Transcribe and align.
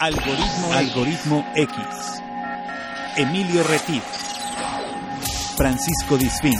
Algoritmo, 0.00 0.72
Algoritmo 0.78 1.44
X. 1.56 2.22
Emilio 3.18 3.64
Retif. 3.64 4.04
Francisco 5.56 6.14
Disfín. 6.16 6.54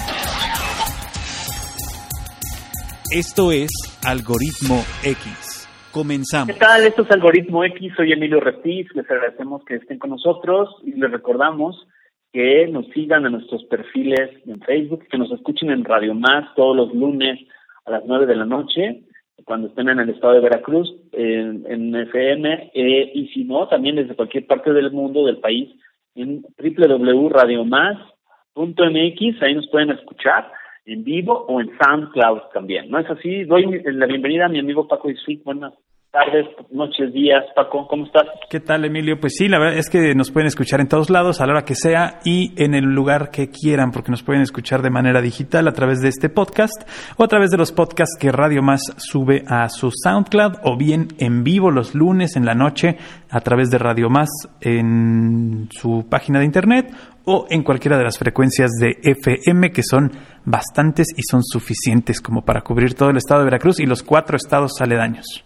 Esto 3.15 3.53
es 3.53 3.71
Algoritmo 4.05 4.83
X. 5.05 5.69
Comenzamos. 5.93 6.49
¿Qué 6.49 6.59
tal? 6.59 6.83
Esto 6.85 7.03
es 7.03 7.11
Algoritmo 7.13 7.63
X. 7.63 7.93
Soy 7.95 8.11
Emilio 8.11 8.41
Retif. 8.41 8.91
Les 8.97 9.09
agradecemos 9.09 9.65
que 9.65 9.77
estén 9.77 10.01
con 10.01 10.11
nosotros 10.11 10.75
y 10.83 10.99
les 10.99 11.13
recordamos 11.13 11.87
que 12.33 12.67
nos 12.67 12.89
sigan 12.89 13.25
en 13.25 13.33
nuestros 13.35 13.63
perfiles 13.67 14.31
en 14.49 14.61
Facebook, 14.63 15.07
que 15.09 15.17
nos 15.17 15.31
escuchen 15.31 15.71
en 15.71 15.85
Radio 15.85 16.13
Más 16.13 16.53
todos 16.57 16.77
los 16.77 16.93
lunes 16.93 17.39
a 17.87 17.93
las 17.93 18.03
9 18.05 18.27
de 18.27 18.35
la 18.35 18.47
noche 18.47 19.05
cuando 19.49 19.67
estén 19.69 19.89
en 19.89 19.99
el 19.99 20.11
estado 20.11 20.35
de 20.35 20.41
Veracruz, 20.41 20.95
en, 21.13 21.97
FM, 21.97 22.71
eh, 22.75 23.11
y 23.15 23.29
si 23.29 23.45
no, 23.45 23.67
también 23.67 23.97
desde 23.97 24.15
cualquier 24.15 24.47
parte 24.47 24.75
del 24.75 24.93
mundo, 24.93 25.25
del 25.25 25.39
país, 25.39 25.71
en 26.15 26.45
www.radiomás.mx, 26.59 29.43
ahí 29.43 29.55
nos 29.55 29.69
pueden 29.69 29.91
escuchar 29.91 30.53
en 30.85 31.03
vivo 31.03 31.47
o 31.49 31.61
en 31.61 31.71
SoundCloud 31.79 32.41
también. 32.53 32.91
¿No 32.91 32.99
es 32.99 33.09
así? 33.09 33.45
Doy 33.45 33.83
la 33.85 34.07
bienvenida 34.07 34.45
a 34.45 34.49
mi 34.49 34.59
amigo 34.59 34.87
Paco 34.87 35.09
Isfik. 35.11 35.45
Buenas 35.45 35.73
tardes, 36.11 36.47
noches, 36.71 37.13
días. 37.13 37.45
Paco, 37.55 37.87
¿cómo 37.87 38.07
estás? 38.07 38.25
¿Qué 38.49 38.61
tal, 38.61 38.85
Emilio? 38.85 39.21
Pues 39.21 39.35
sí, 39.37 39.49
la 39.49 39.59
verdad 39.59 39.79
es 39.79 39.91
que 39.91 40.15
nos 40.15 40.31
pueden 40.31 40.47
escuchar 40.47 40.81
en 40.81 40.89
todos 40.89 41.11
lados, 41.11 41.41
a 41.41 41.47
la 41.47 41.53
hora 41.53 41.65
que 41.65 41.75
sea 41.75 42.21
y 42.25 42.53
en 42.63 42.75
el 42.75 42.85
lugar 42.85 43.31
que 43.31 43.51
quieran, 43.51 43.91
porque 43.91 44.11
nos 44.11 44.23
pueden 44.23 44.43
escuchar 44.43 44.83
de 44.83 44.91
manera 44.91 45.21
digital 45.21 45.69
a 45.69 45.73
través 45.73 46.01
de 46.01 46.09
este 46.09 46.29
podcast 46.29 46.89
o 47.17 47.25
a 47.25 47.29
través 47.29 47.51
de 47.51 47.59
los 47.59 47.73
podcasts 47.73 48.17
que 48.19 48.33
Radio 48.33 48.63
Más 48.63 48.81
sube 48.97 49.45
a 49.47 49.69
su 49.69 49.91
SoundCloud 49.91 50.57
o 50.65 50.77
bien 50.77 51.09
en 51.19 51.45
vivo 51.45 51.71
los 51.71 51.95
lunes 51.95 52.37
en 52.37 52.47
la 52.47 52.55
noche 52.55 52.97
a 53.31 53.41
través 53.41 53.71
de 53.71 53.79
Radio 53.79 54.09
Más 54.09 54.29
en 54.61 55.69
su 55.71 56.07
página 56.09 56.39
de 56.39 56.47
internet 56.47 56.91
o 57.25 57.47
en 57.51 57.63
cualquiera 57.63 57.99
de 57.99 58.05
las 58.05 58.19
frecuencias 58.19 58.71
de 58.81 58.97
FM 59.03 59.71
que 59.71 59.83
son 59.83 60.11
bastantes 60.47 61.09
y 61.15 61.23
son 61.31 61.43
suficientes 61.43 62.23
como 62.23 62.43
para 62.45 62.63
cubrir 62.63 62.95
todo 62.95 63.11
el 63.11 63.19
estado 63.19 63.41
de 63.41 63.45
Veracruz 63.45 63.81
y 63.81 63.87
los 63.87 64.03
cuatro 64.03 64.37
estados 64.37 64.81
aledaños. 64.81 65.45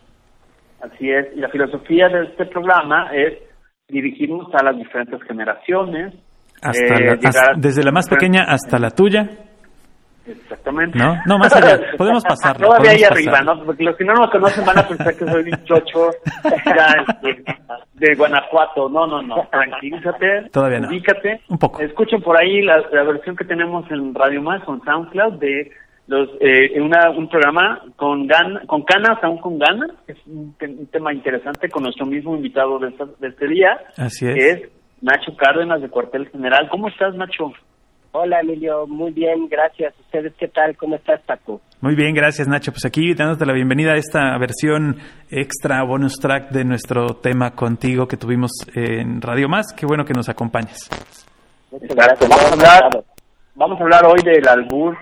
Así 0.83 1.11
es, 1.11 1.29
y 1.37 1.41
la 1.41 1.49
filosofía 1.49 2.09
de 2.09 2.25
este 2.25 2.47
programa 2.47 3.11
es 3.15 3.39
dirigirnos 3.89 4.53
a 4.55 4.65
las 4.65 4.77
diferentes 4.77 5.23
generaciones. 5.23 6.15
Hasta 6.61 6.97
eh, 6.97 7.19
desde 7.57 7.85
la 7.85 7.93
más 7.93 8.09
pequeña 8.09 8.45
hasta 8.49 8.79
la 8.79 8.91
tuya. 8.91 9.29
Exactamente. 10.27 10.99
No, 10.99 11.17
no, 11.27 11.39
más 11.39 11.55
allá. 11.55 11.81
Podemos 11.99 12.23
pasar. 12.25 12.57
Todavía 12.57 12.93
ahí 12.93 13.03
arriba, 13.03 13.43
¿no? 13.43 13.65
Porque 13.65 13.83
los 13.83 13.97
que 13.97 14.05
no 14.05 14.15
me 14.15 14.31
conocen 14.31 14.65
van 14.65 14.79
a 14.79 14.89
pensar 14.89 15.15
que 15.17 15.25
soy 15.25 15.43
un 15.43 15.65
chocho 15.65 16.11
este, 16.45 17.45
de 17.95 18.15
Guanajuato. 18.15 18.89
No, 18.89 19.07
no, 19.07 19.23
no. 19.23 19.49
Tranquilízate. 19.51 20.51
Todavía 20.53 20.81
no. 20.81 20.89
Ubícate. 20.89 21.41
Un 21.49 21.59
poco. 21.59 21.83
Escuchen 21.83 22.23
por 22.23 22.41
ahí 22.41 22.63
la, 22.63 22.85
la 22.93 23.03
versión 23.05 23.37
que 23.37 23.45
tenemos 23.45 23.89
en 23.91 24.15
Radio 24.15 24.43
Más 24.43 24.63
con 24.65 24.81
SoundCloud 24.85 25.39
de 25.41 25.73
los, 26.07 26.29
eh, 26.41 26.81
una, 26.81 27.11
un 27.11 27.29
programa 27.29 27.81
con 27.97 28.27
gan, 28.27 28.67
con 28.67 28.83
canas 28.83 29.23
aún 29.23 29.39
con 29.39 29.59
ganas 29.59 29.91
es 30.09 30.17
un, 30.27 30.55
un, 30.61 30.87
tema 30.87 31.13
interesante 31.13 31.69
con 31.69 31.85
nuestro 31.85 32.07
mismo 32.07 32.35
invitado 32.35 32.79
de, 32.81 32.89
esta, 32.89 33.07
de 33.21 33.29
este 33.29 33.47
día 33.47 33.79
Así 33.97 34.27
es. 34.27 34.35
que 34.35 34.51
es 34.51 34.63
Nacho 35.01 35.37
Cárdenas 35.37 35.81
de 35.81 35.89
Cuartel 35.89 36.29
General 36.31 36.69
¿cómo 36.71 36.89
estás 36.89 37.15
Nacho? 37.15 37.53
Hola 38.15 38.41
Emilio, 38.41 38.87
muy 38.87 39.11
bien, 39.11 39.49
gracias. 39.49 39.95
¿Ustedes 39.99 40.35
qué 40.39 40.47
tal? 40.47 40.77
¿Cómo 40.77 40.97
estás 40.97 41.23
Paco? 41.23 41.63
Muy 41.81 41.95
bien, 41.95 42.15
gracias 42.15 42.47
Nacho. 42.47 42.71
Pues 42.71 42.85
aquí 42.85 43.15
dándote 43.15 43.47
la 43.47 43.55
bienvenida 43.55 43.93
a 43.93 43.97
esta 43.97 44.37
versión 44.37 44.99
extra 45.31 45.83
bonus 45.83 46.19
track 46.21 46.51
de 46.51 46.63
nuestro 46.63 47.15
tema 47.23 47.53
contigo 47.53 48.07
que 48.07 48.19
tuvimos 48.19 48.51
en 48.75 49.23
Radio 49.23 49.49
Más. 49.49 49.73
Qué 49.73 49.87
bueno 49.87 50.05
que 50.05 50.13
nos 50.13 50.29
acompañes. 50.29 50.91
Gracias. 51.71 52.29
Vamos 52.29 52.45
a 52.45 52.53
hablar, 52.53 53.05
vamos 53.55 53.81
a 53.81 53.83
hablar 53.83 54.05
hoy 54.05 54.23
del 54.23 54.47
albur 54.47 54.95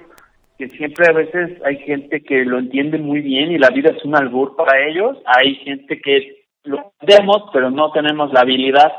que 0.61 0.69
siempre 0.77 1.07
a 1.09 1.15
veces 1.15 1.57
hay 1.65 1.79
gente 1.79 2.23
que 2.23 2.45
lo 2.45 2.59
entiende 2.59 2.99
muy 2.99 3.23
bien 3.23 3.51
y 3.51 3.57
la 3.57 3.71
vida 3.71 3.93
es 3.97 4.05
un 4.05 4.15
albur 4.15 4.57
para 4.57 4.79
ellos, 4.87 5.17
hay 5.25 5.55
gente 5.55 5.99
que 6.03 6.45
lo 6.65 6.93
entendemos 7.01 7.45
pero 7.51 7.71
no 7.71 7.91
tenemos 7.93 8.31
la 8.35 8.41
habilidad 8.41 8.93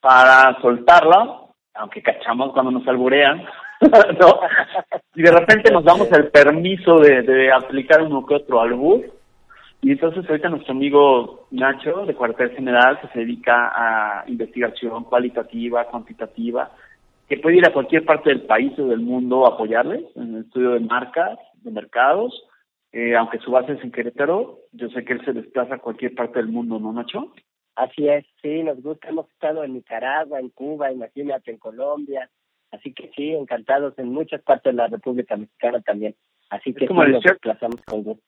para 0.00 0.56
soltarlo, 0.62 1.56
aunque 1.74 2.02
cachamos 2.02 2.52
cuando 2.52 2.70
nos 2.70 2.86
alburean, 2.86 3.44
y 5.16 5.22
de 5.22 5.32
repente 5.32 5.72
nos 5.72 5.82
damos 5.82 6.10
el 6.12 6.28
permiso 6.28 7.00
de, 7.00 7.22
de 7.22 7.52
aplicar 7.52 8.00
uno 8.02 8.24
que 8.24 8.36
otro 8.36 8.60
albur, 8.60 9.04
y 9.82 9.90
entonces 9.90 10.24
ahorita 10.28 10.50
nuestro 10.50 10.72
amigo 10.72 11.48
Nacho 11.50 12.06
de 12.06 12.14
Cuartel 12.14 12.50
General 12.50 13.00
que 13.00 13.08
se 13.08 13.18
dedica 13.18 13.72
a 13.74 14.24
investigación 14.28 15.02
cualitativa, 15.02 15.84
cuantitativa, 15.86 16.70
que 17.28 17.36
puede 17.36 17.56
ir 17.56 17.66
a 17.66 17.72
cualquier 17.72 18.04
parte 18.04 18.30
del 18.30 18.42
país 18.42 18.72
o 18.78 18.86
del 18.86 19.00
mundo 19.00 19.44
a 19.46 19.54
apoyarles 19.54 20.04
en 20.16 20.34
el 20.34 20.44
estudio 20.44 20.70
de 20.70 20.80
marcas, 20.80 21.38
de 21.62 21.70
mercados, 21.70 22.42
eh, 22.92 23.14
aunque 23.16 23.38
su 23.38 23.50
base 23.50 23.72
es 23.72 23.84
en 23.84 23.92
Querétaro, 23.92 24.60
yo 24.72 24.88
sé 24.88 25.04
que 25.04 25.12
él 25.12 25.24
se 25.24 25.34
desplaza 25.34 25.74
a 25.74 25.78
cualquier 25.78 26.14
parte 26.14 26.38
del 26.38 26.48
mundo, 26.48 26.78
¿no, 26.78 26.92
Nacho? 26.92 27.34
Así 27.76 28.08
es, 28.08 28.24
sí, 28.40 28.62
nos 28.62 28.82
gusta, 28.82 29.08
hemos 29.08 29.30
estado 29.30 29.62
en 29.62 29.74
Nicaragua, 29.74 30.40
en 30.40 30.48
Cuba, 30.48 30.90
imagínate, 30.90 31.50
en 31.50 31.58
Colombia, 31.58 32.30
así 32.72 32.94
que 32.94 33.10
sí, 33.14 33.34
encantados 33.34 33.96
en 33.98 34.08
muchas 34.08 34.42
partes 34.42 34.72
de 34.72 34.76
la 34.76 34.88
República 34.88 35.36
Mexicana 35.36 35.80
también, 35.82 36.14
así 36.48 36.72
que 36.72 36.86
como 36.86 37.04
sí, 37.04 37.12
nos 37.12 37.22
desplazamos 37.22 37.80
con 37.82 38.04
gusto. 38.04 38.24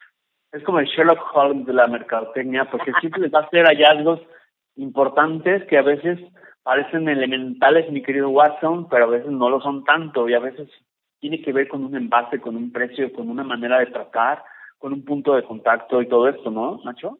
Es 0.53 0.63
como 0.63 0.79
el 0.79 0.85
Sherlock 0.85 1.35
Holmes 1.35 1.65
de 1.65 1.73
la 1.73 1.87
mercadotecnia, 1.87 2.69
porque 2.69 2.91
siempre 2.99 3.21
les 3.21 3.33
va 3.33 3.39
a 3.39 3.43
hacer 3.43 3.65
hallazgos 3.65 4.21
importantes 4.75 5.65
que 5.67 5.77
a 5.77 5.81
veces 5.81 6.19
parecen 6.63 7.09
elementales, 7.09 7.91
mi 7.91 8.01
querido 8.01 8.29
Watson, 8.29 8.87
pero 8.89 9.05
a 9.05 9.09
veces 9.09 9.31
no 9.31 9.49
lo 9.49 9.61
son 9.61 9.83
tanto 9.83 10.29
y 10.29 10.33
a 10.33 10.39
veces 10.39 10.69
tiene 11.19 11.41
que 11.41 11.53
ver 11.53 11.67
con 11.67 11.83
un 11.83 11.95
envase, 11.95 12.39
con 12.39 12.55
un 12.55 12.71
precio, 12.71 13.11
con 13.13 13.29
una 13.29 13.43
manera 13.43 13.79
de 13.79 13.87
tratar, 13.87 14.43
con 14.77 14.93
un 14.93 15.05
punto 15.05 15.35
de 15.35 15.43
contacto 15.43 16.01
y 16.01 16.07
todo 16.07 16.27
esto, 16.27 16.49
¿no, 16.49 16.81
Nacho? 16.83 17.17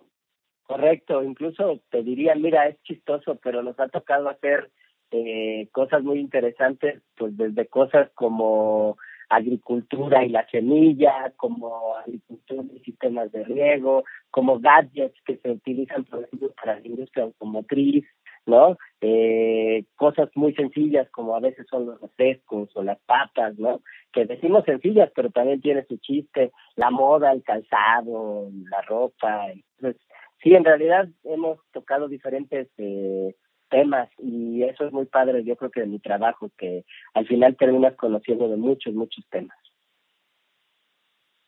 Correcto, 0.63 1.23
incluso 1.23 1.81
te 1.89 2.01
diría, 2.01 2.33
mira, 2.35 2.67
es 2.67 2.81
chistoso, 2.83 3.37
pero 3.43 3.61
nos 3.61 3.79
ha 3.79 3.89
tocado 3.89 4.29
hacer 4.29 4.71
eh, 5.11 5.67
cosas 5.71 6.01
muy 6.03 6.19
interesantes, 6.19 7.01
pues 7.17 7.35
desde 7.35 7.67
cosas 7.67 8.09
como 8.15 8.97
agricultura 9.29 10.23
y 10.23 10.29
la 10.29 10.47
semilla, 10.49 11.33
como 11.37 11.95
agricultura 11.97 12.63
y 12.73 12.79
sistemas 12.79 13.31
de 13.31 13.43
riego, 13.43 14.03
como 14.29 14.59
gadgets 14.59 15.19
que 15.25 15.37
se 15.37 15.51
utilizan, 15.51 16.05
por 16.05 16.23
ejemplo, 16.23 16.51
para 16.55 16.79
la 16.79 16.87
industria 16.87 17.25
automotriz, 17.25 18.05
¿no? 18.45 18.77
Eh, 19.01 19.85
cosas 19.95 20.29
muy 20.35 20.53
sencillas 20.53 21.09
como 21.11 21.35
a 21.35 21.39
veces 21.39 21.65
son 21.69 21.85
los 21.85 22.01
refrescos 22.01 22.69
o 22.75 22.83
las 22.83 22.99
papas, 23.01 23.57
¿no? 23.57 23.81
Que 24.11 24.25
decimos 24.25 24.63
sencillas, 24.65 25.11
pero 25.15 25.29
también 25.29 25.61
tiene 25.61 25.85
su 25.85 25.97
chiste, 25.97 26.51
la 26.75 26.89
moda, 26.91 27.31
el 27.31 27.43
calzado, 27.43 28.49
la 28.69 28.81
ropa. 28.81 29.47
Entonces, 29.51 30.01
sí, 30.41 30.53
en 30.53 30.65
realidad 30.65 31.07
hemos 31.23 31.59
tocado 31.71 32.07
diferentes 32.07 32.67
eh, 32.77 33.35
temas 33.69 34.09
y 34.17 34.63
eso 34.63 34.85
es 34.85 34.93
muy 34.93 35.05
padre, 35.05 35.43
yo 35.43 35.55
creo 35.55 35.71
que 35.71 35.81
de 35.81 35.87
mi 35.87 35.99
trabajo, 35.99 36.49
que 36.57 36.83
al 37.13 37.25
final 37.25 37.55
terminas 37.55 37.95
conociendo 37.95 38.49
de 38.49 38.57
muchos, 38.57 38.93
muchos 38.93 39.25
temas. 39.29 39.57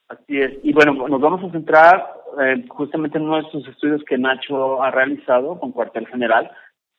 Así 0.08 0.40
es. 0.40 0.54
Y 0.64 0.74
bueno, 0.74 1.08
nos 1.08 1.22
vamos 1.22 1.44
a 1.44 1.52
centrar 1.52 2.14
eh, 2.42 2.66
justamente 2.70 3.18
en 3.18 3.26
uno 3.26 3.38
de 3.38 3.44
estos 3.44 3.68
estudios 3.68 4.04
que 4.04 4.18
Nacho 4.18 4.82
ha 4.82 4.92
realizado 4.92 5.60
con 5.60 5.72
Cuartel 5.72 6.08
General, 6.08 6.52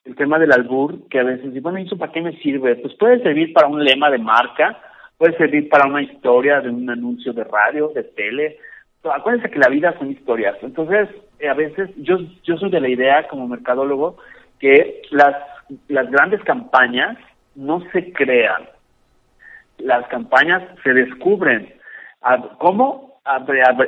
el 0.05 0.15
tema 0.17 0.39
del 0.39 0.53
albur, 0.53 1.09
que 1.09 1.21
a 1.21 1.25
veces, 1.25 1.61
bueno, 1.63 1.79
¿y 1.79 1.85
eso 1.85 1.97
para 1.97 2.13
qué 2.13 2.21
me 2.21 2.37
sirve? 2.41 2.77
Pues 2.77 2.95
puede 2.95 3.23
servir 3.23 3.53
para 3.53 3.69
un 3.69 3.83
lema 3.83 4.11
de 4.11 4.19
marca, 4.19 4.79
puede 5.17 5.37
servir 5.37 5.69
para 5.69 5.87
una 5.87 6.03
historia 6.03 6.61
de 6.61 6.69
un 6.69 6.89
anuncio 6.91 7.33
de 7.33 7.45
radio, 7.45 7.89
de 7.95 8.05
tele. 8.05 8.59
Acuérdense 9.03 9.51
que 9.51 9.59
la 9.59 9.69
vida 9.69 9.95
son 9.99 10.11
historias. 10.11 10.57
Entonces, 10.63 11.09
eh, 11.39 11.49
a 11.49 11.55
veces, 11.55 11.91
yo, 11.97 12.19
yo 12.43 12.57
soy 12.59 12.71
de 12.71 12.81
la 12.81 12.89
idea 12.89 13.27
como 13.29 13.49
mercadólogo 13.49 14.19
que 14.59 15.03
las, 15.11 15.37
las 15.89 16.11
grandes 16.11 16.43
campañas 16.45 17.17
no 17.55 17.81
se 17.93 18.13
crean. 18.13 18.69
Las 19.79 20.07
campañas 20.09 20.63
se 20.83 20.93
descubren. 20.93 21.75
¿Cómo? 22.59 23.21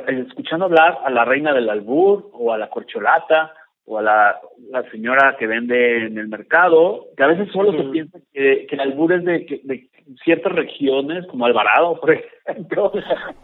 Escuchando 0.07 0.65
hablar 0.65 0.99
a 1.05 1.09
la 1.11 1.25
reina 1.25 1.53
del 1.53 1.69
albur 1.69 2.29
o 2.33 2.53
a 2.53 2.57
la 2.57 2.69
corcholata 2.69 3.53
o 3.89 3.97
a 3.99 4.01
la, 4.01 4.35
la 4.69 4.83
señora 4.91 5.35
que 5.39 5.47
vende 5.47 6.07
en 6.07 6.17
el 6.17 6.27
mercado, 6.27 7.05
que 7.15 7.23
a 7.23 7.27
veces 7.27 7.49
solo 7.53 7.71
se 7.71 7.89
piensa 7.89 8.19
que, 8.33 8.67
que 8.69 8.75
el 8.75 8.81
albur 8.81 9.13
es 9.13 9.23
de, 9.23 9.45
que- 9.45 9.61
de 9.63 9.87
ciertas 10.23 10.51
regiones, 10.53 11.25
como 11.27 11.45
Alvarado, 11.45 11.99
por 11.99 12.11
ejemplo. 12.45 12.91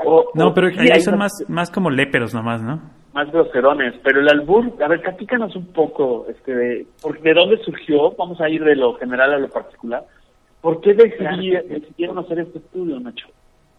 o- 0.05 0.25
No, 0.35 0.47
o- 0.49 0.53
pero 0.53 0.69
sí, 0.69 0.79
ahí 0.91 0.99
son 1.01 1.17
más- 1.17 1.45
más, 1.47 1.71
como 1.71 1.89
léperos 1.89 2.33
nomás, 2.33 2.61
¿no? 2.61 2.81
más 3.13 3.31
groserones, 3.31 3.93
pero 4.03 4.21
el 4.21 4.27
albur, 4.27 4.73
a 4.83 4.87
ver, 4.87 4.99
platícanos 5.01 5.55
un 5.55 5.71
poco, 5.71 6.25
este, 6.29 6.55
de, 6.55 6.87
por- 7.01 7.21
¿de 7.21 7.33
dónde 7.33 7.57
surgió? 7.63 8.11
Vamos 8.17 8.41
a 8.41 8.49
ir 8.49 8.63
de 8.63 8.75
lo 8.75 8.95
general 8.95 9.33
a 9.33 9.37
lo 9.37 9.49
particular. 9.49 10.03
¿Por 10.61 10.81
qué 10.81 10.93
decidí, 10.95 11.51
decidieron 11.51 12.17
hacer 12.17 12.39
este 12.39 12.57
estudio, 12.57 12.99
Nacho? 12.99 13.27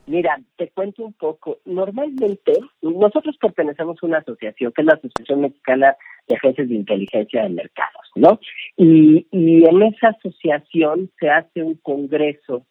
Mira, 0.06 0.38
te 0.56 0.68
cuento 0.70 1.04
un 1.04 1.14
poco. 1.14 1.58
Normalmente, 1.64 2.52
nosotros 2.82 3.36
pertenecemos 3.40 3.96
a 4.02 4.06
una 4.06 4.18
asociación 4.18 4.72
que 4.72 4.82
es 4.82 4.86
la 4.86 4.94
Asociación 4.94 5.40
Mexicana 5.40 5.96
de 6.28 6.36
Agencias 6.36 6.68
de 6.68 6.74
Inteligencia 6.74 7.42
de 7.42 7.48
Mercados, 7.48 8.10
¿no? 8.14 8.38
Y, 8.76 9.26
y 9.30 9.64
en 9.64 9.82
esa 9.82 10.08
asociación 10.08 11.10
se 11.18 11.30
hace 11.30 11.62
un 11.62 11.74
congreso 11.76 12.66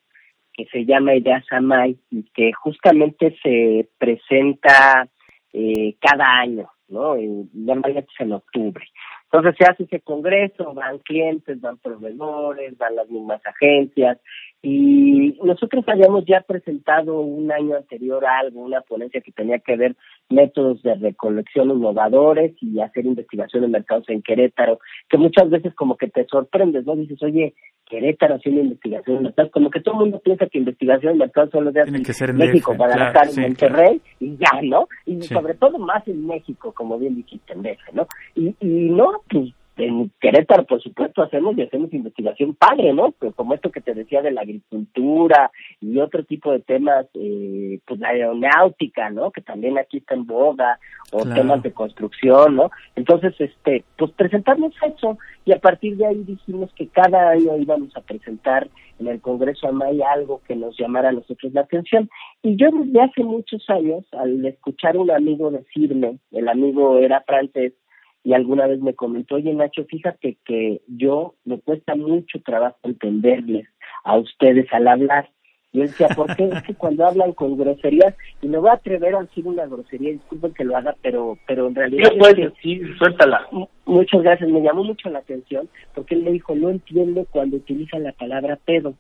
que 0.54 0.66
se 0.66 0.86
llama 0.86 1.16
Ideas 1.16 1.46
Amay 1.52 1.98
y 2.12 2.24
que 2.34 2.52
justamente 2.54 3.36
se 3.42 3.90
presenta 3.98 5.10
eh, 5.52 5.96
cada 6.00 6.40
año, 6.40 6.70
¿no? 6.88 7.16
En, 7.16 7.50
normalmente 7.54 8.12
es 8.14 8.22
en 8.26 8.34
octubre. 8.34 8.86
Entonces 9.34 9.56
se 9.58 9.66
hace 9.66 9.84
ese 9.86 10.00
congreso, 10.02 10.76
van 10.76 11.00
clientes, 11.00 11.60
van 11.60 11.80
proveedores, 11.80 12.78
van 12.78 12.96
las 12.96 13.10
mismas 13.10 13.42
agencias, 13.44 14.20
y 14.62 15.36
nosotros 15.44 15.84
habíamos 15.88 16.24
ya 16.26 16.42
presentado 16.42 17.20
un 17.20 17.52
año 17.52 17.76
anterior 17.76 18.24
algo, 18.26 18.62
una 18.62 18.82
ponencia 18.82 19.22
que 19.22 19.32
tenía 19.32 19.58
que 19.58 19.76
ver 19.76 19.96
métodos 20.30 20.84
de 20.84 20.94
recolección 20.94 21.72
innovadores 21.72 22.54
y 22.62 22.80
hacer 22.80 23.08
investigación 23.08 23.64
en 23.64 23.72
mercados 23.72 24.08
en 24.08 24.22
Querétaro, 24.22 24.80
que 25.10 25.18
muchas 25.18 25.50
veces 25.50 25.74
como 25.74 25.98
que 25.98 26.08
te 26.08 26.26
sorprendes, 26.28 26.86
¿no? 26.86 26.96
Dices, 26.96 27.22
oye, 27.24 27.56
Querétaro 27.94 28.36
haciendo 28.36 28.62
investigación 28.62 29.22
mercados, 29.22 29.52
como 29.52 29.70
que 29.70 29.80
todo 29.80 29.94
el 29.94 30.00
mundo 30.00 30.20
piensa 30.20 30.48
que 30.48 30.58
investigación 30.58 31.12
en 31.12 31.18
mercados 31.20 31.52
solo 31.52 31.72
de 31.72 31.82
en 31.82 32.38
México, 32.38 32.74
Guadalajara 32.76 33.30
y 33.32 33.40
Monterrey, 33.40 34.02
y 34.20 34.36
ya, 34.38 34.62
¿no? 34.64 34.88
Y 35.06 35.22
sobre 35.22 35.54
todo 35.54 35.78
más 35.78 36.08
en 36.08 36.26
México, 36.26 36.74
como 36.76 36.98
bien 36.98 37.16
dijiste, 37.16 37.54
en 37.54 37.62
DF, 37.62 37.94
¿no? 37.94 38.08
Y, 38.34 38.56
y 38.62 38.90
no, 38.90 39.22
pues 39.30 39.54
en 39.78 40.12
Querétaro, 40.20 40.66
por 40.66 40.82
supuesto, 40.82 41.24
hacemos 41.24 41.58
y 41.58 41.64
hacemos 41.64 41.94
investigación 41.94 42.54
padre, 42.54 42.94
¿no? 42.94 43.12
Pues 43.12 43.34
como 43.36 43.54
esto 43.54 43.72
que 43.72 43.82
te 43.82 43.94
decía 43.94 44.22
de 44.22 44.32
la 44.32 44.42
agricultura 44.42 45.52
y 45.82 46.00
otro 46.00 46.24
tipo 46.24 46.52
de 46.52 46.60
temas, 46.60 47.08
eh, 47.16 47.80
pues 47.86 48.00
la 48.00 48.10
aeronáutica, 48.10 49.10
¿no? 49.10 49.32
Que 49.32 49.42
también 49.42 49.78
aquí 49.78 49.98
está 49.98 50.14
en 50.14 50.28
boga, 50.28 50.80
o 51.12 51.26
temas 51.26 51.62
de 51.64 51.72
construcción, 51.72 52.56
¿no? 52.56 52.72
Entonces, 52.96 53.34
este, 53.40 53.84
pues 53.98 54.12
presentamos 54.12 54.74
eso 54.84 55.18
y 55.46 55.52
a 55.52 55.60
partir 55.60 55.98
de 55.98 56.08
ahí 56.08 56.24
dijimos 56.24 56.72
que 56.76 56.88
cada 56.88 57.32
año 57.32 57.58
íbamos 57.58 57.96
a 57.96 58.02
presentar 58.02 58.68
en 59.00 59.08
el 59.08 59.22
Congreso 59.22 59.68
AMAI 59.68 60.02
algo 60.02 60.42
que 60.48 60.56
nos 60.56 60.78
llamara 60.78 61.10
a 61.10 61.14
nosotros 61.14 61.54
la 61.54 61.62
atención. 61.62 62.10
Y 62.42 62.56
yo 62.56 62.70
desde 62.72 63.02
hace 63.02 63.24
muchos 63.24 63.68
años, 63.70 64.06
al 64.14 64.46
escuchar 64.46 64.96
a 64.96 65.00
un 65.00 65.12
amigo 65.12 65.52
decirme, 65.52 66.20
el 66.32 66.48
amigo 66.48 66.98
era 66.98 67.22
francés, 67.22 67.74
y 68.24 68.34
alguna 68.34 68.68
vez 68.68 68.80
me 68.80 68.94
comentó, 68.94 69.36
oye 69.36 69.54
Nacho, 69.54 69.84
fíjate 69.86 70.38
que 70.46 70.82
yo 70.88 71.36
me 71.44 71.60
cuesta 71.60 71.96
mucho 71.96 72.42
trabajo 72.42 72.78
entenderles 72.84 73.68
a 74.04 74.18
ustedes 74.18 74.72
al 74.72 74.88
hablar. 74.88 75.30
Y 75.74 75.82
él 75.82 75.88
decía, 75.88 76.08
¿por 76.10 76.34
qué? 76.36 76.46
Es 76.46 76.62
que 76.64 76.74
cuando 76.78 77.06
hablan 77.06 77.34
con 77.34 77.58
groserías, 77.58 78.16
y 78.42 78.48
me 78.48 78.60
voy 78.60 78.70
a 78.70 78.74
atrever 78.74 79.16
a 79.16 79.22
decir 79.22 79.46
una 79.48 79.66
grosería, 79.66 80.12
disculpen 80.12 80.54
que 80.54 80.64
lo 80.64 80.78
haga, 80.78 80.96
pero 81.02 81.38
pero 81.48 81.68
en 81.68 81.76
realidad... 81.76 82.12
Sí, 82.62 82.82
suéltala. 82.98 83.48
Muchas 83.86 84.22
gracias, 84.22 84.50
me 84.50 84.62
llamó 84.62 84.84
mucho 84.84 85.10
la 85.10 85.20
atención, 85.20 85.68
porque 85.96 86.16
él 86.16 86.24
me 86.24 86.32
dijo, 86.32 86.56
no 86.56 86.70
entiendo 86.70 87.26
cuando 87.32 87.58
utilizan 87.58 88.04
la 88.04 88.14
palabra 88.14 88.58
pedo. 88.64 88.94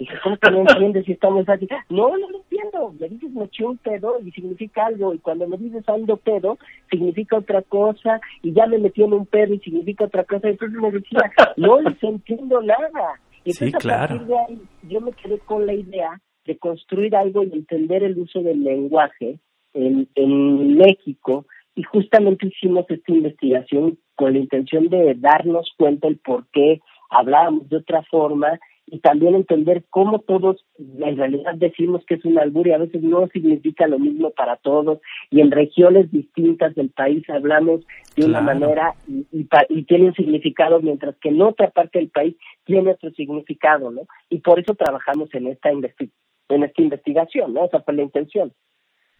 Dije, 0.00 0.14
¿cómo 0.22 0.38
que 0.38 0.50
no 0.50 0.60
entiendes 0.60 1.04
si 1.04 1.12
estamos 1.12 1.46
así? 1.46 1.68
No, 1.90 2.16
no 2.16 2.30
lo 2.30 2.38
entiendo. 2.38 2.94
Me 2.98 3.06
dices 3.10 3.30
me 3.32 3.44
eché 3.44 3.66
un 3.66 3.76
pedo 3.76 4.18
y 4.24 4.30
significa 4.30 4.86
algo. 4.86 5.12
Y 5.12 5.18
cuando 5.18 5.46
me 5.46 5.58
dices 5.58 5.86
ando 5.90 6.16
pedo, 6.16 6.56
significa 6.90 7.36
otra 7.36 7.60
cosa. 7.60 8.18
Y 8.42 8.54
ya 8.54 8.66
me 8.66 8.78
metí 8.78 9.02
en 9.02 9.12
un 9.12 9.26
pedo 9.26 9.52
y 9.52 9.58
significa 9.58 10.04
otra 10.04 10.24
cosa. 10.24 10.48
Entonces 10.48 10.80
me 10.80 10.90
decía, 10.90 11.30
no 11.58 11.82
les 11.82 12.02
entiendo 12.02 12.62
nada. 12.62 13.20
Y 13.44 13.50
entonces, 13.50 13.72
sí, 13.72 13.72
claro. 13.72 14.14
a 14.14 14.18
partir 14.18 14.26
de 14.26 14.38
ahí, 14.38 14.62
yo 14.88 15.02
me 15.02 15.12
quedé 15.12 15.38
con 15.40 15.66
la 15.66 15.74
idea 15.74 16.18
de 16.46 16.56
construir 16.56 17.14
algo 17.14 17.42
y 17.42 17.52
entender 17.52 18.02
el 18.02 18.18
uso 18.18 18.40
del 18.40 18.64
lenguaje 18.64 19.38
en, 19.74 20.08
en 20.14 20.78
México. 20.78 21.44
Y 21.74 21.82
justamente 21.82 22.46
hicimos 22.46 22.86
esta 22.88 23.12
investigación 23.12 23.98
con 24.14 24.32
la 24.32 24.38
intención 24.38 24.88
de 24.88 25.14
darnos 25.18 25.74
cuenta 25.76 26.08
el 26.08 26.16
por 26.16 26.46
qué 26.52 26.80
hablábamos 27.10 27.68
de 27.68 27.76
otra 27.76 28.02
forma 28.04 28.58
y 28.90 28.98
también 29.00 29.34
entender 29.34 29.84
cómo 29.90 30.18
todos 30.20 30.64
en 30.78 31.16
realidad 31.16 31.54
decimos 31.56 32.04
que 32.06 32.14
es 32.14 32.24
un 32.24 32.38
albur 32.38 32.66
y 32.66 32.72
a 32.72 32.78
veces 32.78 33.02
no 33.02 33.26
significa 33.28 33.86
lo 33.86 33.98
mismo 33.98 34.30
para 34.30 34.56
todos 34.56 34.98
y 35.30 35.40
en 35.40 35.50
regiones 35.50 36.10
distintas 36.10 36.74
del 36.74 36.90
país 36.90 37.28
hablamos 37.30 37.80
de 38.16 38.26
una 38.26 38.40
manera 38.40 38.94
y, 39.08 39.26
y, 39.68 39.84
tiene 39.84 40.06
un 40.06 40.14
significado 40.14 40.80
mientras 40.80 41.16
que 41.16 41.28
en 41.28 41.40
otra 41.42 41.70
parte 41.70 41.98
del 41.98 42.10
país 42.10 42.36
tiene 42.64 42.92
otro 42.92 43.10
significado, 43.12 43.90
¿no? 43.90 44.02
Y 44.28 44.38
por 44.38 44.58
eso 44.58 44.74
trabajamos 44.74 45.32
en 45.34 45.46
esta 45.46 45.70
en 45.70 46.64
esta 46.64 46.82
investigación, 46.82 47.54
¿no? 47.54 47.64
O 47.64 47.68
sea, 47.68 47.80
por 47.80 47.94
la 47.94 48.02
intención. 48.02 48.52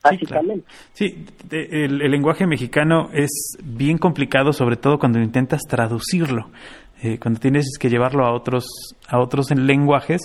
Básicamente. 0.03 0.65
Sí, 0.93 1.27
el, 1.51 1.99
lenguaje 1.99 2.47
mexicano 2.47 3.11
es 3.13 3.59
bien 3.63 3.99
complicado, 3.99 4.53
sobre 4.53 4.77
todo 4.77 4.99
cuando 4.99 5.21
intentas 5.21 5.61
traducirlo. 5.69 6.51
Eh, 7.03 7.19
cuando 7.19 7.41
tienes 7.41 7.79
que 7.79 7.89
llevarlo 7.89 8.25
a 8.27 8.35
otros, 8.35 8.67
a 9.09 9.21
otros 9.21 9.51
en 9.51 9.67
lenguajes, 9.67 10.21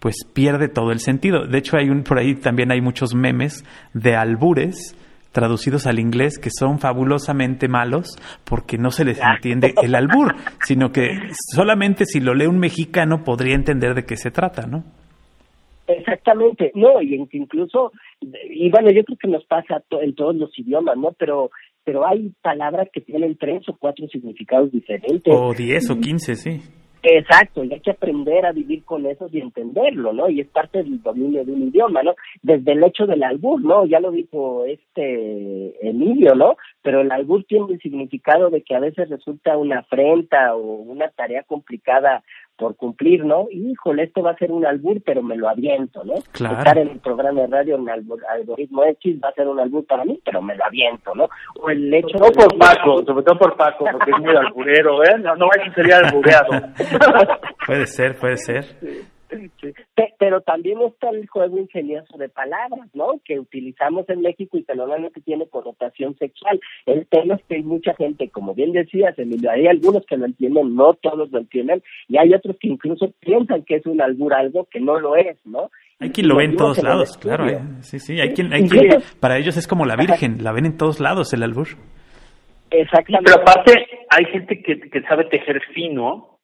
pues 0.00 0.24
pierde 0.32 0.68
todo 0.68 0.92
el 0.92 1.00
sentido. 1.00 1.46
De 1.46 1.58
hecho, 1.58 1.76
hay 1.76 1.88
un, 1.88 2.02
por 2.02 2.18
ahí 2.18 2.34
también 2.34 2.72
hay 2.72 2.80
muchos 2.80 3.14
memes 3.14 3.64
de 3.94 4.16
albures 4.16 4.96
traducidos 5.32 5.86
al 5.86 5.98
inglés 5.98 6.38
que 6.38 6.48
son 6.50 6.78
fabulosamente 6.78 7.68
malos 7.68 8.16
porque 8.44 8.78
no 8.78 8.90
se 8.90 9.04
les 9.04 9.20
entiende 9.20 9.74
el 9.82 9.94
albur, 9.94 10.34
sino 10.64 10.90
que 10.92 11.10
solamente 11.54 12.06
si 12.06 12.20
lo 12.20 12.32
lee 12.32 12.46
un 12.46 12.58
mexicano 12.58 13.22
podría 13.22 13.54
entender 13.54 13.94
de 13.94 14.04
qué 14.04 14.16
se 14.16 14.30
trata, 14.30 14.66
¿no? 14.66 14.82
Exactamente, 15.88 16.72
no, 16.74 17.02
y 17.02 17.28
incluso, 17.32 17.92
y 18.20 18.70
bueno, 18.70 18.90
yo 18.90 19.04
creo 19.04 19.18
que 19.18 19.28
nos 19.28 19.44
pasa 19.44 19.82
en 20.00 20.14
todos 20.14 20.34
los 20.34 20.58
idiomas, 20.58 20.96
¿no? 20.96 21.12
Pero 21.18 21.50
pero 21.86 22.04
hay 22.04 22.32
palabras 22.42 22.88
que 22.92 23.00
tienen 23.00 23.38
tres 23.38 23.62
o 23.68 23.76
cuatro 23.76 24.08
significados 24.08 24.72
diferentes. 24.72 25.32
O 25.32 25.54
diez 25.54 25.88
o 25.88 26.00
quince, 26.00 26.34
sí. 26.34 26.60
Exacto, 27.08 27.62
y 27.62 27.72
hay 27.72 27.78
que 27.78 27.92
aprender 27.92 28.44
a 28.44 28.50
vivir 28.50 28.84
con 28.84 29.06
eso 29.06 29.28
y 29.30 29.40
entenderlo, 29.40 30.12
¿no? 30.12 30.28
Y 30.28 30.40
es 30.40 30.48
parte 30.48 30.78
del 30.82 31.00
dominio 31.00 31.44
de 31.44 31.52
un 31.52 31.68
idioma, 31.68 32.02
¿no? 32.02 32.16
Desde 32.42 32.72
el 32.72 32.82
hecho 32.82 33.06
del 33.06 33.22
albur, 33.22 33.62
¿no? 33.62 33.86
Ya 33.86 34.00
lo 34.00 34.10
dijo 34.10 34.64
este 34.64 35.88
Emilio, 35.88 36.34
¿no? 36.34 36.56
Pero 36.82 37.02
el 37.02 37.12
albur 37.12 37.44
tiene 37.44 37.74
el 37.74 37.80
significado 37.80 38.50
de 38.50 38.62
que 38.62 38.74
a 38.74 38.80
veces 38.80 39.08
resulta 39.08 39.56
una 39.56 39.80
afrenta 39.80 40.56
o 40.56 40.58
una 40.58 41.08
tarea 41.10 41.44
complicada 41.44 42.24
por 42.56 42.76
cumplir, 42.76 43.24
¿no? 43.24 43.46
Híjole, 43.50 44.04
esto 44.04 44.22
va 44.22 44.32
a 44.32 44.36
ser 44.36 44.50
un 44.50 44.66
albur, 44.66 45.00
pero 45.04 45.22
me 45.22 45.36
lo 45.36 45.48
aviento, 45.48 46.04
¿no? 46.04 46.14
Claro. 46.32 46.58
Estar 46.58 46.78
en 46.78 46.88
el 46.88 47.00
programa 47.00 47.42
de 47.42 47.46
radio 47.48 47.76
en 47.76 47.88
algoritmo 47.88 48.84
X 48.84 49.18
va 49.22 49.28
a 49.28 49.34
ser 49.34 49.48
un 49.48 49.60
albur 49.60 49.84
para 49.86 50.04
mí, 50.04 50.18
pero 50.24 50.42
me 50.42 50.56
lo 50.56 50.64
aviento, 50.64 51.14
¿no? 51.14 51.28
O 51.60 51.70
el 51.70 51.92
hecho... 51.92 52.18
No 52.18 52.30
por 52.30 52.58
Paco, 52.58 53.04
sobre 53.04 53.24
todo 53.24 53.38
por 53.38 53.56
Paco, 53.56 53.84
porque 53.90 54.10
es 54.10 54.18
muy 54.18 54.34
alburero, 54.34 55.02
¿eh? 55.04 55.18
No, 55.18 55.36
no 55.36 55.48
vaya 55.48 55.70
a 55.70 55.74
ser 55.74 55.92
albureado. 55.92 56.50
puede 57.66 57.86
ser, 57.86 58.16
puede 58.18 58.36
ser. 58.36 59.15
Pero 60.18 60.40
también 60.40 60.80
está 60.82 61.10
el 61.10 61.26
juego 61.28 61.58
ingenioso 61.58 62.16
de 62.16 62.28
palabras, 62.28 62.88
¿no? 62.94 63.20
Que 63.24 63.38
utilizamos 63.38 64.08
en 64.08 64.22
México 64.22 64.56
y 64.56 64.64
que 64.64 64.74
normalmente 64.74 65.20
tiene 65.20 65.46
connotación 65.48 66.16
sexual. 66.16 66.60
El 66.86 67.06
tema 67.06 67.34
es 67.34 67.44
que 67.44 67.56
hay 67.56 67.62
mucha 67.62 67.94
gente, 67.94 68.28
como 68.30 68.54
bien 68.54 68.72
decías, 68.72 69.18
Emilio, 69.18 69.50
hay 69.50 69.66
algunos 69.66 70.04
que 70.06 70.16
lo 70.16 70.26
entienden, 70.26 70.74
no 70.74 70.94
todos 70.94 71.30
lo 71.30 71.38
entienden, 71.38 71.82
y 72.08 72.18
hay 72.18 72.32
otros 72.34 72.56
que 72.60 72.68
incluso 72.68 73.12
piensan 73.20 73.64
que 73.64 73.76
es 73.76 73.86
un 73.86 74.00
albur 74.00 74.34
algo 74.34 74.66
que 74.70 74.80
no 74.80 74.98
lo 75.00 75.16
es, 75.16 75.36
¿no? 75.44 75.70
Hay 75.98 76.10
quien 76.10 76.28
lo 76.28 76.36
ve 76.36 76.44
en 76.44 76.56
todos 76.56 76.82
lados, 76.82 77.16
claro. 77.16 77.48
¿eh? 77.48 77.58
Sí, 77.80 77.98
sí, 77.98 78.20
hay 78.20 78.34
quien, 78.34 78.52
hay 78.52 78.68
quien, 78.68 79.00
para 79.18 79.38
ellos 79.38 79.56
es 79.56 79.66
como 79.66 79.86
la 79.86 79.96
Virgen, 79.96 80.44
la 80.44 80.52
ven 80.52 80.66
en 80.66 80.76
todos 80.76 81.00
lados 81.00 81.32
el 81.32 81.42
albur. 81.42 81.68
Exactamente. 82.70 83.32
Pero 83.32 83.42
aparte, 83.42 83.86
hay 84.10 84.24
gente 84.26 84.62
que, 84.62 84.78
que 84.90 85.00
sabe 85.02 85.24
tejer 85.24 85.60
fino, 85.74 86.35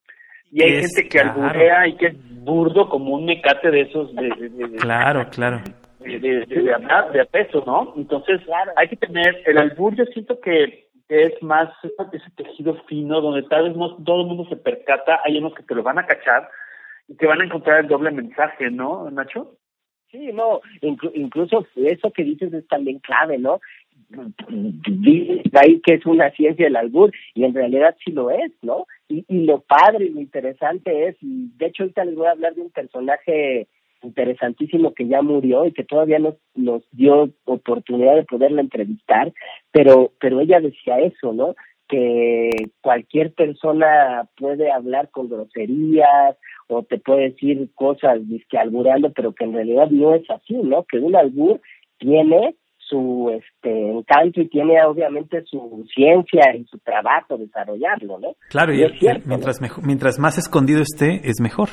y 0.52 0.62
hay 0.62 0.82
gente 0.82 1.08
que 1.08 1.18
alburea 1.18 1.88
y 1.88 1.96
que 1.96 2.06
es 2.08 2.44
burdo 2.44 2.88
como 2.88 3.14
un 3.14 3.24
mecate 3.24 3.70
de 3.70 3.80
esos 3.82 4.14
de, 4.14 4.76
claro 4.78 5.28
claro. 5.30 5.62
de, 6.00 6.18
de, 6.20 6.46
de, 6.46 7.26
peso 7.30 7.64
no 7.66 7.94
entonces 7.96 8.40
hay 8.76 8.88
que 8.88 8.96
tener 8.96 9.42
el 9.46 9.58
albur 9.58 9.96
yo 9.96 10.04
siento 10.06 10.38
que 10.40 10.88
es 11.08 11.42
más 11.42 11.68
ese 11.84 12.30
tejido 12.36 12.74
fino 12.86 13.20
donde 13.20 13.42
tal 13.48 13.64
vez 13.64 13.76
no 13.76 13.96
todo 14.04 14.20
el 14.20 14.26
mundo 14.26 14.46
se 14.48 14.56
percata 14.56 15.20
hay 15.24 15.38
unos 15.38 15.54
que 15.54 15.62
te 15.62 15.74
lo 15.74 15.82
van 15.82 15.98
a 15.98 16.06
cachar 16.06 16.48
y 17.08 17.14
te 17.16 17.26
van 17.26 17.40
a 17.40 17.44
encontrar 17.44 17.80
el 17.80 17.88
doble 17.88 18.10
mensaje 18.10 18.70
no 18.70 19.10
Nacho 19.10 19.56
Sí, 20.12 20.30
no, 20.30 20.60
incluso 20.82 21.66
eso 21.74 22.10
que 22.10 22.22
dices 22.22 22.52
es 22.52 22.68
también 22.68 22.98
clave, 22.98 23.38
¿no? 23.38 23.60
Ahí 25.54 25.80
que 25.80 25.94
es 25.94 26.06
una 26.06 26.30
ciencia 26.32 26.64
del 26.64 26.76
albur 26.76 27.12
y 27.34 27.44
en 27.44 27.54
realidad 27.54 27.96
sí 28.04 28.12
lo 28.12 28.30
es, 28.30 28.52
¿no? 28.62 28.86
Y, 29.08 29.24
y 29.28 29.44
lo 29.44 29.60
padre 29.60 30.06
y 30.06 30.10
lo 30.10 30.20
interesante 30.20 31.08
es, 31.08 31.16
y 31.20 31.50
de 31.56 31.66
hecho 31.66 31.82
ahorita 31.84 32.04
les 32.04 32.14
voy 32.14 32.26
a 32.26 32.32
hablar 32.32 32.54
de 32.54 32.62
un 32.62 32.70
personaje 32.70 33.68
interesantísimo 34.02 34.94
que 34.94 35.06
ya 35.06 35.22
murió 35.22 35.64
y 35.66 35.72
que 35.72 35.84
todavía 35.84 36.18
nos, 36.18 36.34
nos 36.54 36.82
dio 36.92 37.30
oportunidad 37.44 38.16
de 38.16 38.24
poderla 38.24 38.60
entrevistar, 38.60 39.32
pero, 39.70 40.12
pero 40.20 40.40
ella 40.40 40.60
decía 40.60 40.98
eso, 40.98 41.32
¿no? 41.32 41.54
Que 41.88 42.50
cualquier 42.80 43.32
persona 43.32 44.28
puede 44.36 44.70
hablar 44.70 45.10
con 45.10 45.28
groserías 45.28 46.36
o 46.68 46.82
te 46.82 46.98
puede 46.98 47.30
decir 47.30 47.68
cosas 47.74 48.26
disque 48.28 48.58
albureando, 48.58 49.12
pero 49.12 49.32
que 49.32 49.44
en 49.44 49.54
realidad 49.54 49.90
no 49.90 50.14
es 50.14 50.28
así, 50.30 50.54
¿no? 50.54 50.84
Que 50.84 50.98
un 50.98 51.14
albur 51.14 51.60
tiene 51.98 52.56
su 52.88 53.30
este 53.32 53.90
encanto 53.90 54.40
y 54.40 54.48
tiene 54.48 54.82
obviamente 54.84 55.42
su 55.44 55.86
ciencia 55.94 56.54
y 56.54 56.64
su 56.64 56.78
trabajo 56.78 57.36
desarrollarlo, 57.38 58.18
¿no? 58.18 58.34
Claro, 58.48 58.74
y, 58.74 58.84
mientras, 59.24 59.60
mientras 59.82 60.18
más 60.18 60.38
escondido 60.38 60.82
esté, 60.82 61.28
es 61.28 61.40
mejor. 61.40 61.68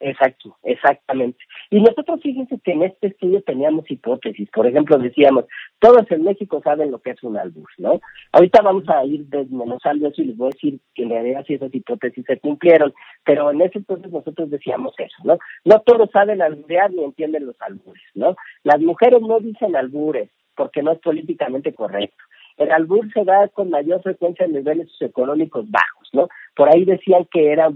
Exacto, 0.00 0.56
exactamente. 0.62 1.38
Y 1.68 1.78
nosotros 1.80 2.20
fíjense 2.22 2.58
que 2.64 2.72
en 2.72 2.84
este 2.84 3.08
estudio 3.08 3.42
teníamos 3.42 3.88
hipótesis. 3.90 4.48
Por 4.50 4.66
ejemplo, 4.66 4.96
decíamos, 4.98 5.44
todos 5.78 6.10
en 6.10 6.24
México 6.24 6.62
saben 6.64 6.90
lo 6.90 7.00
que 7.00 7.10
es 7.10 7.22
un 7.22 7.36
albur, 7.36 7.68
¿no? 7.76 8.00
Ahorita 8.32 8.62
vamos 8.62 8.88
a 8.88 9.04
ir 9.04 9.26
desmenuzando 9.26 10.08
eso 10.08 10.22
y 10.22 10.26
les 10.26 10.36
voy 10.38 10.48
a 10.48 10.54
decir 10.54 10.80
que 10.94 11.02
en 11.02 11.10
realidad 11.10 11.44
si 11.46 11.54
esas 11.54 11.74
hipótesis 11.74 12.24
se 12.26 12.40
cumplieron. 12.40 12.94
Pero 13.24 13.50
en 13.50 13.60
ese 13.60 13.78
entonces 13.78 14.10
nosotros 14.10 14.48
decíamos 14.48 14.94
eso, 14.96 15.16
¿no? 15.24 15.38
No 15.66 15.80
todos 15.80 16.10
saben 16.10 16.40
alburear 16.40 16.90
ni 16.90 17.04
entienden 17.04 17.44
los 17.44 17.60
albures, 17.60 18.02
¿no? 18.14 18.36
Las 18.64 18.80
mujeres 18.80 19.20
no 19.20 19.38
dicen 19.38 19.76
albures 19.76 20.30
porque 20.56 20.82
no 20.82 20.92
es 20.92 20.98
políticamente 21.00 21.74
correcto. 21.74 22.24
El 22.56 22.70
albur 22.72 23.10
se 23.12 23.24
da 23.24 23.48
con 23.48 23.70
mayor 23.70 24.02
frecuencia 24.02 24.44
en 24.44 24.52
niveles 24.52 24.90
socioeconómicos 24.90 25.70
bajos, 25.70 26.08
¿no? 26.12 26.28
Por 26.56 26.68
ahí 26.68 26.84
decían 26.84 27.26
que 27.30 27.52
era 27.52 27.68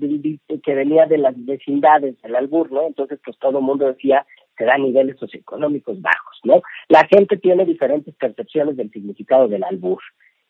que 0.62 0.75
venía 0.75 1.07
de 1.07 1.19
las 1.19 1.35
vecindades 1.45 2.21
del 2.23 2.37
albur, 2.37 2.71
¿no? 2.73 2.87
Entonces, 2.87 3.19
pues 3.25 3.38
todo 3.38 3.59
el 3.59 3.64
mundo 3.64 3.87
decía 3.87 4.26
que 4.57 4.64
da 4.64 4.76
niveles 4.78 5.19
socioeconómicos 5.19 6.00
bajos, 6.00 6.40
¿no? 6.45 6.62
La 6.88 7.07
gente 7.07 7.37
tiene 7.37 7.64
diferentes 7.64 8.14
percepciones 8.14 8.76
del 8.76 8.90
significado 8.90 9.49
del 9.49 9.64
albur. 9.64 10.00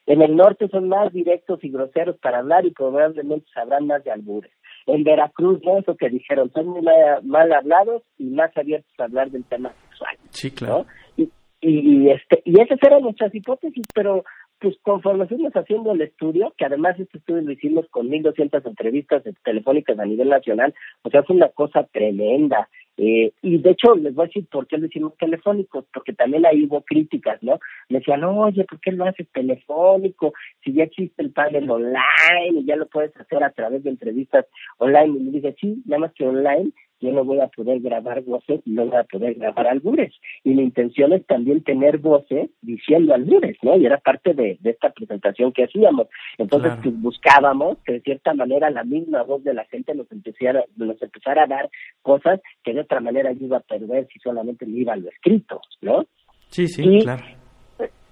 En 0.06 0.20
el 0.20 0.36
norte 0.36 0.68
son 0.68 0.88
más 0.88 1.12
directos 1.12 1.64
y 1.64 1.70
groseros 1.70 2.18
para 2.18 2.38
hablar 2.38 2.66
y 2.66 2.70
probablemente 2.72 3.46
sabrán 3.54 3.86
más 3.86 4.04
de 4.04 4.10
albures. 4.10 4.52
En 4.86 5.02
Veracruz, 5.02 5.62
¿no? 5.64 5.78
Eso 5.78 5.96
que 5.96 6.10
dijeron, 6.10 6.50
son 6.52 6.66
muy 6.66 6.82
mal, 7.22 7.52
hablados 7.52 8.02
y 8.18 8.24
más 8.24 8.54
abiertos 8.56 8.92
a 8.98 9.04
hablar 9.04 9.30
del 9.30 9.44
tema 9.44 9.72
sexual. 9.88 10.16
Sí, 10.28 10.50
claro. 10.50 10.84
Y, 11.16 11.30
y, 11.62 12.10
este, 12.10 12.42
y 12.44 12.60
esas 12.60 12.78
eran 12.82 13.00
nuestras 13.00 13.34
hipótesis, 13.34 13.86
pero 13.94 14.24
pues 14.60 14.76
conforme 14.82 15.26
fuimos 15.26 15.52
haciendo 15.52 15.92
el 15.92 16.00
estudio, 16.00 16.52
que 16.56 16.64
además 16.64 16.98
este 16.98 17.18
estudio 17.18 17.42
lo 17.42 17.52
hicimos 17.52 17.86
con 17.90 18.08
1.200 18.08 18.66
entrevistas 18.66 19.22
telefónicas 19.42 19.98
a 19.98 20.04
nivel 20.04 20.28
nacional, 20.28 20.74
o 21.02 21.10
sea, 21.10 21.22
fue 21.22 21.36
una 21.36 21.48
cosa 21.48 21.84
tremenda. 21.84 22.68
Eh, 22.96 23.32
y 23.42 23.58
de 23.58 23.70
hecho, 23.70 23.96
les 23.96 24.14
voy 24.14 24.24
a 24.24 24.26
decir 24.28 24.46
por 24.48 24.68
qué 24.68 24.78
lo 24.78 24.86
hicimos 24.86 25.16
telefónico, 25.16 25.84
porque 25.92 26.12
también 26.12 26.46
ahí 26.46 26.64
hubo 26.64 26.82
críticas, 26.82 27.42
¿no? 27.42 27.58
Me 27.88 27.98
decían, 27.98 28.22
oye, 28.22 28.64
¿por 28.64 28.80
qué 28.80 28.92
lo 28.92 29.04
haces 29.04 29.26
telefónico? 29.32 30.32
Si 30.62 30.72
ya 30.72 30.84
existe 30.84 31.22
el 31.22 31.32
panel 31.32 31.68
online 31.68 32.60
y 32.60 32.64
ya 32.64 32.76
lo 32.76 32.86
puedes 32.86 33.16
hacer 33.16 33.42
a 33.42 33.50
través 33.50 33.82
de 33.82 33.90
entrevistas 33.90 34.46
online. 34.78 35.18
Y 35.18 35.22
me 35.24 35.30
dije, 35.32 35.56
sí, 35.60 35.82
nada 35.86 36.00
más 36.02 36.12
que 36.14 36.26
online 36.26 36.70
yo 37.00 37.12
no 37.12 37.24
voy 37.24 37.40
a 37.40 37.48
poder 37.48 37.80
grabar 37.80 38.22
voces 38.22 38.60
y 38.64 38.70
no 38.70 38.86
voy 38.86 38.96
a 38.96 39.04
poder 39.04 39.34
grabar 39.34 39.66
albures. 39.66 40.14
Y 40.42 40.50
mi 40.50 40.62
intención 40.62 41.12
es 41.12 41.26
también 41.26 41.62
tener 41.62 41.98
voces 41.98 42.50
diciendo 42.62 43.14
albures, 43.14 43.58
¿no? 43.62 43.76
Y 43.76 43.86
era 43.86 43.98
parte 43.98 44.34
de, 44.34 44.58
esta 44.64 44.90
presentación 44.90 45.52
que 45.52 45.64
hacíamos. 45.64 46.08
Entonces, 46.38 46.72
pues, 46.82 47.00
buscábamos 47.00 47.78
que 47.84 47.94
de 47.94 48.00
cierta 48.00 48.34
manera 48.34 48.70
la 48.70 48.84
misma 48.84 49.22
voz 49.22 49.44
de 49.44 49.54
la 49.54 49.64
gente 49.66 49.94
nos 49.94 50.10
empezara, 50.10 50.64
nos 50.76 51.00
empezara 51.02 51.44
a 51.44 51.46
dar 51.46 51.70
cosas 52.02 52.40
que 52.62 52.72
de 52.72 52.80
otra 52.80 53.00
manera 53.00 53.32
yo 53.32 53.46
iba 53.46 53.58
a 53.58 53.60
perder 53.60 54.06
si 54.12 54.18
solamente 54.20 54.66
me 54.66 54.78
iba 54.78 54.94
a 54.94 54.96
lo 54.96 55.08
escrito, 55.08 55.60
¿no? 55.82 56.06
Sí, 56.48 56.68
sí, 56.68 57.00
claro. 57.02 57.24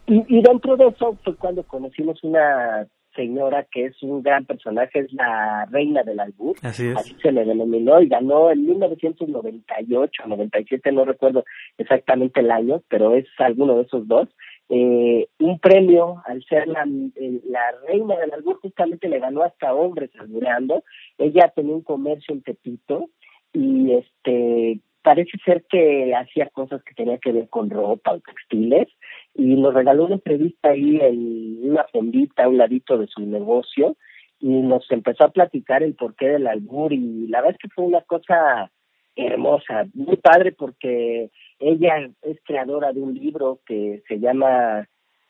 Y, 0.07 0.39
y 0.39 0.43
dentro 0.43 0.77
de 0.77 0.89
eso 0.89 1.17
fue 1.23 1.37
cuando 1.37 1.63
conocimos 1.63 2.23
una 2.25 2.87
señora 3.15 3.67
que 3.71 3.87
es 3.87 4.03
un 4.03 4.23
gran 4.23 4.45
personaje, 4.45 5.01
es 5.01 5.13
la 5.13 5.67
reina 5.71 6.03
del 6.03 6.21
albur, 6.21 6.57
así, 6.63 6.93
se 7.23 7.33
le 7.33 7.45
denominó 7.45 8.01
y 8.01 8.09
ganó 8.09 8.51
en 8.51 8.67
1998, 8.67 10.23
97, 10.27 10.93
no 10.93 11.05
recuerdo 11.05 11.45
exactamente 11.79 12.41
el 12.41 12.51
año, 12.51 12.83
pero 12.89 13.15
es 13.15 13.27
alguno 13.39 13.77
de 13.77 13.83
esos 13.83 14.07
dos, 14.07 14.29
eh, 14.69 15.27
un 15.39 15.59
premio 15.59 16.23
al 16.25 16.43
ser 16.45 16.67
la, 16.69 16.87
eh, 17.17 17.41
la 17.49 17.73
reina 17.87 18.17
del 18.17 18.33
albur, 18.33 18.61
justamente 18.61 19.09
le 19.09 19.19
ganó 19.19 19.43
hasta 19.43 19.75
hombres 19.75 20.11
albureando, 20.19 20.85
ella 21.19 21.53
tenía 21.55 21.75
un 21.75 21.83
comercio 21.83 22.35
en 22.35 22.43
Tepito 22.43 23.11
y 23.53 23.93
este 23.93 24.81
parece 25.03 25.33
ser 25.45 25.65
que 25.69 26.15
hacía 26.15 26.49
cosas 26.51 26.83
que 26.85 26.95
tenían 26.95 27.19
que 27.19 27.33
ver 27.33 27.49
con 27.49 27.69
ropa 27.71 28.13
o 28.13 28.21
textiles 28.21 28.89
y 29.35 29.55
nos 29.57 29.75
regaló 29.75 30.05
una 30.05 30.17
entrevista 30.17 30.71
ahí 30.71 30.99
en 31.01 31.71
una 31.71 31.85
fondita 31.85 32.45
a 32.45 32.49
un 32.49 32.59
ladito 32.59 32.99
de 32.99 33.07
su 33.07 33.21
negocio 33.21 33.97
y 34.41 34.49
nos 34.49 34.91
empezó 34.91 35.25
a 35.25 35.31
platicar 35.31 35.83
el 35.83 35.95
porqué 35.95 36.29
del 36.29 36.47
albur 36.47 36.93
y 36.93 37.29
la 37.29 37.41
verdad 37.41 37.57
es 37.57 37.59
que 37.59 37.75
fue 37.75 37.85
una 37.85 38.03
cosa 38.03 38.71
hermosa, 39.15 39.87
muy 39.95 40.17
padre 40.17 40.53
porque 40.53 41.31
ella 41.59 42.11
es 42.23 42.39
creadora 42.45 42.93
de 42.93 43.01
un 43.01 43.15
libro 43.15 43.61
que 43.67 44.03
se 44.09 44.19
llama 44.19 44.87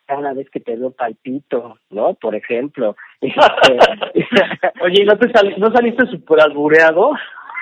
cada 0.06 0.32
vez 0.32 0.48
que 0.50 0.60
te 0.60 0.76
veo 0.76 0.90
palpito, 0.90 1.76
¿no? 1.90 2.14
Por 2.14 2.34
ejemplo. 2.34 2.96
Oye, 4.82 5.04
¿no, 5.04 5.18
te 5.18 5.28
¿no 5.58 5.72
saliste 5.72 6.06
super 6.06 6.40
albureado? 6.40 7.12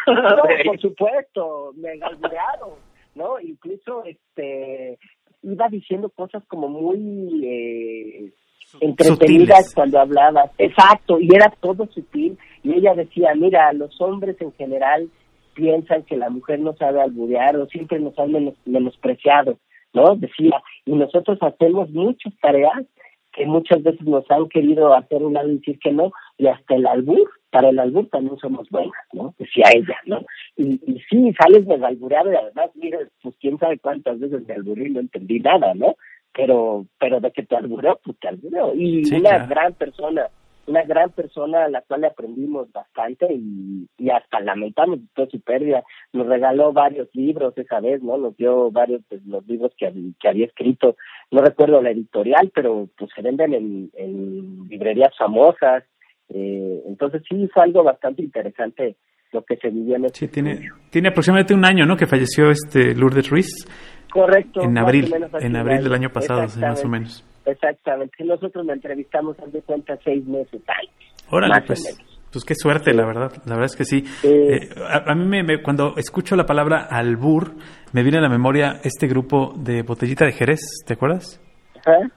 No, 0.06 0.42
por 0.66 0.80
supuesto, 0.80 1.72
me 1.76 1.92
alburearon, 2.02 2.74
¿no? 3.14 3.40
Incluso, 3.40 4.04
este, 4.04 4.98
iba 5.42 5.68
diciendo 5.68 6.10
cosas 6.10 6.42
como 6.46 6.68
muy 6.68 7.44
eh, 7.44 8.32
entretenidas 8.80 9.74
cuando 9.74 9.98
hablaba. 9.98 10.50
Exacto, 10.58 11.18
y 11.20 11.28
era 11.34 11.52
todo 11.60 11.86
sutil. 11.86 12.38
Y 12.62 12.74
ella 12.74 12.94
decía, 12.94 13.34
mira, 13.34 13.72
los 13.72 14.00
hombres 14.00 14.36
en 14.40 14.52
general 14.52 15.08
piensan 15.54 16.04
que 16.04 16.16
la 16.16 16.30
mujer 16.30 16.60
no 16.60 16.74
sabe 16.76 17.00
alburear 17.00 17.56
o 17.56 17.66
siempre 17.66 17.98
nos 17.98 18.18
han 18.18 18.32
menospreciado, 18.64 19.58
¿no? 19.92 20.14
Decía, 20.16 20.62
y 20.84 20.92
nosotros 20.92 21.38
hacemos 21.42 21.90
muchas 21.90 22.32
tareas 22.40 22.84
que 23.32 23.46
muchas 23.46 23.82
veces 23.82 24.02
nos 24.02 24.28
han 24.30 24.48
querido 24.48 24.94
hacer 24.94 25.22
un 25.22 25.34
lado 25.34 25.48
y 25.48 25.56
decir 25.56 25.78
que 25.78 25.92
no, 25.92 26.12
y 26.38 26.46
hasta 26.46 26.74
el 26.74 26.86
albur, 26.86 27.30
para 27.50 27.70
el 27.70 27.78
albur 27.78 28.08
también 28.08 28.36
somos 28.38 28.68
buenas, 28.70 28.92
¿no? 29.12 29.34
Decía 29.38 29.66
ella, 29.74 29.96
¿no? 30.06 30.20
Y, 30.56 30.80
y 30.86 31.00
sí, 31.08 31.32
sales 31.38 31.66
de 31.66 31.74
alburear 31.74 32.26
y 32.26 32.36
además, 32.36 32.70
mira, 32.74 32.98
pues 33.22 33.34
quién 33.40 33.58
sabe 33.58 33.78
cuántas 33.78 34.18
veces 34.18 34.46
me 34.46 34.54
alburé 34.54 34.88
y 34.88 34.90
no 34.90 35.00
entendí 35.00 35.40
nada, 35.40 35.74
¿no? 35.74 35.96
Pero, 36.32 36.86
pero 36.98 37.20
de 37.20 37.32
que 37.32 37.42
te 37.42 37.56
albureó, 37.56 37.98
pues 38.04 38.16
te 38.20 38.28
albureó. 38.28 38.72
Y 38.74 39.02
una 39.14 39.46
gran 39.46 39.74
persona, 39.74 40.28
una 40.70 40.84
gran 40.84 41.10
persona 41.10 41.64
a 41.64 41.68
la 41.68 41.82
cual 41.82 42.02
le 42.02 42.06
aprendimos 42.06 42.70
bastante 42.72 43.26
y, 43.32 43.88
y 43.98 44.10
hasta 44.10 44.40
lamentamos 44.40 45.00
toda 45.14 45.28
su 45.28 45.40
pérdida. 45.40 45.82
Nos 46.12 46.26
regaló 46.26 46.72
varios 46.72 47.08
libros 47.14 47.56
esa 47.58 47.80
vez, 47.80 48.02
¿no? 48.02 48.16
Nos 48.16 48.36
dio 48.36 48.70
varios 48.70 49.00
de 49.02 49.18
pues, 49.18 49.26
los 49.26 49.46
libros 49.46 49.72
que, 49.76 49.92
que 50.20 50.28
había 50.28 50.46
escrito. 50.46 50.96
No 51.30 51.42
recuerdo 51.42 51.82
la 51.82 51.90
editorial, 51.90 52.50
pero 52.54 52.88
pues 52.96 53.10
se 53.14 53.22
venden 53.22 53.54
en, 53.54 53.90
en 53.94 54.68
librerías 54.68 55.16
famosas. 55.18 55.84
Eh, 56.28 56.82
entonces 56.86 57.22
sí 57.28 57.48
fue 57.52 57.64
algo 57.64 57.82
bastante 57.82 58.22
interesante 58.22 58.96
lo 59.32 59.44
que 59.44 59.56
se 59.56 59.68
vivió 59.70 59.96
en 59.96 60.06
este 60.06 60.18
Sí, 60.20 60.28
tiene, 60.28 60.70
tiene 60.90 61.08
aproximadamente 61.08 61.54
un 61.54 61.64
año, 61.64 61.86
¿no? 61.86 61.96
Que 61.96 62.06
falleció 62.06 62.50
este 62.50 62.94
Lourdes 62.94 63.28
Ruiz. 63.30 63.66
Correcto. 64.12 64.62
En 64.62 64.76
abril, 64.76 65.12
en 65.40 65.56
abril 65.56 65.84
del 65.84 65.94
año 65.94 66.10
pasado, 66.10 66.42
más 66.60 66.84
o 66.84 66.88
menos. 66.88 67.24
Exactamente. 67.46 68.24
Nosotros 68.24 68.66
lo 68.66 68.72
entrevistamos, 68.72 69.36
de 69.52 69.62
cuenta, 69.62 69.98
seis 70.04 70.24
meses 70.26 70.60
antes. 70.66 71.24
Órale, 71.30 71.62
pues. 71.66 71.98
Pues 72.32 72.44
qué 72.44 72.54
suerte, 72.54 72.92
la 72.94 73.04
verdad. 73.04 73.32
La 73.44 73.56
verdad 73.56 73.64
es 73.64 73.76
que 73.76 73.84
sí. 73.84 74.04
Eh, 74.22 74.68
a, 74.88 75.14
mí, 75.14 75.42
me, 75.42 75.62
cuando 75.62 75.96
escucho 75.96 76.36
la 76.36 76.46
palabra 76.46 76.86
albur, 76.88 77.56
me 77.92 78.02
viene 78.02 78.18
a 78.18 78.20
la 78.20 78.28
memoria 78.28 78.80
este 78.84 79.08
grupo 79.08 79.52
de 79.56 79.82
Botellita 79.82 80.26
de 80.26 80.32
Jerez, 80.32 80.60
¿te 80.86 80.94
acuerdas? 80.94 81.40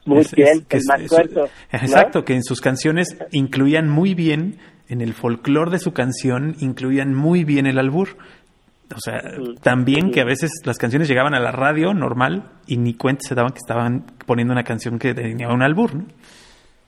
muy 0.05 0.25
bien, 0.35 0.65
que 0.67 0.77
Exacto, 1.71 2.25
que 2.25 2.33
en 2.33 2.43
sus 2.43 2.59
canciones 2.59 3.17
incluían 3.31 3.89
muy 3.89 4.13
bien, 4.13 4.59
en 4.89 5.01
el 5.01 5.13
folclore 5.13 5.71
de 5.71 5.79
su 5.79 5.93
canción, 5.93 6.55
incluían 6.59 7.13
muy 7.13 7.43
bien 7.43 7.65
el 7.65 7.79
albur. 7.79 8.17
O 8.95 8.99
sea, 8.99 9.21
también 9.61 10.11
que 10.11 10.21
a 10.21 10.25
veces 10.25 10.51
las 10.65 10.77
canciones 10.77 11.07
llegaban 11.07 11.33
a 11.33 11.39
la 11.39 11.51
radio 11.51 11.93
normal 11.93 12.51
y 12.67 12.77
ni 12.77 12.93
cuenta 12.93 13.21
se 13.27 13.35
daban 13.35 13.51
que 13.51 13.59
estaban 13.59 14.05
poniendo 14.25 14.53
una 14.53 14.63
canción 14.63 14.99
que 14.99 15.13
tenía 15.13 15.49
un 15.49 15.61
albur, 15.61 15.95
¿no? 15.95 16.05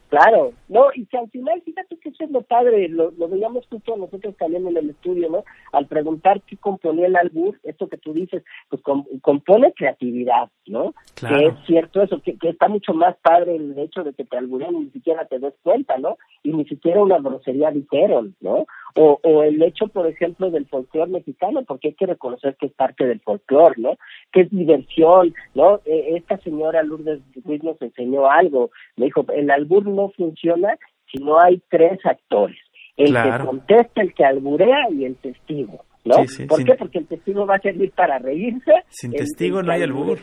Claro, 0.10 0.54
no, 0.70 0.86
y 0.94 1.06
que 1.08 1.18
al 1.18 1.30
final, 1.30 1.62
fíjate 1.64 1.98
que 1.98 2.10
eso 2.10 2.24
es 2.24 2.32
lo 2.32 2.42
padre, 2.44 2.88
lo, 2.88 3.12
lo 3.12 3.28
veíamos 3.28 3.66
justo 3.68 3.98
nosotros 3.98 4.34
también 4.38 4.68
en 4.68 4.78
el 4.78 4.92
estudio, 4.92 5.30
¿no? 5.30 5.44
Al 5.74 5.88
preguntar 5.88 6.42
qué 6.44 6.56
componía 6.58 7.08
el 7.08 7.16
albur, 7.16 7.60
esto 7.64 7.90
que 7.90 7.98
tú 7.98 8.14
dices, 8.14 8.44
pues 8.70 8.82
compone 9.22 9.74
creatividad, 9.74 10.50
¿no? 10.68 10.94
Claro. 11.16 11.38
Que 11.38 11.46
es 11.48 11.54
cierto 11.66 12.02
eso, 12.02 12.22
que, 12.22 12.38
que, 12.38 12.50
está 12.50 12.70
mucho 12.70 12.94
más 12.94 13.18
padre 13.18 13.56
el 13.56 13.78
hecho 13.78 14.04
de 14.04 14.14
que 14.14 14.24
te 14.24 14.38
alburen 14.38 14.76
y 14.76 14.80
ni 14.86 14.90
siquiera 14.92 15.26
te 15.26 15.40
des 15.40 15.56
cuenta, 15.64 15.98
¿no? 15.98 16.18
Y 16.44 16.54
ni 16.54 16.66
siquiera 16.66 17.02
una 17.02 17.20
grosería 17.20 17.72
dijeron, 17.72 18.36
¿no? 18.40 18.68
O, 18.98 19.20
o 19.24 19.44
el 19.44 19.62
hecho, 19.62 19.88
por 19.88 20.08
ejemplo, 20.08 20.50
del 20.52 20.68
folclore 20.68 21.12
mexicano, 21.12 21.64
porque 21.68 21.90
hay 21.90 21.94
que 21.96 22.06
reconocer 22.06 22.56
que 22.56 22.68
es 22.68 22.74
parte 22.74 23.06
del 23.06 23.20
folclore, 23.20 23.75
¿no? 23.78 23.98
Que 24.32 24.42
es 24.42 24.50
diversión, 24.50 25.34
¿no? 25.54 25.82
E, 25.86 26.16
esta 26.16 26.38
señora 26.38 26.82
Lourdes 26.82 27.20
Ruiz 27.44 27.62
nos 27.62 27.82
enseñó 27.82 28.30
algo, 28.30 28.72
me 28.96 29.06
dijo, 29.06 29.25
el 29.34 29.52
albur 29.52 29.86
no 29.86 30.10
funciona 30.12 30.78
si 31.12 31.22
no 31.22 31.40
hay 31.40 31.62
tres 31.70 32.00
actores. 32.06 32.58
El 32.96 33.14
que 33.14 33.46
contesta, 33.46 34.02
el 34.02 34.14
que 34.14 34.24
alburea 34.24 34.90
y 34.90 35.04
el 35.04 35.18
testigo. 35.18 35.84
¿no? 36.06 36.16
¿Por 36.48 36.64
qué? 36.64 36.75
Porque 36.75 37.00
el 37.00 37.08
testigo 37.08 37.46
va 37.46 37.56
a 37.56 37.60
servir 37.60 37.92
para 37.92 38.20
reírse. 38.20 38.72
Sin 38.90 39.12
testigo 39.12 39.62
no 39.62 39.74
hay 39.74 39.82
albur. 39.82 40.20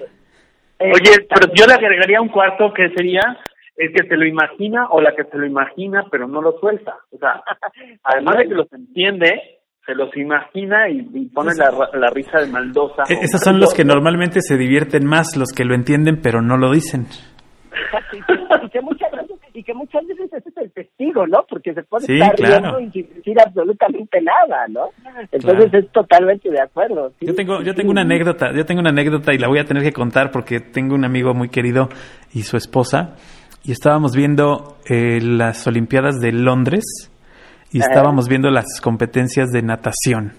Oye, 0.80 1.26
pero 1.28 1.52
yo 1.54 1.66
le 1.66 1.74
agregaría 1.74 2.20
un 2.20 2.28
cuarto 2.28 2.72
que 2.72 2.88
sería 2.90 3.20
el 3.76 3.92
que 3.92 4.06
se 4.06 4.16
lo 4.16 4.26
imagina 4.26 4.86
o 4.90 5.00
la 5.00 5.14
que 5.14 5.24
se 5.24 5.36
lo 5.36 5.46
imagina 5.46 6.04
pero 6.10 6.26
no 6.26 6.42
lo 6.42 6.58
suelta. 6.58 6.96
O 7.10 7.18
sea, 7.18 7.42
además 8.04 8.36
de 8.38 8.48
que 8.48 8.54
los 8.54 8.72
entiende, 8.72 9.40
se 9.84 9.94
los 9.94 10.16
imagina 10.16 10.88
y, 10.88 11.02
pone 11.34 11.52
la, 11.56 11.88
la, 11.98 12.10
risa 12.10 12.38
de 12.38 12.46
maldosa. 12.46 13.02
E-, 13.08 13.24
esos 13.24 13.40
son 13.40 13.58
los 13.58 13.74
que 13.74 13.84
normalmente 13.84 14.40
se 14.40 14.56
divierten 14.56 15.06
más, 15.06 15.36
los 15.36 15.52
que 15.52 15.64
lo 15.64 15.74
entienden 15.74 16.20
pero 16.22 16.40
no 16.40 16.56
lo 16.56 16.72
dicen. 16.72 17.06
y, 18.12 18.68
que 18.70 18.80
muchas 18.80 19.10
veces, 19.10 19.36
y 19.54 19.64
que 19.64 19.74
muchas 19.74 20.06
veces 20.06 20.32
ese 20.32 20.48
es 20.48 20.56
el 20.56 20.72
testigo, 20.72 21.26
¿no? 21.26 21.44
Porque 21.48 21.74
se 21.74 21.82
puede 21.82 22.12
estar 22.12 22.34
riendo 22.36 22.78
y 22.80 22.90
sin 22.90 23.14
decir 23.14 23.36
absolutamente 23.44 24.20
nada, 24.20 24.68
¿no? 24.68 24.90
Entonces 25.32 25.74
es 25.74 25.90
totalmente 25.90 26.48
de 26.50 26.60
acuerdo. 26.60 27.12
yo 27.20 27.34
tengo, 27.34 27.62
yo 27.62 27.74
tengo 27.74 27.90
una 27.90 28.02
anécdota, 28.02 28.52
yo 28.54 28.64
tengo 28.64 28.80
una 28.80 28.90
anécdota 28.90 29.34
y 29.34 29.38
la 29.38 29.48
voy 29.48 29.58
a 29.58 29.64
tener 29.64 29.82
que 29.82 29.92
contar 29.92 30.30
porque 30.30 30.60
tengo 30.60 30.94
un 30.94 31.04
amigo 31.04 31.34
muy 31.34 31.48
querido 31.48 31.88
y 32.32 32.42
su 32.42 32.56
esposa 32.56 33.16
y 33.64 33.72
estábamos 33.72 34.12
viendo 34.14 34.78
eh, 34.86 35.20
las 35.20 35.66
Olimpiadas 35.66 36.20
de 36.20 36.32
Londres 36.32 36.84
y 37.70 37.78
estábamos 37.78 38.28
viendo 38.28 38.50
las 38.50 38.80
competencias 38.80 39.50
de 39.50 39.62
natación. 39.62 40.34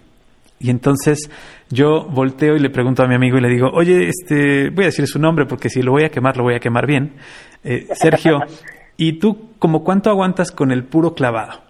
Y 0.59 0.69
entonces 0.69 1.29
yo 1.69 2.05
volteo 2.05 2.55
y 2.55 2.59
le 2.59 2.69
pregunto 2.69 3.03
a 3.03 3.07
mi 3.07 3.15
amigo 3.15 3.37
y 3.37 3.41
le 3.41 3.49
digo, 3.49 3.69
oye, 3.73 4.07
este, 4.07 4.69
voy 4.69 4.85
a 4.85 4.87
decir 4.87 5.07
su 5.07 5.19
nombre 5.19 5.45
porque 5.45 5.69
si 5.69 5.81
lo 5.81 5.91
voy 5.91 6.03
a 6.03 6.09
quemar, 6.09 6.37
lo 6.37 6.43
voy 6.43 6.55
a 6.55 6.59
quemar 6.59 6.85
bien. 6.85 7.15
Eh, 7.63 7.87
Sergio, 7.93 8.39
¿y 8.97 9.19
tú 9.19 9.49
como 9.59 9.83
cuánto 9.83 10.09
aguantas 10.09 10.51
con 10.51 10.71
el 10.71 10.83
puro 10.83 11.15
clavado? 11.15 11.61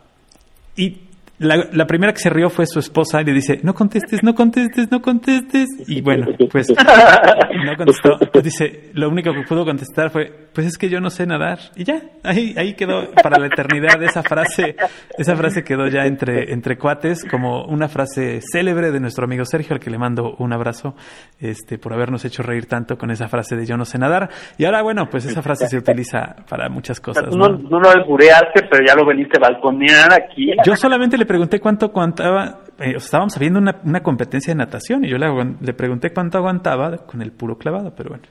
Y 0.76 1.02
la, 1.44 1.86
primera 1.86 2.14
que 2.14 2.20
se 2.20 2.30
rió 2.30 2.50
fue 2.50 2.66
su 2.66 2.80
esposa 2.80 3.22
y 3.22 3.26
le 3.26 3.34
dice, 3.34 3.60
no 3.64 3.74
contestes, 3.74 4.24
no 4.24 4.34
contestes, 4.34 4.90
no 4.92 5.02
contestes. 5.02 5.68
Y 5.88 6.02
bueno, 6.02 6.28
pues 6.52 6.70
no 6.70 7.76
contestó. 7.78 8.18
Dice, 8.42 8.92
lo 8.94 9.10
único 9.10 9.34
que 9.34 9.44
pudo 9.44 9.66
contestar 9.66 10.10
fue, 10.10 10.32
pues 10.54 10.68
es 10.68 10.78
que 10.78 10.90
yo 10.90 11.00
no 11.00 11.10
sé 11.10 11.26
nadar. 11.26 11.60
Y 11.76 11.84
ya, 11.84 12.02
ahí, 12.24 12.54
ahí 12.58 12.74
quedó 12.74 13.12
para 13.12 13.40
la 13.40 13.48
eternidad 13.48 14.02
esa 14.04 14.24
frase. 14.24 14.76
Esa 15.18 15.36
frase 15.36 15.64
quedó 15.64 15.88
ya 15.88 16.06
entre, 16.06 16.52
entre 16.52 16.78
cuates 16.78 17.26
como 17.26 17.66
una 17.66 17.88
frase 17.88 18.40
célebre 18.42 18.92
de 18.92 19.00
nuestro 19.00 19.26
amigo 19.26 19.46
Sergio, 19.46 19.76
al 19.76 19.80
que 19.80 19.90
le 19.90 19.98
mando 19.98 20.36
un 20.38 20.54
abrazo 20.54 20.96
este, 21.40 21.78
por 21.78 21.94
habernos 21.94 22.26
hecho 22.26 22.44
reír 22.44 22.66
tanto 22.66 22.98
con 22.98 23.12
esa 23.12 23.28
frase 23.28 23.56
de 23.56 23.66
yo 23.66 23.78
no 23.78 23.86
sé 23.86 23.98
nadar. 23.98 24.30
Y 24.58 24.66
ahora, 24.66 24.82
bueno, 24.82 25.08
pues 25.10 25.26
esa 25.26 25.42
frase 25.42 25.68
se 25.68 25.78
utiliza 25.78 26.36
para 26.50 26.70
muchas 26.70 27.00
cosas. 27.00 27.36
No, 27.36 27.50
no, 27.50 27.80
lo 27.80 27.90
albureaste, 27.90 28.68
pero 28.70 28.86
ya 28.86 28.96
lo 28.96 29.06
veniste 29.06 29.38
a 29.38 29.50
balconear 29.50 30.14
aquí. 30.14 30.52
Yo 30.66 30.76
solamente 30.76 31.18
le 31.18 31.26
pregunté 31.34 31.60
cuánto 31.60 31.88
aguantaba, 31.88 32.60
eh, 32.78 32.94
estábamos 32.96 33.40
viendo 33.40 33.58
una, 33.58 33.82
una, 33.84 34.04
competencia 34.04 34.54
de 34.54 34.58
natación 34.60 35.04
y 35.04 35.10
yo 35.10 35.18
le, 35.18 35.26
le, 35.62 35.74
pregunté 35.74 36.14
cuánto 36.14 36.38
aguantaba 36.38 37.08
con 37.08 37.24
el 37.24 37.32
puro 37.32 37.58
clavado, 37.58 37.92
pero 37.96 38.12
bueno. 38.12 38.26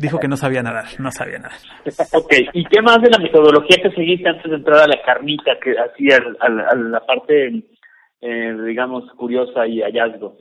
dijo 0.00 0.18
que 0.18 0.26
no 0.26 0.36
sabía 0.36 0.60
nadar, 0.64 0.86
no 0.98 1.12
sabía 1.12 1.38
nadar. 1.38 1.60
Ok, 2.14 2.32
¿y 2.52 2.64
qué 2.64 2.82
más 2.82 3.00
de 3.00 3.10
la 3.10 3.18
metodología 3.18 3.76
que 3.80 3.92
seguiste 3.92 4.28
antes 4.28 4.50
de 4.50 4.56
entrar 4.56 4.78
a 4.78 4.88
la 4.88 5.00
carnita, 5.06 5.52
que 5.62 5.76
hacía 5.78 6.18
a, 6.40 6.74
la 6.74 7.06
parte, 7.06 7.62
eh, 8.20 8.56
digamos, 8.66 9.04
curiosa 9.12 9.68
y 9.68 9.82
hallazgo? 9.82 10.36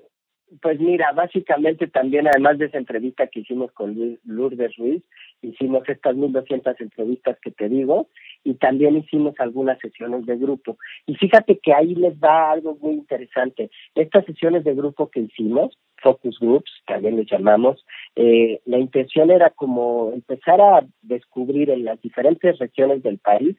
Pues 0.60 0.80
mira, 0.80 1.12
básicamente 1.12 1.86
también, 1.86 2.28
además 2.28 2.58
de 2.58 2.66
esa 2.66 2.80
entrevista 2.80 3.28
que 3.28 3.42
hicimos 3.42 3.72
con 3.74 3.96
Lourdes 4.26 4.76
Ruiz, 4.76 5.04
hicimos 5.42 5.88
estas 5.88 6.16
1200 6.16 6.80
entrevistas 6.80 7.38
que 7.42 7.52
te 7.52 7.70
digo, 7.70 8.08
y 8.44 8.56
también 8.56 8.98
hicimos 8.98 9.36
algunas 9.40 9.80
sesiones 9.80 10.26
de 10.26 10.38
grupo. 10.38 10.78
Y 11.06 11.16
fíjate 11.16 11.60
que 11.60 11.74
ahí 11.74 11.96
les 11.96 12.16
va 12.16 12.52
algo 12.52 12.78
muy 12.82 12.94
interesante. 12.94 13.70
Estas 13.96 14.26
sesiones 14.26 14.64
de 14.64 14.76
grupo 14.76 15.10
que 15.10 15.22
hicimos, 15.22 15.78
focus 16.02 16.40
groups, 16.40 16.72
también 16.88 17.18
les 17.18 17.30
llamamos, 17.30 17.86
eh, 18.16 18.62
la 18.66 18.78
intención 18.78 19.32
era 19.32 19.50
como 19.50 20.12
empezar 20.14 20.62
a 20.62 20.86
descubrir 21.02 21.70
en 21.70 21.86
las 21.86 22.02
diferentes 22.02 22.58
regiones 22.58 23.04
del 23.04 23.18
país 23.18 23.58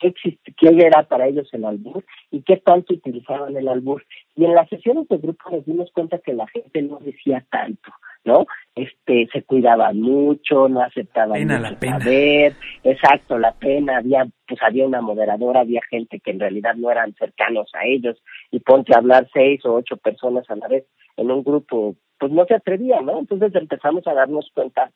qué, 0.00 0.08
existe, 0.08 0.52
qué 0.56 0.68
era 0.68 1.04
para 1.04 1.28
ellos 1.28 1.48
el 1.52 1.64
albur 1.64 2.04
y 2.30 2.42
qué 2.42 2.56
tanto 2.56 2.94
utilizaban 2.94 3.56
el 3.56 3.68
albur. 3.68 4.04
Y 4.34 4.44
en 4.44 4.54
las 4.54 4.68
sesiones 4.68 5.06
de 5.08 5.18
grupo 5.18 5.50
nos 5.50 5.64
dimos 5.66 5.90
cuenta 5.92 6.18
que 6.18 6.32
la 6.32 6.46
gente 6.48 6.82
no 6.82 6.98
decía 6.98 7.44
tanto, 7.50 7.92
¿no? 8.24 8.46
Este, 8.74 9.28
se 9.32 9.42
cuidaba 9.42 9.92
mucho, 9.92 10.68
no 10.68 10.80
aceptaba 10.82 11.34
pena, 11.34 11.60
la 11.60 11.78
pena. 11.78 11.98
exacto, 12.82 13.38
la 13.38 13.52
pena, 13.52 13.98
había, 13.98 14.26
pues 14.48 14.60
había 14.62 14.86
una 14.86 15.00
moderadora, 15.00 15.60
había 15.60 15.82
gente 15.90 16.20
que 16.20 16.30
en 16.30 16.40
realidad 16.40 16.74
no 16.74 16.90
eran 16.90 17.14
cercanos 17.14 17.70
a 17.74 17.86
ellos, 17.86 18.20
y 18.50 18.60
ponte 18.60 18.94
a 18.94 18.98
hablar 18.98 19.28
seis 19.32 19.64
o 19.64 19.74
ocho 19.74 19.96
personas 19.96 20.48
a 20.50 20.56
la 20.56 20.68
vez 20.68 20.86
en 21.16 21.30
un 21.30 21.44
grupo, 21.44 21.96
pues 22.18 22.32
no 22.32 22.44
se 22.46 22.54
atrevía, 22.54 23.00
¿no? 23.00 23.18
Entonces 23.18 23.54
empezamos 23.54 24.06
a 24.06 24.14
darnos 24.14 24.50
cuenta 24.54 24.90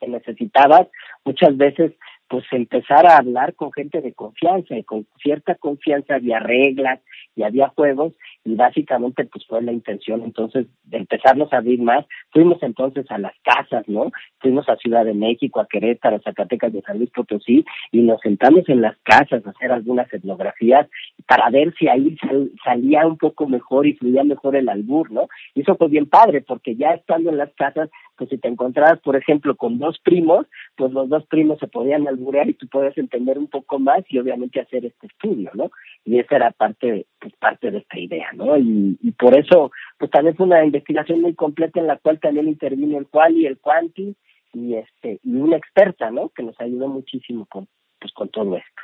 que 0.00 0.08
necesitabas 0.08 0.88
muchas 1.24 1.56
veces 1.56 1.92
pues 2.28 2.44
empezar 2.52 3.06
a 3.06 3.16
hablar 3.16 3.54
con 3.54 3.72
gente 3.72 4.00
de 4.00 4.12
confianza 4.12 4.76
y 4.76 4.84
con 4.84 5.06
cierta 5.22 5.54
confianza 5.54 6.16
había 6.16 6.38
reglas 6.38 7.00
y 7.34 7.42
había 7.42 7.68
juegos 7.68 8.12
y 8.44 8.54
básicamente 8.54 9.24
pues 9.26 9.44
fue 9.46 9.62
la 9.62 9.72
intención 9.72 10.22
entonces 10.22 10.66
de 10.84 10.98
empezarnos 10.98 11.52
a 11.52 11.58
abrir 11.58 11.80
más. 11.82 12.06
Fuimos 12.30 12.62
entonces 12.62 13.04
a 13.10 13.18
las 13.18 13.34
casas, 13.42 13.86
¿no? 13.88 14.10
Fuimos 14.40 14.68
a 14.68 14.76
Ciudad 14.76 15.04
de 15.04 15.14
México, 15.14 15.60
a 15.60 15.66
Querétaro, 15.66 16.16
a 16.16 16.20
Zacatecas 16.20 16.72
de 16.72 16.82
San 16.82 16.98
Luis 16.98 17.10
Potosí 17.10 17.64
y 17.92 18.00
nos 18.00 18.20
sentamos 18.20 18.68
en 18.68 18.80
las 18.80 18.96
casas 19.02 19.46
a 19.46 19.50
hacer 19.50 19.72
algunas 19.72 20.12
etnografías 20.12 20.88
para 21.26 21.50
ver 21.50 21.74
si 21.78 21.88
ahí 21.88 22.16
salía 22.64 23.06
un 23.06 23.18
poco 23.18 23.46
mejor 23.46 23.86
y 23.86 23.94
fluía 23.94 24.24
mejor 24.24 24.56
el 24.56 24.68
albur, 24.68 25.10
¿no? 25.10 25.28
Y 25.54 25.60
eso 25.62 25.76
fue 25.76 25.88
bien 25.88 26.06
padre 26.06 26.40
porque 26.40 26.76
ya 26.76 26.92
estando 26.92 27.30
en 27.30 27.36
las 27.36 27.52
casas, 27.54 27.90
pues 28.16 28.30
si 28.30 28.38
te 28.38 28.48
encontrabas, 28.48 28.98
por 29.00 29.16
ejemplo, 29.16 29.56
con 29.56 29.78
dos 29.78 29.98
primos, 30.00 30.46
pues 30.76 30.92
los 30.92 31.08
dos 31.08 31.26
primos 31.26 31.58
se 31.58 31.68
podían 31.68 32.08
alburear 32.08 32.48
y 32.48 32.54
tú 32.54 32.66
podías 32.66 32.96
entender 32.98 33.38
un 33.38 33.48
poco 33.48 33.78
más 33.78 34.04
y 34.08 34.18
obviamente 34.18 34.60
hacer 34.60 34.84
este 34.86 35.06
estudio, 35.06 35.50
¿no? 35.54 35.70
Y 36.04 36.18
esa 36.18 36.36
era 36.36 36.50
parte, 36.50 37.06
pues 37.20 37.34
parte 37.36 37.70
de 37.70 37.78
esta 37.78 37.98
idea, 37.98 38.28
¿no? 38.32 38.37
Y, 38.58 39.12
por 39.12 39.38
eso, 39.38 39.70
pues 39.98 40.10
también 40.10 40.36
fue 40.36 40.46
una 40.46 40.64
investigación 40.64 41.20
muy 41.22 41.34
completa 41.34 41.80
en 41.80 41.86
la 41.86 41.98
cual 41.98 42.20
también 42.20 42.48
intervino 42.48 42.98
el 42.98 43.06
quali, 43.08 43.46
el 43.46 43.58
quanti 43.58 44.14
y 44.54 44.74
este 44.74 45.20
y 45.22 45.34
una 45.36 45.56
experta, 45.56 46.10
¿no? 46.10 46.30
Que 46.30 46.42
nos 46.42 46.58
ayudó 46.60 46.88
muchísimo 46.88 47.46
con 47.46 47.68
pues 48.00 48.12
con 48.12 48.28
todo 48.28 48.56
esto. 48.56 48.82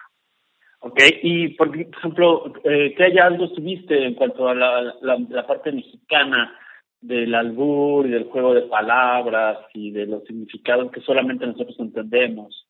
Ok, 0.80 1.00
y 1.22 1.48
por 1.54 1.74
ejemplo, 1.74 2.52
eh, 2.64 2.94
¿qué 2.96 3.04
hallazgos 3.04 3.54
tuviste 3.54 4.04
en 4.04 4.14
cuanto 4.14 4.48
a 4.48 4.54
la, 4.54 4.94
la, 5.00 5.46
parte 5.46 5.72
mexicana 5.72 6.58
del 7.00 7.34
albur 7.34 8.06
y 8.06 8.10
del 8.10 8.24
juego 8.24 8.52
de 8.52 8.62
palabras 8.62 9.58
y 9.72 9.92
de 9.92 10.04
los 10.06 10.24
significados 10.24 10.90
que 10.92 11.00
solamente 11.00 11.46
nosotros 11.46 11.76
entendemos? 11.78 12.66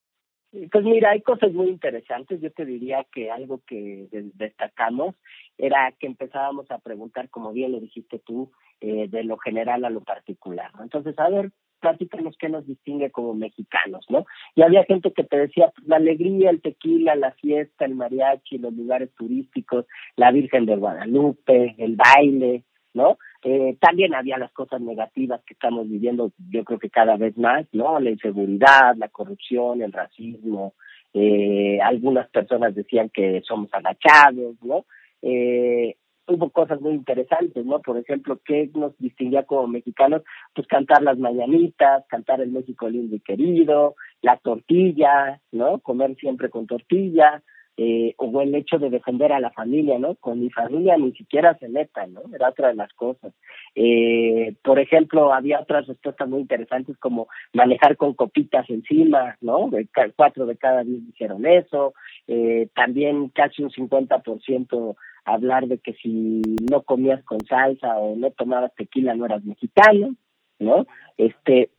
Pues 0.70 0.84
mira, 0.84 1.10
hay 1.10 1.20
cosas 1.20 1.52
muy 1.52 1.68
interesantes. 1.68 2.40
Yo 2.40 2.52
te 2.52 2.64
diría 2.64 3.04
que 3.12 3.30
algo 3.30 3.60
que 3.66 4.06
destacamos 4.34 5.16
era 5.58 5.92
que 5.98 6.06
empezábamos 6.06 6.70
a 6.70 6.78
preguntar, 6.78 7.28
como 7.28 7.52
bien 7.52 7.72
lo 7.72 7.80
dijiste 7.80 8.20
tú, 8.20 8.52
eh, 8.80 9.08
de 9.08 9.24
lo 9.24 9.36
general 9.38 9.84
a 9.84 9.90
lo 9.90 10.02
particular. 10.02 10.70
Entonces, 10.80 11.18
a 11.18 11.28
ver, 11.28 11.50
platícanos 11.80 12.36
qué 12.38 12.48
nos 12.48 12.66
distingue 12.66 13.10
como 13.10 13.34
mexicanos, 13.34 14.06
¿no? 14.08 14.26
Y 14.54 14.62
había 14.62 14.84
gente 14.84 15.12
que 15.12 15.24
te 15.24 15.38
decía 15.38 15.72
pues, 15.74 15.88
la 15.88 15.96
alegría, 15.96 16.50
el 16.50 16.62
tequila, 16.62 17.16
la 17.16 17.32
fiesta, 17.32 17.84
el 17.84 17.96
mariachi, 17.96 18.58
los 18.58 18.72
lugares 18.74 19.12
turísticos, 19.16 19.86
la 20.16 20.30
Virgen 20.30 20.66
de 20.66 20.76
Guadalupe, 20.76 21.74
el 21.78 21.96
baile, 21.96 22.62
¿no? 22.94 23.18
Eh, 23.46 23.76
también 23.78 24.14
había 24.14 24.38
las 24.38 24.50
cosas 24.52 24.80
negativas 24.80 25.42
que 25.44 25.52
estamos 25.52 25.86
viviendo, 25.86 26.32
yo 26.50 26.64
creo 26.64 26.78
que 26.78 26.88
cada 26.88 27.18
vez 27.18 27.36
más, 27.36 27.66
¿no? 27.72 28.00
La 28.00 28.08
inseguridad, 28.08 28.96
la 28.96 29.08
corrupción, 29.08 29.82
el 29.82 29.92
racismo, 29.92 30.72
eh, 31.12 31.78
algunas 31.82 32.28
personas 32.30 32.74
decían 32.74 33.10
que 33.10 33.42
somos 33.46 33.68
agachados, 33.74 34.56
¿no? 34.62 34.86
Eh, 35.20 35.94
hubo 36.26 36.48
cosas 36.48 36.80
muy 36.80 36.94
interesantes, 36.94 37.66
¿no? 37.66 37.82
Por 37.82 37.98
ejemplo, 37.98 38.40
¿qué 38.42 38.70
nos 38.74 38.96
distinguía 38.96 39.42
como 39.42 39.66
mexicanos? 39.68 40.22
Pues 40.54 40.66
cantar 40.66 41.02
las 41.02 41.18
mañanitas, 41.18 42.04
cantar 42.08 42.40
el 42.40 42.50
México 42.50 42.88
lindo 42.88 43.14
y 43.14 43.20
querido, 43.20 43.94
la 44.22 44.38
tortilla, 44.38 45.38
¿no? 45.52 45.80
Comer 45.80 46.16
siempre 46.16 46.48
con 46.48 46.66
tortilla, 46.66 47.42
eh, 47.76 48.14
o 48.18 48.40
el 48.40 48.54
hecho 48.54 48.78
de 48.78 48.88
defender 48.88 49.32
a 49.32 49.40
la 49.40 49.50
familia, 49.50 49.98
¿no? 49.98 50.14
Con 50.14 50.40
mi 50.40 50.50
familia 50.50 50.96
ni 50.96 51.12
siquiera 51.12 51.58
se 51.58 51.68
meta, 51.68 52.06
¿no? 52.06 52.22
Era 52.32 52.50
otra 52.50 52.68
de 52.68 52.74
las 52.74 52.92
cosas. 52.92 53.32
Eh, 53.74 54.54
por 54.62 54.78
ejemplo, 54.78 55.32
había 55.32 55.60
otras 55.60 55.88
respuestas 55.88 56.28
muy 56.28 56.40
interesantes 56.40 56.96
como 56.98 57.26
manejar 57.52 57.96
con 57.96 58.14
copitas 58.14 58.70
encima, 58.70 59.36
¿no? 59.40 59.70
Cuatro 60.14 60.46
de 60.46 60.56
cada 60.56 60.84
diez 60.84 61.04
dijeron 61.04 61.46
eso. 61.46 61.94
Eh, 62.28 62.68
también 62.74 63.30
casi 63.30 63.64
un 63.64 63.70
50% 63.70 64.96
hablar 65.24 65.66
de 65.66 65.78
que 65.78 65.94
si 65.94 66.42
no 66.70 66.82
comías 66.82 67.24
con 67.24 67.40
salsa 67.46 67.98
o 67.98 68.14
no 68.14 68.30
tomabas 68.30 68.74
tequila 68.76 69.14
no 69.14 69.26
eras 69.26 69.44
mexicano, 69.44 70.14
¿no? 70.60 70.86
Este, 71.16 71.70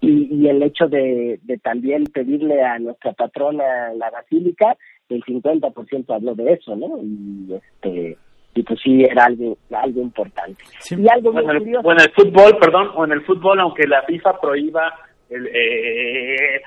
y, 0.00 0.28
y 0.34 0.48
el 0.48 0.62
hecho 0.62 0.88
de, 0.88 1.40
de 1.42 1.58
también 1.58 2.04
pedirle 2.04 2.62
a 2.62 2.78
nuestra 2.78 3.12
patrona 3.12 3.92
la 3.94 4.10
basílica 4.10 4.76
el 5.08 5.22
50% 5.24 6.14
habló 6.14 6.34
de 6.34 6.52
eso, 6.52 6.76
¿no? 6.76 6.98
Y 7.02 7.54
este 7.54 8.18
y 8.54 8.62
pues 8.62 8.80
sí 8.82 9.02
era 9.02 9.24
algo 9.24 9.56
algo 9.70 10.00
importante. 10.00 10.62
Y 10.90 11.08
algo 11.08 11.32
bueno, 11.32 11.48
muy 11.48 11.56
el, 11.56 11.62
curioso. 11.62 11.82
bueno 11.82 12.02
el 12.02 12.12
fútbol 12.12 12.58
perdón 12.58 12.90
o 12.94 13.04
en 13.04 13.12
el 13.12 13.22
fútbol 13.24 13.60
aunque 13.60 13.86
la 13.86 14.02
FIFA 14.02 14.40
prohíba 14.40 14.94
el 15.30 15.46
eh, 15.46 16.60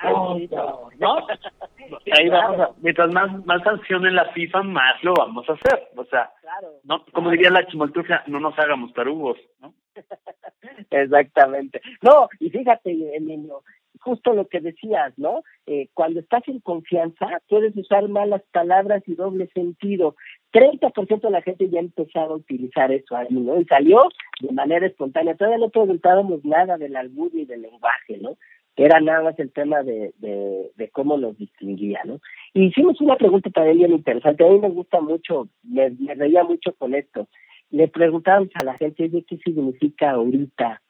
no 0.98 1.26
ahí 2.12 2.28
vamos 2.28 2.60
a, 2.60 2.70
mientras 2.80 3.12
más 3.12 3.44
más 3.46 3.62
sancionen 3.62 4.16
la 4.16 4.26
FIFA 4.32 4.62
más 4.64 5.02
lo 5.04 5.14
vamos 5.14 5.48
a 5.48 5.52
hacer. 5.52 5.88
O 5.96 6.04
sea 6.06 6.30
claro, 6.40 6.72
no 6.84 7.04
como 7.12 7.30
diría 7.30 7.50
la 7.50 7.66
chimoltrufia 7.66 8.24
no 8.26 8.40
nos 8.40 8.58
hagamos 8.58 8.92
tarugos 8.92 9.38
no 9.60 9.72
exactamente. 10.90 11.80
No 12.02 12.28
y 12.40 12.50
fíjate 12.50 13.16
Emilio 13.16 13.62
justo 14.00 14.32
lo 14.32 14.48
que 14.48 14.60
decías, 14.60 15.12
¿no? 15.16 15.42
Eh, 15.66 15.88
cuando 15.94 16.20
estás 16.20 16.46
en 16.48 16.60
confianza, 16.60 17.26
puedes 17.48 17.76
usar 17.76 18.08
malas 18.08 18.42
palabras 18.52 19.02
y 19.06 19.14
doble 19.14 19.48
sentido. 19.54 20.16
30% 20.52 21.20
de 21.20 21.30
la 21.30 21.42
gente 21.42 21.68
ya 21.68 21.78
ha 21.78 21.82
empezado 21.82 22.34
a 22.34 22.36
utilizar 22.36 22.92
eso 22.92 23.16
ahí, 23.16 23.28
¿no? 23.30 23.60
Y 23.60 23.64
salió 23.64 24.02
de 24.40 24.52
manera 24.52 24.86
espontánea. 24.86 25.36
Todavía 25.36 25.58
no 25.58 25.70
preguntábamos 25.70 26.44
nada 26.44 26.78
del 26.78 26.96
albur 26.96 27.34
ni 27.34 27.44
del 27.44 27.62
lenguaje, 27.62 28.18
¿no? 28.20 28.36
Era 28.76 29.00
nada 29.00 29.22
más 29.22 29.38
el 29.38 29.52
tema 29.52 29.82
de, 29.82 30.12
de, 30.18 30.70
de 30.76 30.88
cómo 30.90 31.16
nos 31.16 31.36
distinguía, 31.38 32.00
¿no? 32.04 32.20
Hicimos 32.52 33.00
una 33.00 33.16
pregunta 33.16 33.50
también 33.50 33.92
interesante. 33.92 34.44
A 34.44 34.50
mí 34.50 34.58
me 34.58 34.68
gusta 34.68 35.00
mucho, 35.00 35.48
me, 35.62 35.90
me 35.90 36.14
reía 36.14 36.44
mucho 36.44 36.74
con 36.74 36.94
esto. 36.94 37.28
Le 37.70 37.88
preguntábamos 37.88 38.50
a 38.54 38.64
la 38.64 38.76
gente, 38.76 39.04
oye, 39.04 39.24
¿qué 39.26 39.38
significa 39.38 40.10
ahorita? 40.12 40.82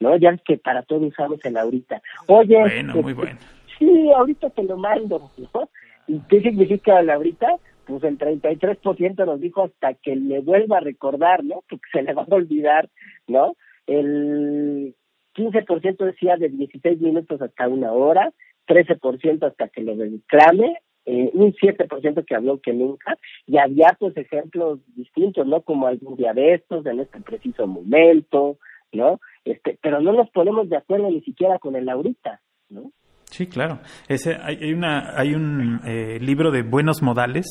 ¿No? 0.00 0.16
Ya 0.16 0.30
es 0.30 0.42
que 0.42 0.56
para 0.58 0.82
todo 0.82 1.00
usamos 1.06 1.44
el 1.44 1.56
ahorita. 1.56 2.02
Oye, 2.26 2.58
Bueno, 2.58 2.88
este, 2.90 3.02
muy 3.02 3.12
bueno. 3.12 3.38
sí, 3.78 4.10
ahorita 4.12 4.50
te 4.50 4.64
lo 4.64 4.76
mando, 4.76 5.30
¿no? 5.54 5.68
¿Y 6.08 6.18
qué 6.28 6.40
significa 6.40 6.98
el 7.00 7.10
ahorita? 7.10 7.46
Pues 7.86 8.02
el 8.04 8.18
33% 8.18 9.24
nos 9.26 9.40
dijo 9.40 9.64
hasta 9.64 9.94
que 9.94 10.16
le 10.16 10.40
vuelva 10.40 10.78
a 10.78 10.80
recordar, 10.80 11.44
¿no? 11.44 11.62
Porque 11.68 11.86
se 11.92 12.02
le 12.02 12.14
va 12.14 12.22
a 12.28 12.34
olvidar, 12.34 12.88
¿no? 13.28 13.56
El 13.86 14.94
15% 15.34 16.04
decía 16.04 16.36
de 16.36 16.48
16 16.48 17.00
minutos 17.00 17.40
hasta 17.42 17.68
una 17.68 17.92
hora, 17.92 18.32
13% 18.66 19.46
hasta 19.46 19.68
que 19.68 19.82
lo 19.82 19.94
reclame, 19.94 20.78
eh, 21.06 21.30
un 21.32 21.52
7% 21.54 22.24
que 22.24 22.34
habló 22.34 22.60
que 22.60 22.72
nunca, 22.72 23.16
y 23.46 23.58
había 23.58 23.96
pues 23.98 24.16
ejemplos 24.16 24.80
distintos, 24.94 25.46
¿no? 25.46 25.62
Como 25.62 25.86
algún 25.86 26.16
día 26.16 26.32
de 26.32 26.54
estos, 26.54 26.84
en 26.86 27.00
este 27.00 27.20
preciso 27.20 27.66
momento, 27.66 28.58
¿no? 28.92 29.20
Este, 29.44 29.78
pero 29.82 30.00
no 30.00 30.12
nos 30.12 30.30
ponemos 30.30 30.68
de 30.68 30.76
acuerdo 30.76 31.10
ni 31.10 31.20
siquiera 31.22 31.58
con 31.58 31.76
el 31.76 31.88
ahorita, 31.88 32.40
¿no? 32.68 32.92
Sí, 33.30 33.46
claro. 33.46 33.78
Ese, 34.08 34.36
hay, 34.42 34.56
hay 34.56 34.72
una, 34.72 35.16
hay 35.16 35.34
un 35.34 35.80
eh, 35.84 36.18
libro 36.20 36.50
de 36.50 36.62
buenos 36.62 37.00
modales 37.00 37.46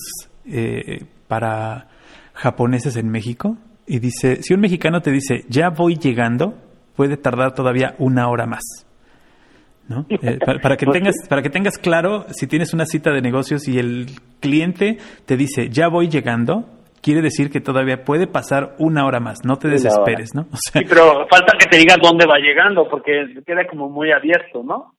eh, 0.46 1.06
para 1.28 1.88
japoneses 2.34 2.98
en 2.98 3.10
México 3.10 3.58
y 3.88 4.00
dice, 4.00 4.44
si 4.44 4.54
un 4.54 4.60
mexicano 4.60 5.02
te 5.02 5.12
dice, 5.12 5.46
ya 5.48 5.70
voy 5.70 5.96
llegando, 5.96 6.56
puede 6.96 7.18
tardar 7.18 7.54
todavía 7.54 7.96
una 7.98 8.30
hora 8.30 8.46
más. 8.46 8.62
¿No? 9.88 10.06
Eh, 10.10 10.38
para, 10.46 10.60
para 10.60 10.78
que 10.78 10.86
tengas, 10.94 11.16
para 11.28 11.42
que 11.42 11.50
tengas 11.50 11.78
claro, 11.78 12.26
si 12.30 12.46
tienes 12.46 12.74
una 12.74 12.86
cita 12.86 13.12
de 13.12 13.22
negocios 13.22 13.68
y 13.68 13.80
el 13.80 14.08
cliente 14.40 14.98
te 15.26 15.38
dice, 15.38 15.70
ya 15.70 15.88
voy 15.88 16.10
llegando, 16.10 16.66
quiere 17.02 17.22
decir 17.22 17.50
que 17.50 17.62
todavía 17.62 18.04
puede 18.04 18.28
pasar 18.28 18.76
una 18.80 19.06
hora 19.06 19.20
más. 19.20 19.40
No 19.46 19.58
te 19.58 19.68
Una 19.68 19.76
desesperes, 19.76 20.34
¿no? 20.36 20.42
O 20.52 20.58
sea, 20.58 20.82
sí 20.82 20.88
pero 20.88 21.28
falta 21.28 21.58
que 21.58 21.66
te 21.66 21.78
diga 21.78 21.96
dónde 22.02 22.26
va 22.26 22.38
llegando 22.38 22.88
porque 22.90 23.12
queda 23.46 23.66
como 23.68 23.90
muy 23.90 24.12
abierto 24.12 24.64
no 24.64 24.94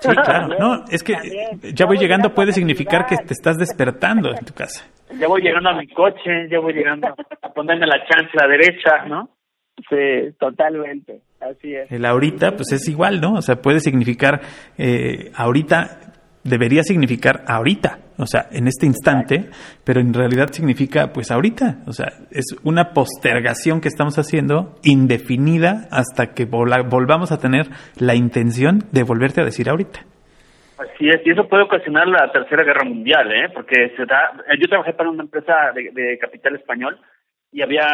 sí, 0.00 0.08
claro. 0.24 0.56
No, 0.58 0.84
es 0.90 1.02
que 1.02 1.14
También. 1.14 1.60
ya 1.74 1.86
voy 1.86 1.98
llegando 1.98 2.32
puede 2.34 2.52
significar 2.52 3.06
que 3.06 3.16
te 3.16 3.32
estás 3.32 3.58
despertando 3.58 4.30
en 4.30 4.44
tu 4.44 4.54
casa. 4.54 4.86
ya 5.18 5.28
voy 5.28 5.42
llegando 5.42 5.70
a 5.70 5.74
mi 5.74 5.86
coche 5.88 6.48
ya 6.50 6.58
voy 6.60 6.72
llegando 6.72 7.08
a 7.42 7.48
ponerme 7.52 7.86
la 7.86 8.04
chancla 8.06 8.46
derecha 8.46 9.04
no 9.06 9.30
Sí, 9.88 10.34
totalmente, 10.38 11.22
así 11.40 11.74
es. 11.74 11.90
El 11.90 12.04
ahorita, 12.04 12.52
pues 12.52 12.72
es 12.72 12.86
igual, 12.88 13.20
¿no? 13.20 13.34
O 13.34 13.42
sea, 13.42 13.56
puede 13.56 13.80
significar, 13.80 14.40
eh, 14.76 15.30
ahorita, 15.34 16.09
debería 16.44 16.82
significar 16.82 17.42
ahorita, 17.46 17.98
o 18.18 18.26
sea, 18.26 18.46
en 18.50 18.66
este 18.66 18.86
instante, 18.86 19.50
pero 19.84 20.00
en 20.00 20.14
realidad 20.14 20.48
significa, 20.52 21.12
pues 21.12 21.30
ahorita, 21.30 21.78
o 21.86 21.92
sea, 21.92 22.06
es 22.30 22.56
una 22.64 22.92
postergación 22.92 23.80
que 23.80 23.88
estamos 23.88 24.18
haciendo 24.18 24.76
indefinida 24.82 25.86
hasta 25.90 26.32
que 26.34 26.44
vola- 26.46 26.82
volvamos 26.82 27.32
a 27.32 27.38
tener 27.38 27.66
la 27.98 28.14
intención 28.14 28.80
de 28.92 29.02
volverte 29.02 29.40
a 29.40 29.44
decir 29.44 29.68
ahorita. 29.68 30.00
Así 30.78 31.08
es, 31.10 31.20
y 31.26 31.30
eso 31.30 31.46
puede 31.46 31.64
ocasionar 31.64 32.08
la 32.08 32.32
tercera 32.32 32.64
guerra 32.64 32.84
mundial, 32.84 33.30
¿eh? 33.32 33.50
Porque 33.54 33.92
se 33.96 34.06
da. 34.06 34.32
Yo 34.58 34.66
trabajé 34.66 34.94
para 34.94 35.10
una 35.10 35.24
empresa 35.24 35.52
de, 35.74 35.90
de 35.92 36.18
capital 36.18 36.56
español 36.56 36.98
y 37.52 37.60
había, 37.60 37.84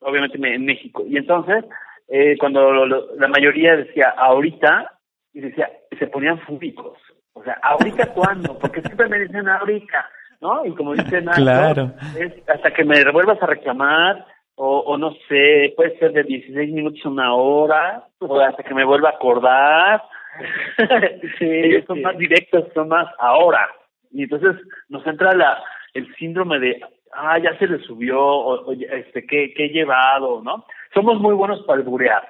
obviamente, 0.00 0.36
me- 0.36 0.54
en 0.54 0.64
México. 0.66 1.04
Y 1.08 1.16
entonces, 1.16 1.64
eh, 2.08 2.36
cuando 2.38 2.70
lo- 2.70 2.86
lo- 2.86 3.16
la 3.16 3.28
mayoría 3.28 3.76
decía 3.76 4.10
ahorita, 4.10 4.92
y 5.32 5.40
decía, 5.40 5.70
se 5.98 6.06
ponían 6.08 6.38
fúbicos. 6.40 6.98
O 7.38 7.44
sea, 7.44 7.58
¿ahorita 7.62 8.06
cuándo? 8.14 8.58
Porque 8.58 8.80
siempre 8.82 9.08
me 9.08 9.18
dicen 9.20 9.48
ahorita, 9.48 10.08
¿no? 10.40 10.64
Y 10.64 10.74
como 10.74 10.94
dicen, 10.94 11.26
Claro. 11.34 11.92
es 12.18 12.32
hasta 12.48 12.70
que 12.72 12.84
me 12.84 13.10
vuelvas 13.10 13.42
a 13.42 13.46
reclamar, 13.46 14.24
o, 14.56 14.78
o 14.80 14.98
no 14.98 15.12
sé, 15.28 15.72
puede 15.76 15.96
ser 15.98 16.12
de 16.12 16.24
16 16.24 16.72
minutos 16.72 17.00
a 17.04 17.08
una 17.08 17.34
hora, 17.34 18.04
o 18.18 18.40
hasta 18.40 18.62
que 18.62 18.74
me 18.74 18.84
vuelva 18.84 19.10
a 19.10 19.12
acordar. 19.12 20.02
Sí, 21.38 21.44
Ellos 21.64 21.84
son 21.86 21.96
sí. 21.96 22.02
más 22.02 22.16
directos, 22.16 22.64
son 22.72 22.88
más 22.88 23.06
ahora. 23.18 23.68
Y 24.12 24.22
entonces 24.22 24.54
nos 24.88 25.04
entra 25.06 25.34
la 25.34 25.60
el 25.94 26.14
síndrome 26.16 26.60
de, 26.60 26.80
ah, 27.12 27.38
ya 27.38 27.56
se 27.58 27.66
le 27.66 27.78
subió, 27.80 28.20
o, 28.20 28.72
este, 28.72 29.26
¿qué, 29.26 29.52
¿qué 29.56 29.64
he 29.64 29.68
llevado, 29.70 30.40
no? 30.42 30.64
Somos 30.94 31.18
muy 31.18 31.34
buenos 31.34 31.60
para 31.64 31.80
alburear. 31.80 32.22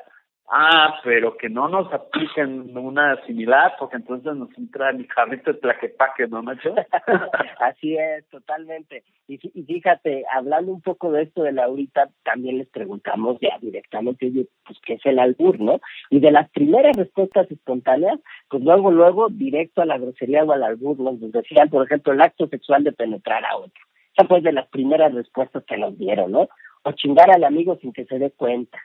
Ah, 0.50 0.98
pero 1.04 1.36
que 1.36 1.50
no 1.50 1.68
nos 1.68 1.92
apliquen 1.92 2.74
una 2.74 3.22
similar, 3.26 3.74
porque 3.78 3.96
entonces 3.96 4.34
nos 4.34 4.48
entra 4.56 4.94
mi 4.94 5.06
carrito 5.06 5.52
de 5.52 5.58
tlaquepaque, 5.58 6.26
¿no, 6.26 6.40
Nacho? 6.40 6.74
Así 7.60 7.98
es, 7.98 8.26
totalmente. 8.30 9.04
Y, 9.26 9.38
y 9.52 9.62
fíjate, 9.64 10.24
hablando 10.32 10.72
un 10.72 10.80
poco 10.80 11.12
de 11.12 11.24
esto 11.24 11.42
de 11.42 11.52
la 11.52 11.64
ahorita, 11.64 12.08
también 12.24 12.56
les 12.56 12.68
preguntamos 12.70 13.36
ya 13.42 13.58
directamente, 13.60 14.30
pues, 14.64 14.78
¿qué 14.86 14.94
es 14.94 15.04
el 15.04 15.18
albur, 15.18 15.60
no? 15.60 15.80
Y 16.08 16.20
de 16.20 16.30
las 16.30 16.48
primeras 16.48 16.96
respuestas 16.96 17.50
espontáneas, 17.50 18.18
pues 18.48 18.62
luego, 18.62 18.90
luego, 18.90 19.28
directo 19.28 19.82
a 19.82 19.86
la 19.86 19.98
grosería 19.98 20.44
o 20.44 20.52
al 20.52 20.62
albur, 20.62 20.98
nos 20.98 21.20
decían, 21.30 21.68
por 21.68 21.84
ejemplo, 21.84 22.14
el 22.14 22.22
acto 22.22 22.48
sexual 22.48 22.84
de 22.84 22.92
penetrar 22.92 23.44
a 23.44 23.56
otro. 23.58 23.84
Esa 24.16 24.26
fue 24.26 24.40
de 24.40 24.52
las 24.52 24.66
primeras 24.68 25.12
respuestas 25.12 25.62
que 25.64 25.76
nos 25.76 25.98
dieron, 25.98 26.32
¿no? 26.32 26.48
O 26.84 26.92
chingar 26.92 27.30
al 27.30 27.44
amigo 27.44 27.76
sin 27.82 27.92
que 27.92 28.06
se 28.06 28.18
dé 28.18 28.30
cuenta. 28.30 28.78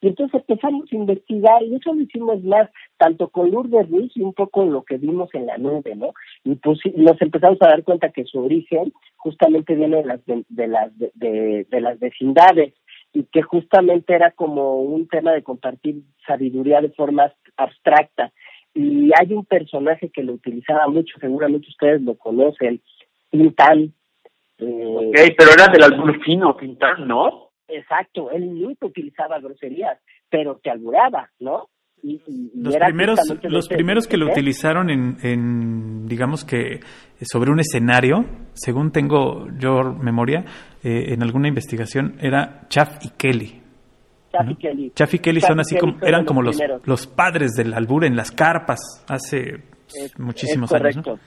Y 0.00 0.08
entonces 0.08 0.40
empezamos 0.46 0.90
a 0.90 0.96
investigar 0.96 1.62
y 1.62 1.74
eso 1.74 1.92
lo 1.94 2.00
hicimos 2.00 2.42
más, 2.42 2.68
tanto 2.96 3.28
con 3.28 3.50
Lourdes 3.50 3.88
Ruiz 3.88 4.12
y 4.14 4.22
un 4.22 4.32
poco 4.32 4.64
lo 4.64 4.82
que 4.82 4.96
vimos 4.96 5.28
en 5.34 5.46
la 5.46 5.58
nube, 5.58 5.94
¿no? 5.94 6.12
Y 6.44 6.56
pues 6.56 6.78
nos 6.96 7.20
empezamos 7.20 7.58
a 7.60 7.68
dar 7.68 7.84
cuenta 7.84 8.10
que 8.10 8.24
su 8.24 8.40
origen 8.40 8.92
justamente 9.16 9.74
viene 9.74 9.98
de 9.98 10.04
las, 10.04 10.20
de, 10.26 10.66
las, 10.66 10.98
de, 10.98 11.80
las 11.80 11.98
vecindades 11.98 12.74
y 13.12 13.24
que 13.24 13.42
justamente 13.42 14.14
era 14.14 14.30
como 14.30 14.80
un 14.80 15.08
tema 15.08 15.32
de 15.32 15.42
compartir 15.42 16.02
sabiduría 16.26 16.80
de 16.80 16.90
forma 16.90 17.32
abstracta. 17.56 18.32
Y 18.72 19.10
hay 19.18 19.32
un 19.32 19.44
personaje 19.44 20.10
que 20.10 20.22
lo 20.22 20.34
utilizaba 20.34 20.86
mucho, 20.88 21.18
seguramente 21.20 21.68
ustedes 21.68 22.00
lo 22.02 22.16
conocen, 22.16 22.80
Tintán. 23.30 23.92
Eh, 24.58 24.96
Ok, 24.96 25.16
pero 25.36 25.50
era 25.52 25.72
del 25.72 25.82
albur 25.82 26.22
fino, 26.22 26.56
¿no? 27.04 27.49
Exacto, 27.72 28.30
él 28.30 28.54
nunca 28.60 28.86
utilizaba 28.86 29.38
groserías, 29.40 29.98
pero 30.28 30.58
te 30.62 30.70
alburaba, 30.70 31.30
¿no? 31.38 31.68
Y, 32.02 32.18
Los 32.54 32.74
primeros, 32.76 33.18
los 33.42 33.68
primeros 33.68 34.06
que 34.06 34.16
lo 34.16 34.28
¿eh? 34.28 34.32
utilizaron 34.32 34.88
en, 34.88 35.18
en, 35.22 36.06
digamos 36.06 36.46
que 36.46 36.80
sobre 37.20 37.50
un 37.50 37.60
escenario, 37.60 38.24
según 38.54 38.90
tengo 38.90 39.46
yo 39.58 39.82
memoria, 40.00 40.44
eh, 40.82 41.12
en 41.12 41.22
alguna 41.22 41.48
investigación, 41.48 42.16
era 42.20 42.62
Chaff 42.68 43.04
y 43.04 43.10
Kelly. 43.10 43.60
Chaffy 44.32 44.48
¿no? 44.52 44.58
Kelly. 44.58 44.92
Chaff 44.94 45.12
y 45.14 45.18
Kelly 45.18 45.40
Chaff 45.40 45.48
son 45.50 45.60
así 45.60 45.74
Kelly 45.74 45.92
como, 45.92 46.06
eran 46.06 46.24
como 46.24 46.40
los, 46.42 46.58
los 46.84 47.06
padres 47.06 47.50
del 47.52 47.74
albur 47.74 48.04
en 48.06 48.16
las 48.16 48.30
carpas 48.32 49.04
hace 49.06 49.62
Es- 49.94 50.18
muchísimos 50.18 50.72
es 50.72 50.80
años. 50.82 51.06
¿no? 51.06 51.18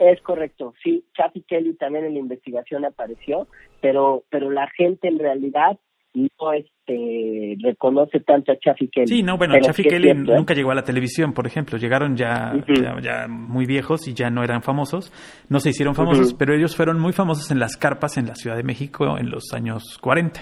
Es 0.00 0.18
correcto, 0.22 0.72
sí, 0.82 1.04
Chaffy 1.14 1.42
Kelly 1.42 1.74
también 1.74 2.06
en 2.06 2.14
la 2.14 2.20
investigación 2.20 2.86
apareció, 2.86 3.46
pero 3.82 4.24
pero 4.30 4.50
la 4.50 4.66
gente 4.74 5.08
en 5.08 5.18
realidad 5.18 5.78
no 6.14 6.52
este 6.54 7.56
reconoce 7.62 8.20
tanto 8.20 8.50
a 8.50 8.58
Chaffy 8.58 8.88
Kelly. 8.88 9.06
Sí, 9.06 9.22
no, 9.22 9.36
bueno, 9.36 9.52
Pero 9.52 9.66
Chaff 9.66 9.78
y 9.78 9.82
sí 9.82 9.88
es 9.88 9.94
Kelly 9.94 10.04
cierto, 10.12 10.32
¿eh? 10.32 10.36
nunca 10.36 10.54
llegó 10.54 10.70
a 10.70 10.74
la 10.74 10.84
televisión, 10.84 11.34
por 11.34 11.46
ejemplo. 11.46 11.76
Llegaron 11.76 12.16
ya, 12.16 12.54
ya, 12.66 12.96
ya 13.02 13.28
muy 13.28 13.66
viejos 13.66 14.08
y 14.08 14.14
ya 14.14 14.30
no 14.30 14.42
eran 14.42 14.62
famosos. 14.62 15.12
No 15.50 15.60
se 15.60 15.68
hicieron 15.68 15.94
famosos, 15.94 16.32
pero 16.32 16.54
ellos 16.54 16.74
fueron 16.74 16.98
muy 16.98 17.12
famosos 17.12 17.50
en 17.50 17.58
las 17.58 17.76
carpas 17.76 18.16
en 18.16 18.26
la 18.26 18.34
Ciudad 18.34 18.56
de 18.56 18.64
México 18.64 19.18
en 19.18 19.30
los 19.30 19.52
años 19.52 19.98
40. 20.00 20.40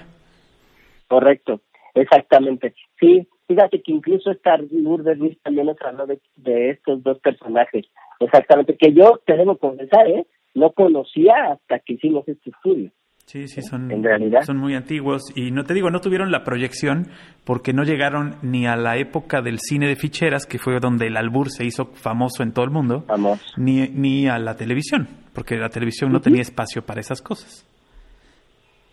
Correcto, 1.09 1.61
exactamente. 1.94 2.75
Sí, 3.01 3.27
fíjate 3.49 3.83
que 3.83 3.92
incluso 3.92 4.31
esta 4.31 4.57
Lourdes 4.71 5.18
Ruiz 5.18 5.37
también 5.42 5.66
nos 5.66 5.83
habló 5.83 6.07
de, 6.07 6.21
de 6.37 6.71
estos 6.71 7.03
dos 7.03 7.18
personajes. 7.18 7.87
Exactamente, 8.20 8.76
que 8.76 8.92
yo 8.92 9.20
te 9.24 9.37
debo 9.37 9.57
confesar, 9.57 10.09
¿eh? 10.09 10.26
No 10.54 10.72
conocía 10.72 11.35
hasta 11.52 11.78
que 11.81 11.94
hicimos 11.94 12.26
este 12.28 12.50
estudio. 12.50 12.90
Sí, 13.26 13.46
sí, 13.46 13.61
son, 13.61 13.90
en 13.90 14.02
realidad. 14.02 14.40
son 14.40 14.57
muy 14.57 14.74
antiguos 14.74 15.20
y 15.37 15.50
no 15.50 15.62
te 15.64 15.74
digo, 15.74 15.90
no 15.90 16.00
tuvieron 16.00 16.31
la 16.31 16.44
proyección 16.44 17.09
porque 17.44 17.74
no 17.74 17.83
llegaron 17.83 18.37
ni 18.42 18.66
a 18.66 18.74
la 18.74 18.96
época 18.96 19.42
del 19.42 19.59
cine 19.59 19.87
de 19.87 19.96
ficheras, 19.96 20.46
que 20.46 20.59
fue 20.59 20.81
donde 20.81 21.09
el 21.09 21.16
albur 21.18 21.50
se 21.50 21.66
hizo 21.66 21.85
famoso 21.92 22.42
en 22.42 22.54
todo 22.54 22.64
el 22.64 22.70
mundo, 22.70 23.04
Vamos. 23.07 23.38
ni, 23.59 23.87
ni 23.88 24.26
a 24.28 24.38
la 24.38 24.57
televisión, 24.57 25.07
porque 25.35 25.57
la 25.57 25.68
televisión 25.68 26.11
no 26.11 26.20
tenía 26.20 26.40
espacio 26.40 26.81
para 26.81 27.00
esas 27.00 27.20
cosas. 27.20 27.68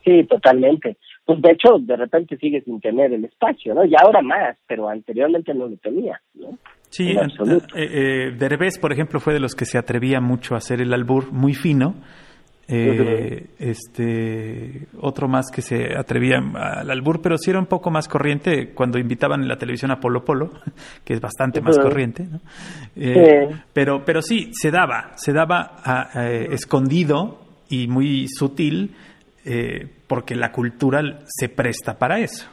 Sí, 0.03 0.23
totalmente. 0.25 0.97
Pues 1.23 1.41
de 1.41 1.51
hecho, 1.51 1.79
de 1.79 1.95
repente 1.95 2.35
sigue 2.37 2.61
sin 2.61 2.81
tener 2.81 3.13
el 3.13 3.23
espacio, 3.23 3.73
¿no? 3.73 3.85
Y 3.85 3.93
ahora 3.97 4.21
más, 4.21 4.57
pero 4.67 4.89
anteriormente 4.89 5.53
no 5.53 5.67
lo 5.67 5.77
tenía, 5.77 6.21
¿no? 6.33 6.57
Sí, 6.89 7.11
En 7.11 7.17
eh, 7.17 7.21
absoluto. 7.23 7.67
eh, 7.75 8.31
Derbez, 8.37 8.77
por 8.79 8.91
ejemplo, 8.93 9.19
fue 9.19 9.33
de 9.33 9.39
los 9.39 9.53
que 9.55 9.65
se 9.65 9.77
atrevía 9.77 10.21
mucho 10.21 10.55
a 10.55 10.57
hacer 10.59 10.81
el 10.81 10.93
albur 10.93 11.31
muy 11.31 11.53
fino. 11.53 11.95
Eh, 12.67 13.45
este 13.59 14.87
otro 14.99 15.27
más 15.27 15.51
que 15.53 15.61
se 15.61 15.95
atrevía 15.95 16.37
al 16.55 16.89
albur, 16.89 17.21
pero 17.21 17.37
sí 17.37 17.51
era 17.51 17.59
un 17.59 17.67
poco 17.67 17.91
más 17.91 18.07
corriente 18.07 18.73
cuando 18.73 18.97
invitaban 18.97 19.41
en 19.43 19.47
la 19.47 19.57
televisión 19.57 19.91
a 19.91 19.99
Polo 19.99 20.25
Polo, 20.25 20.49
que 21.05 21.13
es 21.13 21.21
bastante 21.21 21.61
más 21.61 21.77
corriente. 21.77 22.23
¿no? 22.23 22.39
Eh. 22.95 23.49
Pero, 23.71 24.03
pero 24.03 24.21
sí 24.23 24.49
se 24.53 24.71
daba, 24.71 25.11
se 25.15 25.31
daba 25.31 25.75
a- 25.83 26.19
a- 26.19 26.29
escondido 26.31 27.39
y 27.69 27.87
muy 27.87 28.27
sutil, 28.29 28.95
eh, 29.45 29.87
porque 30.07 30.33
la 30.35 30.51
cultura 30.51 31.01
se 31.27 31.49
presta 31.49 31.99
para 31.99 32.19
eso. 32.19 32.49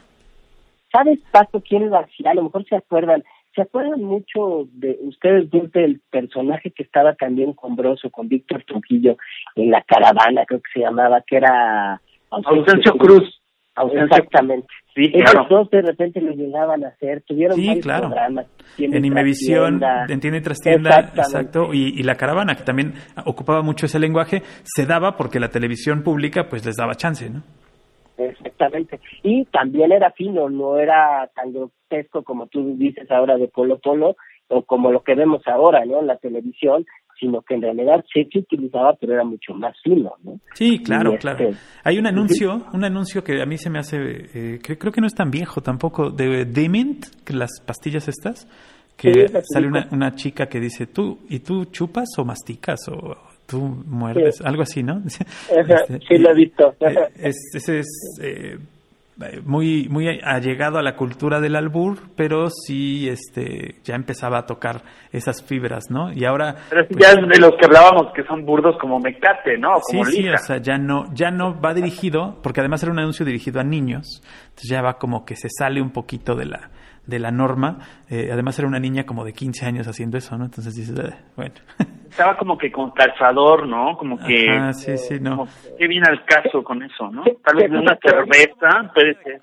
¿Sabes, 0.93 1.21
Paco, 1.31 1.63
quién 1.67 1.89
lo 1.89 1.99
hacía? 1.99 2.33
A 2.33 2.35
lo 2.35 2.43
mejor 2.45 2.67
se 2.69 2.77
acuerdan. 2.77 3.23
¿Se 3.55 3.63
acuerdan 3.63 4.03
mucho 4.03 4.67
de 4.73 4.99
ustedes 5.03 5.51
del 5.51 6.01
personaje 6.11 6.71
que 6.71 6.83
estaba 6.83 7.15
también 7.15 7.53
con 7.53 7.77
Broso, 7.77 8.11
con 8.11 8.29
Víctor 8.29 8.65
Trujillo, 8.65 9.17
en 9.57 9.71
la 9.71 9.83
caravana, 9.83 10.45
creo 10.47 10.61
que 10.61 10.71
se 10.73 10.81
llamaba, 10.81 11.23
que 11.27 11.37
era... 11.37 12.01
Ausencio 12.31 12.93
Cruz. 12.97 13.39
Exactamente. 13.77 14.67
Sí, 14.95 15.11
Esos 15.15 15.33
claro. 15.33 15.47
dos 15.49 15.71
de 15.71 15.81
repente 15.83 16.21
lo 16.21 16.33
llegaban 16.33 16.85
a 16.85 16.89
hacer, 16.89 17.23
tuvieron 17.23 17.57
Sí, 17.57 17.67
varios 17.67 17.85
claro. 17.85 18.09
programas. 18.09 18.47
En 18.79 19.05
Imevisión, 19.05 19.79
Trastienda. 19.79 20.13
en 20.15 20.21
Tiene 20.21 20.41
Trastienda, 20.43 20.91
Exactamente. 20.91 21.21
exacto, 21.21 21.75
y, 21.75 21.99
y 21.99 22.03
La 22.03 22.15
Caravana, 22.17 22.55
que 22.55 22.65
también 22.65 22.93
ocupaba 23.25 23.63
mucho 23.63 23.87
ese 23.87 23.99
lenguaje, 23.99 24.43
se 24.65 24.85
daba 24.85 25.17
porque 25.17 25.41
la 25.41 25.49
televisión 25.49 26.03
pública 26.03 26.49
pues 26.51 26.65
les 26.67 26.77
daba 26.77 26.95
chance, 26.95 27.31
¿no? 27.31 27.43
Exactamente. 28.17 29.01
Y 29.23 29.45
también 29.47 29.93
era 29.93 30.11
fino, 30.13 30.49
no 30.51 30.79
era 30.79 31.31
tan 31.35 31.53
grotesco 31.53 32.23
como 32.23 32.47
tú 32.47 32.77
dices 32.77 33.11
ahora 33.11 33.37
de 33.37 33.49
Polo 33.49 33.79
Polo 33.79 34.17
o 34.49 34.63
como 34.63 34.91
lo 34.91 35.03
que 35.03 35.15
vemos 35.15 35.43
ahora, 35.47 35.85
¿no? 35.85 36.01
En 36.01 36.07
la 36.07 36.19
televisión, 36.19 36.85
sino 37.19 37.41
que 37.43 37.55
en 37.55 37.63
realidad 37.63 38.05
sí 38.13 38.29
se 38.31 38.41
utilizaba, 38.41 38.95
pero 39.01 39.15
era 39.15 39.25
mucho 39.25 39.55
más 39.55 39.75
fino, 39.83 40.13
¿no? 40.25 40.41
Sí, 40.55 40.83
claro, 40.83 41.15
Y, 41.15 41.19
claro. 41.19 41.49
este, 41.49 41.61
Hay 41.85 41.99
un 41.99 42.07
anuncio, 42.07 42.67
un 42.73 42.85
anuncio 42.85 43.23
que 43.25 43.41
a 43.41 43.47
mí 43.47 43.57
se 43.57 43.71
me 43.71 43.79
hace, 43.79 43.97
eh, 44.35 44.59
que 44.63 44.77
creo 44.77 44.93
que 44.93 45.01
no 45.01 45.07
es 45.07 45.15
tan 45.15 45.31
viejo 45.31 45.61
tampoco, 45.61 46.11
de 46.11 46.45
Dement, 46.45 47.05
que 47.25 47.33
las 47.35 47.61
pastillas 47.67 48.09
estas, 48.09 48.47
que 48.97 49.29
Sí, 49.29 49.35
sale 49.55 49.69
una, 49.69 49.89
una 49.91 50.15
chica 50.15 50.47
que 50.47 50.61
dice, 50.61 50.87
tú, 50.87 51.21
¿y 51.29 51.41
tú 51.41 51.65
chupas 51.67 52.09
o 52.19 52.25
masticas 52.25 52.81
o 52.89 53.17
tú 53.47 53.61
muerdes? 53.87 54.37
Sí. 54.39 54.45
Algo 54.47 54.63
así, 54.63 54.83
¿no? 54.83 55.03
Este, 55.51 55.99
sí, 56.09 56.19
lo 56.19 56.31
he 56.31 56.35
visto. 56.35 56.75
eh, 56.81 56.95
es- 57.17 57.51
ese 57.55 57.81
es 57.81 57.87
eh, 58.23 58.59
muy, 59.45 59.89
muy 59.89 60.09
allegado 60.25 60.79
a 60.79 60.83
la 60.83 60.97
cultura 60.97 61.39
del 61.41 61.55
albur, 61.55 61.99
pero 62.17 62.49
sí 62.51 63.09
este, 63.09 63.77
ya 63.85 63.95
empezaba 63.95 64.39
a 64.39 64.47
tocar 64.47 64.83
esas 65.13 65.43
fibras, 65.43 65.85
¿no? 65.91 66.13
Y 66.13 66.25
ahora... 66.25 66.57
Pero 66.71 66.83
sí, 66.89 66.95
pues, 66.95 67.05
ya 67.07 67.13
es 67.21 67.29
de 67.29 67.39
los 67.39 67.53
que 67.57 67.67
hablábamos 67.67 68.13
que 68.15 68.25
son 68.25 68.45
burdos 68.45 68.77
como 68.81 68.99
Mecate, 68.99 69.59
¿no? 69.59 69.75
Sí, 69.87 69.99
Como 69.99 70.05
sí, 70.07 70.23
Lija. 70.23 70.35
o 70.35 70.39
sea, 70.39 70.57
ya 70.59 70.77
no, 70.79 71.13
ya 71.15 71.31
no 71.31 71.61
va 71.61 71.75
dirigido, 71.75 72.41
porque 72.43 72.61
además 72.61 72.83
era 72.83 72.91
un 72.91 72.99
anuncio 72.99 73.25
dirigido 73.27 73.61
a 73.61 73.65
niños, 73.65 74.23
entonces 74.45 74.71
ya 74.71 74.83
va 74.83 74.95
como 74.99 75.25
que 75.25 75.37
se 75.37 75.49
sale 75.51 75.81
un 75.83 75.91
poquito 75.91 76.35
de 76.35 76.47
la, 76.47 76.71
de 77.07 77.19
la 77.19 77.31
norma, 77.31 77.79
eh, 78.09 78.31
además 78.33 78.59
era 78.59 78.69
una 78.69 78.79
niña 78.79 79.05
como 79.05 79.25
de 79.25 79.33
15 79.33 79.67
años 79.67 79.89
haciendo 79.89 80.19
eso, 80.19 80.37
¿no? 80.39 80.45
Entonces 80.45 80.75
dices, 80.75 80.99
"Eh, 80.99 81.15
bueno, 81.37 81.55
Estaba 82.11 82.37
como 82.37 82.59
que 82.59 82.71
con 82.71 82.91
calzador, 82.91 83.67
¿no? 83.67 83.97
Como 83.97 84.19
que... 84.19 84.49
Ajá, 84.51 84.73
sí, 84.75 84.97
sí, 84.99 85.19
no. 85.19 85.31
como 85.39 85.49
qué 85.79 85.89
viene 85.89 86.07
al 86.11 86.25
caso 86.27 86.63
con 86.63 86.83
eso, 86.83 87.09
¿no? 87.11 87.25
Tal 87.43 87.57
vez 87.57 87.71
una 87.71 87.97
cerveza, 88.03 88.93
puede 88.95 89.15
ser. 89.23 89.41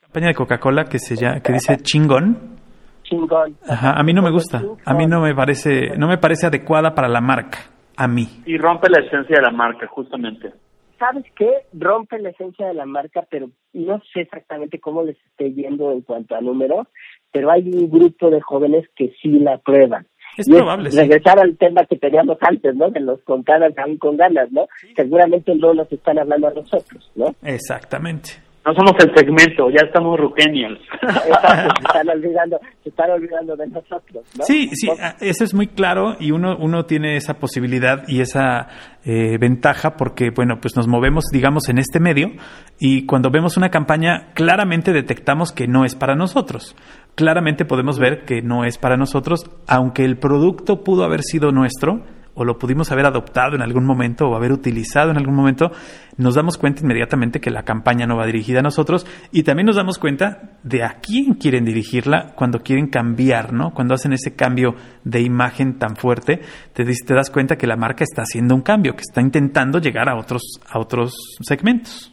campaña 0.00 0.28
de 0.28 0.34
Coca-Cola 0.34 0.84
que 0.84 0.98
se 1.00 1.16
llama, 1.16 1.40
que 1.40 1.52
dice 1.52 1.76
chingón, 1.78 2.56
Chingón. 3.02 3.56
Ajá, 3.68 3.92
a 3.92 4.02
mí 4.02 4.12
no 4.12 4.22
me 4.22 4.30
gusta, 4.30 4.62
a 4.84 4.94
mí 4.94 5.06
no 5.06 5.20
me 5.20 5.34
parece, 5.34 5.96
no 5.96 6.08
me 6.08 6.18
parece 6.18 6.46
adecuada 6.46 6.94
para 6.94 7.08
la 7.08 7.20
marca, 7.20 7.58
a 7.96 8.08
mí. 8.08 8.42
Y 8.46 8.56
rompe 8.58 8.88
la 8.90 8.98
esencia 9.00 9.36
de 9.36 9.42
la 9.42 9.50
marca, 9.52 9.86
justamente. 9.88 10.52
¿Sabes 10.98 11.24
qué? 11.36 11.50
Rompe 11.72 12.18
la 12.18 12.30
esencia 12.30 12.66
de 12.66 12.74
la 12.74 12.86
marca, 12.86 13.26
pero 13.30 13.50
no 13.72 14.00
sé 14.12 14.22
exactamente 14.22 14.80
cómo 14.80 15.02
les 15.02 15.16
esté 15.26 15.52
yendo 15.52 15.92
en 15.92 16.00
cuanto 16.00 16.34
a 16.34 16.40
números, 16.40 16.86
pero 17.32 17.50
hay 17.50 17.68
un 17.68 17.90
grupo 17.90 18.30
de 18.30 18.40
jóvenes 18.40 18.86
que 18.96 19.12
sí 19.20 19.28
la 19.38 19.58
prueban. 19.58 20.06
Es 20.38 20.48
Y 20.48 20.52
probable, 20.52 20.90
sí. 20.90 20.98
regresar 20.98 21.38
al 21.38 21.56
tema 21.56 21.84
que 21.86 21.96
teníamos 21.96 22.38
antes, 22.40 22.74
¿no? 22.74 22.90
De 22.90 23.00
los 23.00 23.22
con 23.22 23.42
ganas, 23.42 23.72
aún 23.78 23.96
con 23.98 24.16
ganas, 24.16 24.50
¿no? 24.52 24.66
Seguramente 24.94 25.54
no 25.54 25.74
nos 25.74 25.90
están 25.90 26.18
hablando 26.18 26.48
a 26.48 26.52
nosotros, 26.54 27.10
¿no? 27.14 27.34
Exactamente. 27.42 28.45
No 28.66 28.74
somos 28.74 28.92
el 28.98 29.14
segmento, 29.14 29.70
ya 29.70 29.86
estamos 29.86 30.18
ruquenials. 30.18 30.80
Se 31.00 31.28
están 31.28 32.08
olvidando, 32.08 32.58
se 32.82 32.88
están 32.88 33.10
olvidando 33.12 33.54
de 33.56 33.66
nosotros, 33.68 34.24
¿no? 34.36 34.44
Sí, 34.44 34.68
sí, 34.74 34.88
Entonces, 34.88 35.06
a- 35.22 35.24
eso 35.24 35.44
es 35.44 35.54
muy 35.54 35.68
claro 35.68 36.16
y 36.18 36.32
uno, 36.32 36.56
uno 36.58 36.84
tiene 36.84 37.16
esa 37.16 37.34
posibilidad 37.34 38.02
y 38.08 38.20
esa 38.20 38.66
eh, 39.04 39.38
ventaja 39.38 39.96
porque, 39.96 40.30
bueno, 40.34 40.58
pues 40.60 40.74
nos 40.76 40.88
movemos, 40.88 41.26
digamos, 41.32 41.68
en 41.68 41.78
este 41.78 42.00
medio 42.00 42.32
y 42.80 43.06
cuando 43.06 43.30
vemos 43.30 43.56
una 43.56 43.70
campaña 43.70 44.32
claramente 44.34 44.92
detectamos 44.92 45.52
que 45.52 45.68
no 45.68 45.84
es 45.84 45.94
para 45.94 46.16
nosotros. 46.16 46.74
Claramente 47.14 47.64
podemos 47.66 47.98
ver 48.00 48.24
que 48.24 48.42
no 48.42 48.64
es 48.64 48.78
para 48.78 48.96
nosotros, 48.96 49.48
aunque 49.68 50.04
el 50.04 50.18
producto 50.18 50.82
pudo 50.82 51.04
haber 51.04 51.22
sido 51.22 51.52
nuestro 51.52 52.02
o 52.38 52.44
lo 52.44 52.58
pudimos 52.58 52.92
haber 52.92 53.06
adoptado 53.06 53.56
en 53.56 53.62
algún 53.62 53.84
momento 53.84 54.26
o 54.28 54.36
haber 54.36 54.52
utilizado 54.52 55.10
en 55.10 55.16
algún 55.16 55.34
momento, 55.34 55.72
nos 56.18 56.34
damos 56.34 56.58
cuenta 56.58 56.82
inmediatamente 56.82 57.40
que 57.40 57.50
la 57.50 57.62
campaña 57.64 58.06
no 58.06 58.16
va 58.16 58.26
dirigida 58.26 58.60
a 58.60 58.62
nosotros 58.62 59.06
y 59.32 59.42
también 59.42 59.66
nos 59.66 59.76
damos 59.76 59.98
cuenta 59.98 60.58
de 60.62 60.84
a 60.84 60.98
quién 61.00 61.34
quieren 61.34 61.64
dirigirla 61.64 62.34
cuando 62.36 62.60
quieren 62.60 62.88
cambiar, 62.88 63.52
¿no? 63.52 63.72
Cuando 63.72 63.94
hacen 63.94 64.12
ese 64.12 64.36
cambio 64.36 64.74
de 65.02 65.22
imagen 65.22 65.78
tan 65.78 65.96
fuerte, 65.96 66.40
te, 66.74 66.84
te 66.84 67.14
das 67.14 67.30
cuenta 67.30 67.56
que 67.56 67.66
la 67.66 67.76
marca 67.76 68.04
está 68.04 68.22
haciendo 68.22 68.54
un 68.54 68.62
cambio, 68.62 68.92
que 68.92 69.02
está 69.02 69.20
intentando 69.22 69.78
llegar 69.80 70.08
a 70.08 70.16
otros, 70.16 70.42
a 70.70 70.78
otros 70.78 71.14
segmentos. 71.40 72.12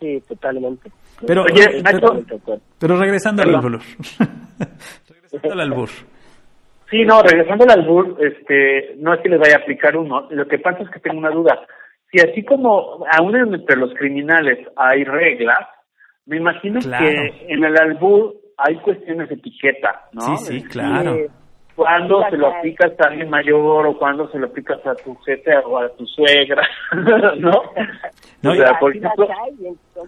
Sí, 0.00 0.22
totalmente. 0.26 0.90
Pero- 1.26 1.42
Oye, 1.42 1.82
acuerdo. 1.84 2.22
Pero 2.78 2.96
regresando 2.96 3.42
al 3.42 3.54
albur. 3.54 3.80
regresando 5.08 5.52
al 5.52 5.60
albur. 5.60 5.88
Sí, 6.90 7.04
no, 7.04 7.20
regresando 7.22 7.64
al 7.64 7.80
albur, 7.80 8.16
este, 8.20 8.94
no 8.96 9.12
es 9.14 9.20
que 9.20 9.28
les 9.28 9.38
vaya 9.38 9.56
a 9.56 9.58
aplicar 9.58 9.96
uno, 9.96 10.26
lo 10.30 10.46
que 10.48 10.58
pasa 10.58 10.82
es 10.82 10.90
que 10.90 11.00
tengo 11.00 11.18
una 11.18 11.30
duda. 11.30 11.58
Si 12.10 12.18
así 12.20 12.42
como 12.44 13.04
aún 13.18 13.36
entre 13.36 13.76
los 13.76 13.92
criminales 13.94 14.66
hay 14.76 15.04
reglas, 15.04 15.58
me 16.24 16.38
imagino 16.38 16.80
Claro. 16.80 17.04
que 17.04 17.46
en 17.52 17.64
el 17.64 17.76
albur 17.78 18.34
hay 18.56 18.76
cuestiones 18.76 19.28
de 19.28 19.34
etiqueta, 19.36 20.08
¿no? 20.12 20.22
Sí, 20.22 20.36
sí, 20.38 20.56
Es 20.58 20.68
claro. 20.68 21.14
Eh, 21.14 21.28
Cuando 21.76 22.22
Sí, 22.24 22.30
se 22.30 22.36
lo 22.38 22.48
aplicas 22.48 22.92
a 22.98 23.08
alguien 23.08 23.30
mayor 23.30 23.86
o 23.86 23.96
cuando 23.96 24.28
se 24.30 24.38
lo 24.38 24.46
aplicas 24.48 24.84
a 24.84 24.94
tu 24.96 25.14
jefe 25.18 25.56
o 25.58 25.78
a 25.78 25.88
tu 25.90 26.04
suegra, 26.06 26.66
¿no? 27.38 27.52
No, 28.42 28.50
o 28.50 28.54
sea, 28.54 28.78
por 28.80 28.96
ejemplo, 28.96 29.28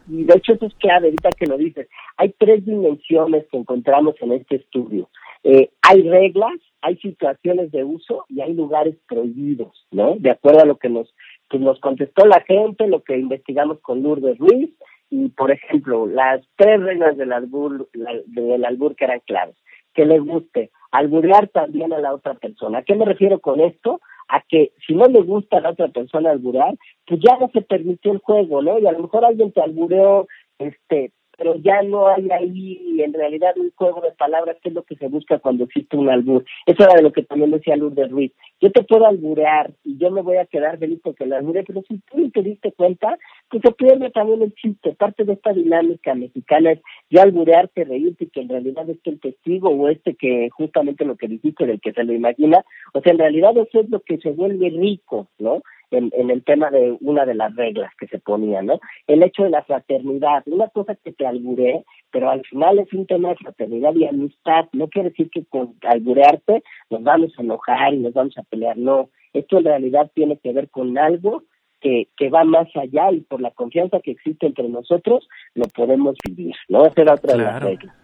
y 0.08 0.24
de 0.24 0.34
hecho 0.36 0.54
eso 0.54 0.66
es 0.66 0.74
clave, 0.76 1.06
ahorita 1.08 1.28
que 1.38 1.46
lo 1.46 1.56
dices. 1.56 1.88
Hay 2.16 2.34
tres 2.38 2.64
dimensiones 2.64 3.44
que 3.52 3.56
encontramos 3.58 4.14
en 4.20 4.32
este 4.32 4.56
estudio. 4.56 5.08
Eh, 5.44 5.70
hay 5.83 6.03
reglas, 6.03 6.53
hay 6.83 6.96
situaciones 6.98 7.72
de 7.72 7.85
uso 7.85 8.24
y 8.29 8.40
hay 8.40 8.53
lugares 8.55 8.96
prohibidos, 9.09 9.87
¿no? 9.90 10.16
De 10.18 10.31
acuerdo 10.31 10.61
a 10.61 10.66
lo 10.66 10.76
que 10.76 10.88
nos, 10.88 11.14
que 11.48 11.59
nos 11.59 11.81
contestó 11.81 12.26
la 12.26 12.40
gente, 12.42 12.87
lo 12.88 13.03
que 13.03 13.16
investigamos 13.18 13.81
con 13.81 14.03
Lourdes 14.03 14.38
Ruiz, 14.38 14.70
y 15.11 15.29
por 15.31 15.50
ejemplo, 15.50 16.07
las 16.07 16.40
tres 16.57 16.81
reglas 16.81 17.16
del 17.16 17.33
albur, 17.33 17.88
la- 17.94 18.20
del 18.26 18.64
albur 18.64 18.94
que 18.94 19.05
eran 19.07 19.20
claves. 19.26 19.57
Que 19.92 20.05
le 20.07 20.20
guste, 20.20 20.70
alburear 20.92 21.48
también 21.48 21.92
a 21.92 21.98
la 21.98 22.14
otra 22.14 22.35
persona. 22.35 22.79
¿A 22.79 22.83
qué 22.83 22.94
me 22.94 23.05
refiero 23.05 23.40
con 23.40 23.61
esto? 23.61 24.00
A 24.29 24.40
que 24.48 24.72
si 24.87 24.94
no 24.94 25.07
le 25.07 25.22
gusta 25.22 25.57
a 25.57 25.61
la 25.62 25.70
otra 25.70 25.88
persona 25.88 26.31
alburear, 26.31 26.76
pues 27.07 27.20
ya 27.20 27.37
no 27.38 27.50
se 27.53 27.62
permitió 27.62 28.12
el 28.12 28.18
juego, 28.18 28.62
¿no? 28.62 28.79
Y 28.79 28.87
a 28.87 28.92
lo 28.92 29.00
mejor 29.00 29.24
alguien 29.24 29.50
te 29.50 29.61
albureó, 29.61 30.29
este, 30.59 31.11
pero 31.40 31.57
ya 31.57 31.81
no 31.81 32.07
hay 32.07 32.31
ahí 32.31 33.00
en 33.03 33.14
realidad 33.14 33.55
un 33.57 33.72
juego 33.74 34.03
de 34.03 34.12
palabras 34.12 34.59
que 34.62 34.68
es 34.68 34.74
lo 34.74 34.83
que 34.83 34.94
se 34.96 35.09
busca 35.09 35.38
cuando 35.38 35.64
existe 35.64 35.96
un 35.96 36.11
albur. 36.11 36.44
Eso 36.66 36.85
era 36.85 36.96
de 36.96 37.03
lo 37.03 37.12
que 37.12 37.22
también 37.22 37.50
decía 37.50 37.76
Lourdes 37.76 38.11
Ruiz. 38.11 38.31
Yo 38.61 38.70
te 38.70 38.83
puedo 38.83 39.07
alburear 39.07 39.70
y 39.83 39.96
yo 39.96 40.11
me 40.11 40.20
voy 40.20 40.37
a 40.37 40.44
quedar 40.44 40.79
feliz 40.79 41.00
porque 41.03 41.24
la 41.24 41.38
alburé, 41.38 41.64
pero 41.64 41.81
si 41.88 41.96
tú 42.00 42.18
no 42.18 42.31
te 42.31 42.42
diste 42.42 42.72
cuenta, 42.72 43.16
pues 43.48 43.62
se 43.62 43.72
pierde 43.72 44.11
también 44.11 44.42
el 44.42 44.55
chiste. 44.55 44.92
Parte 44.92 45.24
de 45.24 45.33
esta 45.33 45.55
dinámica 45.55 46.14
mexicana 46.14 46.72
es 46.72 46.81
ya 47.09 47.22
alburearte, 47.22 47.85
reírte 47.85 48.29
que 48.29 48.42
en 48.42 48.50
realidad 48.50 48.90
es 48.90 49.00
que 49.00 49.09
el 49.09 49.20
testigo 49.20 49.70
o 49.70 49.88
este 49.88 50.16
que 50.16 50.50
justamente 50.50 51.07
lo 51.07 51.16
que 51.16 51.26
dijiste 51.26 51.64
del 51.64 51.81
que 51.81 51.94
se 51.94 52.05
lo 52.05 52.12
imagina, 52.12 52.66
o 52.92 53.00
sea, 53.00 53.12
en 53.12 53.18
realidad 53.18 53.57
eso 53.57 53.81
es 53.81 53.88
lo 53.88 54.00
que 54.00 54.18
se 54.18 54.33
vuelve 54.33 54.68
rico, 54.68 55.29
¿no? 55.38 55.62
En, 55.90 56.11
en 56.14 56.31
el 56.31 56.44
tema 56.44 56.70
de 56.70 56.96
una 57.00 57.26
de 57.26 57.35
las 57.35 57.55
reglas 57.57 57.92
que 57.98 58.07
se 58.07 58.18
ponía, 58.18 58.62
¿no? 58.62 58.81
El 59.07 59.22
hecho 59.22 59.44
de 59.44 59.50
la 59.50 59.62
fraternidad, 59.62 60.42
una 60.46 60.68
cosa 60.68 60.94
que 60.94 61.12
te 61.12 61.26
alburé, 61.26 61.85
pero 62.11 62.31
al 62.31 62.44
final 62.46 62.79
es 62.79 62.92
un 62.92 63.07
tema 63.07 63.31
de 63.31 63.37
fraternidad 63.37 63.94
y 63.94 64.07
amistad, 64.07 64.66
no 64.72 64.88
quiere 64.88 65.11
decir 65.11 65.31
que 65.31 65.44
con 65.44 65.74
alburearte 65.83 66.62
nos 66.90 67.03
vamos 67.03 67.33
a 67.37 67.42
enojar 67.42 67.94
y 67.94 67.98
nos 67.98 68.12
vamos 68.12 68.37
a 68.38 68.42
pelear, 68.42 68.76
no, 68.76 69.11
esto 69.33 69.59
en 69.59 69.64
realidad 69.64 70.11
tiene 70.14 70.38
que 70.38 70.53
ver 70.53 70.70
con 70.70 70.96
algo 70.98 71.44
que, 71.81 72.09
que 72.16 72.29
va 72.29 72.44
más 72.44 72.68
allá 72.76 73.11
y 73.11 73.20
por 73.20 73.40
la 73.40 73.50
confianza 73.50 74.00
que 74.00 74.12
existe 74.12 74.46
entre 74.46 74.68
nosotros 74.68 75.26
lo 75.55 75.64
podemos 75.74 76.16
vivir, 76.26 76.55
¿no? 76.68 76.87
Esa 76.87 77.03
era 77.03 77.14
otra 77.14 77.37
de 77.37 77.42
las 77.42 77.62
reglas. 77.62 77.96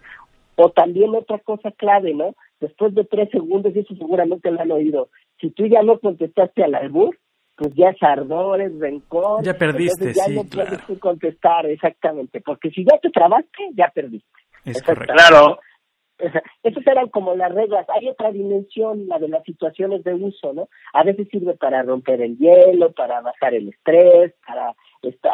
O 0.56 0.70
también 0.70 1.14
otra 1.14 1.38
cosa 1.40 1.70
clave, 1.72 2.14
¿no? 2.14 2.34
Después 2.60 2.94
de 2.94 3.04
tres 3.04 3.28
segundos, 3.30 3.76
y 3.76 3.80
eso 3.80 3.94
seguramente 3.94 4.50
lo 4.50 4.60
han 4.60 4.72
oído, 4.72 5.10
si 5.38 5.50
tú 5.50 5.66
ya 5.66 5.82
no 5.82 5.98
contestaste 5.98 6.64
al 6.64 6.74
albur, 6.74 7.18
pues 7.56 7.72
ya 7.74 7.90
es 7.90 8.02
ardor, 8.02 8.60
es 8.60 8.78
rencor. 8.78 9.42
Ya 9.42 9.54
perdiste, 9.54 10.12
ya 10.12 10.24
sí, 10.24 10.34
no 10.34 10.44
claro. 10.44 10.78
puedes 10.86 11.00
contestar, 11.00 11.66
exactamente. 11.66 12.40
Porque 12.40 12.70
si 12.70 12.84
ya 12.84 12.98
te 12.98 13.10
trabaste, 13.10 13.70
ya 13.74 13.90
perdiste. 13.94 14.28
Es 14.64 14.78
Exacto. 14.78 14.94
correcto. 14.94 15.14
Claro, 15.14 15.58
Esas 16.62 16.86
eran 16.86 17.08
como 17.08 17.34
las 17.34 17.52
reglas. 17.54 17.86
Hay 17.90 18.08
otra 18.08 18.30
dimensión, 18.32 19.06
la 19.06 19.18
de 19.18 19.28
las 19.28 19.44
situaciones 19.44 20.02
de 20.04 20.14
uso, 20.14 20.52
¿no? 20.52 20.68
A 20.92 21.04
veces 21.04 21.28
sirve 21.30 21.54
para 21.54 21.82
romper 21.82 22.22
el 22.22 22.38
hielo, 22.38 22.92
para 22.92 23.20
bajar 23.20 23.54
el 23.54 23.68
estrés, 23.68 24.34
para 24.46 24.74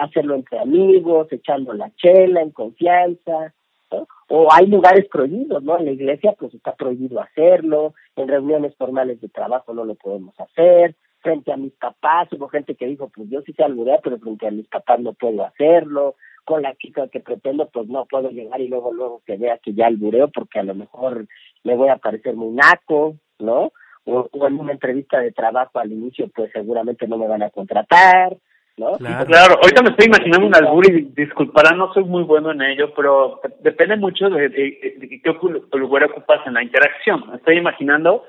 hacerlo 0.00 0.34
entre 0.34 0.58
amigos, 0.58 1.28
echando 1.30 1.72
la 1.72 1.90
chela 1.96 2.42
en 2.42 2.50
confianza. 2.50 3.54
¿no? 3.90 4.08
O 4.28 4.48
hay 4.52 4.66
lugares 4.66 5.06
prohibidos, 5.08 5.62
¿no? 5.62 5.78
En 5.78 5.84
la 5.84 5.92
iglesia, 5.92 6.34
pues 6.38 6.54
está 6.54 6.74
prohibido 6.74 7.20
hacerlo. 7.20 7.94
En 8.16 8.28
reuniones 8.28 8.74
formales 8.76 9.20
de 9.20 9.28
trabajo 9.28 9.72
no 9.72 9.84
lo 9.84 9.94
podemos 9.94 10.38
hacer. 10.40 10.96
Frente 11.22 11.52
a 11.52 11.56
mis 11.56 11.72
papás, 11.74 12.28
hubo 12.32 12.48
gente 12.48 12.74
que 12.74 12.86
dijo, 12.86 13.08
pues 13.14 13.28
yo 13.30 13.40
sí 13.42 13.52
sé 13.52 13.62
alburear, 13.62 14.00
pero 14.02 14.18
frente 14.18 14.46
a 14.46 14.50
mis 14.50 14.66
papás 14.68 15.00
no 15.00 15.12
puedo 15.12 15.44
hacerlo 15.44 16.16
con 16.44 16.62
la 16.62 16.74
chica 16.74 17.06
que 17.06 17.20
pretendo, 17.20 17.68
pues 17.72 17.86
no 17.86 18.04
puedo 18.06 18.28
llegar 18.30 18.60
y 18.60 18.66
luego 18.66 18.92
luego 18.92 19.22
que 19.24 19.36
vea 19.36 19.58
que 19.58 19.72
ya 19.74 19.86
albureo 19.86 20.28
porque 20.28 20.58
a 20.58 20.64
lo 20.64 20.74
mejor 20.74 21.26
me 21.62 21.76
voy 21.76 21.88
a 21.88 21.96
parecer 21.98 22.34
muy 22.34 22.52
naco, 22.54 23.14
¿no? 23.38 23.70
O, 24.04 24.28
o 24.32 24.46
en 24.48 24.58
una 24.58 24.72
entrevista 24.72 25.20
de 25.20 25.30
trabajo 25.30 25.78
al 25.78 25.92
inicio, 25.92 26.28
pues 26.34 26.50
seguramente 26.52 27.06
no 27.06 27.16
me 27.18 27.28
van 27.28 27.44
a 27.44 27.50
contratar, 27.50 28.36
¿no? 28.76 28.94
Claro. 28.94 29.26
Claro, 29.26 29.54
ahorita 29.62 29.82
me 29.82 29.90
estoy 29.90 30.06
imaginando 30.06 30.46
un 30.48 30.54
albur 30.56 30.90
y 30.90 31.02
disculparán, 31.14 31.78
no 31.78 31.92
soy 31.94 32.02
muy 32.02 32.24
bueno 32.24 32.50
en 32.50 32.62
ello, 32.62 32.92
pero 32.96 33.40
depende 33.60 33.94
mucho 33.96 34.28
de, 34.28 34.48
de- 34.48 34.96
de 34.98 35.20
qué 35.22 35.78
lugar 35.78 36.02
ocupas 36.04 36.44
en 36.46 36.54
la 36.54 36.64
interacción. 36.64 37.22
Estoy 37.36 37.58
imaginando, 37.58 38.24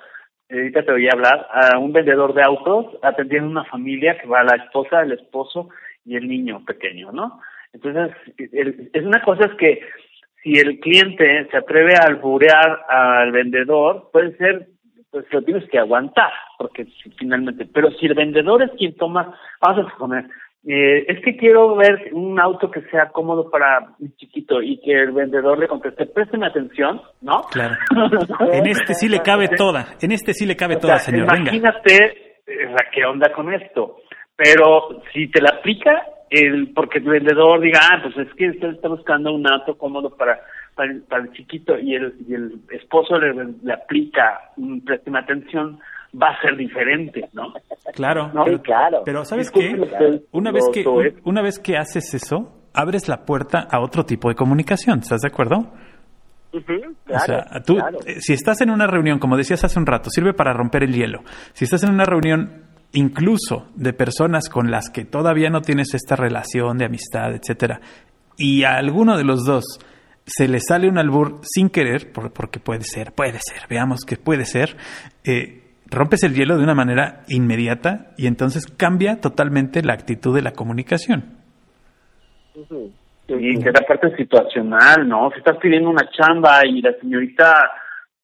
ahorita 0.50 0.84
te 0.84 0.92
voy 0.92 1.08
hablar, 1.10 1.48
a 1.52 1.78
un 1.78 1.94
vendedor 1.94 2.34
de 2.34 2.44
autos 2.44 2.88
atendiendo 3.02 3.50
una 3.50 3.66
familia 3.66 4.18
que 4.18 4.28
va 4.28 4.44
la 4.44 4.56
esposa, 4.64 5.02
el 5.02 5.14
esposo 5.14 5.70
y 6.06 6.16
el 6.16 6.28
niño 6.28 6.64
pequeño, 6.66 7.12
¿no? 7.12 7.40
Entonces, 7.74 8.16
el- 8.38 8.90
es 8.94 9.04
una 9.04 9.22
cosa 9.24 9.46
es 9.46 9.54
que 9.56 9.82
si 10.44 10.54
el 10.60 10.80
cliente 10.80 11.48
se 11.50 11.58
atreve 11.58 11.96
a 11.96 12.06
alburear 12.08 12.86
al 12.90 13.32
vendedor, 13.32 14.10
puede 14.12 14.36
ser, 14.38 14.68
pues 15.10 15.26
lo 15.32 15.42
tienes 15.42 15.68
que 15.70 15.80
aguantar, 15.80 16.32
porque 16.58 16.86
finalmente, 17.18 17.66
pero 17.74 17.90
si 17.92 18.06
el 18.08 18.14
vendedor 18.14 18.62
es 18.62 18.72
quien 18.78 18.96
toma, 18.96 19.34
vamos 19.62 19.86
a 19.86 19.90
suponer, 19.92 20.26
eh, 20.65 21.06
es 21.08 21.21
que 21.23 21.36
quiero 21.36 21.76
ver 21.76 22.10
un 22.13 22.39
auto 22.39 22.71
que 22.71 22.82
sea 22.84 23.10
cómodo 23.10 23.49
para 23.49 23.93
un 23.99 24.15
chiquito 24.15 24.62
y 24.62 24.80
que 24.82 24.93
el 24.93 25.12
vendedor 25.12 25.60
le 25.60 25.67
conteste, 25.67 26.06
présteme 26.06 26.47
atención, 26.47 27.02
¿no? 27.21 27.41
Claro. 27.52 27.76
En 28.54 28.65
este 28.67 28.93
sí 28.93 29.10
le 29.10 29.19
cabe 29.19 29.49
toda. 29.49 29.88
En 30.02 30.12
este 30.12 30.34
sí 30.34 30.45
le 30.45 30.56
cabe 30.56 30.76
O 30.76 30.80
toda, 30.80 30.97
sea, 30.99 31.12
señor. 31.12 31.28
Venga. 31.32 31.52
Imagínate 31.54 31.95
eh, 32.47 32.69
la 32.69 32.89
que 32.93 33.06
onda 33.06 33.32
con 33.34 33.54
esto. 33.54 33.97
Pero 34.36 35.02
si 35.13 35.28
te 35.30 35.41
la 35.41 35.49
aplica, 35.60 36.06
el 36.30 36.71
porque 36.73 36.97
el 36.99 37.06
vendedor 37.06 37.60
diga, 37.62 37.80
ah, 37.84 37.99
pues 38.02 38.17
es 38.28 38.34
que 38.36 38.49
usted 38.49 38.69
está 38.69 38.88
buscando 38.88 39.32
un 39.34 39.45
auto 39.47 39.78
cómodo 39.78 40.15
para, 40.17 40.39
para, 40.76 40.91
el- 40.91 41.04
para 41.04 41.23
el 41.23 41.32
chiquito 41.34 41.78
y 41.78 41.93
el, 41.95 42.13
y 42.28 42.34
el 42.34 42.54
esposo 42.71 43.19
le, 43.19 43.34
le 43.62 43.73
aplica 43.73 44.39
un 44.58 44.84
préstame 44.84 45.19
atención, 45.19 45.80
va 46.21 46.30
a 46.30 46.41
ser 46.41 46.56
diferente, 46.58 47.30
¿no? 47.34 47.54
Claro. 47.93 48.32
No, 48.34 48.43
pero, 48.45 48.62
claro. 48.62 49.02
pero 49.06 49.26
¿sabes 49.26 49.49
qué? 49.52 49.73
Una 50.32 50.52
vez 50.52 50.63
que, 50.73 50.84
una 51.23 51.41
vez 51.41 51.60
que 51.60 51.78
haces 51.78 52.13
eso, 52.13 52.52
abres 52.73 53.08
la 53.08 53.26
puerta 53.26 53.67
a 53.69 53.80
otro 53.82 54.06
tipo 54.06 54.30
de 54.30 54.36
comunicación. 54.36 54.99
¿Estás 54.99 55.21
de 55.21 55.28
acuerdo? 55.30 55.73
O 56.56 56.60
claro, 57.06 57.26
sea, 57.26 57.45
tú, 57.65 57.76
claro. 57.78 57.97
eh, 58.06 58.17
si 58.19 58.34
estás 58.34 58.62
en 58.62 58.69
una 58.69 58.86
reunión, 58.86 59.17
como 59.17 59.38
decías 59.38 59.63
hace 59.63 59.80
un 59.80 59.88
rato, 59.88 60.10
sirve 60.12 60.34
para 60.34 60.54
romper 60.54 60.84
el 60.84 60.93
hielo. 60.93 61.23
Si 61.54 61.65
estás 61.65 61.84
en 61.84 61.89
una 61.91 62.06
reunión 62.06 62.65
incluso 62.91 63.69
de 63.76 63.91
personas 63.93 64.49
con 64.49 64.69
las 64.69 64.91
que 64.91 65.04
todavía 65.04 65.49
no 65.49 65.62
tienes 65.62 65.95
esta 65.95 66.15
relación 66.15 66.78
de 66.78 66.86
amistad, 66.86 67.34
etcétera, 67.34 67.82
y 68.38 68.63
a 68.65 68.76
alguno 68.76 69.17
de 69.17 69.23
los 69.23 69.43
dos 69.45 69.63
se 70.28 70.47
le 70.47 70.60
sale 70.60 70.88
un 70.88 70.99
albur 70.99 71.39
sin 71.41 71.69
querer, 71.69 72.12
por- 72.12 72.32
porque 72.32 72.60
puede 72.60 72.84
ser, 72.84 73.13
puede 73.13 73.39
ser, 73.41 73.67
veamos 73.67 74.02
que 74.06 74.17
puede 74.17 74.45
ser, 74.45 74.78
eh, 75.23 75.62
rompes 75.94 76.24
el 76.24 76.34
hielo 76.34 76.58
de 76.58 76.64
una 76.64 76.76
manera 76.76 77.22
inmediata 77.28 78.12
y 78.18 78.28
entonces 78.28 78.68
cambia 78.68 79.22
totalmente 79.22 79.82
la 79.84 79.94
actitud 79.94 80.36
de 80.36 80.42
la 80.42 80.52
comunicación. 80.52 81.38
Ujú. 82.56 82.92
Y 83.28 83.58
que 83.60 83.72
la 83.72 83.86
parte 83.88 84.16
situacional, 84.18 85.08
¿no? 85.08 85.32
Si 85.32 85.40
estás 85.40 85.58
pidiendo 85.58 85.90
una 85.90 86.10
chamba 86.10 86.60
y 86.66 86.82
la 86.82 86.94
señorita 87.00 87.72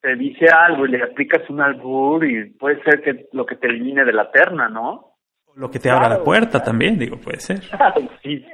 te 0.02 0.16
dice 0.16 0.46
algo 0.50 0.86
y 0.86 0.92
le 0.92 1.04
aplicas 1.04 1.50
un 1.50 1.62
albur 1.62 2.26
y 2.26 2.50
puede 2.52 2.82
ser 2.84 3.02
que 3.02 3.28
lo 3.34 3.46
que 3.46 3.56
te 3.56 3.68
elimine 3.68 4.06
de 4.06 4.14
la 4.14 4.30
terna, 4.32 4.70
¿no? 4.70 5.09
Lo 5.56 5.70
que 5.72 5.80
te 5.80 5.90
abra 5.90 6.08
la 6.10 6.24
puerta 6.24 6.64
también, 6.64 6.98
digo, 6.98 7.18
puede 7.18 7.40
ser. 7.40 7.60
Sí. 8.24 8.46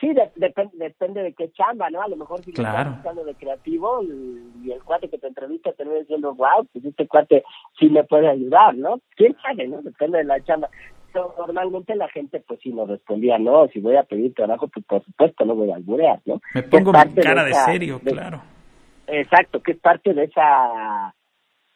Sí, 0.00 0.12
de- 0.12 0.30
depende, 0.36 0.76
depende 0.76 1.22
de 1.22 1.32
qué 1.32 1.50
chamba, 1.52 1.88
¿no? 1.90 2.02
A 2.02 2.08
lo 2.08 2.16
mejor 2.16 2.42
si 2.44 2.52
Claro. 2.52 2.78
estás 2.90 2.94
buscando 2.96 3.24
de 3.24 3.34
creativo 3.34 4.02
y, 4.02 4.42
y 4.64 4.72
el 4.72 4.82
cuate 4.82 5.08
que 5.08 5.16
te 5.18 5.26
entrevista 5.26 5.72
te 5.72 5.84
viene 5.84 6.00
diciendo, 6.00 6.34
wow, 6.34 6.66
pues 6.72 6.84
este 6.84 7.06
cuate 7.08 7.42
sí 7.78 7.88
me 7.88 8.04
puede 8.04 8.28
ayudar, 8.28 8.74
¿no? 8.76 9.00
¿Quién 9.16 9.34
sabe, 9.42 9.66
no? 9.66 9.80
Depende 9.80 10.18
de 10.18 10.24
la 10.24 10.42
chamba. 10.44 10.68
Pero 11.14 11.34
normalmente 11.38 11.94
la 11.96 12.08
gente 12.10 12.40
pues 12.46 12.60
sí 12.62 12.70
nos 12.74 12.88
respondía, 12.90 13.38
no, 13.38 13.68
si 13.68 13.80
voy 13.80 13.96
a 13.96 14.02
pedir 14.02 14.34
trabajo, 14.34 14.68
pues 14.68 14.84
por 14.84 15.02
supuesto 15.02 15.46
no 15.46 15.54
voy 15.54 15.70
a 15.70 15.76
alburear, 15.76 16.20
¿no? 16.26 16.40
Me 16.54 16.62
pongo 16.62 16.92
mi 16.92 17.14
cara 17.22 17.42
de 17.44 17.52
esa- 17.52 17.64
serio, 17.64 17.98
claro. 18.04 18.42
Exacto, 19.06 19.62
que 19.62 19.72
es 19.72 19.78
parte 19.78 20.12
de 20.12 20.24
esa 20.24 21.14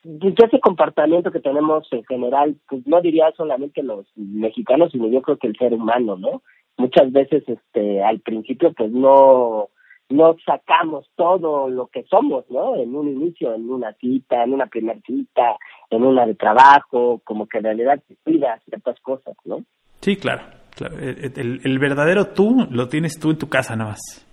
de 0.02 0.34
ese 0.46 0.60
comportamiento 0.60 1.30
que 1.30 1.40
tenemos 1.40 1.86
en 1.92 2.04
general, 2.04 2.56
pues 2.68 2.86
no 2.86 3.00
diría 3.00 3.30
solamente 3.36 3.82
los 3.82 4.06
mexicanos, 4.16 4.92
sino 4.92 5.08
yo 5.08 5.20
creo 5.22 5.36
que 5.36 5.46
el 5.48 5.56
ser 5.56 5.74
humano, 5.74 6.16
¿no? 6.16 6.42
Muchas 6.78 7.12
veces, 7.12 7.42
este, 7.46 8.02
al 8.02 8.20
principio, 8.20 8.72
pues 8.72 8.90
no, 8.90 9.68
no 10.08 10.36
sacamos 10.46 11.06
todo 11.16 11.68
lo 11.68 11.88
que 11.88 12.04
somos, 12.04 12.44
¿no? 12.50 12.76
En 12.76 12.94
un 12.94 13.08
inicio, 13.08 13.54
en 13.54 13.70
una 13.70 13.92
cita, 13.94 14.42
en 14.44 14.54
una 14.54 14.66
primera 14.66 14.98
cita, 15.06 15.56
en 15.90 16.02
una 16.04 16.24
de 16.24 16.34
trabajo, 16.34 17.20
como 17.24 17.46
que 17.46 17.58
en 17.58 17.64
realidad 17.64 18.00
te 18.08 18.16
cuidas 18.24 18.62
ciertas 18.64 18.98
cosas, 19.00 19.36
¿no? 19.44 19.62
Sí, 20.00 20.16
claro. 20.16 20.42
claro. 20.74 20.98
El, 20.98 21.32
el- 21.36 21.60
el 21.62 21.78
verdadero 21.78 22.28
tú 22.28 22.66
lo 22.70 22.88
tienes 22.88 23.20
tú 23.20 23.30
en 23.32 23.38
tu 23.38 23.48
casa 23.50 23.76
nada 23.76 23.90
más. 23.90 24.26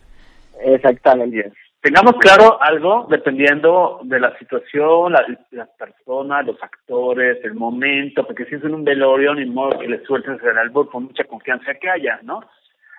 Exactamente. 0.64 1.52
Tengamos 1.82 2.16
claro 2.20 2.62
algo 2.62 3.08
dependiendo 3.10 4.00
de 4.04 4.20
la 4.20 4.38
situación, 4.40 5.14
la, 5.14 5.26
las 5.52 5.70
personas, 5.70 6.46
los 6.46 6.62
actores, 6.62 7.38
el 7.44 7.54
momento, 7.54 8.26
porque 8.26 8.46
si 8.46 8.56
es 8.56 8.64
en 8.64 8.74
un 8.74 8.84
velorio, 8.84 9.34
ni 9.36 9.46
modo 9.46 9.80
que 9.80 9.88
le 9.88 10.04
sueltes 10.04 10.42
el 10.44 10.58
albur 10.58 10.90
por 10.90 11.02
mucha 11.02 11.24
confianza 11.26 11.76
que 11.76 11.90
haya, 11.90 12.20
¿no? 12.24 12.42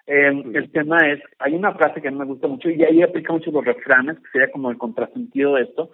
Eh, 0.07 0.43
El 0.55 0.71
tema 0.73 0.99
es, 1.07 1.21
hay 1.39 1.55
una 1.55 1.75
frase 1.75 2.01
que 2.01 2.09
a 2.09 2.11
mí 2.11 2.19
me 2.19 2.25
gusta 2.25 2.47
mucho 2.47 2.71
y 2.71 2.83
ahí 2.83 3.03
aplica 3.03 3.33
mucho 3.33 3.51
los 3.51 3.65
refranes, 3.65 4.19
que 4.21 4.31
sería 4.33 4.51
como 4.51 4.71
el 4.71 4.79
contrasentido 4.79 5.57
de 5.57 5.63
esto. 5.65 5.91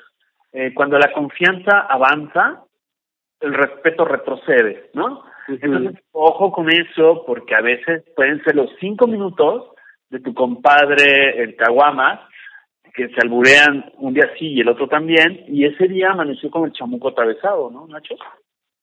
Eh, 0.52 0.72
cuando 0.72 0.98
la 0.98 1.12
confianza 1.12 1.80
avanza, 1.88 2.62
el 3.40 3.54
respeto 3.54 4.04
retrocede, 4.04 4.90
¿no? 4.94 5.24
Entonces, 5.48 6.00
ojo 6.12 6.52
con 6.52 6.70
eso, 6.70 7.24
porque 7.26 7.54
a 7.54 7.60
veces 7.60 8.04
pueden 8.14 8.42
ser 8.44 8.54
los 8.54 8.70
cinco 8.78 9.06
minutos 9.06 9.70
de 10.10 10.20
tu 10.20 10.32
compadre, 10.32 11.42
el 11.42 11.56
Caguama, 11.56 12.28
que 12.94 13.08
se 13.08 13.20
alburean 13.20 13.92
un 13.98 14.14
día 14.14 14.30
sí 14.38 14.52
y 14.52 14.60
el 14.60 14.68
otro 14.68 14.88
también, 14.88 15.44
y 15.48 15.64
ese 15.64 15.88
día 15.88 16.12
amaneció 16.12 16.48
con 16.48 16.64
el 16.64 16.72
chamuco 16.72 17.08
atravesado, 17.08 17.68
¿no, 17.70 17.88
Nacho? 17.88 18.14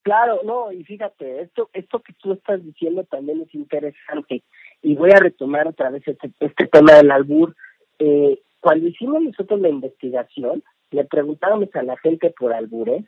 Claro, 0.02 0.40
no, 0.44 0.70
y 0.70 0.84
fíjate, 0.84 1.42
esto, 1.42 1.70
esto 1.72 2.00
que 2.00 2.12
tú 2.14 2.32
estás 2.32 2.62
diciendo 2.62 3.04
también 3.04 3.40
es 3.40 3.54
interesante. 3.54 4.42
Y 4.82 4.96
voy 4.96 5.12
a 5.12 5.20
retomar 5.20 5.66
otra 5.66 5.90
vez 5.90 6.06
este, 6.06 6.30
este 6.40 6.66
tema 6.66 6.94
del 6.94 7.10
albur. 7.10 7.54
Eh, 7.98 8.38
cuando 8.60 8.88
hicimos 8.88 9.22
nosotros 9.22 9.60
la 9.60 9.68
investigación, 9.70 10.62
le 10.90 11.04
preguntábamos 11.04 11.74
a 11.74 11.82
la 11.82 11.96
gente 11.98 12.34
por 12.38 12.52
albures, 12.52 13.04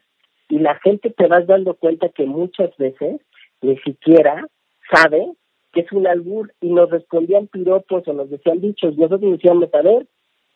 y 0.49 0.59
la 0.59 0.77
gente 0.77 1.11
te 1.11 1.27
vas 1.27 1.47
dando 1.47 1.75
cuenta 1.75 2.09
que 2.11 2.25
muchas 2.25 2.75
veces 2.77 3.21
ni 3.61 3.77
siquiera 3.79 4.47
sabe 4.91 5.33
que 5.73 5.81
es 5.81 5.93
un 5.93 6.07
albur, 6.07 6.53
y 6.61 6.69
nos 6.69 6.91
respondían 6.91 7.49
piropos 7.49 8.07
o 8.07 8.13
nos 8.13 8.31
decían 8.31 8.61
dichos. 8.61 8.97
Nosotros 8.97 9.33
decíamos, 9.33 9.69
a 9.75 9.83
ver, 9.83 10.07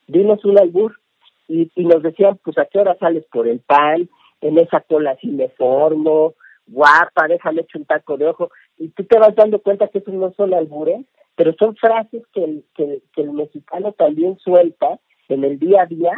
dinos 0.08 0.44
un 0.44 0.58
albur, 0.58 0.98
y, 1.46 1.70
nos 1.76 2.02
decían, 2.02 2.38
pues, 2.44 2.58
¿a 2.58 2.66
qué 2.66 2.78
hora 2.78 2.96
sales 2.98 3.24
por 3.32 3.48
el 3.48 3.60
pan? 3.60 4.08
En 4.40 4.58
esa 4.58 4.80
cola 4.80 5.16
sí 5.20 5.28
me 5.28 5.48
formo, 5.48 6.34
guapa, 6.66 7.26
déjame 7.26 7.62
echar 7.62 7.80
un 7.80 7.86
taco 7.86 8.16
de 8.18 8.26
ojo, 8.26 8.50
y 8.76 8.88
tú 8.88 9.04
te 9.04 9.18
vas 9.18 9.34
dando 9.34 9.60
cuenta 9.60 9.88
que 9.88 9.98
eso 9.98 10.10
no 10.10 10.32
son 10.34 10.52
albures, 10.52 11.06
pero 11.36 11.54
son 11.58 11.74
frases 11.76 12.22
que 12.34 12.44
el, 12.44 12.64
que 12.74 13.02
el 13.16 13.32
mexicano 13.32 13.92
también 13.92 14.38
suelta 14.38 14.98
en 15.28 15.44
el 15.44 15.58
día 15.58 15.82
a 15.82 15.86
día 15.86 16.12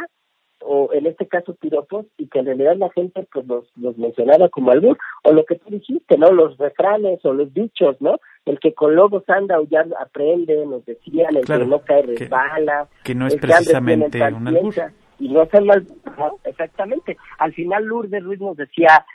o 0.63 0.89
en 0.93 1.05
este 1.07 1.27
caso 1.27 1.55
piropos 1.55 2.05
y 2.17 2.27
que 2.27 2.39
en 2.39 2.45
realidad 2.45 2.75
la 2.77 2.89
gente 2.91 3.27
pues 3.31 3.45
los, 3.47 3.65
los 3.75 3.97
mencionaba 3.97 4.49
como 4.49 4.71
albur 4.71 4.97
o 5.23 5.31
lo 5.31 5.45
que 5.45 5.55
tú 5.55 5.69
dijiste 5.69 6.17
no 6.17 6.31
los 6.31 6.57
refranes 6.57 7.23
o 7.25 7.33
los 7.33 7.53
dichos 7.53 7.97
no 7.99 8.19
el 8.45 8.59
que 8.59 8.73
con 8.73 8.95
lobos 8.95 9.23
anda 9.27 9.59
o 9.59 9.63
ya 9.63 9.85
aprende 9.99 10.65
nos 10.65 10.85
decían 10.85 11.35
el 11.35 11.45
que 11.45 11.65
no 11.65 11.79
cae 11.81 12.03
resbala 12.03 12.87
que, 13.03 13.15
no 13.15 13.27
es 13.27 13.35
precisamente 13.35 14.17
un 14.17 14.47
albur 14.47 14.73
y 15.19 15.29
no 15.29 15.43
es 15.43 15.61
mal 15.61 15.85
exactamente 16.43 17.17
al 17.37 17.53
final 17.53 17.85
Lourdes 17.85 18.23
Ruiz 18.23 18.39
nos 18.39 18.57
decía 18.57 19.05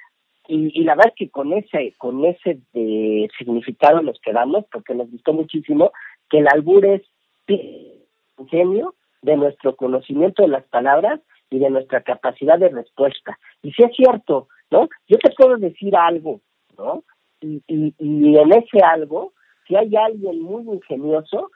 y, 0.48 0.80
y 0.80 0.84
la 0.84 0.94
verdad 0.94 1.12
es 1.12 1.18
que 1.26 1.30
con 1.30 1.52
ese 1.52 1.94
con 1.98 2.24
ese 2.24 2.60
de 2.72 3.28
significado 3.36 4.00
nos 4.02 4.20
quedamos 4.20 4.64
porque 4.70 4.94
nos 4.94 5.10
gustó 5.10 5.32
muchísimo 5.32 5.90
que 6.30 6.38
el 6.38 6.48
albur 6.48 6.86
es 6.86 7.02
genio 8.48 8.94
de 9.22 9.36
nuestro 9.36 9.76
conocimiento 9.76 10.42
de 10.42 10.48
las 10.48 10.64
palabras 10.64 11.20
y 11.50 11.58
de 11.58 11.70
nuestra 11.70 12.02
capacidad 12.02 12.58
de 12.58 12.68
respuesta. 12.68 13.38
Y 13.62 13.72
si 13.72 13.82
es 13.82 13.94
cierto, 13.94 14.48
¿no? 14.70 14.88
Yo 15.08 15.18
te 15.18 15.30
puedo 15.36 15.56
decir 15.56 15.96
algo, 15.96 16.40
¿no? 16.76 17.04
Y, 17.40 17.62
y, 17.66 17.94
y 17.98 18.36
en 18.38 18.52
ese 18.52 18.80
algo, 18.80 19.32
si 19.66 19.76
hay 19.76 19.94
alguien 19.96 20.40
muy 20.40 20.62
ingenioso, 20.62 21.50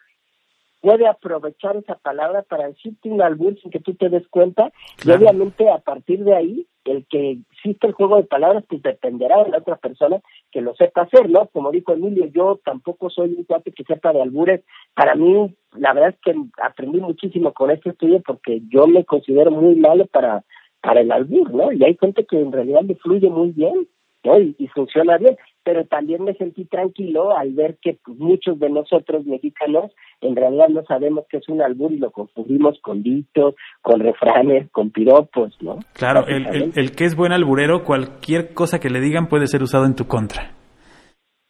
puede 0.80 1.06
aprovechar 1.06 1.76
esa 1.76 1.94
palabra 1.96 2.42
para 2.42 2.68
decirte 2.68 3.10
un 3.10 3.22
albur 3.22 3.58
sin 3.60 3.70
que 3.70 3.80
tú 3.80 3.94
te 3.94 4.08
des 4.08 4.26
cuenta 4.28 4.72
y 5.04 5.10
obviamente 5.10 5.68
a 5.68 5.78
partir 5.78 6.24
de 6.24 6.34
ahí 6.34 6.66
el 6.84 7.06
que 7.08 7.38
existe 7.52 7.86
el 7.86 7.92
juego 7.92 8.16
de 8.16 8.24
palabras 8.24 8.64
pues 8.68 8.82
dependerá 8.82 9.44
de 9.44 9.50
la 9.50 9.58
otra 9.58 9.76
persona 9.76 10.20
que 10.50 10.62
lo 10.62 10.74
sepa 10.74 11.02
hacer, 11.02 11.28
¿no? 11.28 11.46
Como 11.48 11.70
dijo 11.70 11.92
Emilio, 11.92 12.26
yo 12.26 12.58
tampoco 12.64 13.10
soy 13.10 13.34
un 13.36 13.44
cuate 13.44 13.72
que 13.72 13.84
sepa 13.84 14.12
de 14.12 14.22
albures. 14.22 14.62
Para 14.94 15.14
mí, 15.14 15.54
la 15.76 15.92
verdad 15.92 16.10
es 16.10 16.20
que 16.22 16.34
aprendí 16.62 17.00
muchísimo 17.00 17.52
con 17.52 17.70
este 17.70 17.90
estudio 17.90 18.22
porque 18.26 18.62
yo 18.68 18.86
me 18.86 19.04
considero 19.04 19.50
muy 19.50 19.76
malo 19.76 20.06
para, 20.06 20.44
para 20.80 21.02
el 21.02 21.12
albur, 21.12 21.52
¿no? 21.52 21.70
Y 21.70 21.84
hay 21.84 21.96
gente 22.00 22.24
que 22.24 22.40
en 22.40 22.50
realidad 22.50 22.82
le 22.82 22.96
fluye 22.96 23.28
muy 23.28 23.50
bien, 23.50 23.86
¿no? 24.24 24.38
y 24.38 24.66
funciona 24.74 25.16
bien 25.18 25.36
pero 25.62 25.84
también 25.84 26.24
me 26.24 26.34
sentí 26.34 26.64
tranquilo 26.64 27.36
al 27.36 27.52
ver 27.52 27.78
que 27.82 27.98
pues, 28.04 28.18
muchos 28.18 28.58
de 28.58 28.70
nosotros 28.70 29.24
mexicanos 29.26 29.92
en 30.20 30.36
realidad 30.36 30.68
no 30.68 30.84
sabemos 30.84 31.26
qué 31.28 31.38
es 31.38 31.48
un 31.48 31.62
albur 31.62 31.92
y 31.92 31.98
lo 31.98 32.10
confundimos 32.10 32.78
con 32.80 33.02
dichos, 33.02 33.54
con 33.82 34.00
refranes, 34.00 34.70
con 34.70 34.90
piropos, 34.90 35.56
¿no? 35.60 35.78
Claro, 35.92 36.26
el, 36.26 36.72
el, 36.74 36.92
que 36.92 37.04
es 37.04 37.16
buen 37.16 37.32
alburero, 37.32 37.84
cualquier 37.84 38.54
cosa 38.54 38.80
que 38.80 38.90
le 38.90 39.00
digan 39.00 39.28
puede 39.28 39.46
ser 39.46 39.62
usado 39.62 39.84
en 39.84 39.94
tu 39.94 40.06
contra. 40.06 40.54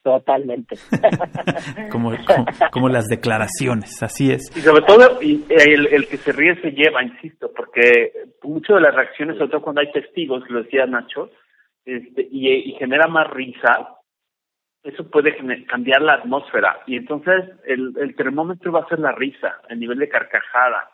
Totalmente. 0.02 0.76
como, 1.92 2.12
como, 2.72 2.88
las 2.88 3.06
declaraciones, 3.06 4.02
así 4.02 4.32
es. 4.32 4.50
Y 4.56 4.60
sobre 4.60 4.82
todo, 4.86 5.20
y 5.20 5.44
el, 5.50 5.88
el, 5.92 6.08
que 6.08 6.16
se 6.16 6.32
ríe 6.32 6.58
se 6.62 6.70
lleva, 6.70 7.02
insisto, 7.04 7.50
porque 7.54 8.12
muchas 8.42 8.76
de 8.76 8.82
las 8.82 8.94
reacciones, 8.94 9.36
sobre 9.36 9.50
todo 9.50 9.60
cuando 9.60 9.82
hay 9.82 9.92
testigos, 9.92 10.42
lo 10.48 10.62
decía 10.62 10.86
Nacho, 10.86 11.30
este, 11.84 12.28
y, 12.30 12.48
y 12.48 12.72
genera 12.74 13.06
más 13.06 13.28
risa, 13.30 13.96
eso 14.82 15.10
puede 15.10 15.36
cambiar 15.66 16.02
la 16.02 16.14
atmósfera 16.14 16.80
y 16.86 16.96
entonces 16.96 17.50
el, 17.66 17.94
el 17.98 18.14
termómetro 18.16 18.72
va 18.72 18.80
a 18.80 18.88
ser 18.88 18.98
la 18.98 19.12
risa, 19.12 19.60
el 19.68 19.78
nivel 19.80 19.98
de 19.98 20.08
carcajada 20.08 20.90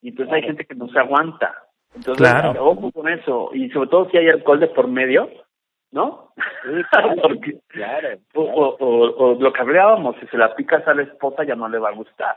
y 0.00 0.08
entonces 0.08 0.34
hay 0.34 0.42
gente 0.42 0.64
que 0.64 0.74
no 0.74 0.88
se 0.88 0.98
aguanta. 0.98 1.54
Entonces, 1.94 2.28
ojo 2.58 2.92
con 2.92 3.08
eso 3.08 3.50
y 3.54 3.70
sobre 3.70 3.88
todo 3.88 4.08
si 4.10 4.18
hay 4.18 4.28
alcohol 4.28 4.60
de 4.60 4.68
por 4.68 4.88
medio, 4.88 5.30
¿no? 5.92 6.32
claro, 7.70 8.18
O, 8.34 8.76
o, 8.78 9.34
lo 9.40 9.52
que 9.52 9.60
hablábamos, 9.60 10.16
si 10.20 10.26
se 10.26 10.36
la 10.36 10.54
picas 10.54 10.86
a 10.86 10.94
la 10.94 11.02
esposa 11.02 11.44
ya 11.44 11.54
no 11.54 11.68
le 11.68 11.78
va 11.78 11.90
a 11.90 11.94
gustar. 11.94 12.36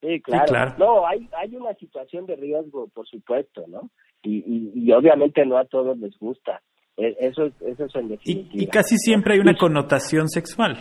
Sí 0.00 0.20
claro. 0.22 0.74
No, 0.78 1.06
hay, 1.06 1.28
hay 1.36 1.54
una 1.56 1.74
situación 1.74 2.26
de 2.26 2.36
riesgo, 2.36 2.88
por 2.88 3.06
supuesto, 3.06 3.64
¿no? 3.68 3.90
Y, 4.22 4.38
y, 4.38 4.72
y 4.74 4.92
obviamente 4.92 5.44
no 5.44 5.58
a 5.58 5.64
todos 5.64 5.98
les 5.98 6.18
gusta. 6.18 6.62
E, 7.00 7.16
eso, 7.20 7.46
eso 7.66 7.84
es 7.86 7.94
en 7.94 8.08
definitiva. 8.08 8.62
Y, 8.62 8.66
casi 8.66 8.96
siempre 8.96 9.34
hay 9.34 9.40
una 9.40 9.56
connotación 9.56 10.28
sexual. 10.28 10.76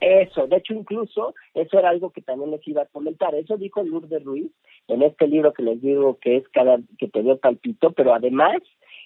Eso, 0.00 0.46
de 0.46 0.56
hecho 0.56 0.74
incluso 0.74 1.34
eso 1.54 1.78
era 1.78 1.88
algo 1.88 2.10
que 2.10 2.20
también 2.20 2.50
les 2.50 2.66
iba 2.66 2.82
a 2.82 2.86
comentar. 2.86 3.34
Eso 3.34 3.56
dijo 3.56 3.82
Lourdes 3.82 4.24
Ruiz 4.24 4.50
en 4.88 5.02
este 5.02 5.26
libro 5.26 5.52
que 5.52 5.62
les 5.62 5.80
digo 5.80 6.18
que 6.20 6.36
es 6.36 6.48
cada 6.50 6.78
que 6.98 7.08
te 7.08 7.22
dio 7.22 7.38
palpito, 7.38 7.92
pero 7.92 8.14
además 8.14 8.56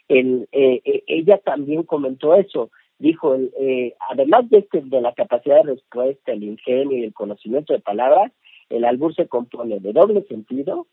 el, 0.08 0.48
eh, 0.52 0.80
eh, 0.84 1.02
ella 1.06 1.38
también 1.38 1.84
comentó 1.84 2.34
eso. 2.34 2.70
Dijo, 2.98 3.34
eh, 3.34 3.94
además 4.10 4.50
de, 4.50 4.58
este, 4.58 4.82
de 4.82 5.00
la 5.00 5.14
capacidad 5.14 5.56
de 5.62 5.72
respuesta, 5.74 6.32
el 6.32 6.42
ingenio 6.42 6.98
y 6.98 7.04
el 7.04 7.14
conocimiento 7.14 7.72
de 7.72 7.80
palabras, 7.80 8.32
el 8.68 8.84
albur 8.84 9.14
se 9.14 9.26
compone 9.26 9.80
de 9.80 9.92
doble 9.92 10.22
sentido, 10.24 10.86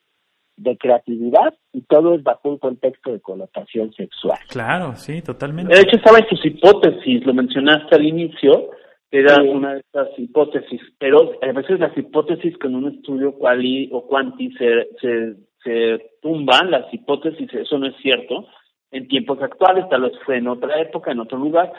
de 0.57 0.77
creatividad 0.77 1.53
y 1.71 1.81
todo 1.83 2.15
es 2.15 2.23
bajo 2.23 2.49
un 2.49 2.57
contexto 2.57 3.11
de 3.11 3.21
connotación 3.21 3.93
sexual. 3.93 4.39
Claro, 4.49 4.95
sí, 4.95 5.21
totalmente. 5.21 5.73
De 5.73 5.81
hecho, 5.81 5.97
estaba 5.97 6.19
en 6.19 6.27
sus 6.27 6.45
hipótesis, 6.45 7.25
lo 7.25 7.33
mencionaste 7.33 7.95
al 7.95 8.05
inicio, 8.05 8.71
era 9.09 9.41
una 9.41 9.75
de 9.75 9.79
estas 9.79 10.09
hipótesis, 10.17 10.81
pero 10.99 11.39
a 11.41 11.51
veces 11.53 11.79
las 11.79 11.97
hipótesis 11.97 12.57
con 12.57 12.75
un 12.75 12.95
estudio 12.95 13.37
quali 13.37 13.89
o 13.93 14.05
quanti 14.05 14.51
se, 14.53 14.89
se, 14.99 15.35
se 15.63 16.11
tumban, 16.21 16.71
las 16.71 16.93
hipótesis, 16.93 17.53
eso 17.53 17.77
no 17.77 17.87
es 17.87 17.95
cierto, 18.01 18.47
en 18.91 19.07
tiempos 19.07 19.41
actuales, 19.41 19.87
tal 19.89 20.01
vez 20.01 20.13
fue 20.25 20.37
en 20.37 20.47
otra 20.47 20.81
época, 20.81 21.11
en 21.11 21.19
otro 21.19 21.37
lugar, 21.37 21.71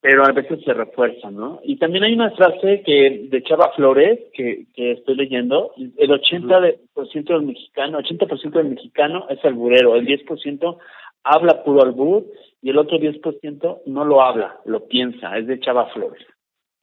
pero 0.00 0.24
a 0.24 0.32
veces 0.32 0.60
se 0.64 0.72
refuerzan, 0.72 1.36
¿no? 1.36 1.60
Y 1.62 1.76
también 1.76 2.04
hay 2.04 2.14
una 2.14 2.30
frase 2.30 2.82
que 2.84 3.26
de 3.28 3.42
Chava 3.42 3.72
Flores 3.76 4.18
que, 4.32 4.66
que 4.74 4.92
estoy 4.92 5.14
leyendo, 5.14 5.72
el 5.76 6.10
80% 6.10 6.78
del 7.24 7.42
mexicano, 7.42 7.98
80% 7.98 8.50
del 8.50 8.70
mexicano 8.70 9.26
es 9.28 9.44
alburero, 9.44 9.96
el 9.96 10.06
10% 10.06 10.78
habla 11.22 11.62
puro 11.64 11.82
albur 11.82 12.24
y 12.62 12.70
el 12.70 12.78
otro 12.78 12.98
10% 12.98 13.82
no 13.86 14.04
lo 14.04 14.22
habla, 14.22 14.58
lo 14.64 14.86
piensa, 14.86 15.36
es 15.36 15.46
de 15.46 15.60
Chava 15.60 15.86
Flores. 15.90 16.24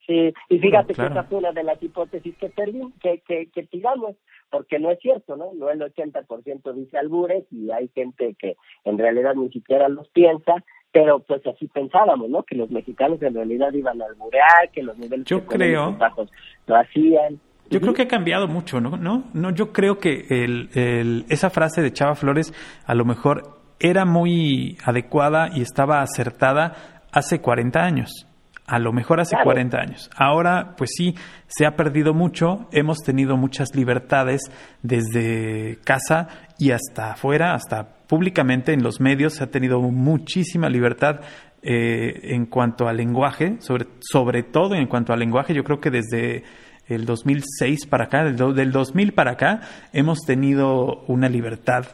Sí, 0.06 0.34
y 0.48 0.60
fíjate 0.60 0.94
que 0.94 1.02
esa 1.02 1.24
fue 1.24 1.40
una 1.40 1.52
de 1.52 1.64
las 1.64 1.84
hipótesis 1.84 2.34
que, 2.38 2.50
que, 2.50 3.22
que, 3.28 3.50
que 3.52 3.64
tiramos, 3.64 4.16
porque 4.50 4.80
no 4.80 4.90
es 4.90 5.00
cierto, 5.00 5.36
¿no? 5.36 5.52
No 5.54 5.70
el 5.70 5.82
80% 5.82 6.74
dice 6.74 6.98
albures 6.98 7.44
y 7.52 7.72
hay 7.72 7.90
gente 7.90 8.34
que 8.40 8.56
en 8.86 8.98
realidad 8.98 9.36
ni 9.36 9.50
siquiera 9.50 9.90
los 9.90 10.08
piensa 10.10 10.64
pero 10.92 11.20
pues 11.20 11.46
así 11.46 11.68
pensábamos, 11.68 12.30
¿no? 12.30 12.44
Que 12.44 12.56
los 12.56 12.70
mexicanos 12.72 13.22
en 13.22 13.36
realidad 13.36 13.72
iban 13.74 14.02
a 14.02 14.06
alburear, 14.06 14.70
que 14.74 14.84
los 14.84 14.98
niveles 14.98 15.26
yo 15.26 15.46
creo, 15.46 15.94
bajos 15.94 16.32
lo 16.66 16.76
hacían. 16.76 17.40
Yo 17.70 17.82
creo 17.82 17.94
que 17.94 18.04
ha 18.04 18.08
cambiado 18.08 18.48
mucho, 18.48 18.80
¿no? 18.80 18.96
No, 18.96 19.26
no 19.34 19.52
yo 19.52 19.74
creo 19.74 20.00
que 20.00 20.26
el, 20.30 20.70
el, 20.74 21.26
esa 21.30 21.50
frase 21.50 21.82
de 21.82 21.92
Chava 21.92 22.16
Flores 22.16 22.54
a 22.86 22.96
lo 22.96 23.04
mejor 23.04 23.58
era 23.80 24.06
muy 24.06 24.78
adecuada 24.86 25.50
y 25.54 25.62
estaba 25.62 26.02
acertada 26.02 27.02
hace 27.12 27.42
40 27.42 27.80
años. 27.80 28.27
A 28.68 28.80
lo 28.80 28.92
mejor 28.92 29.22
hace 29.22 29.38
40 29.42 29.78
años. 29.78 30.10
Ahora, 30.18 30.76
pues 30.78 30.90
sí, 30.96 31.16
se 31.48 31.66
ha 31.66 31.78
perdido 31.78 32.14
mucho. 32.14 32.68
Hemos 32.74 32.98
tenido 32.98 33.38
muchas 33.38 33.74
libertades 33.74 34.42
desde 34.84 35.80
casa 35.86 36.28
y 36.60 36.72
hasta 36.72 37.14
afuera, 37.14 37.54
hasta 37.54 37.98
públicamente 38.08 38.74
en 38.74 38.84
los 38.84 39.00
medios 39.00 39.36
se 39.36 39.46
ha 39.46 39.52
tenido 39.52 39.80
muchísima 39.80 40.70
libertad 40.70 41.22
eh, 41.62 42.34
en 42.34 42.46
cuanto 42.46 42.88
al 42.88 42.98
lenguaje, 42.98 43.58
sobre, 43.60 43.88
sobre 44.00 44.44
todo 44.44 44.76
en 44.76 44.88
cuanto 44.88 45.14
al 45.14 45.20
lenguaje, 45.20 45.54
yo 45.54 45.64
creo 45.64 45.80
que 45.80 45.90
desde 45.90 46.44
el 46.88 47.06
2006 47.06 47.86
para 47.88 48.06
acá, 48.06 48.24
del, 48.24 48.54
del 48.54 48.72
2000 48.72 49.14
para 49.14 49.32
acá, 49.32 49.62
hemos 49.94 50.20
tenido 50.26 51.04
una 51.08 51.30
libertad 51.30 51.86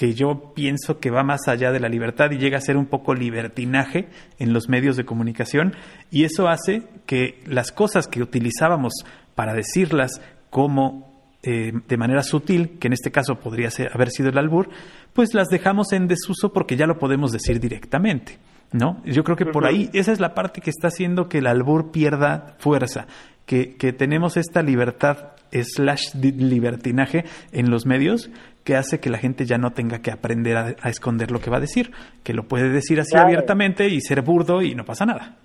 que 0.00 0.14
yo 0.14 0.54
pienso 0.54 0.98
que 0.98 1.10
va 1.10 1.22
más 1.22 1.46
allá 1.46 1.72
de 1.72 1.78
la 1.78 1.90
libertad 1.90 2.30
y 2.30 2.38
llega 2.38 2.56
a 2.56 2.62
ser 2.62 2.78
un 2.78 2.86
poco 2.86 3.12
libertinaje 3.12 4.08
en 4.38 4.54
los 4.54 4.66
medios 4.70 4.96
de 4.96 5.04
comunicación 5.04 5.74
y 6.10 6.24
eso 6.24 6.48
hace 6.48 6.84
que 7.04 7.42
las 7.44 7.70
cosas 7.70 8.08
que 8.08 8.22
utilizábamos 8.22 8.94
para 9.34 9.52
decirlas 9.52 10.22
como 10.48 11.36
eh, 11.42 11.72
de 11.86 11.96
manera 11.98 12.22
sutil, 12.22 12.78
que 12.78 12.86
en 12.86 12.94
este 12.94 13.10
caso 13.10 13.40
podría 13.40 13.70
ser, 13.70 13.90
haber 13.92 14.08
sido 14.08 14.30
el 14.30 14.38
albur, 14.38 14.70
pues 15.12 15.34
las 15.34 15.48
dejamos 15.48 15.92
en 15.92 16.08
desuso 16.08 16.50
porque 16.54 16.76
ya 16.78 16.86
lo 16.86 16.98
podemos 16.98 17.30
decir 17.30 17.60
directamente. 17.60 18.38
¿No? 18.72 19.02
Yo 19.04 19.22
creo 19.22 19.36
que 19.36 19.46
por 19.46 19.66
ahí 19.66 19.90
esa 19.92 20.12
es 20.12 20.20
la 20.20 20.32
parte 20.32 20.62
que 20.62 20.70
está 20.70 20.88
haciendo 20.88 21.28
que 21.28 21.38
el 21.38 21.46
albur 21.46 21.90
pierda 21.90 22.54
fuerza, 22.58 23.06
que, 23.44 23.74
que 23.74 23.92
tenemos 23.92 24.38
esta 24.38 24.62
libertad 24.62 25.32
slash 25.52 26.14
libertinaje 26.14 27.24
en 27.52 27.70
los 27.70 27.86
medios 27.86 28.30
que 28.64 28.76
hace 28.76 29.00
que 29.00 29.10
la 29.10 29.18
gente 29.18 29.44
ya 29.46 29.58
no 29.58 29.72
tenga 29.72 30.00
que 30.00 30.10
aprender 30.10 30.56
a, 30.56 30.88
esconder 30.88 31.30
lo 31.30 31.40
que 31.40 31.50
va 31.50 31.56
a 31.58 31.60
decir, 31.60 31.90
que 32.22 32.34
lo 32.34 32.44
puede 32.44 32.68
decir 32.68 33.00
así 33.00 33.16
abiertamente 33.16 33.88
y 33.88 34.00
ser 34.00 34.22
burdo 34.22 34.62
y 34.62 34.74
no 34.74 34.84
pasa 34.84 35.06
nada. 35.06 35.36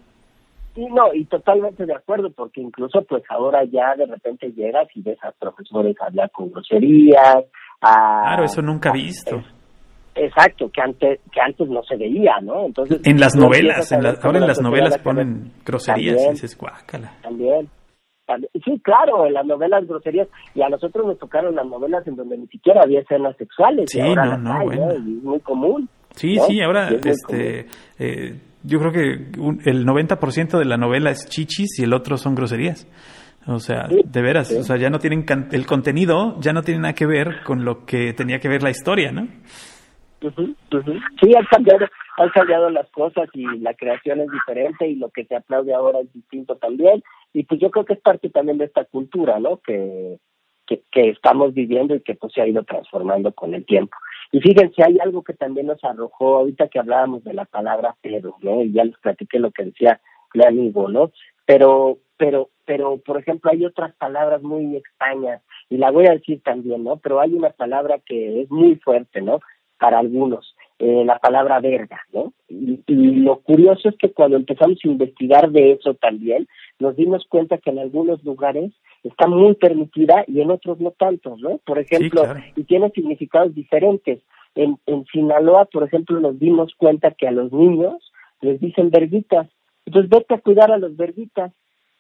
Sí, 0.76 0.86
no, 0.92 1.14
y 1.14 1.24
totalmente 1.26 1.86
de 1.86 1.96
acuerdo, 1.96 2.30
porque 2.32 2.60
incluso 2.60 3.02
pues 3.04 3.24
ahora 3.30 3.64
ya 3.64 3.96
de 3.96 4.06
repente 4.06 4.52
llegas 4.52 4.88
y 4.94 5.02
ves 5.02 5.18
a 5.24 5.32
profesores 5.32 5.96
hablar 6.02 6.30
con 6.32 6.52
groserías. 6.52 7.46
A, 7.80 8.22
claro, 8.24 8.44
eso 8.44 8.62
nunca 8.62 8.90
he 8.90 8.94
visto. 8.94 9.42
Exacto, 10.16 10.70
que 10.70 10.82
antes 10.82 11.20
que 11.32 11.42
antes 11.42 11.68
no 11.70 11.84
se 11.84 11.96
veía, 11.98 12.40
¿no? 12.42 12.66
Entonces 12.66 13.00
en 13.04 13.20
las 13.20 13.36
novelas, 13.36 13.92
ahora 13.92 14.40
en 14.40 14.48
las 14.48 14.62
novelas 14.62 14.98
ponen 14.98 15.52
groserías 15.66 16.26
y 16.26 16.30
dices 16.32 16.58
guácala. 16.58 17.14
También, 17.22 17.70
Sí, 18.64 18.80
claro, 18.84 19.26
en 19.26 19.34
las 19.34 19.46
novelas 19.46 19.88
groserías 19.88 20.28
y 20.54 20.62
a 20.62 20.70
nosotros 20.70 21.06
nos 21.06 21.20
tocaron 21.20 21.56
las 21.56 21.66
novelas 21.66 22.08
en 22.08 22.16
donde 22.16 22.38
ni 22.38 22.48
siquiera 22.48 22.82
había 22.84 23.02
escenas 23.02 23.36
sexuales. 23.38 23.90
Sí, 23.92 24.02
ahora 24.02 24.38
no, 24.38 24.54
no, 24.54 24.64
bueno. 24.64 24.92
es 24.92 25.00
muy 25.00 25.40
común. 25.42 25.90
Sí, 26.12 26.38
sí, 26.48 26.62
ahora 26.62 26.90
este 26.90 27.68
eh, 28.00 28.40
yo 28.64 28.80
creo 28.80 28.92
que 28.92 29.70
el 29.70 29.86
90% 29.86 30.58
de 30.58 30.66
la 30.66 30.78
novela 30.78 31.12
es 31.12 31.30
chichis 31.30 31.80
y 31.80 31.84
el 31.84 31.94
otro 31.94 32.18
son 32.18 32.36
groserías. 32.36 32.88
O 33.48 33.60
sea, 33.60 33.88
de 33.88 34.22
veras, 34.24 34.52
o 34.52 34.64
sea, 34.64 34.78
ya 34.78 34.90
no 34.90 34.98
tienen 34.98 35.24
el 35.52 35.68
contenido, 35.68 36.36
ya 36.40 36.52
no 36.52 36.64
tiene 36.64 36.82
nada 36.82 36.94
que 36.96 37.06
ver 37.06 37.44
con 37.44 37.64
lo 37.64 37.86
que 37.86 38.12
tenía 38.14 38.40
que 38.40 38.50
ver 38.50 38.64
la 38.64 38.72
historia, 38.72 39.12
¿no? 39.12 39.28
Sí, 40.20 41.36
han 41.36 41.46
cambiado, 41.52 41.86
han 42.18 42.30
cambiado 42.30 42.72
las 42.72 42.90
cosas 42.90 43.30
y 43.34 43.46
la 43.60 43.76
creación 43.76 44.22
es 44.22 44.32
diferente 44.32 44.88
y 44.88 44.96
lo 44.96 45.10
que 45.10 45.26
se 45.26 45.36
aplaude 45.36 45.76
ahora 45.76 46.00
es 46.00 46.12
distinto 46.12 46.56
también. 46.56 47.04
Y 47.36 47.44
pues 47.44 47.60
yo 47.60 47.70
creo 47.70 47.84
que 47.84 47.94
es 47.94 48.00
parte 48.00 48.30
también 48.30 48.58
de 48.58 48.66
esta 48.66 48.86
cultura, 48.86 49.40
¿no? 49.40 49.58
Que, 49.58 50.20
que, 50.66 51.10
estamos 51.10 51.54
viviendo 51.54 51.94
y 51.94 52.02
que 52.02 52.16
pues 52.16 52.32
se 52.34 52.42
ha 52.42 52.48
ido 52.48 52.64
transformando 52.64 53.34
con 53.34 53.54
el 53.54 53.66
tiempo. 53.66 53.96
Y 54.32 54.40
fíjense, 54.40 54.82
hay 54.84 54.98
algo 55.00 55.22
que 55.22 55.34
también 55.34 55.68
nos 55.68 55.84
arrojó 55.84 56.38
ahorita 56.38 56.70
que 56.70 56.80
hablábamos 56.80 57.26
de 57.26 57.34
la 57.34 57.44
palabra 57.44 57.96
pero, 58.02 58.38
¿no? 58.42 58.64
Y 58.64 58.72
ya 58.72 58.86
les 58.86 58.98
platiqué 59.00 59.40
lo 59.40 59.52
que 59.52 59.66
decía 59.66 60.00
mi 60.34 60.46
amigo, 60.46 60.88
¿no? 60.88 61.12
Pero 61.46 62.00
pero, 62.18 62.50
pero, 62.66 62.98
por 62.98 63.20
ejemplo, 63.20 63.52
hay 63.52 63.66
otras 63.66 63.94
palabras 63.96 64.42
muy 64.42 64.78
extrañas, 64.78 65.42
y 65.70 65.78
la 65.78 65.92
voy 65.92 66.08
a 66.08 66.14
decir 66.14 66.42
también, 66.44 66.84
¿no? 66.84 66.98
Pero 66.98 67.20
hay 67.20 67.34
una 67.34 67.50
palabra 67.50 68.00
que 68.06 68.42
es 68.42 68.50
muy 68.50 68.76
fuerte, 68.78 69.22
¿no? 69.22 69.42
Para 69.78 70.00
algunos, 70.00 70.56
eh, 70.80 71.04
la 71.06 71.20
palabra 71.20 71.60
verga, 71.60 72.02
¿no? 72.12 72.34
Y, 72.50 72.84
lo 72.88 73.40
curioso 73.40 73.90
es 73.90 73.96
que 73.98 74.12
cuando 74.12 74.38
empezamos 74.38 74.78
a 74.84 74.88
investigar 74.88 75.50
de 75.52 75.72
eso 75.72 75.94
también, 75.94 76.48
nos 76.80 76.96
dimos 76.96 77.26
cuenta 77.30 77.58
que 77.58 77.70
en 77.70 77.80
algunos 77.80 78.24
lugares 78.24 78.72
está 79.04 79.28
muy 79.28 79.56
permitida 79.56 80.26
y 80.28 80.42
en 80.42 80.52
otros 80.52 80.80
no 80.80 80.92
tanto, 80.92 81.38
¿no? 81.38 81.60
Por 81.66 81.80
ejemplo, 81.80 82.24
y 82.56 82.64
tiene 82.66 82.90
significados 82.92 83.56
diferentes. 83.56 84.20
En, 84.54 84.78
en 84.86 85.06
Sinaloa, 85.06 85.66
por 85.66 85.84
ejemplo, 85.84 86.20
nos 86.20 86.40
dimos 86.40 86.74
cuenta 86.78 87.12
que 87.12 87.28
a 87.28 87.32
los 87.32 87.52
niños 87.52 88.12
les 88.42 88.60
dicen 88.60 88.90
verguitas. 88.90 89.48
Entonces, 89.86 90.10
vete 90.10 90.36
a 90.36 90.42
cuidar 90.42 90.72
a 90.72 90.78
los 90.78 90.96
verguitas 90.96 91.52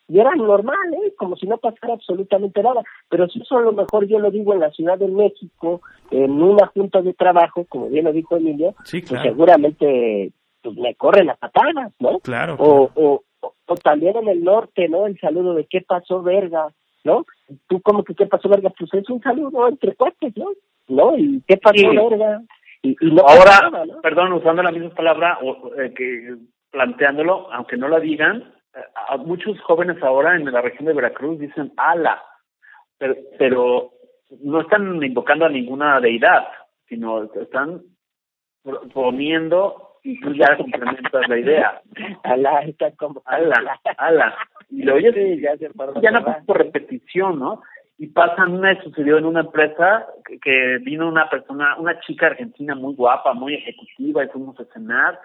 y 0.07 0.19
era 0.19 0.35
normal, 0.35 0.93
¿eh? 1.03 1.13
como 1.17 1.35
si 1.35 1.47
no 1.47 1.57
pasara 1.57 1.93
absolutamente 1.93 2.61
nada. 2.61 2.83
Pero 3.09 3.27
si 3.27 3.41
eso 3.41 3.57
a 3.57 3.61
lo 3.61 3.73
mejor 3.73 4.07
yo 4.07 4.19
lo 4.19 4.29
digo 4.29 4.53
en 4.53 4.59
la 4.59 4.71
Ciudad 4.71 4.99
de 4.99 5.07
México, 5.07 5.81
en 6.11 6.31
una 6.41 6.67
junta 6.67 7.01
de 7.01 7.13
trabajo, 7.13 7.65
como 7.67 7.89
bien 7.89 8.05
lo 8.05 8.13
dijo 8.13 8.37
Emilio, 8.37 8.75
pues 8.77 9.21
seguramente 9.21 10.31
pues 10.61 10.77
me 10.77 10.95
corren 10.95 11.27
las 11.27 11.37
patadas, 11.37 11.93
¿no? 11.99 12.19
Claro. 12.19 12.55
O, 12.59 12.89
o, 12.95 13.23
o, 13.41 13.75
también 13.77 14.15
en 14.17 14.27
el 14.27 14.43
norte, 14.43 14.87
¿no? 14.89 15.07
El 15.07 15.19
saludo 15.19 15.53
de 15.53 15.65
qué 15.65 15.81
pasó, 15.81 16.21
verga, 16.21 16.67
¿no? 17.03 17.25
Tú 17.67 17.81
como 17.81 18.03
que 18.03 18.15
qué 18.15 18.25
pasó, 18.25 18.49
verga, 18.49 18.71
pues 18.77 18.93
es 18.93 19.09
un 19.09 19.21
saludo 19.21 19.67
entre 19.67 19.95
cuates, 19.95 20.35
¿no? 20.35 20.47
¿No? 20.87 21.17
Y 21.17 21.41
qué 21.47 21.57
pasó, 21.57 22.09
verga. 22.09 22.41
Y, 22.81 22.95
y 22.99 23.11
no 23.11 23.23
Ahora, 23.27 23.87
perdón, 24.01 24.33
usando 24.33 24.61
la 24.61 24.71
misma 24.71 24.89
palabra, 24.91 25.39
o, 25.41 25.73
eh, 25.79 25.93
que 25.95 26.35
planteándolo, 26.71 27.51
aunque 27.53 27.77
no 27.77 27.87
la 27.87 27.99
digan, 27.99 28.54
a 29.09 29.17
muchos 29.17 29.59
jóvenes 29.61 30.01
ahora 30.03 30.35
en 30.35 30.45
la 30.51 30.61
región 30.61 30.85
de 30.85 30.93
Veracruz 30.93 31.39
dicen 31.39 31.71
ala, 31.77 32.21
pero, 32.97 33.15
pero 33.37 33.91
no 34.41 34.61
están 34.61 35.01
invocando 35.03 35.45
a 35.45 35.49
ninguna 35.49 35.99
deidad, 35.99 36.47
sino 36.87 37.23
están 37.23 37.81
poniendo 38.93 39.99
y 40.03 40.19
tú 40.19 40.33
ya 40.33 40.55
complementas 40.57 41.27
la 41.27 41.39
idea. 41.39 41.81
Ala, 42.23 42.61
está 42.61 42.91
como 42.91 43.21
ala, 43.25 43.79
ala. 43.97 44.35
Y 44.69 44.83
lo 44.83 44.95
oyes 44.95 45.15
ya, 45.41 45.55
ya 45.55 46.11
no 46.11 46.25
por 46.45 46.57
repetición, 46.57 47.39
¿no? 47.39 47.61
Y 47.97 48.07
pasa, 48.07 48.45
una 48.45 48.79
sucedió 48.83 49.17
en 49.17 49.25
una 49.25 49.39
empresa 49.41 50.05
que, 50.25 50.37
que, 50.39 50.77
vino 50.81 51.07
una 51.07 51.29
persona, 51.29 51.77
una 51.77 51.99
chica 52.01 52.27
argentina 52.27 52.75
muy 52.75 52.93
guapa, 52.93 53.33
muy 53.33 53.55
ejecutiva, 53.55 54.23
y 54.23 54.27
fuimos 54.27 54.59
a 54.59 54.65
cenar, 54.73 55.17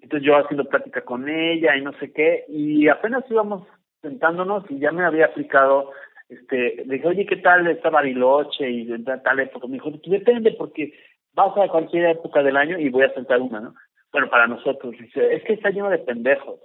entonces 0.00 0.26
yo 0.26 0.36
haciendo 0.36 0.64
plática 0.64 1.02
con 1.02 1.28
ella 1.28 1.76
y 1.76 1.82
no 1.82 1.92
sé 1.94 2.12
qué, 2.12 2.44
y 2.48 2.88
apenas 2.88 3.24
íbamos 3.30 3.66
sentándonos 4.02 4.64
y 4.70 4.78
ya 4.78 4.92
me 4.92 5.04
había 5.04 5.26
aplicado, 5.26 5.92
este, 6.28 6.84
le 6.86 6.94
dije, 6.94 7.08
oye, 7.08 7.26
¿qué 7.26 7.36
tal 7.36 7.66
está 7.66 7.90
Bariloche 7.90 8.68
y 8.68 9.04
tal 9.04 9.40
época? 9.40 9.66
Me 9.66 9.74
dijo, 9.74 9.90
depende 10.06 10.52
porque 10.52 10.92
vas 11.34 11.56
a 11.56 11.68
cualquier 11.68 12.06
época 12.06 12.42
del 12.42 12.56
año 12.56 12.78
y 12.78 12.88
voy 12.88 13.04
a 13.04 13.14
sentar 13.14 13.40
una, 13.40 13.60
¿no? 13.60 13.74
Bueno, 14.12 14.28
para 14.28 14.46
nosotros, 14.46 14.94
dice, 14.98 15.34
es 15.34 15.44
que 15.44 15.52
está 15.54 15.70
lleno 15.70 15.90
de 15.90 15.98
pendejos. 15.98 16.58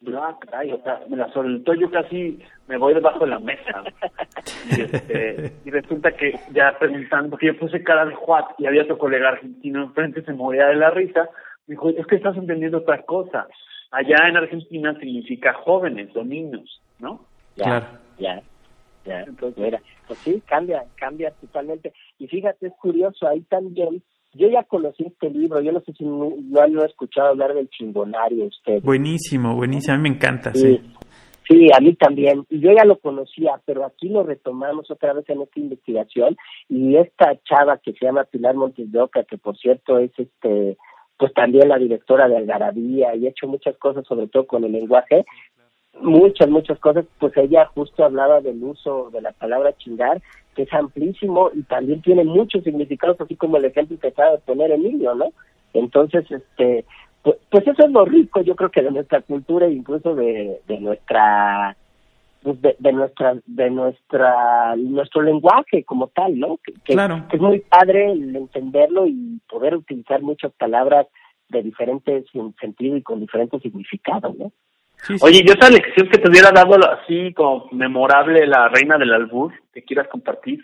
No, 0.00 0.38
caray, 0.40 0.72
o 0.72 0.82
sea, 0.82 1.00
me 1.08 1.16
la 1.16 1.30
soltó, 1.32 1.74
yo 1.74 1.90
casi 1.90 2.38
me 2.68 2.78
voy 2.78 2.94
debajo 2.94 3.24
de 3.24 3.30
la 3.30 3.38
mesa. 3.38 3.84
Y, 4.70 4.80
este, 4.80 5.52
y 5.64 5.70
resulta 5.70 6.12
que 6.12 6.38
ya 6.52 6.76
preguntando, 6.78 7.30
porque 7.30 7.48
yo 7.48 7.58
puse 7.58 7.82
cara 7.82 8.06
de 8.06 8.14
Juat 8.14 8.46
y 8.58 8.66
había 8.66 8.82
otro 8.82 8.96
colega 8.96 9.28
argentino 9.28 9.82
enfrente, 9.82 10.22
se 10.22 10.32
moría 10.32 10.68
de 10.68 10.76
la 10.76 10.90
risa, 10.90 11.28
Dijo, 11.68 11.90
es 11.90 12.06
que 12.06 12.16
estás 12.16 12.36
entendiendo 12.36 12.78
otra 12.78 13.02
cosa. 13.02 13.46
Allá 13.90 14.16
en 14.28 14.36
Argentina 14.36 14.98
significa 14.98 15.52
jóvenes 15.52 16.08
o 16.16 16.24
niños, 16.24 16.80
¿no? 16.98 17.20
Ya, 17.56 17.64
claro. 17.64 17.86
ya, 18.18 18.42
ya. 19.04 19.20
Entonces, 19.20 19.62
mira, 19.62 19.82
pues 20.06 20.18
sí, 20.20 20.42
cambia, 20.46 20.84
cambia 20.96 21.30
totalmente. 21.32 21.92
Y 22.18 22.26
fíjate, 22.26 22.68
es 22.68 22.72
curioso, 22.80 23.28
ahí 23.28 23.42
también, 23.42 24.02
yo 24.34 24.48
ya 24.48 24.62
conocí 24.64 25.04
este 25.04 25.30
libro, 25.30 25.60
yo 25.60 25.72
no 25.72 25.80
sé 25.80 25.92
si 25.92 26.04
no, 26.04 26.32
han 26.60 26.78
escuchado 26.86 27.28
hablar 27.28 27.52
del 27.54 27.68
chingonario 27.68 28.46
usted. 28.46 28.82
Buenísimo, 28.82 29.54
buenísimo, 29.54 29.94
a 29.94 29.98
mí 29.98 30.08
me 30.08 30.14
encanta, 30.14 30.52
sí. 30.54 30.80
sí. 31.48 31.68
a 31.74 31.80
mí 31.80 31.94
también. 31.96 32.44
Y 32.48 32.60
yo 32.60 32.70
ya 32.72 32.84
lo 32.84 32.98
conocía, 32.98 33.60
pero 33.66 33.84
aquí 33.84 34.08
lo 34.08 34.22
retomamos 34.22 34.90
otra 34.90 35.12
vez 35.12 35.28
en 35.28 35.42
esta 35.42 35.60
investigación. 35.60 36.36
Y 36.68 36.96
esta 36.96 37.38
chava 37.44 37.78
que 37.78 37.92
se 37.92 38.06
llama 38.06 38.24
Pilar 38.24 38.54
Montes 38.54 38.90
de 38.90 39.00
Oca, 39.00 39.24
que 39.24 39.36
por 39.36 39.56
cierto 39.58 39.98
es 39.98 40.12
este 40.18 40.78
pues 41.18 41.34
también 41.34 41.68
la 41.68 41.78
directora 41.78 42.28
de 42.28 42.36
Algarabía 42.36 43.14
y 43.14 43.26
he 43.26 43.30
hecho 43.30 43.48
muchas 43.48 43.76
cosas, 43.76 44.06
sobre 44.06 44.28
todo 44.28 44.46
con 44.46 44.64
el 44.64 44.72
lenguaje, 44.72 45.26
muchas, 46.00 46.48
muchas 46.48 46.78
cosas, 46.78 47.04
pues 47.18 47.36
ella 47.36 47.66
justo 47.74 48.04
hablaba 48.04 48.40
del 48.40 48.62
uso 48.62 49.10
de 49.10 49.20
la 49.20 49.32
palabra 49.32 49.76
chingar, 49.76 50.22
que 50.54 50.62
es 50.62 50.72
amplísimo 50.72 51.50
y 51.52 51.62
también 51.64 52.02
tiene 52.02 52.24
muchos 52.24 52.62
significados, 52.62 53.20
así 53.20 53.34
como 53.34 53.56
el 53.56 53.64
ejemplo 53.64 53.98
que 53.98 54.08
acaba 54.08 54.32
de 54.32 54.38
poner 54.38 54.70
Emilio, 54.70 55.14
¿no? 55.14 55.32
Entonces, 55.74 56.24
este, 56.30 56.84
pues, 57.22 57.36
pues 57.50 57.66
eso 57.66 57.84
es 57.84 57.90
lo 57.90 58.04
rico, 58.04 58.40
yo 58.42 58.54
creo 58.54 58.70
que 58.70 58.82
de 58.82 58.90
nuestra 58.92 59.20
cultura 59.22 59.66
e 59.66 59.72
incluso 59.72 60.14
de, 60.14 60.60
de 60.68 60.80
nuestra 60.80 61.76
pues 62.42 62.60
de, 62.62 62.76
de, 62.78 62.92
nuestra 62.92 63.36
de 63.46 63.70
nuestra 63.70 64.76
nuestro 64.76 65.22
lenguaje 65.22 65.84
como 65.84 66.08
tal 66.08 66.38
no 66.38 66.58
que, 66.64 66.72
que, 66.84 66.94
es 67.32 67.40
muy 67.40 67.60
padre 67.60 68.12
el 68.12 68.36
entenderlo 68.36 69.06
y 69.06 69.40
poder 69.48 69.74
utilizar 69.74 70.22
muchas 70.22 70.52
palabras 70.52 71.06
de 71.48 71.62
diferentes 71.62 72.24
sentido 72.60 72.96
y 72.96 73.02
con 73.02 73.20
diferentes 73.20 73.60
significados 73.62 74.36
no 74.36 74.52
Oye, 75.22 75.42
¿y 75.44 75.50
esa 75.50 75.70
lección 75.70 76.08
que 76.08 76.18
te 76.18 76.28
hubiera 76.28 76.50
dado 76.50 76.74
así 76.90 77.32
como 77.32 77.68
memorable 77.70 78.46
la 78.46 78.68
reina 78.68 78.98
del 78.98 79.12
albur 79.12 79.52
que 79.72 79.82
quieras 79.82 80.08
compartir? 80.08 80.60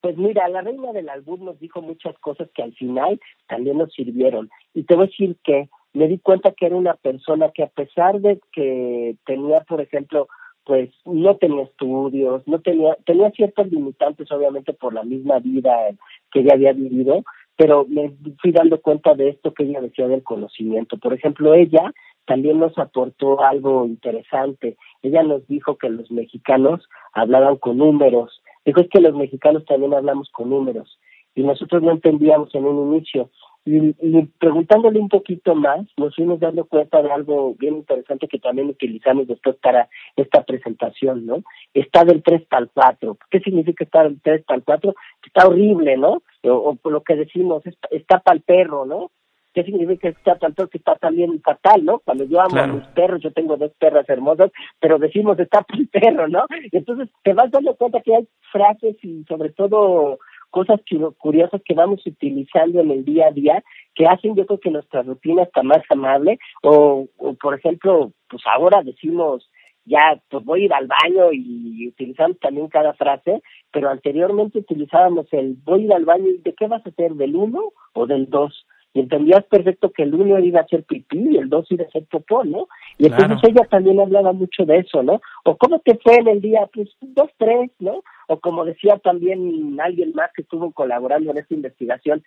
Pues 0.00 0.16
mira, 0.16 0.48
la 0.48 0.60
reina 0.60 0.92
del 0.92 1.08
albur 1.08 1.40
nos 1.40 1.58
dijo 1.58 1.82
muchas 1.82 2.16
cosas 2.18 2.48
que 2.54 2.62
al 2.62 2.74
final 2.74 3.20
también 3.48 3.78
nos 3.78 3.92
sirvieron. 3.92 4.50
Y 4.74 4.84
te 4.84 4.94
voy 4.94 5.04
a 5.04 5.06
decir 5.08 5.36
que 5.42 5.68
me 5.92 6.06
di 6.06 6.18
cuenta 6.18 6.52
que 6.52 6.66
era 6.66 6.76
una 6.76 6.94
persona 6.94 7.50
que 7.52 7.62
a 7.62 7.68
pesar 7.68 8.20
de 8.20 8.40
que 8.52 9.16
tenía, 9.26 9.60
por 9.60 9.80
ejemplo, 9.80 10.28
pues 10.64 10.90
no 11.04 11.36
tenía 11.36 11.64
estudios, 11.64 12.46
no 12.46 12.60
tenía, 12.60 12.96
tenía 13.04 13.30
ciertos 13.30 13.70
limitantes 13.70 14.30
obviamente 14.30 14.72
por 14.72 14.94
la 14.94 15.02
misma 15.02 15.38
vida 15.38 15.72
que 16.32 16.40
ella 16.40 16.54
había 16.54 16.72
vivido, 16.72 17.24
pero 17.56 17.86
me 17.88 18.12
fui 18.40 18.52
dando 18.52 18.80
cuenta 18.80 19.14
de 19.14 19.30
esto 19.30 19.52
que 19.52 19.64
ella 19.64 19.80
decía 19.80 20.08
del 20.08 20.22
conocimiento. 20.22 20.96
Por 20.96 21.12
ejemplo, 21.12 21.54
ella 21.54 21.92
también 22.26 22.58
nos 22.58 22.76
aportó 22.78 23.42
algo 23.42 23.84
interesante. 23.86 24.76
Ella 25.02 25.22
nos 25.22 25.46
dijo 25.46 25.76
que 25.76 25.88
los 25.88 26.10
mexicanos 26.10 26.88
hablaban 27.12 27.56
con 27.56 27.78
números. 27.78 28.40
Dijo 28.64 28.80
es 28.80 28.88
que 28.88 29.00
los 29.00 29.14
mexicanos 29.14 29.64
también 29.64 29.94
hablamos 29.94 30.30
con 30.30 30.50
números 30.50 30.98
y 31.34 31.42
nosotros 31.42 31.82
no 31.82 31.90
entendíamos 31.90 32.54
en 32.54 32.66
un 32.66 32.94
inicio. 32.94 33.30
Y, 33.66 33.92
preguntándole 34.38 34.98
un 34.98 35.10
poquito 35.10 35.54
más, 35.54 35.86
nos 35.98 36.14
fuimos 36.16 36.40
dando 36.40 36.64
cuenta 36.64 37.02
de 37.02 37.12
algo 37.12 37.54
bien 37.56 37.76
interesante 37.76 38.26
que 38.26 38.38
también 38.38 38.68
utilizamos 38.68 39.28
después 39.28 39.56
para 39.56 39.88
esta 40.16 40.42
presentación, 40.44 41.26
¿no? 41.26 41.42
Está 41.74 42.04
del 42.04 42.22
3 42.22 42.46
para 42.46 42.62
el 42.62 42.70
4. 42.70 43.18
¿Qué 43.30 43.40
significa 43.40 43.84
estar 43.84 44.08
del 44.08 44.20
3 44.22 44.44
para 44.44 44.56
el 44.58 44.64
4? 44.64 44.94
Está 45.26 45.46
horrible, 45.46 45.98
¿no? 45.98 46.22
O, 46.44 46.74
por 46.76 46.92
lo 46.92 47.02
que 47.02 47.16
decimos, 47.16 47.62
está, 47.90 48.20
para 48.20 48.36
el 48.36 48.42
perro, 48.42 48.86
¿no? 48.86 49.10
¿Qué 49.52 49.62
significa 49.64 50.08
estar 50.08 50.38
para 50.38 50.48
el 50.48 50.54
perro? 50.54 50.68
Que 50.70 50.78
está 50.78 50.94
también 50.94 51.42
fatal, 51.42 51.84
¿no? 51.84 51.98
Cuando 51.98 52.24
yo 52.24 52.40
amo 52.40 52.56
a 52.56 52.66
mis 52.66 52.86
perros, 52.88 53.20
yo 53.20 53.30
tengo 53.30 53.58
dos 53.58 53.72
perras 53.78 54.08
hermosas, 54.08 54.50
pero 54.80 54.98
decimos 54.98 55.38
está 55.38 55.60
para 55.62 55.80
el 55.80 55.88
perro, 55.88 56.28
¿no? 56.28 56.46
Y 56.72 56.78
entonces 56.78 57.10
te 57.22 57.34
vas 57.34 57.50
dando 57.50 57.74
cuenta 57.74 58.00
que 58.00 58.16
hay 58.16 58.28
frases 58.50 58.96
y 59.04 59.22
sobre 59.24 59.50
todo 59.50 60.18
cosas 60.50 60.80
curiosas 61.18 61.62
que 61.64 61.74
vamos 61.74 62.06
utilizando 62.06 62.80
en 62.80 62.90
el 62.90 63.04
día 63.04 63.28
a 63.28 63.32
día 63.32 63.64
que 63.94 64.06
hacen 64.06 64.34
yo 64.34 64.46
creo 64.46 64.60
que 64.60 64.70
nuestra 64.70 65.02
rutina 65.02 65.44
está 65.44 65.62
más 65.62 65.82
amable 65.88 66.38
o, 66.62 67.06
o 67.16 67.34
por 67.34 67.54
ejemplo, 67.54 68.12
pues 68.28 68.42
ahora 68.46 68.82
decimos 68.82 69.48
ya 69.84 70.20
pues 70.28 70.44
voy 70.44 70.62
a 70.62 70.64
ir 70.66 70.72
al 70.72 70.86
baño 70.86 71.32
y 71.32 71.88
utilizamos 71.88 72.38
también 72.38 72.68
cada 72.68 72.92
frase, 72.94 73.42
pero 73.72 73.88
anteriormente 73.88 74.58
utilizábamos 74.58 75.26
el 75.32 75.56
voy 75.64 75.82
a 75.82 75.84
ir 75.84 75.92
al 75.92 76.04
baño 76.04 76.28
y 76.28 76.38
de 76.38 76.54
qué 76.54 76.66
vas 76.66 76.84
a 76.86 76.90
hacer, 76.90 77.12
del 77.14 77.34
uno 77.34 77.72
o 77.94 78.06
del 78.06 78.28
dos 78.28 78.66
y 78.92 79.00
entendías 79.00 79.44
perfecto 79.44 79.90
que 79.90 80.02
el 80.02 80.14
uno 80.14 80.38
iba 80.40 80.60
a 80.60 80.66
ser 80.66 80.82
pipí 80.84 81.18
y 81.30 81.36
el 81.36 81.48
dos 81.48 81.70
iba 81.70 81.84
a 81.84 81.90
ser 81.90 82.04
popó, 82.06 82.44
¿no? 82.44 82.68
Y 82.98 83.06
entonces 83.06 83.38
ella 83.50 83.64
también 83.70 84.00
hablaba 84.00 84.32
mucho 84.32 84.64
de 84.64 84.78
eso, 84.78 85.02
¿no? 85.02 85.20
O 85.44 85.56
cómo 85.56 85.78
te 85.78 85.96
fue 85.98 86.16
en 86.16 86.28
el 86.28 86.40
día, 86.40 86.68
pues 86.72 86.88
dos, 87.00 87.30
tres, 87.38 87.70
¿no? 87.78 88.02
O 88.26 88.40
como 88.40 88.64
decía 88.64 88.98
también 88.98 89.78
alguien 89.80 90.12
más 90.14 90.30
que 90.34 90.42
estuvo 90.42 90.72
colaborando 90.72 91.30
en 91.30 91.38
esta 91.38 91.54
investigación, 91.54 92.22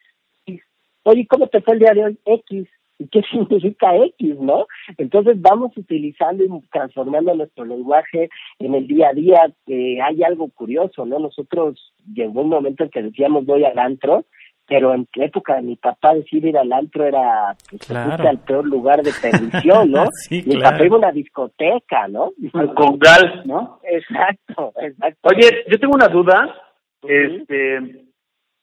oye, 1.04 1.28
¿cómo 1.30 1.48
te 1.48 1.62
fue 1.62 1.74
el 1.74 1.80
día 1.80 1.94
de 1.94 2.06
hoy? 2.06 2.20
X. 2.26 2.68
¿Y 3.00 3.08
qué 3.08 3.22
significa 3.32 3.96
X, 3.98 4.40
no? 4.40 4.68
Entonces 4.98 5.42
vamos 5.42 5.76
utilizando 5.76 6.46
y 6.46 6.50
transformando 6.72 7.36
nuestro 7.36 7.66
lenguaje 7.66 8.30
en 8.60 8.74
el 8.74 8.88
día 8.88 9.10
a 9.10 9.14
día. 9.14 9.52
que 9.66 10.02
hay 10.02 10.24
algo 10.24 10.50
curioso, 10.50 11.06
¿no? 11.06 11.20
Nosotros 11.20 11.94
llegó 12.14 12.42
un 12.42 12.50
momento 12.50 12.86
en 12.86 12.90
que 12.90 13.04
decíamos 13.04 13.46
voy 13.46 13.66
al 13.66 13.78
antro 13.78 14.26
pero 14.74 14.96
en 14.96 15.08
la 15.14 15.26
época 15.26 15.58
de 15.58 15.62
mi 15.62 15.76
papá 15.76 16.16
decir 16.16 16.44
ir 16.44 16.58
al 16.58 16.74
antro 16.74 17.06
era 17.06 17.56
pues, 17.70 17.88
el 17.92 18.40
peor 18.40 18.66
lugar 18.66 19.04
de 19.04 19.12
perdición, 19.22 19.92
¿no? 19.92 20.06
mi 20.32 20.60
papá 20.60 20.84
iba 20.84 20.96
a 20.96 20.98
una 20.98 21.12
discoteca, 21.12 22.08
¿no? 22.08 22.32
Con 22.76 22.98
gal, 22.98 23.44
¿no? 23.46 23.80
Exacto, 23.84 24.74
exacto. 24.82 25.30
Oye, 25.30 25.64
yo 25.70 25.80
tengo 25.80 25.94
una 25.94 26.08
duda, 26.08 26.56
este, 27.04 28.04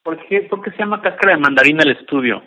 ¿por 0.03 0.19
qué, 0.27 0.41
¿por 0.51 0.63
qué 0.63 0.73
se 0.73 0.79
llama 0.79 1.01
cáscara 1.01 1.37
de 1.37 1.43
mandarina 1.43 1.85
el 1.85 1.93
estudio? 1.93 2.43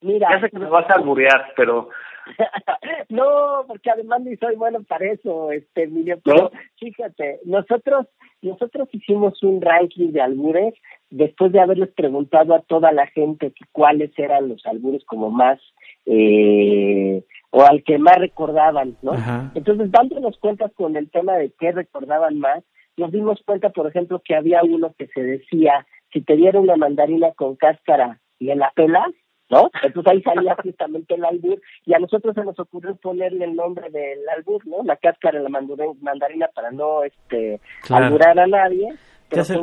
Mira. 0.00 0.30
Ya 0.32 0.40
sé 0.40 0.50
que 0.50 0.58
me 0.58 0.68
vas 0.68 0.90
a 0.90 0.94
alburear, 0.94 1.52
pero... 1.56 1.90
no, 3.10 3.64
porque 3.68 3.90
además 3.90 4.22
ni 4.22 4.36
soy 4.38 4.56
bueno 4.56 4.82
para 4.82 5.06
eso, 5.06 5.52
este, 5.52 5.84
Emilio, 5.84 6.18
pero 6.24 6.50
fíjate, 6.80 7.38
nosotros 7.44 8.08
nosotros 8.44 8.88
hicimos 8.92 9.42
un 9.42 9.60
ranking 9.60 10.12
de 10.12 10.20
albures 10.20 10.74
después 11.10 11.52
de 11.52 11.60
haberles 11.60 11.90
preguntado 11.90 12.54
a 12.54 12.60
toda 12.60 12.92
la 12.92 13.06
gente 13.08 13.52
cuáles 13.72 14.10
eran 14.18 14.48
los 14.48 14.64
albures 14.66 15.04
como 15.04 15.30
más 15.30 15.60
eh, 16.06 17.24
o 17.50 17.62
al 17.62 17.82
que 17.84 17.98
más 17.98 18.18
recordaban, 18.18 18.96
¿no? 19.02 19.12
Entonces, 19.54 19.90
dándonos 19.90 20.36
cuenta 20.38 20.68
con 20.70 20.96
el 20.96 21.10
tema 21.10 21.34
de 21.34 21.52
qué 21.58 21.72
recordaban 21.72 22.38
más, 22.38 22.64
nos 22.96 23.12
dimos 23.12 23.40
cuenta, 23.44 23.70
por 23.70 23.86
ejemplo, 23.86 24.20
que 24.24 24.34
había 24.34 24.62
uno 24.62 24.92
que 24.98 25.06
se 25.08 25.22
decía, 25.22 25.86
si 26.12 26.20
te 26.20 26.36
diera 26.36 26.60
una 26.60 26.76
mandarina 26.76 27.32
con 27.32 27.56
cáscara 27.56 28.20
y 28.38 28.50
en 28.50 28.58
la 28.58 28.72
pelas, 28.74 29.10
¿no? 29.54 29.70
Entonces 29.82 30.12
ahí 30.12 30.22
salía 30.22 30.56
justamente 30.56 31.14
el 31.14 31.24
albur 31.24 31.60
y 31.86 31.94
a 31.94 31.98
nosotros 31.98 32.34
se 32.34 32.44
nos 32.44 32.58
ocurrió 32.58 32.94
ponerle 32.96 33.44
el 33.44 33.54
nombre 33.54 33.88
del 33.90 34.18
albur, 34.36 34.66
¿no? 34.66 34.82
La 34.84 34.96
cáscara 34.96 35.38
de 35.38 35.44
la 35.44 35.60
mandarina 36.00 36.48
para 36.54 36.72
no 36.72 37.04
este 37.04 37.60
alburar 37.88 38.38
a 38.38 38.46
nadie. 38.46 38.88
Ya 39.30 39.44
se, 39.44 39.58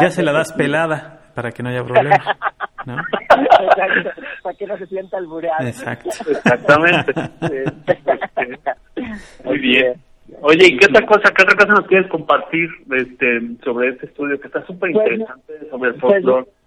ya 0.00 0.10
se 0.10 0.22
la 0.22 0.32
das 0.32 0.52
pelada 0.52 1.30
para 1.34 1.52
que 1.52 1.62
no 1.62 1.70
haya 1.70 1.84
problema, 1.84 2.18
¿no? 2.84 2.96
Exacto, 3.30 4.10
para 4.42 4.56
que 4.56 4.66
no 4.66 4.76
se 4.78 4.86
sienta 4.86 5.18
albureado. 5.18 5.66
Exacto. 5.66 6.10
Exactamente. 6.28 7.12
Muy 9.44 9.58
bien. 9.58 9.94
Oye, 10.42 10.66
¿y 10.66 10.76
qué 10.76 10.86
otra 10.90 11.06
cosa, 11.06 11.32
qué 11.34 11.42
otra 11.42 11.56
cosa 11.56 11.80
nos 11.80 11.86
quieres 11.86 12.10
compartir 12.10 12.68
este, 12.92 13.40
sobre 13.64 13.90
este 13.90 14.06
estudio 14.06 14.38
que 14.40 14.48
está 14.48 14.64
súper 14.66 14.92
pues, 14.92 15.12
interesante 15.12 15.70
sobre 15.70 15.90
el 15.90 15.96
pues, 15.96 16.12
folclore? 16.12 16.44
Pues 16.44 16.57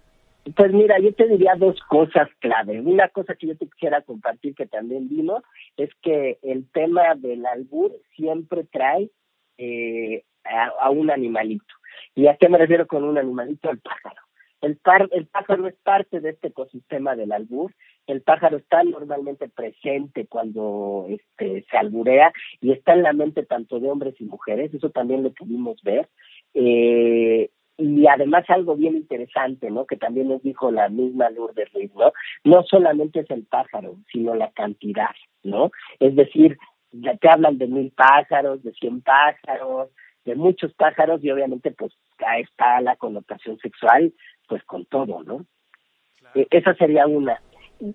mira, 0.72 0.98
yo 0.98 1.12
te 1.12 1.28
diría 1.28 1.54
dos 1.56 1.78
cosas 1.88 2.28
clave. 2.40 2.80
Una 2.80 3.08
cosa 3.08 3.34
que 3.34 3.48
yo 3.48 3.56
te 3.56 3.66
quisiera 3.68 4.02
compartir 4.02 4.54
que 4.54 4.66
también 4.66 5.08
vino 5.08 5.42
es 5.76 5.90
que 6.02 6.38
el 6.42 6.68
tema 6.70 7.14
del 7.16 7.46
albur 7.46 7.92
siempre 8.16 8.64
trae 8.64 9.10
eh, 9.58 10.24
a, 10.44 10.90
un 10.90 11.10
animalito. 11.10 11.74
¿Y 12.14 12.26
a 12.26 12.36
qué 12.36 12.48
me 12.48 12.58
refiero 12.58 12.86
con 12.86 13.04
un 13.04 13.18
animalito? 13.18 13.70
El 13.70 13.78
pájaro. 13.78 14.20
El, 14.60 14.76
par, 14.76 15.08
el 15.12 15.26
pájaro 15.26 15.66
es 15.66 15.74
parte 15.82 16.20
de 16.20 16.30
este 16.30 16.48
ecosistema 16.48 17.16
del 17.16 17.32
albur. 17.32 17.72
El 18.06 18.22
pájaro 18.22 18.56
está 18.56 18.82
normalmente 18.82 19.48
presente 19.48 20.26
cuando 20.26 21.06
este, 21.08 21.64
se 21.70 21.76
alburea 21.76 22.32
y 22.60 22.72
está 22.72 22.94
en 22.94 23.02
la 23.02 23.12
mente 23.12 23.44
tanto 23.44 23.80
de 23.80 23.90
hombres 23.90 24.14
y 24.20 24.24
mujeres. 24.24 24.72
Eso 24.74 24.90
también 24.90 25.22
lo 25.22 25.32
pudimos 25.32 25.80
ver. 25.82 26.08
Eh, 26.54 27.50
y 27.82 28.06
además 28.06 28.44
algo 28.48 28.76
bien 28.76 28.96
interesante, 28.96 29.70
¿no? 29.70 29.86
Que 29.86 29.96
también 29.96 30.28
nos 30.28 30.42
dijo 30.42 30.70
la 30.70 30.88
misma 30.88 31.30
Lourdes 31.30 31.72
Ruiz, 31.72 31.92
¿no? 31.94 32.12
No 32.44 32.62
solamente 32.64 33.20
es 33.20 33.30
el 33.30 33.44
pájaro, 33.44 33.96
sino 34.12 34.34
la 34.34 34.50
cantidad, 34.52 35.14
¿no? 35.42 35.70
Es 35.98 36.14
decir, 36.14 36.58
ya 36.92 37.16
te 37.16 37.28
hablan 37.28 37.58
de 37.58 37.66
mil 37.66 37.90
pájaros, 37.90 38.62
de 38.62 38.72
cien 38.72 39.02
pájaros, 39.02 39.90
de 40.24 40.34
muchos 40.36 40.72
pájaros 40.74 41.22
y 41.24 41.30
obviamente 41.30 41.72
pues 41.72 41.92
ahí 42.24 42.42
está 42.42 42.80
la 42.80 42.96
connotación 42.96 43.58
sexual, 43.58 44.12
pues 44.48 44.62
con 44.64 44.84
todo, 44.86 45.22
¿no? 45.24 45.44
E, 46.34 46.46
esa 46.50 46.74
sería 46.74 47.06
una. 47.06 47.42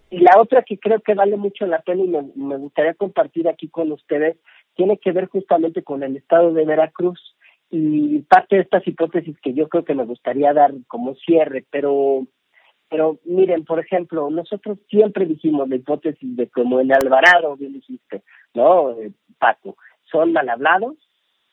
Y 0.09 0.19
la 0.19 0.39
otra 0.39 0.63
que 0.63 0.77
creo 0.77 0.99
que 0.99 1.13
vale 1.13 1.37
mucho 1.37 1.65
la 1.65 1.79
pena 1.79 2.03
y 2.03 2.39
me 2.39 2.57
gustaría 2.57 2.93
compartir 2.93 3.47
aquí 3.47 3.69
con 3.69 3.91
ustedes, 3.91 4.37
tiene 4.75 4.97
que 4.97 5.13
ver 5.13 5.27
justamente 5.27 5.81
con 5.81 6.03
el 6.03 6.17
estado 6.17 6.53
de 6.53 6.65
Veracruz 6.65 7.36
y 7.69 8.19
parte 8.23 8.55
de 8.55 8.61
estas 8.61 8.87
hipótesis 8.87 9.37
que 9.41 9.53
yo 9.53 9.67
creo 9.67 9.83
que 9.83 9.95
me 9.95 10.05
gustaría 10.05 10.53
dar 10.53 10.73
como 10.87 11.15
cierre, 11.15 11.65
pero 11.69 12.25
pero 12.89 13.19
miren, 13.25 13.65
por 13.65 13.79
ejemplo, 13.79 14.29
nosotros 14.29 14.79
siempre 14.89 15.25
dijimos 15.25 15.67
la 15.67 15.75
hipótesis 15.75 16.35
de 16.37 16.47
como 16.47 16.79
en 16.79 16.93
Alvarado, 16.93 17.57
bien 17.57 17.73
dijiste, 17.73 18.23
¿no? 18.53 18.91
Eh, 18.91 19.11
Paco, 19.37 19.75
son 20.09 20.31
mal 20.31 20.47
hablados, 20.47 20.95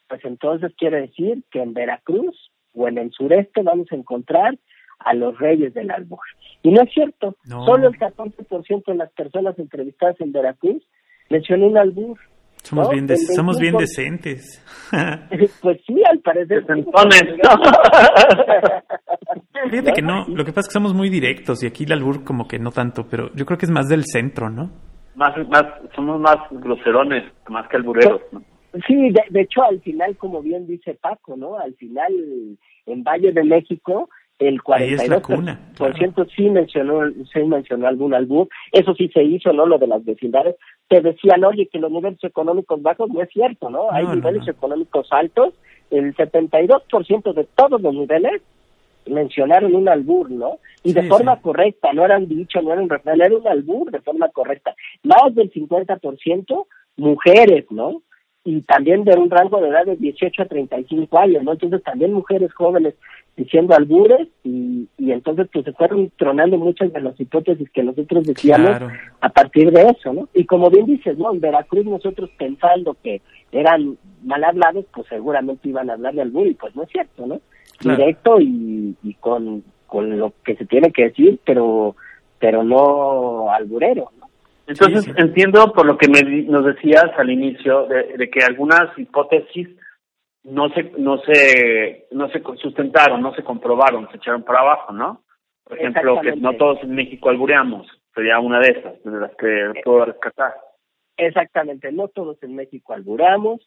pues 0.08 0.24
entonces 0.24 0.72
quiere 0.76 1.00
decir 1.02 1.42
que 1.50 1.60
en 1.60 1.74
Veracruz 1.74 2.52
o 2.72 2.86
en 2.86 2.98
el 2.98 3.10
sureste 3.10 3.62
vamos 3.62 3.90
a 3.90 3.96
encontrar 3.96 4.56
a 5.00 5.14
los 5.14 5.38
reyes 5.38 5.74
del 5.74 5.90
albur. 5.90 6.20
Y 6.62 6.70
no 6.70 6.82
es 6.82 6.92
cierto, 6.92 7.36
solo 7.48 7.88
el 7.88 7.98
14% 7.98 8.84
de 8.86 8.94
las 8.94 9.10
personas 9.12 9.58
entrevistadas 9.58 10.20
en 10.20 10.32
Veracruz 10.32 10.82
mencionó 11.30 11.66
un 11.66 11.76
albur. 11.76 12.18
Somos, 12.64 12.88
bien, 12.88 13.06
somos 13.36 13.58
bien 13.58 13.76
decentes. 13.76 14.64
pues 15.60 15.78
sí, 15.86 16.02
al 16.10 16.18
parecer. 16.20 16.64
Fíjate 19.70 19.92
que 19.92 20.00
no, 20.00 20.24
lo 20.28 20.46
que 20.46 20.52
pasa 20.52 20.60
es 20.60 20.68
que 20.68 20.72
somos 20.72 20.94
muy 20.94 21.10
directos 21.10 21.62
y 21.62 21.66
aquí 21.66 21.84
el 21.84 21.92
albur 21.92 22.24
como 22.24 22.48
que 22.48 22.58
no 22.58 22.70
tanto, 22.70 23.06
pero 23.06 23.30
yo 23.34 23.44
creo 23.44 23.58
que 23.58 23.66
es 23.66 23.70
más 23.70 23.88
del 23.88 24.04
centro, 24.04 24.48
¿no? 24.48 24.70
Más, 25.14 25.36
más, 25.48 25.66
somos 25.94 26.18
más 26.18 26.38
groserones, 26.50 27.30
más 27.48 27.68
que 27.68 27.76
albureros, 27.76 28.22
¿no? 28.32 28.42
Sí, 28.86 29.10
de, 29.10 29.22
de 29.28 29.42
hecho 29.42 29.62
al 29.62 29.82
final, 29.82 30.16
como 30.16 30.40
bien 30.40 30.66
dice 30.66 30.94
Paco, 30.94 31.36
¿no? 31.36 31.58
Al 31.58 31.74
final 31.74 32.10
en 32.86 33.04
Valle 33.04 33.32
de 33.32 33.44
México 33.44 34.08
el 34.38 34.60
42% 34.62 35.58
por 35.78 35.96
ciento 35.96 36.26
sí 36.34 36.50
mencionó, 36.50 37.08
sí 37.32 37.40
mencionó 37.44 37.86
algún 37.86 38.14
albur, 38.14 38.48
eso 38.72 38.94
sí 38.94 39.08
se 39.08 39.22
hizo, 39.22 39.52
¿no? 39.52 39.66
Lo 39.66 39.78
de 39.78 39.86
las 39.86 40.04
vecindades, 40.04 40.56
te 40.88 41.00
decían, 41.00 41.44
oye, 41.44 41.68
que 41.72 41.78
los 41.78 41.90
niveles 41.90 42.22
económicos 42.22 42.82
bajos 42.82 43.10
no 43.10 43.22
es 43.22 43.30
cierto, 43.30 43.70
¿no? 43.70 43.90
Hay 43.90 44.06
niveles 44.06 44.46
económicos 44.46 45.08
altos, 45.10 45.54
el 45.90 46.14
72% 46.14 47.32
de 47.32 47.44
todos 47.54 47.80
los 47.80 47.94
niveles 47.94 48.42
mencionaron 49.06 49.74
un 49.74 49.88
albur, 49.88 50.30
¿no? 50.30 50.58
Y 50.82 50.92
de 50.92 51.02
forma 51.04 51.40
correcta, 51.40 51.92
no 51.92 52.04
eran 52.04 52.26
dicho, 52.26 52.60
no 52.62 52.72
eran 52.72 52.88
refrán, 52.88 53.20
era 53.20 53.36
un 53.36 53.46
albur 53.46 53.90
de 53.90 54.00
forma 54.00 54.28
correcta. 54.28 54.74
Más 55.02 55.34
del 55.34 55.52
50% 55.52 56.66
mujeres, 56.96 57.66
¿no? 57.70 58.02
y 58.44 58.60
también 58.62 59.04
de 59.04 59.16
un 59.16 59.30
rango 59.30 59.60
de 59.60 59.68
edad 59.68 59.86
de 59.86 59.96
18 59.96 60.42
a 60.42 60.46
35 60.46 61.18
años, 61.18 61.42
¿no? 61.42 61.52
Entonces 61.52 61.82
también 61.82 62.12
mujeres 62.12 62.52
jóvenes 62.52 62.94
diciendo 63.36 63.74
albures 63.74 64.28
y, 64.44 64.88
y 64.96 65.12
entonces 65.12 65.48
pues 65.52 65.64
se 65.64 65.72
fueron 65.72 66.10
tronando 66.16 66.56
muchas 66.56 66.92
de 66.92 67.00
las 67.00 67.18
hipótesis 67.20 67.68
que 67.70 67.82
nosotros 67.82 68.26
decíamos 68.26 68.80
a 69.20 69.28
partir 69.28 69.72
de 69.72 69.82
eso, 69.82 70.12
¿no? 70.12 70.28
Y 70.34 70.44
como 70.44 70.70
bien 70.70 70.86
dices, 70.86 71.18
¿no? 71.18 71.32
En 71.32 71.40
Veracruz 71.40 71.84
nosotros 71.84 72.30
pensando 72.38 72.96
que 73.02 73.22
eran 73.50 73.96
mal 74.22 74.44
hablados, 74.44 74.84
pues 74.94 75.06
seguramente 75.08 75.68
iban 75.68 75.90
a 75.90 75.94
hablar 75.94 76.14
de 76.14 76.22
albur 76.22 76.46
y 76.46 76.54
pues 76.54 76.74
no 76.76 76.84
es 76.84 76.90
cierto, 76.90 77.26
¿no? 77.26 77.40
Directo 77.80 78.40
y, 78.40 78.94
y 79.02 79.14
con, 79.14 79.64
con 79.86 80.16
lo 80.18 80.32
que 80.44 80.54
se 80.56 80.64
tiene 80.66 80.92
que 80.92 81.04
decir, 81.04 81.40
pero 81.44 81.96
pero 82.38 82.62
no 82.62 83.50
alburero, 83.50 84.10
¿no? 84.20 84.28
Entonces 84.66 85.06
entiendo 85.16 85.72
por 85.72 85.86
lo 85.86 85.98
que 85.98 86.08
me, 86.08 86.22
nos 86.42 86.64
decías 86.64 87.06
al 87.18 87.30
inicio 87.30 87.86
de, 87.86 88.30
que 88.30 88.42
algunas 88.44 88.98
hipótesis 88.98 89.68
no 90.44 90.68
se 90.70 90.92
no 90.98 91.18
se 91.18 92.06
no 92.12 92.28
se 92.28 92.42
sustentaron, 92.60 93.22
no 93.22 93.34
se 93.34 93.42
comprobaron, 93.42 94.08
se 94.10 94.18
echaron 94.18 94.42
para 94.42 94.60
abajo, 94.60 94.92
¿no? 94.92 95.22
Por 95.64 95.78
ejemplo, 95.78 96.20
que 96.20 96.36
no 96.36 96.52
todos 96.54 96.82
en 96.82 96.94
México 96.94 97.30
albureamos, 97.30 97.86
sería 98.14 98.38
una 98.38 98.60
de 98.60 98.68
esas, 98.68 99.02
de 99.02 99.20
las 99.20 99.34
que 99.36 99.80
puedo 99.82 100.04
rescatar. 100.04 100.54
Exactamente, 101.16 101.90
no 101.92 102.08
todos 102.08 102.42
en 102.42 102.54
México 102.54 102.92
alburamos 102.92 103.66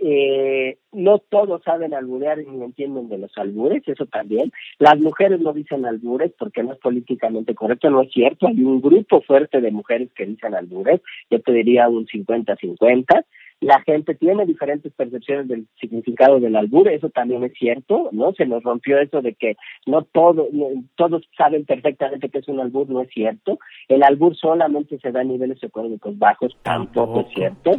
eh, 0.00 0.78
no 0.92 1.18
todos 1.18 1.62
saben 1.64 1.92
alburear 1.92 2.38
ni 2.38 2.62
entienden 2.62 3.08
de 3.08 3.18
los 3.18 3.36
albures, 3.36 3.82
eso 3.86 4.06
también. 4.06 4.52
Las 4.78 4.98
mujeres 5.00 5.40
no 5.40 5.52
dicen 5.52 5.84
albures 5.84 6.32
porque 6.38 6.62
no 6.62 6.72
es 6.72 6.78
políticamente 6.78 7.54
correcto, 7.54 7.90
no 7.90 8.02
es 8.02 8.12
cierto. 8.12 8.46
Hay 8.46 8.62
un 8.62 8.80
grupo 8.80 9.20
fuerte 9.22 9.60
de 9.60 9.72
mujeres 9.72 10.10
que 10.14 10.26
dicen 10.26 10.54
albures, 10.54 11.00
yo 11.30 11.40
te 11.40 11.52
diría 11.52 11.88
un 11.88 12.06
50-50 12.06 13.24
la 13.60 13.80
gente 13.82 14.14
tiene 14.14 14.46
diferentes 14.46 14.92
percepciones 14.92 15.48
del 15.48 15.66
significado 15.80 16.38
del 16.38 16.54
albur, 16.54 16.88
eso 16.88 17.10
también 17.10 17.42
es 17.42 17.52
cierto, 17.54 18.08
¿no? 18.12 18.32
Se 18.34 18.46
nos 18.46 18.62
rompió 18.62 18.98
eso 18.98 19.20
de 19.20 19.34
que 19.34 19.56
no 19.86 20.02
todo, 20.02 20.48
todos 20.94 21.28
saben 21.36 21.64
perfectamente 21.64 22.28
que 22.28 22.38
es 22.38 22.48
un 22.48 22.60
albur, 22.60 22.88
no 22.88 23.02
es 23.02 23.08
cierto. 23.10 23.58
El 23.88 24.02
albur 24.02 24.36
solamente 24.36 24.98
se 24.98 25.10
da 25.10 25.20
a 25.20 25.24
niveles 25.24 25.62
económicos 25.62 26.16
bajos, 26.18 26.56
tampoco, 26.62 27.20
es 27.20 27.34
cierto. 27.34 27.72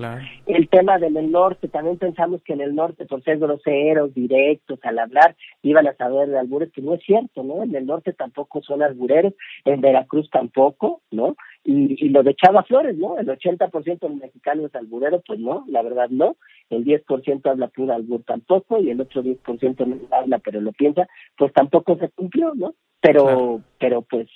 El 0.47 0.67
tema 0.67 0.99
del 0.99 1.31
norte, 1.31 1.69
también 1.69 1.97
pensamos 1.97 2.41
que 2.43 2.53
en 2.53 2.61
el 2.61 2.75
norte, 2.75 3.05
por 3.05 3.23
ser 3.23 3.39
groseros, 3.39 4.13
directos 4.13 4.79
al 4.83 4.99
hablar, 4.99 5.35
iban 5.61 5.87
a 5.87 5.95
saber 5.95 6.29
de 6.29 6.39
albures, 6.39 6.71
que 6.71 6.81
no 6.81 6.95
es 6.95 7.03
cierto, 7.03 7.43
¿no? 7.43 7.63
En 7.63 7.73
el 7.75 7.85
norte 7.85 8.11
tampoco 8.13 8.61
son 8.61 8.83
albureros, 8.83 9.33
en 9.65 9.79
Veracruz 9.79 10.29
tampoco, 10.29 11.01
¿no? 11.11 11.35
Y, 11.63 12.05
y 12.05 12.09
lo 12.09 12.23
de 12.23 12.35
Chava 12.35 12.63
Flores, 12.63 12.97
¿no? 12.97 13.17
El 13.19 13.27
80% 13.27 13.99
de 13.99 14.09
los 14.09 14.17
mexicanos 14.17 14.65
es 14.65 14.75
alburero, 14.75 15.21
pues 15.25 15.39
no, 15.39 15.65
la 15.67 15.81
verdad 15.81 16.09
no. 16.09 16.37
El 16.69 16.85
10% 16.85 17.49
habla 17.49 17.67
pura 17.67 17.95
albur 17.95 18.23
tampoco 18.23 18.79
y 18.79 18.89
el 18.89 19.01
otro 19.01 19.23
10% 19.23 19.85
no 19.85 19.97
habla 20.15 20.39
pero 20.39 20.61
lo 20.61 20.71
piensa, 20.71 21.07
pues 21.37 21.51
tampoco 21.53 21.97
se 21.97 22.09
cumplió, 22.09 22.53
¿no? 22.55 22.75
Pero, 23.01 23.61
pero 23.79 24.01
pues, 24.01 24.27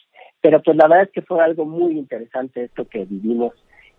pero 0.42 0.62
pues 0.62 0.78
la 0.78 0.88
verdad 0.88 1.06
es 1.06 1.12
que 1.12 1.22
fue 1.22 1.44
algo 1.44 1.66
muy 1.66 1.98
interesante 1.98 2.64
esto 2.64 2.88
que 2.88 3.06
vivimos 3.06 3.54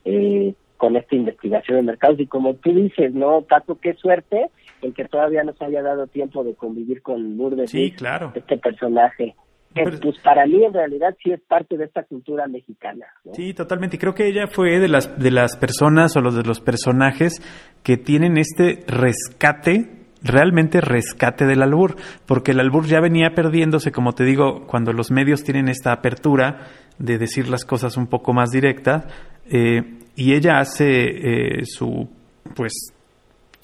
eh, 0.04 0.54
con 0.76 0.96
esta 0.96 1.14
investigación 1.14 1.76
de 1.78 1.82
mercados 1.82 2.20
y 2.20 2.26
como 2.26 2.54
tú 2.54 2.72
dices, 2.74 3.14
¿no, 3.14 3.42
Tato? 3.42 3.78
Qué 3.80 3.94
suerte 3.94 4.50
el 4.82 4.92
que 4.92 5.06
todavía 5.06 5.42
nos 5.44 5.60
haya 5.62 5.82
dado 5.82 6.06
tiempo 6.06 6.44
de 6.44 6.54
convivir 6.54 7.02
con 7.02 7.36
Lourdes, 7.36 7.70
sí, 7.70 7.92
claro. 7.92 8.32
este 8.34 8.58
personaje 8.58 9.34
pues 9.74 10.18
para 10.22 10.46
mí 10.46 10.64
en 10.64 10.72
realidad 10.72 11.16
sí 11.22 11.32
es 11.32 11.40
parte 11.40 11.76
de 11.76 11.84
esta 11.84 12.04
cultura 12.04 12.46
mexicana. 12.46 13.06
Sí, 13.32 13.54
totalmente. 13.54 13.96
Y 13.96 13.98
creo 13.98 14.14
que 14.14 14.26
ella 14.26 14.46
fue 14.46 14.78
de 14.78 14.88
las, 14.88 15.18
de 15.18 15.30
las 15.30 15.56
personas 15.56 16.16
o 16.16 16.20
los 16.20 16.34
de 16.34 16.44
los 16.44 16.60
personajes 16.60 17.42
que 17.82 17.96
tienen 17.96 18.38
este 18.38 18.84
rescate 18.86 20.04
realmente 20.22 20.80
rescate 20.80 21.44
del 21.44 21.62
albur, 21.62 21.96
porque 22.24 22.52
el 22.52 22.60
albur 22.60 22.86
ya 22.86 22.98
venía 22.98 23.34
perdiéndose, 23.34 23.92
como 23.92 24.14
te 24.14 24.24
digo, 24.24 24.66
cuando 24.66 24.92
los 24.94 25.10
medios 25.10 25.44
tienen 25.44 25.68
esta 25.68 25.92
apertura 25.92 26.66
de 26.98 27.18
decir 27.18 27.48
las 27.48 27.66
cosas 27.66 27.98
un 27.98 28.06
poco 28.06 28.32
más 28.32 28.50
directas, 28.50 29.04
eh, 29.52 29.98
y 30.16 30.32
ella 30.32 30.60
hace 30.60 31.58
eh, 31.58 31.64
su, 31.66 32.08
pues, 32.56 32.93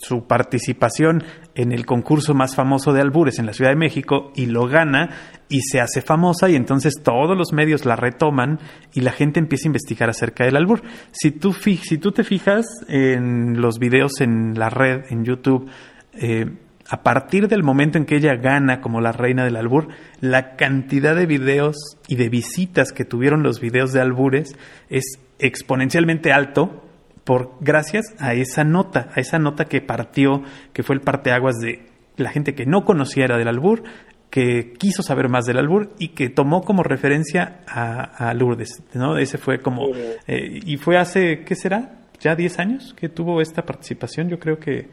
su 0.01 0.26
participación 0.26 1.22
en 1.55 1.72
el 1.72 1.84
concurso 1.84 2.32
más 2.32 2.55
famoso 2.55 2.92
de 2.92 3.03
albures 3.03 3.38
en 3.38 3.46
la 3.46 3.53
Ciudad 3.53 3.70
de 3.70 3.76
México 3.76 4.32
y 4.34 4.46
lo 4.46 4.66
gana 4.66 5.11
y 5.48 5.61
se 5.61 5.80
hace 5.80 6.01
famosa 6.01 6.48
y 6.48 6.57
entonces 6.57 7.03
todos 7.03 7.36
los 7.36 7.53
medios 7.53 7.84
la 7.84 7.96
retoman 7.96 8.61
y 8.94 9.03
la 9.03 9.12
gente 9.12 9.40
empieza 9.40 9.66
a 9.66 9.68
investigar 9.68 10.09
acerca 10.09 10.44
del 10.44 10.57
albur. 10.57 10.82
Si 11.12 11.32
tú, 11.32 11.53
si 11.53 11.98
tú 11.98 12.12
te 12.12 12.24
fijas 12.24 12.66
en 12.88 13.61
los 13.61 13.78
videos 13.78 14.20
en 14.20 14.59
la 14.59 14.70
red, 14.70 15.05
en 15.11 15.24
YouTube, 15.24 15.68
eh, 16.14 16.46
a 16.88 17.03
partir 17.03 17.46
del 17.46 17.62
momento 17.62 17.98
en 17.98 18.07
que 18.07 18.16
ella 18.16 18.36
gana 18.36 18.80
como 18.80 19.01
la 19.01 19.12
reina 19.12 19.44
del 19.44 19.57
albur, 19.57 19.88
la 20.20 20.57
cantidad 20.57 21.14
de 21.14 21.26
videos 21.26 21.76
y 22.09 22.16
de 22.16 22.30
visitas 22.30 22.92
que 22.92 23.05
tuvieron 23.05 23.42
los 23.42 23.61
videos 23.61 23.92
de 23.92 24.01
albures 24.01 24.57
es 24.88 25.05
exponencialmente 25.38 26.32
alto 26.32 26.89
por 27.25 27.57
gracias 27.61 28.07
a 28.18 28.35
esa 28.35 28.64
nota, 28.64 29.09
a 29.14 29.21
esa 29.21 29.39
nota 29.39 29.64
que 29.64 29.81
partió, 29.81 30.43
que 30.73 30.83
fue 30.83 30.97
el 30.97 31.03
parteaguas 31.03 31.57
de 31.59 31.87
la 32.16 32.31
gente 32.31 32.55
que 32.55 32.66
no 32.66 32.85
conociera 32.85 33.39
del 33.39 33.49
albur, 33.49 33.83
que 34.31 34.73
quiso 34.79 35.03
saber 35.03 35.29
más 35.29 35.45
del 35.45 35.59
albur 35.59 35.93
y 35.99 36.09
que 36.09 36.29
tomó 36.29 36.62
como 36.62 36.83
referencia 36.83 37.61
a, 37.66 38.33
Lourdes, 38.35 38.83
¿no? 38.95 39.18
Ese 39.18 39.39
fue 39.39 39.61
como 39.61 39.89
eh, 40.27 40.61
y 40.64 40.77
fue 40.77 40.97
hace 40.99 41.43
¿qué 41.45 41.55
será? 41.55 41.97
Ya 42.21 42.37
10 42.37 42.59
años 42.59 42.95
que 42.95 43.09
tuvo 43.09 43.41
esta 43.41 43.62
participación, 43.62 44.29
yo 44.29 44.39
creo 44.39 44.59
que 44.59 44.89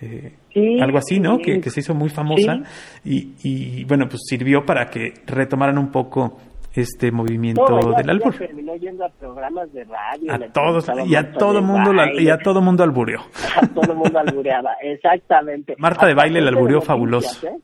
eh, 0.00 0.32
algo 0.80 0.98
así, 0.98 1.20
¿no? 1.20 1.38
Que, 1.38 1.62
se 1.70 1.80
hizo 1.80 1.94
muy 1.94 2.08
famosa 2.08 2.62
y, 3.04 3.34
y, 3.42 3.84
bueno, 3.84 4.06
pues 4.08 4.22
sirvió 4.26 4.64
para 4.64 4.90
que 4.90 5.14
retomaran 5.26 5.78
un 5.78 5.90
poco 5.90 6.38
este 6.74 7.12
movimiento 7.12 7.64
del 7.96 8.10
albur. 8.10 8.36
Terminó 8.36 8.74
yendo 8.76 9.04
a 9.04 9.08
programas 9.08 9.72
de 9.72 9.84
radio. 9.84 10.32
A 10.32 10.38
todos, 10.52 10.90
y 11.06 11.14
a 11.14 11.32
todo 11.32 11.62
mundo 11.62 11.92
y 12.18 12.28
a 12.28 12.38
todo 12.38 12.60
mundo 12.60 12.82
albureó. 12.82 13.20
A 13.56 13.66
todo 13.68 13.94
mundo 13.94 14.18
albureaba, 14.18 14.72
exactamente. 14.82 15.76
Marta 15.78 16.06
de 16.06 16.14
baile 16.14 16.40
el 16.40 16.48
albureó 16.48 16.80
fabuloso. 16.80 17.46
¿eh? 17.46 17.56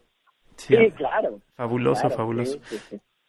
Sí, 0.57 0.77
claro. 0.97 1.41
Fabuloso, 1.57 2.09
fabuloso. 2.11 2.59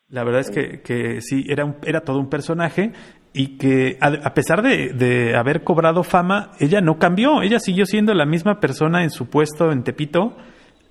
La 0.09 0.23
verdad 0.23 0.41
es 0.41 0.51
que, 0.51 0.82
que 0.82 1.21
sí, 1.21 1.45
era, 1.47 1.65
un, 1.65 1.77
era 1.84 2.01
todo 2.01 2.19
un 2.19 2.29
personaje 2.29 2.91
y 3.34 3.57
que 3.57 3.97
a, 4.01 4.34
pesar 4.34 4.61
de, 4.61 4.89
de, 4.93 5.36
haber 5.36 5.63
cobrado 5.63 6.03
fama, 6.03 6.51
ella 6.59 6.82
no 6.82 6.99
cambió, 6.99 7.41
ella 7.41 7.59
siguió 7.59 7.86
siendo 7.86 8.13
la 8.13 8.25
misma 8.25 8.59
persona 8.59 9.03
en 9.03 9.09
su 9.09 9.29
puesto 9.29 9.71
en 9.71 9.84
Tepito 9.84 10.36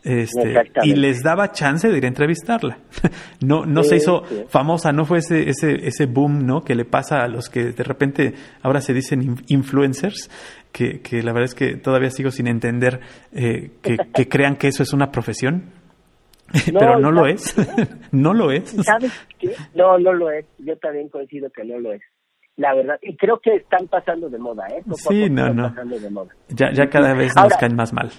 este, 0.02 0.54
y 0.82 0.94
les 0.94 1.22
daba 1.22 1.52
chance 1.52 1.88
de 1.88 1.98
ir 1.98 2.04
a 2.04 2.08
entrevistarla. 2.08 2.78
no 3.44 3.66
no 3.66 3.82
se 3.82 3.96
hizo 3.96 4.22
famosa, 4.48 4.92
no 4.92 5.04
fue 5.04 5.18
ese, 5.18 5.48
ese, 5.48 5.86
ese 5.86 6.06
boom 6.06 6.46
¿no? 6.46 6.62
que 6.62 6.74
le 6.74 6.84
pasa 6.84 7.22
a 7.22 7.28
los 7.28 7.48
que 7.48 7.72
de 7.72 7.82
repente 7.82 8.34
ahora 8.62 8.80
se 8.80 8.94
dicen 8.94 9.36
influencers, 9.48 10.30
que, 10.72 11.00
que 11.00 11.22
la 11.22 11.32
verdad 11.32 11.50
es 11.50 11.54
que 11.54 11.76
todavía 11.76 12.10
sigo 12.10 12.30
sin 12.30 12.46
entender 12.46 13.00
eh, 13.32 13.72
que, 13.82 13.98
que 14.14 14.28
crean 14.28 14.56
que 14.56 14.68
eso 14.68 14.82
es 14.82 14.92
una 14.92 15.10
profesión. 15.10 15.72
Pero 16.66 16.98
no 16.98 17.12
lo 17.12 17.26
es. 17.26 17.54
no 18.12 18.34
lo 18.34 18.50
es. 18.50 18.70
¿Sabes 18.70 19.12
qué? 19.38 19.54
No, 19.74 19.98
no 19.98 20.12
lo 20.12 20.30
es. 20.30 20.46
Yo 20.58 20.76
también 20.78 21.08
coincido 21.08 21.48
que 21.50 21.64
no 21.64 21.78
lo 21.78 21.92
es. 21.92 22.02
La 22.56 22.74
verdad. 22.74 22.98
Y 23.02 23.16
creo 23.16 23.38
que 23.38 23.54
están 23.54 23.86
pasando 23.86 24.28
de 24.28 24.38
moda, 24.38 24.66
¿eh? 24.68 24.82
sí, 24.94 25.30
no, 25.30 25.54
no. 25.54 25.72
Ya, 26.48 26.72
ya 26.72 26.88
cada 26.88 27.14
vez 27.14 27.32
nos 27.36 27.56
caen 27.56 27.76
más 27.76 27.92
mal. 27.92 28.10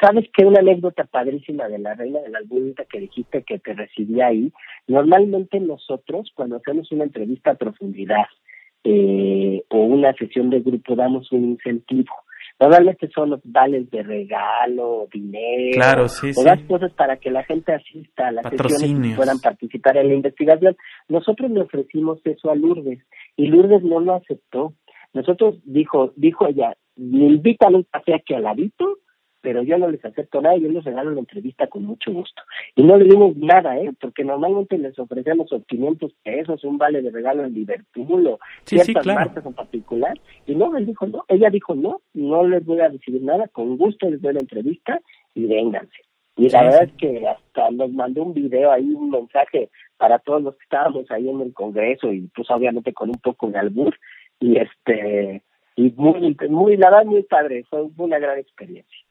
¿Sabes 0.00 0.26
qué? 0.36 0.44
Una 0.44 0.60
anécdota 0.60 1.04
padrísima 1.04 1.66
de 1.68 1.78
la 1.78 1.94
reina 1.94 2.20
de 2.20 2.28
la 2.28 2.38
albunita 2.38 2.84
que 2.84 3.00
dijiste 3.00 3.42
que 3.42 3.58
te 3.58 3.72
recibí 3.72 4.20
ahí. 4.20 4.52
Normalmente 4.86 5.60
nosotros, 5.60 6.30
cuando 6.34 6.56
hacemos 6.56 6.92
una 6.92 7.04
entrevista 7.04 7.52
a 7.52 7.54
profundidad 7.54 8.26
eh, 8.84 9.62
o 9.70 9.78
una 9.78 10.12
sesión 10.14 10.50
de 10.50 10.60
grupo, 10.60 10.94
damos 10.94 11.32
un 11.32 11.44
incentivo. 11.44 12.12
Normalmente 12.60 13.08
son 13.14 13.30
los 13.30 13.40
vales 13.44 13.88
de 13.90 14.02
regalo, 14.02 15.06
dinero, 15.12 15.74
claro, 15.74 16.06
o 16.36 16.44
las 16.44 16.60
cosas 16.62 16.92
para 16.92 17.16
que 17.16 17.30
la 17.30 17.44
gente 17.44 17.72
asista 17.72 18.28
a 18.28 18.32
las 18.32 18.48
sesiones 18.48 19.12
y 19.12 19.14
puedan 19.14 19.38
participar 19.38 19.96
en 19.96 20.08
la 20.08 20.14
investigación. 20.14 20.76
Nosotros 21.08 21.50
le 21.50 21.62
ofrecimos 21.62 22.20
eso 22.24 22.50
a 22.50 22.56
Lourdes 22.56 22.98
y 23.36 23.46
Lourdes 23.46 23.82
no 23.84 24.00
lo 24.00 24.14
aceptó. 24.14 24.74
Nosotros 25.14 25.60
dijo, 25.64 26.12
dijo 26.16 26.46
ella, 26.46 26.76
me 26.96 27.26
invitan 27.26 27.76
un 27.76 27.84
café 27.84 28.14
aquí 28.14 28.34
al 28.34 28.42
ladito 28.42 28.98
pero 29.40 29.62
yo 29.62 29.78
no 29.78 29.88
les 29.88 30.04
acepto 30.04 30.40
nada, 30.40 30.56
yo 30.56 30.68
les 30.68 30.84
regalo 30.84 31.10
la 31.12 31.20
entrevista 31.20 31.66
con 31.68 31.84
mucho 31.84 32.12
gusto. 32.12 32.42
Y 32.74 32.82
no 32.82 32.96
le 32.96 33.04
dimos 33.04 33.36
nada, 33.36 33.78
¿eh? 33.78 33.90
Porque 34.00 34.24
normalmente 34.24 34.78
les 34.78 34.98
ofrecemos 34.98 35.48
500 35.66 36.12
pesos, 36.22 36.64
un 36.64 36.78
vale 36.78 37.02
de 37.02 37.10
regalo 37.10 37.44
en 37.44 37.54
Liverpool 37.54 38.26
o 38.26 38.38
ciertas 38.64 39.06
marcas 39.06 39.46
en 39.46 39.54
particular. 39.54 40.18
Y 40.46 40.54
no, 40.54 40.76
él 40.76 40.86
dijo 40.86 41.06
no, 41.06 41.24
ella 41.28 41.50
dijo 41.50 41.74
no, 41.74 42.00
no 42.14 42.46
les 42.46 42.64
voy 42.64 42.80
a 42.80 42.88
recibir 42.88 43.22
nada, 43.22 43.48
con 43.48 43.76
gusto 43.76 44.10
les 44.10 44.20
doy 44.20 44.34
la 44.34 44.40
entrevista 44.40 45.00
y 45.34 45.46
vénganse. 45.46 45.98
Y 46.36 46.48
la 46.50 46.62
verdad 46.62 46.84
es 46.84 46.92
que 46.92 47.26
hasta 47.26 47.70
nos 47.72 47.90
mandó 47.90 48.22
un 48.22 48.32
video 48.32 48.70
ahí, 48.70 48.84
un 48.84 49.10
mensaje 49.10 49.70
para 49.96 50.20
todos 50.20 50.42
los 50.42 50.56
que 50.56 50.62
estábamos 50.62 51.10
ahí 51.10 51.28
en 51.28 51.40
el 51.40 51.52
Congreso 51.52 52.12
y 52.12 52.28
pues 52.28 52.48
obviamente 52.50 52.92
con 52.92 53.08
un 53.08 53.16
poco 53.20 53.50
de 53.50 53.58
albur 53.58 53.94
y 54.38 54.56
este 54.56 55.42
y 55.74 55.90
muy 55.96 56.36
muy 56.48 56.76
la 56.76 56.90
verdad 56.90 57.06
muy 57.06 57.24
padre 57.24 57.64
fue 57.68 57.88
una 57.96 58.20
gran 58.20 58.38
experiencia 58.38 59.07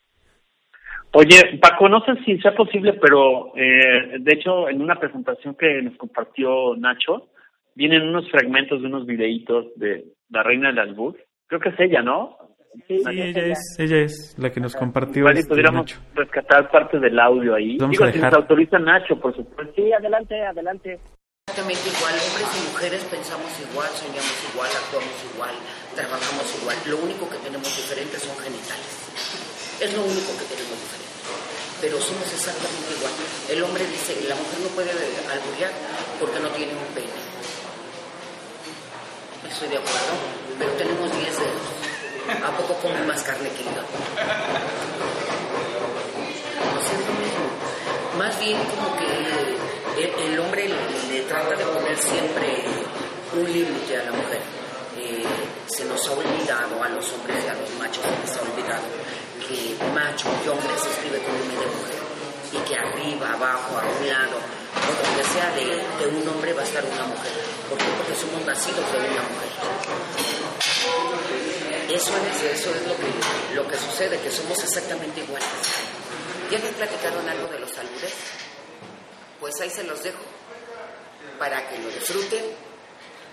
Oye, 1.13 1.57
Paco, 1.61 1.89
no 1.89 2.01
sé 2.01 2.13
si 2.25 2.37
sea 2.39 2.55
posible, 2.55 2.93
pero 2.93 3.53
eh, 3.55 4.17
de 4.19 4.33
hecho 4.33 4.69
en 4.69 4.81
una 4.81 4.99
presentación 4.99 5.55
que 5.55 5.81
nos 5.81 5.97
compartió 5.97 6.75
Nacho, 6.75 7.29
vienen 7.75 8.03
unos 8.03 8.29
fragmentos 8.29 8.81
de 8.81 8.87
unos 8.87 9.05
videitos 9.05 9.67
de 9.75 10.05
la 10.29 10.43
reina 10.43 10.69
del 10.69 10.79
albur. 10.79 11.17
Creo 11.47 11.59
que 11.59 11.69
es 11.69 11.79
ella, 11.79 12.01
¿no? 12.01 12.37
Sí, 12.87 13.01
ella, 13.09 13.47
es, 13.47 13.75
ella 13.79 13.97
es 14.03 14.35
la 14.37 14.51
que 14.51 14.59
nos 14.59 14.75
compartió. 14.75 15.23
Vale, 15.23 15.39
este 15.39 15.49
podríamos 15.49 15.99
rescatar 16.13 16.69
parte 16.69 16.99
del 16.99 17.17
audio 17.19 17.55
ahí. 17.55 17.77
Vamos 17.79 17.99
a 18.01 18.05
dejar. 18.05 18.13
si 18.13 18.21
nos 18.21 18.33
autoriza 18.33 18.77
Nacho, 18.77 19.19
por 19.19 19.35
supuesto. 19.35 19.73
Sí, 19.75 19.91
adelante, 19.91 20.39
adelante. 20.45 20.99
Exactamente 21.47 21.89
igual, 21.89 22.13
hombres 22.13 22.49
y 22.53 22.71
mujeres 22.71 23.03
pensamos 23.09 23.49
igual, 23.63 23.87
soñamos 23.95 24.37
igual, 24.51 24.67
actuamos 24.67 25.17
igual, 25.33 25.55
trabajamos 25.95 26.45
igual. 26.61 26.77
Lo 26.91 26.97
único 27.01 27.29
que 27.29 27.37
tenemos 27.39 27.71
diferente 27.71 28.19
son 28.19 28.35
genitales. 28.37 29.79
Es 29.81 29.95
lo 29.95 30.03
único 30.03 30.35
que 30.37 30.45
tenemos. 30.53 30.66
Pero 31.80 32.01
somos 32.01 32.25
exactamente 32.34 32.93
igual. 32.97 33.13
El 33.49 33.63
hombre 33.63 33.86
dice, 33.86 34.17
la 34.28 34.36
mujer 34.36 34.59
no 34.63 34.69
puede 34.69 34.89
alburear 34.89 35.71
porque 36.19 36.39
no 36.39 36.49
tiene 36.49 36.73
un 36.73 36.88
pene. 36.95 37.13
Estoy 39.47 39.69
de 39.69 39.78
acuerdo, 39.78 40.13
pero 40.57 40.71
tenemos 40.71 41.11
10 41.11 41.39
dedos. 41.39 41.88
¿A 42.43 42.57
poco 42.57 42.73
come 42.82 43.01
más 43.03 43.21
carne 43.23 43.49
que 43.49 43.61
hígado? 43.61 43.88
No 46.73 46.80
es 46.82 46.89
lo 47.07 47.13
mismo. 47.21 47.45
Más 48.17 48.39
bien 48.39 48.57
como 48.65 48.97
que 48.97 49.05
el, 50.25 50.39
hombre 50.39 50.67
le, 50.67 51.21
trata 51.21 51.55
de 51.55 51.63
poner 51.63 51.97
siempre 51.97 52.65
un 53.34 53.53
límite 53.53 53.97
a 53.97 54.03
la 54.05 54.11
mujer. 54.11 54.41
Eh, 54.97 55.23
se 55.67 55.86
nos 55.86 56.07
ha 56.07 56.11
olvidado 56.11 56.84
a 56.84 56.89
los 56.89 57.13
hombres 57.13 57.38
y 57.45 57.47
a 57.47 57.53
los 57.53 57.69
machos, 57.78 58.03
se 58.03 58.28
les 58.28 58.38
ha 58.38 58.41
olvidado 58.41 58.84
que 59.47 59.77
macho 59.93 60.27
y 60.43 60.47
hombre 60.49 60.77
se 60.77 60.89
escribe 60.89 61.19
con 61.23 61.33
un 61.33 61.49
de 61.49 61.55
mujer 61.55 61.97
y 62.51 62.57
que 62.67 62.75
arriba, 62.75 63.33
abajo, 63.33 63.77
a 63.77 63.85
un 63.85 64.07
lado, 64.07 64.37
o 64.37 65.07
donde 65.07 65.23
sea 65.23 65.51
de, 65.51 65.65
de 65.99 66.07
un 66.17 66.27
hombre 66.27 66.53
va 66.53 66.61
a 66.61 66.65
estar 66.65 66.83
una 66.83 67.03
mujer. 67.03 67.31
¿Por 67.69 67.77
qué? 67.77 67.85
Porque 67.97 68.15
somos 68.15 68.45
nacidos 68.45 68.91
de 68.91 68.97
una 68.99 69.23
mujer. 69.23 69.51
Eso 71.89 72.11
es, 72.17 72.59
eso 72.59 72.75
es 72.75 72.87
lo 72.87 72.95
que, 72.95 73.55
lo 73.55 73.67
que 73.67 73.77
sucede, 73.77 74.19
que 74.19 74.31
somos 74.31 74.61
exactamente 74.63 75.21
iguales. 75.21 75.47
¿Ya 76.51 76.59
les 76.59 76.73
platicaron 76.73 77.27
algo 77.27 77.47
de 77.47 77.59
los 77.59 77.77
albures? 77.77 78.13
Pues 79.39 79.59
ahí 79.61 79.69
se 79.69 79.83
los 79.83 80.01
dejo, 80.03 80.23
para 81.37 81.67
que 81.69 81.77
lo 81.79 81.89
disfruten, 81.89 82.43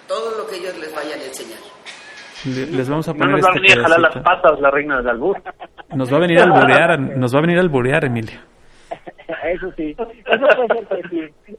todo 0.08 0.32
lo 0.32 0.46
que 0.46 0.56
ellos 0.56 0.76
les 0.78 0.92
vayan 0.92 1.20
a 1.20 1.24
enseñar. 1.24 1.60
Le- 2.44 2.66
les 2.76 2.88
vamos 2.88 3.08
a 3.08 3.12
No 3.12 3.18
poner 3.18 3.36
nos 3.36 3.44
va 3.44 3.48
a 3.48 3.54
este 3.54 3.60
venir 3.62 3.78
a 3.78 3.82
jalar 3.82 4.00
las 4.00 4.16
patas 4.22 4.60
la 4.60 4.70
reina 4.70 4.96
del 4.98 5.08
albur. 5.08 5.40
Nos 5.94 6.12
va 6.12 6.16
a 6.16 6.20
venir 6.20 6.38
a 6.38 6.42
alburear, 6.44 6.98
nos 6.98 7.34
va 7.34 7.38
a 7.38 7.42
venir 7.42 7.58
a 7.58 7.60
alburear, 7.60 8.04
Emilio. 8.04 8.38
Eso 9.44 9.72
sí, 9.76 9.94
eso 9.96 10.46
puede 10.66 10.86
ser 10.86 11.08
que 11.10 11.32
sí. 11.48 11.56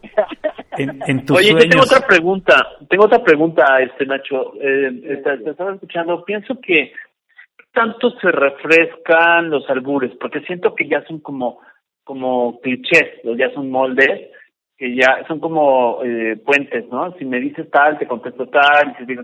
En, 0.78 1.02
en 1.08 1.26
tus 1.26 1.38
Oye, 1.38 1.48
yo 1.52 1.58
sueños. 1.58 1.70
tengo 1.70 1.84
otra 1.84 2.08
pregunta. 2.08 2.68
Tengo 2.90 3.06
otra 3.06 3.24
pregunta, 3.24 3.64
este 3.82 4.06
Nacho. 4.06 4.54
Eh, 4.62 5.22
te, 5.24 5.38
te 5.38 5.50
estaba 5.52 5.74
escuchando. 5.74 6.24
Pienso 6.26 6.60
que 6.62 6.92
tanto 7.74 8.12
se 8.20 8.32
refrescan 8.32 9.50
los 9.50 9.70
albures, 9.70 10.12
porque 10.20 10.42
siento 10.42 10.76
que 10.76 10.88
ya 10.88 11.04
son 11.08 11.20
como 11.20 11.60
como 12.04 12.60
clichés, 12.62 13.20
ya 13.38 13.52
son 13.54 13.72
moldes 13.72 14.30
que 14.78 14.94
ya 14.96 15.24
son 15.28 15.40
como 15.40 16.04
eh, 16.04 16.36
puentes, 16.46 16.86
¿no? 16.90 17.14
Si 17.18 17.26
me 17.26 17.40
dices 17.40 17.70
tal, 17.72 17.98
te 17.98 18.06
contesto 18.08 18.46
tal. 18.48 18.92
Y 18.92 18.94
te 18.98 19.06
digo, 19.06 19.24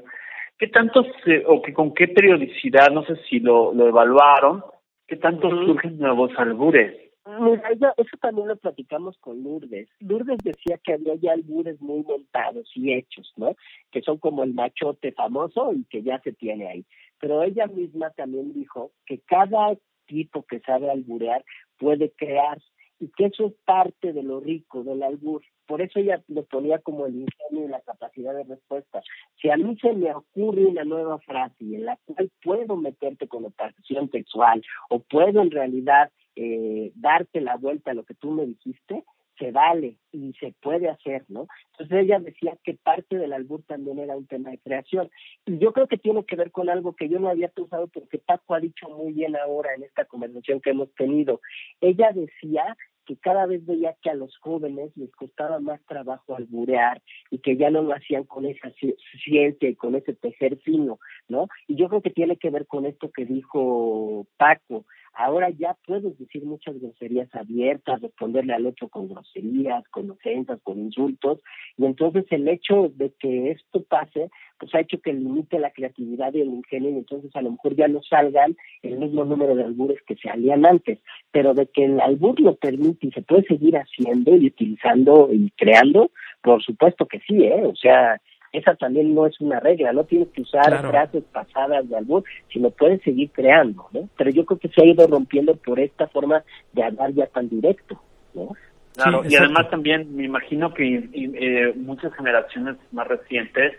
¿Qué 0.62 0.68
tanto 0.68 1.04
se, 1.26 1.44
o 1.48 1.60
que 1.60 1.74
con 1.74 1.92
qué 1.92 2.08
periodicidad, 2.08 2.92
no 2.92 3.04
sé 3.04 3.16
si 3.28 3.40
lo, 3.40 3.74
lo 3.74 3.88
evaluaron, 3.88 4.64
qué 5.08 5.16
tanto 5.18 5.50
surgen 5.50 5.98
nuevos 5.98 6.30
albures? 6.38 6.96
Mira, 7.26 7.64
ella- 7.72 7.96
eso 7.98 8.16
también 8.22 8.48
lo 8.48 8.56
platicamos 8.58 9.18
con 9.18 9.42
Lourdes. 9.42 9.90
Lourdes 10.02 10.38
decía 10.44 10.78
que 10.84 10.94
había 10.94 11.16
ya 11.16 11.32
albures 11.32 11.82
muy 11.82 12.04
montados 12.04 12.70
y 12.76 12.94
hechos, 12.94 13.34
¿no? 13.38 13.56
Que 13.92 14.04
son 14.04 14.20
como 14.20 14.44
el 14.44 14.54
machote 14.54 15.12
famoso 15.14 15.74
y 15.74 15.84
que 15.86 16.04
ya 16.04 16.20
se 16.20 16.32
tiene 16.32 16.68
ahí. 16.68 16.86
Pero 17.20 17.42
ella 17.42 17.66
misma 17.66 18.12
también 18.12 18.54
dijo 18.54 18.92
que 19.08 19.18
cada 19.22 19.76
tipo 20.06 20.44
que 20.44 20.60
sabe 20.60 20.92
alburear 20.92 21.44
puede 21.80 22.12
crear 22.12 22.60
y 23.00 23.08
que 23.18 23.26
eso 23.26 23.48
es 23.48 23.54
parte 23.66 24.14
de 24.14 24.22
lo 24.22 24.40
rico 24.40 24.84
del 24.84 25.02
albur. 25.02 25.42
Por 25.66 25.82
eso 25.82 26.00
ella 26.00 26.22
lo 26.28 26.44
ponía 26.44 26.80
como 26.80 27.06
el 27.06 27.16
ingenio 27.16 27.66
y 27.66 27.70
la 27.70 27.82
capacidad 27.82 28.34
de 28.34 28.44
respuesta. 28.44 29.02
Si 29.42 29.50
a 29.50 29.58
mí 29.58 29.78
se 29.82 29.94
me 29.94 30.14
ocurre 30.14 30.66
una 30.66 30.84
nueva 30.84 31.20
frase 31.20 31.56
en 31.60 31.86
la 31.86 31.98
cual 32.06 32.32
puedo 32.44 32.76
meterte 32.76 33.28
connotación 33.28 34.10
sexual 34.12 34.62
o 34.90 35.00
puedo 35.00 35.42
en 35.42 35.52
realidad 35.52 36.12
eh, 36.36 36.92
darte 36.96 37.42
la 37.42 37.58
vuelta 37.58 37.92
a 37.92 37.94
lo 37.94 38.04
que 38.04 38.16
tú 38.16 38.32
me 38.32 38.46
dijiste, 38.46 39.04
se 39.42 39.52
vale 39.52 39.98
y 40.12 40.34
se 40.34 40.54
puede 40.62 40.88
hacer, 40.88 41.26
¿no? 41.28 41.48
Entonces 41.72 42.06
ella 42.06 42.20
decía 42.20 42.58
que 42.64 42.76
parte 42.76 43.18
del 43.18 43.34
albur 43.34 43.64
también 43.64 43.98
era 43.98 44.16
un 44.16 44.28
tema 44.28 44.52
de 44.52 44.60
creación. 44.60 45.10
Y 45.48 45.58
yo 45.58 45.74
creo 45.74 45.88
que 45.88 45.98
tiene 45.98 46.24
que 46.26 46.36
ver 46.36 46.52
con 46.52 46.70
algo 46.70 46.96
que 46.96 47.10
yo 47.10 47.20
no 47.20 47.28
había 47.28 47.48
pensado 47.48 47.88
porque 47.88 48.20
Paco 48.20 48.54
ha 48.54 48.60
dicho 48.60 48.88
muy 48.90 49.14
bien 49.14 49.36
ahora 49.36 49.74
en 49.74 49.84
esta 49.84 50.06
conversación 50.06 50.62
que 50.62 50.70
hemos 50.70 50.94
tenido. 50.94 51.42
Ella 51.82 52.12
decía 52.14 52.78
que 53.06 53.18
cada 53.18 53.46
vez 53.46 53.66
veía 53.66 53.96
que 54.02 54.10
a 54.10 54.14
los 54.16 54.38
jóvenes 54.38 54.92
les 54.96 55.12
costaba 55.12 55.60
más 55.60 55.82
trabajo 55.86 56.36
alburear 56.36 57.02
y 57.30 57.40
que 57.40 57.58
ya 57.58 57.70
no 57.70 57.82
lo 57.82 57.94
hacían 57.94 58.24
con 58.26 58.46
esa 58.46 58.70
ci- 58.76 58.96
ciencia 59.24 59.70
y 59.70 59.76
con 59.76 59.96
ese 59.96 60.14
tejer 60.14 60.58
fino, 60.60 61.00
¿no? 61.28 61.48
Y 61.68 61.76
yo 61.76 61.90
creo 61.90 62.02
que 62.02 62.10
tiene 62.12 62.38
que 62.38 62.50
ver 62.50 62.68
con 62.68 62.86
esto 62.86 63.12
que 63.12 63.26
dijo 63.26 64.26
Paco. 64.38 64.86
Ahora 65.14 65.50
ya 65.50 65.76
puedes 65.86 66.18
decir 66.18 66.44
muchas 66.46 66.80
groserías 66.80 67.34
abiertas, 67.36 68.02
responderle 68.02 68.54
al 68.54 68.66
otro 68.66 68.88
con 68.88 69.10
groserías, 69.10 69.88
con 69.90 70.10
ofensas, 70.10 70.60
con 70.64 70.80
insultos, 70.80 71.40
y 71.78 71.86
entonces 71.86 72.26
el 72.30 72.48
hecho 72.48 72.92
de 72.96 73.12
que 73.20 73.52
esto 73.52 73.84
pase, 73.84 74.30
pues 74.58 74.74
ha 74.74 74.80
hecho 74.80 75.02
que 75.02 75.14
limite 75.14 75.60
la 75.60 75.72
creatividad 75.72 76.34
y 76.34 76.42
el 76.42 76.48
ingenio, 76.48 76.92
y 76.92 76.98
entonces 76.98 77.36
a 77.36 77.42
lo 77.42 77.52
mejor 77.52 77.76
ya 77.76 77.88
no 77.88 78.02
salgan 78.04 78.56
el 78.84 78.98
mismo 79.00 79.26
número 79.26 79.56
de 79.56 79.64
albures 79.64 80.02
que 80.08 80.16
se 80.16 80.30
salían 80.30 80.66
antes, 80.66 81.00
pero 81.32 81.54
de 81.54 81.68
que 81.68 81.86
el 81.86 82.00
albur 82.00 82.40
lo 82.40 82.56
permite 82.56 83.08
y 83.08 83.12
se 83.12 83.22
puede 83.22 83.44
seguir 83.44 83.76
haciendo 83.78 84.36
y 84.36 84.48
utilizando 84.48 85.30
y 85.32 85.52
creando, 85.52 86.12
por 86.42 86.64
supuesto 86.64 87.06
que 87.06 87.20
sí, 87.20 87.44
¿eh? 87.44 87.64
O 87.66 87.76
sea, 87.76 88.22
esa 88.52 88.76
también 88.76 89.16
no 89.16 89.26
es 89.26 89.40
una 89.40 89.60
regla, 89.60 89.94
no 89.94 90.04
tienes 90.04 90.28
que 90.30 90.42
usar 90.42 90.66
Claro. 90.68 90.90
frases 90.90 91.24
pasadas 91.32 91.88
de 91.90 91.96
albur, 91.98 92.24
sino 92.52 92.70
puedes 92.70 93.02
seguir 93.02 93.32
creando, 93.32 93.88
¿no? 93.94 94.10
Pero 94.18 94.30
yo 94.32 94.46
creo 94.46 94.60
que 94.60 94.68
se 94.70 94.82
ha 94.82 94.86
ido 94.86 95.08
rompiendo 95.08 95.56
por 95.56 95.80
esta 95.80 96.08
forma 96.10 96.44
de 96.74 96.84
hablar 96.84 97.12
ya 97.14 97.28
tan 97.28 97.48
directo, 97.50 98.02
¿no? 98.34 98.50
Claro, 98.94 99.24
Sí, 99.24 99.30
y 99.34 99.36
además 99.38 99.70
también 99.70 100.14
me 100.16 100.26
imagino 100.26 100.74
que 100.74 100.84
y, 100.86 101.32
eh, 101.36 101.74
muchas 101.78 102.14
generaciones 102.14 102.76
más 102.92 103.08
recientes 103.08 103.74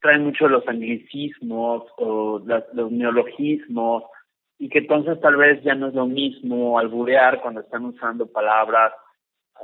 traen 0.00 0.24
mucho 0.24 0.48
los 0.48 0.66
anglicismos 0.66 1.84
o 1.98 2.40
las- 2.44 2.64
los 2.72 2.90
neologismos 2.90 4.04
y 4.58 4.68
que 4.68 4.78
entonces 4.78 5.20
tal 5.20 5.36
vez 5.36 5.62
ya 5.62 5.74
no 5.74 5.86
es 5.88 5.94
lo 5.94 6.06
mismo 6.06 6.78
alburear 6.80 7.40
cuando 7.40 7.60
están 7.60 7.84
usando 7.84 8.26
palabras 8.26 8.92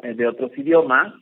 eh, 0.03 0.15
de 0.15 0.27
otros 0.29 0.57
idiomas, 0.57 1.13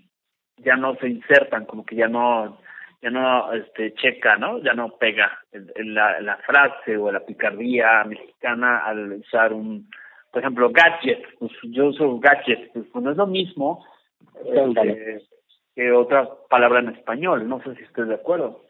ya 0.59 0.77
no 0.77 0.95
se 0.97 1.09
insertan, 1.09 1.65
como 1.65 1.85
que 1.87 1.97
ya 1.97 2.09
no 2.09 2.59
ya 3.05 3.11
no 3.11 3.53
este 3.53 3.93
checa, 3.95 4.37
¿no? 4.37 4.59
Ya 4.63 4.73
no 4.73 4.97
pega 4.97 5.31
la, 5.53 6.21
la 6.23 6.39
frase 6.39 6.97
o 6.97 7.13
la 7.13 7.21
picardía 7.21 8.03
mexicana 8.05 8.79
al 8.79 9.13
usar 9.13 9.53
un 9.53 9.87
por 10.35 10.43
ejemplo, 10.43 10.69
gadget, 10.71 11.23
pues 11.39 11.53
yo 11.63 11.87
uso 11.87 12.19
gadget, 12.19 12.73
pues, 12.73 12.87
no 12.93 13.13
es 13.13 13.17
lo 13.17 13.27
mismo 13.29 13.87
eh, 14.45 15.23
que 15.77 15.93
otra 15.93 16.29
palabra 16.51 16.81
en 16.81 16.89
español, 16.89 17.49
no 17.49 17.63
sé 17.63 17.77
si 17.77 17.85
estoy 17.85 18.09
de 18.09 18.15
acuerdo. 18.15 18.65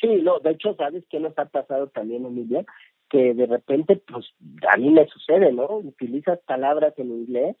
Sí, 0.00 0.20
no, 0.22 0.40
de 0.40 0.50
hecho, 0.50 0.74
¿sabes 0.74 1.04
qué 1.08 1.20
nos 1.20 1.38
ha 1.38 1.44
pasado 1.44 1.86
también, 1.90 2.26
Emilia? 2.26 2.64
Que 3.08 3.34
de 3.34 3.46
repente, 3.46 4.02
pues, 4.04 4.26
a 4.68 4.76
mí 4.78 4.90
me 4.90 5.06
sucede, 5.06 5.52
¿no? 5.52 5.76
Utilizas 5.76 6.40
palabras 6.40 6.92
en 6.96 7.12
inglés 7.12 7.56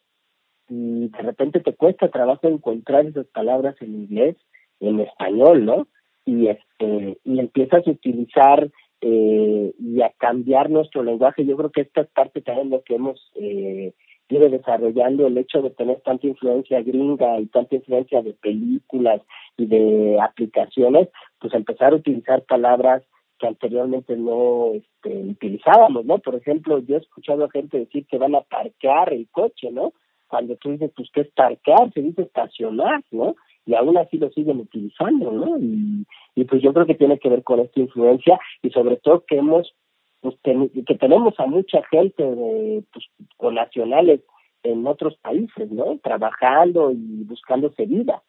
y 0.68 1.08
de 1.08 1.18
repente 1.18 1.60
te 1.60 1.76
cuesta 1.76 2.08
trabajo 2.08 2.48
encontrar 2.48 3.06
esas 3.06 3.26
palabras 3.28 3.76
en 3.80 3.94
inglés, 3.94 4.36
en 4.80 4.98
español, 4.98 5.64
¿no? 5.64 5.86
Y 6.26 6.48
este, 6.48 7.18
y 7.24 7.40
empiezas 7.40 7.86
a 7.86 7.90
utilizar 7.90 8.68
eh, 9.00 9.72
y 9.78 10.02
a 10.02 10.10
cambiar 10.18 10.68
nuestro 10.68 11.02
lenguaje. 11.02 11.46
Yo 11.46 11.56
creo 11.56 11.70
que 11.70 11.82
esta 11.82 12.02
es 12.02 12.08
parte 12.08 12.42
también 12.42 12.70
lo 12.70 12.82
que 12.82 12.96
hemos 12.96 13.30
eh, 13.36 13.94
ido 14.28 14.48
desarrollando, 14.48 15.26
el 15.26 15.38
hecho 15.38 15.62
de 15.62 15.70
tener 15.70 16.00
tanta 16.00 16.26
influencia 16.26 16.82
gringa 16.82 17.40
y 17.40 17.46
tanta 17.46 17.76
influencia 17.76 18.22
de 18.22 18.32
películas 18.34 19.22
y 19.56 19.66
de 19.66 20.18
aplicaciones, 20.20 21.08
pues 21.38 21.54
empezar 21.54 21.92
a 21.92 21.96
utilizar 21.96 22.42
palabras 22.42 23.02
que 23.38 23.46
anteriormente 23.46 24.16
no 24.16 24.72
este, 24.74 25.14
utilizábamos, 25.14 26.04
¿no? 26.06 26.18
Por 26.18 26.34
ejemplo, 26.34 26.78
yo 26.78 26.96
he 26.96 27.00
escuchado 27.00 27.44
a 27.44 27.50
gente 27.50 27.78
decir 27.78 28.06
que 28.06 28.18
van 28.18 28.34
a 28.34 28.40
parquear 28.40 29.12
el 29.12 29.28
coche, 29.30 29.70
¿no? 29.70 29.92
Cuando 30.26 30.56
tú 30.56 30.70
dices, 30.70 30.90
pues, 30.96 31.08
¿qué 31.12 31.20
es 31.20 31.30
parquear? 31.32 31.92
Se 31.92 32.00
dice 32.00 32.22
estacionar, 32.22 33.04
¿no? 33.10 33.36
Y 33.66 33.74
aún 33.74 33.96
así 33.98 34.16
lo 34.18 34.30
siguen 34.30 34.60
utilizando, 34.60 35.30
¿no? 35.32 35.58
Y, 35.58 36.44
pues 36.44 36.62
yo 36.62 36.72
creo 36.72 36.86
que 36.86 36.94
tiene 36.94 37.18
que 37.18 37.28
ver 37.28 37.42
con 37.42 37.60
esta 37.60 37.80
influencia 37.80 38.38
y 38.62 38.70
sobre 38.70 38.96
todo 38.96 39.24
que 39.26 39.38
hemos, 39.38 39.74
pues, 40.20 40.36
ten- 40.42 40.70
que 40.86 40.94
tenemos 40.94 41.34
a 41.40 41.46
mucha 41.46 41.82
gente 41.90 42.22
de, 42.22 42.84
pues, 42.92 43.04
con 43.36 43.54
nacionales 43.56 44.20
en 44.62 44.86
otros 44.86 45.16
países, 45.18 45.70
¿no? 45.70 45.98
Trabajando 46.02 46.92
y 46.92 47.24
buscándose 47.24 47.86
vida. 47.86 48.22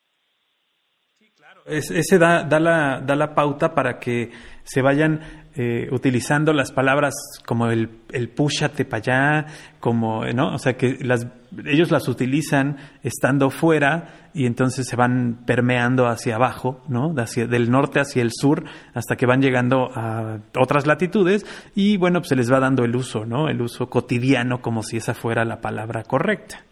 Es- 1.68 1.92
ese 1.92 2.18
da, 2.18 2.44
da, 2.44 2.60
la, 2.60 3.02
da 3.02 3.16
la 3.16 3.36
pauta 3.36 3.74
para 3.74 4.00
que 4.00 4.32
se 4.64 4.82
vayan 4.82 5.20
eh, 5.56 5.88
utilizando 5.92 6.54
las 6.54 6.72
palabras 6.72 7.14
como 7.46 7.68
el, 7.72 7.90
el 8.12 8.30
púchate 8.30 8.86
para 8.86 8.98
allá, 9.42 9.46
como, 9.80 10.24
¿no? 10.26 10.54
O 10.54 10.60
sea, 10.60 10.74
que 10.78 10.98
las, 11.02 11.28
ellos 11.66 11.90
las 11.92 12.08
utilizan 12.08 12.78
estando 13.04 13.50
fuera 13.50 14.30
y 14.34 14.46
entonces 14.46 14.88
se 14.88 14.96
van 14.96 15.40
permeando 15.48 16.06
hacia 16.08 16.36
abajo, 16.36 16.82
¿no? 16.88 17.14
Hacia, 17.18 17.48
del 17.48 17.72
norte 17.72 18.00
hacia 18.00 18.22
el 18.22 18.30
sur 18.32 18.66
hasta 18.94 19.16
que 19.16 19.26
van 19.26 19.42
llegando 19.42 19.90
a 19.96 20.40
otras 20.58 20.86
latitudes 20.86 21.44
y, 21.76 21.98
bueno, 21.98 22.20
pues 22.20 22.30
se 22.30 22.36
les 22.36 22.52
va 22.52 22.60
dando 22.60 22.86
el 22.86 22.96
uso, 22.96 23.26
¿no? 23.26 23.50
El 23.50 23.62
uso 23.62 23.90
cotidiano 23.90 24.62
como 24.62 24.84
si 24.84 24.98
esa 24.98 25.16
fuera 25.16 25.44
la 25.44 25.60
palabra 25.60 26.04
correcta. 26.04 26.64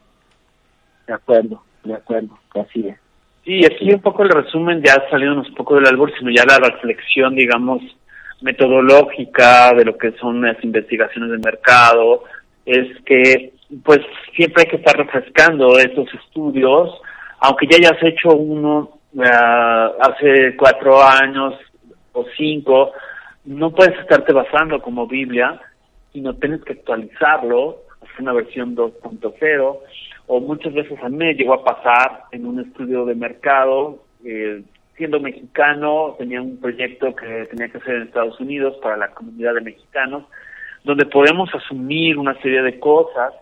De 1.08 1.14
acuerdo, 1.14 1.64
de 1.84 1.96
acuerdo, 1.96 2.38
así 2.54 2.88
es. 2.88 3.00
Sí, 3.46 3.64
aquí 3.64 3.94
un 3.94 4.02
poco 4.02 4.24
el 4.24 4.30
resumen, 4.30 4.82
ya 4.84 5.08
saliéndonos 5.10 5.50
un 5.50 5.56
poco 5.56 5.76
del 5.76 5.86
albur, 5.86 6.12
sino 6.18 6.32
ya 6.32 6.44
la 6.46 6.58
reflexión, 6.58 7.36
digamos, 7.36 7.82
metodológica 8.42 9.72
de 9.74 9.86
lo 9.86 9.98
que 9.98 10.14
son 10.14 10.42
las 10.42 10.62
investigaciones 10.64 11.30
de 11.30 11.38
mercado, 11.38 12.24
es 12.66 12.88
que 13.06 13.54
pues 13.84 14.00
siempre 14.36 14.64
hay 14.64 14.70
que 14.70 14.78
estar 14.78 14.98
refrescando 14.98 15.78
estos 15.78 16.08
estudios, 16.14 16.90
aunque 17.40 17.68
ya 17.68 17.78
hayas 17.78 18.04
hecho 18.04 18.30
uno 18.30 19.00
uh, 19.14 19.22
hace 20.02 20.56
cuatro 20.58 21.04
años 21.04 21.54
o 22.14 22.26
cinco, 22.36 22.94
no 23.46 23.72
puedes 23.72 23.98
estarte 24.00 24.34
basando 24.34 24.82
como 24.82 25.08
Biblia, 25.08 25.60
sino 26.14 26.34
tienes 26.36 26.64
que 26.64 26.74
actualizarlo, 26.74 27.78
hacer 28.02 28.22
una 28.22 28.34
versión 28.34 28.76
2.0, 28.76 29.78
o 30.28 30.40
muchas 30.40 30.74
veces 30.74 30.98
a 31.04 31.10
mí 31.10 31.18
me 31.18 31.34
llegó 31.34 31.54
a 31.54 31.64
pasar 31.64 32.24
en 32.32 32.46
un 32.46 32.60
estudio 32.60 33.06
de 33.06 33.16
mercado, 33.16 34.04
eh, 34.24 34.64
siendo 34.98 35.20
mexicano, 35.20 36.16
tenía 36.18 36.42
un 36.42 36.60
proyecto 36.60 37.16
que 37.16 37.48
tenía 37.52 37.70
que 37.70 37.78
hacer 37.78 37.96
en 37.96 38.04
Estados 38.04 38.40
Unidos 38.40 38.78
para 38.82 38.98
la 38.98 39.10
comunidad 39.10 39.54
de 39.56 39.62
mexicanos, 39.62 40.24
donde 40.84 41.06
podemos 41.06 41.54
asumir 41.54 42.18
una 42.18 42.40
serie 42.42 42.62
de 42.62 42.80
cosas, 42.80 43.34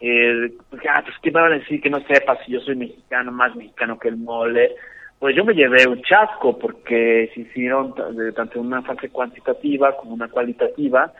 eh, 0.00 0.52
ah, 0.90 1.02
pues 1.02 1.16
qué 1.22 1.30
me 1.30 1.40
van 1.40 1.52
a 1.52 1.58
decir 1.58 1.80
que 1.80 1.90
no 1.90 2.00
sepa 2.06 2.36
si 2.44 2.52
yo 2.52 2.60
soy 2.60 2.76
mexicano, 2.76 3.32
más 3.32 3.54
mexicano 3.54 3.98
que 3.98 4.08
el 4.08 4.16
mole, 4.16 4.72
pues 5.18 5.34
yo 5.34 5.44
me 5.44 5.54
llevé 5.54 5.86
un 5.86 6.02
chasco 6.02 6.58
porque 6.58 7.30
se 7.34 7.40
hicieron 7.40 7.94
tanto 8.34 8.60
una 8.60 8.82
fase 8.82 9.08
cuantitativa 9.08 9.96
como 9.96 10.12
una 10.12 10.28
cualitativa 10.28 11.12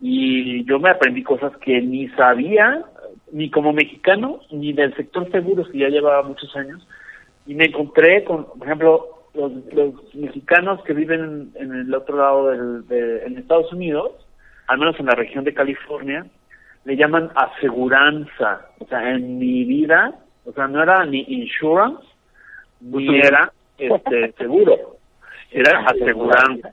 y 0.00 0.64
yo 0.64 0.78
me 0.78 0.90
aprendí 0.90 1.22
cosas 1.22 1.56
que 1.58 1.80
ni 1.80 2.08
sabía, 2.10 2.84
ni 3.32 3.50
como 3.50 3.72
mexicano, 3.72 4.40
ni 4.50 4.72
del 4.72 4.94
sector 4.96 5.30
seguros 5.30 5.68
que 5.70 5.78
ya 5.78 5.88
llevaba 5.88 6.22
muchos 6.22 6.54
años, 6.56 6.86
y 7.46 7.54
me 7.54 7.66
encontré 7.66 8.24
con, 8.24 8.46
por 8.46 8.66
ejemplo, 8.66 9.20
los, 9.34 9.52
los 9.72 10.14
mexicanos 10.14 10.82
que 10.84 10.92
viven 10.92 11.52
en 11.54 11.72
el 11.72 11.94
otro 11.94 12.16
lado 12.16 12.48
del, 12.48 12.86
de, 12.88 13.26
en 13.26 13.38
Estados 13.38 13.72
Unidos, 13.72 14.12
al 14.66 14.78
menos 14.78 14.98
en 14.98 15.06
la 15.06 15.14
región 15.14 15.44
de 15.44 15.54
California, 15.54 16.26
le 16.84 16.96
llaman 16.96 17.30
aseguranza. 17.34 18.68
O 18.78 18.86
sea, 18.86 19.10
en 19.10 19.38
mi 19.38 19.64
vida, 19.64 20.14
o 20.44 20.52
sea, 20.52 20.68
no 20.68 20.82
era 20.82 21.04
ni 21.06 21.24
insurance, 21.28 22.04
ni 22.80 23.18
era 23.18 23.52
este 23.78 24.32
seguro, 24.38 24.96
era 25.50 25.80
aseguranza. 25.86 26.72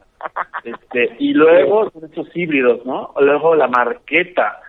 Este, 0.63 1.15
y 1.19 1.33
luego 1.33 1.89
son 1.91 2.05
estos 2.05 2.35
híbridos, 2.35 2.85
¿no? 2.85 3.13
Luego 3.19 3.55
la 3.55 3.67
marqueta. 3.67 4.59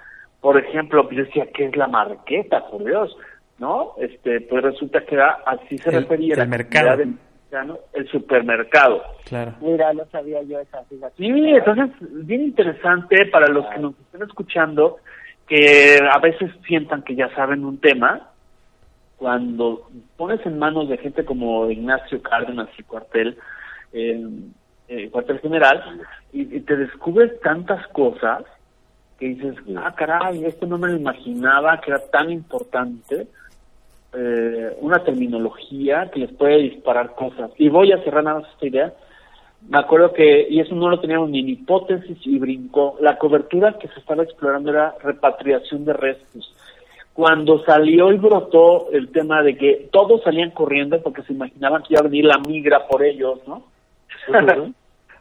Por 0.41 0.59
ejemplo, 0.59 1.05
pues 1.05 1.17
yo 1.17 1.25
decía, 1.25 1.49
¿qué 1.53 1.67
es 1.67 1.77
la 1.77 1.89
marqueta? 1.89 2.67
Por 2.69 2.85
Dios, 2.85 3.17
¿no? 3.59 3.95
Este, 3.99 4.41
pues 4.43 4.63
resulta 4.63 5.05
que 5.05 5.15
era, 5.17 5.39
así 5.47 5.79
se 5.79 5.91
refería 5.91 6.35
el 6.35 6.49
mercado. 6.49 7.03
el 7.93 8.09
supermercado. 8.09 9.03
Claro. 9.25 9.55
Mira, 9.61 9.93
no 9.93 10.05
sabía 10.13 10.43
yo 10.43 10.61
esa. 10.61 10.85
Sí, 11.17 11.27
entonces, 11.27 11.91
bien 12.27 12.43
interesante 12.43 13.27
para 13.27 13.49
los 13.49 13.67
que 13.67 13.79
nos 13.79 13.99
estén 13.99 14.23
escuchando, 14.23 14.99
que 15.49 15.99
a 16.09 16.19
veces 16.19 16.51
sientan 16.67 17.03
que 17.03 17.15
ya 17.15 17.35
saben 17.35 17.65
un 17.65 17.79
tema, 17.79 18.29
cuando 19.19 19.91
pones 20.17 20.45
en 20.47 20.59
manos 20.59 20.89
de 20.89 20.97
gente 20.99 21.25
como 21.25 21.69
Ignacio 21.71 22.23
Cárdenas 22.23 22.69
y 22.79 22.83
Cuartel, 22.85 23.37
eh, 23.93 24.25
eh, 24.89 25.11
cuartel 25.11 25.41
general, 25.41 26.03
y, 26.33 26.45
te 26.61 26.77
descubres 26.77 27.39
tantas 27.41 27.87
cosas 27.89 28.45
que 29.19 29.27
dices, 29.27 29.57
ah, 29.77 29.95
caray, 29.97 30.45
esto 30.45 30.67
no 30.67 30.79
me 30.79 30.89
lo 30.89 30.97
imaginaba 30.97 31.81
que 31.81 31.91
era 31.91 32.01
tan 32.11 32.31
importante, 32.31 33.27
eh, 34.13 34.77
una 34.81 35.03
terminología 35.05 36.11
que 36.11 36.21
les 36.21 36.33
puede 36.33 36.59
disparar 36.59 37.15
cosas. 37.15 37.51
Y 37.59 37.69
voy 37.69 37.93
a 37.93 38.03
cerrar 38.05 38.25
nada 38.25 38.41
más 38.41 38.49
esta 38.53 38.67
idea. 38.67 38.93
Me 39.69 39.79
acuerdo 39.79 40.13
que, 40.13 40.47
y 40.49 40.61
eso 40.61 40.75
no 40.75 40.89
lo 40.89 41.01
teníamos 41.01 41.31
ni 41.31 41.41
en 41.41 41.49
hipótesis 41.49 42.17
y 42.25 42.39
brincó, 42.39 42.97
la 43.01 43.19
cobertura 43.19 43.77
que 43.79 43.89
se 43.89 43.99
estaba 43.99 44.23
explorando 44.23 44.71
era 44.71 44.95
repatriación 45.03 45.85
de 45.85 45.95
restos. 45.95 46.55
Cuando 47.13 47.65
salió 47.65 48.13
y 48.13 48.19
brotó 48.19 48.93
el 48.93 49.11
tema 49.11 49.43
de 49.43 49.57
que 49.57 49.89
todos 49.91 50.23
salían 50.23 50.53
corriendo 50.53 51.03
porque 51.03 51.23
se 51.23 51.33
imaginaban 51.33 51.83
que 51.83 51.95
iba 51.95 52.01
a 52.01 52.05
venir 52.05 52.27
la 52.27 52.39
migra 52.39 52.87
por 52.87 53.03
ellos, 53.03 53.41
¿no? 53.49 53.65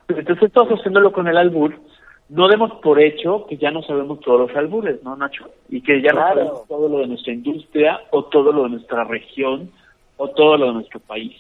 Entonces 0.08 0.52
todos 0.52 0.80
haciéndolo 0.80 1.12
con 1.12 1.28
el 1.28 1.38
albur, 1.38 1.74
no 2.30 2.48
demos 2.48 2.72
por 2.82 3.00
hecho 3.00 3.46
que 3.48 3.58
ya 3.58 3.72
no 3.72 3.82
sabemos 3.84 4.20
todos 4.20 4.50
los 4.50 4.58
albures, 4.58 5.02
¿no, 5.04 5.16
Nacho? 5.16 5.50
Y 5.70 5.82
que 5.82 6.02
ya 6.02 6.12
no 6.12 6.20
sabemos 6.20 6.68
todo 6.68 6.90
lo 6.90 7.00
de 7.00 7.08
nuestra 7.08 7.34
industria 7.34 8.02
o 8.12 8.26
todo 8.26 8.52
lo 8.52 8.64
de 8.64 8.70
nuestra 8.70 9.04
región 9.06 9.72
o 10.18 10.30
todo 10.30 10.58
lo 10.58 10.68
de 10.68 10.74
nuestro 10.74 11.00
país. 11.00 11.34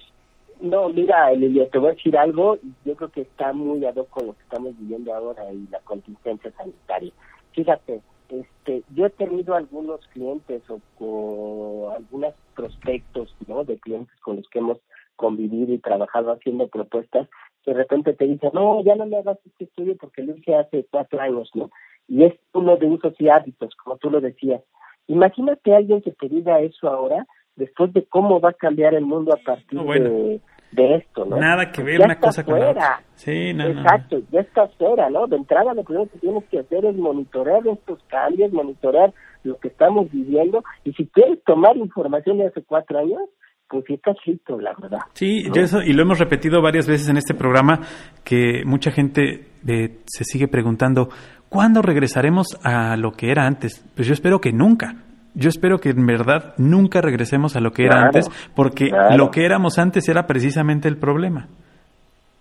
No, 0.61 0.89
mira, 0.89 1.31
Elio, 1.31 1.67
te 1.67 1.77
voy 1.77 1.89
a 1.89 1.93
decir 1.93 2.17
algo, 2.17 2.57
yo 2.83 2.95
creo 2.95 3.09
que 3.09 3.21
está 3.21 3.53
muy 3.53 3.85
ad 3.85 3.95
hoc 3.95 4.09
con 4.09 4.27
lo 4.27 4.33
que 4.33 4.41
estamos 4.41 4.77
viviendo 4.79 5.13
ahora 5.13 5.51
y 5.53 5.67
la 5.69 5.79
contingencia 5.79 6.51
sanitaria. 6.51 7.11
Fíjate, 7.51 8.01
este, 8.29 8.83
yo 8.95 9.05
he 9.05 9.09
tenido 9.11 9.55
algunos 9.55 9.99
clientes 10.07 10.63
o, 10.69 10.79
o 10.99 11.91
algunos 11.91 12.33
prospectos, 12.55 13.35
¿no? 13.47 13.63
De 13.65 13.77
clientes 13.77 14.15
con 14.21 14.37
los 14.37 14.49
que 14.49 14.59
hemos 14.59 14.79
convivido 15.15 15.73
y 15.73 15.79
trabajado 15.79 16.31
haciendo 16.31 16.67
propuestas 16.67 17.27
de 17.67 17.73
repente 17.73 18.13
te 18.13 18.25
dice, 18.25 18.49
no, 18.53 18.81
ya 18.81 18.95
no 18.95 19.05
me 19.05 19.17
hagas 19.17 19.37
este 19.45 19.65
estudio 19.65 19.97
porque 19.99 20.23
lo 20.23 20.35
hice 20.37 20.55
hace 20.55 20.87
cuatro 20.89 21.19
años, 21.19 21.51
¿no? 21.53 21.69
Y 22.07 22.23
es 22.23 22.33
uno 22.53 22.77
de 22.77 22.87
usos 22.87 23.13
y 23.19 23.27
hábitos, 23.27 23.75
como 23.75 23.97
tú 23.97 24.09
lo 24.09 24.21
decías. 24.21 24.61
Imagínate 25.07 25.73
a 25.73 25.77
alguien 25.77 26.01
que 26.01 26.13
te 26.13 26.29
diga 26.29 26.61
eso 26.61 26.87
ahora, 26.87 27.27
después 27.57 27.91
de 27.91 28.05
cómo 28.05 28.39
va 28.39 28.51
a 28.51 28.53
cambiar 28.53 28.93
el 28.93 29.05
mundo 29.05 29.33
a 29.33 29.37
partir 29.37 29.81
de, 29.81 30.39
de, 30.71 30.95
esto, 30.95 31.25
¿no? 31.25 31.35
Nada 31.35 31.69
que 31.73 31.83
ver 31.83 31.99
una 31.99 32.17
cosa 32.17 32.45
con 32.45 32.57
la 32.57 32.69
otra. 32.69 33.01
Sí, 33.15 33.53
no, 33.53 33.65
Exacto, 33.65 34.21
ya 34.31 34.39
está 34.39 34.69
fuera, 34.69 35.09
¿no? 35.09 35.27
De 35.27 35.35
entrada 35.35 35.73
lo 35.73 35.83
primero 35.83 36.09
que 36.09 36.19
tienes 36.19 36.45
que 36.45 36.59
hacer 36.59 36.85
es 36.85 36.95
monitorear 36.95 37.67
estos 37.67 38.01
cambios, 38.03 38.53
monitorear 38.53 39.13
lo 39.43 39.57
que 39.57 39.67
estamos 39.67 40.09
viviendo, 40.09 40.63
y 40.85 40.93
si 40.93 41.05
quieres 41.07 41.43
tomar 41.43 41.75
información 41.75 42.37
de 42.37 42.47
hace 42.47 42.63
cuatro 42.63 42.99
años, 42.99 43.23
pues 43.69 43.83
sí 43.87 43.93
está 43.93 44.55
la 44.59 44.73
verdad. 44.79 44.99
Sí, 45.13 45.43
eso, 45.55 45.81
y 45.81 45.93
lo 45.93 46.03
hemos 46.03 46.19
repetido 46.19 46.61
varias 46.61 46.87
veces 46.87 47.09
en 47.09 47.17
este 47.17 47.33
programa, 47.33 47.81
que 48.23 48.63
mucha 48.65 48.91
gente 48.91 49.47
eh, 49.67 49.99
se 50.05 50.23
sigue 50.23 50.47
preguntando, 50.47 51.09
¿cuándo 51.49 51.81
regresaremos 51.81 52.57
a 52.63 52.95
lo 52.97 53.11
que 53.11 53.31
era 53.31 53.45
antes? 53.45 53.85
Pues 53.95 54.07
yo 54.07 54.13
espero 54.13 54.39
que 54.39 54.51
nunca. 54.51 55.03
Yo 55.33 55.49
espero 55.49 55.77
que 55.77 55.89
en 55.89 56.05
verdad 56.07 56.55
nunca 56.57 56.99
regresemos 57.01 57.55
a 57.55 57.59
lo 57.59 57.71
que 57.71 57.85
era 57.85 58.01
antes, 58.01 58.27
porque 58.55 58.89
lo 59.15 59.29
que 59.29 59.45
éramos 59.45 59.77
antes 59.77 60.09
era 60.09 60.25
precisamente 60.25 60.87
el 60.87 60.97
problema. 60.97 61.47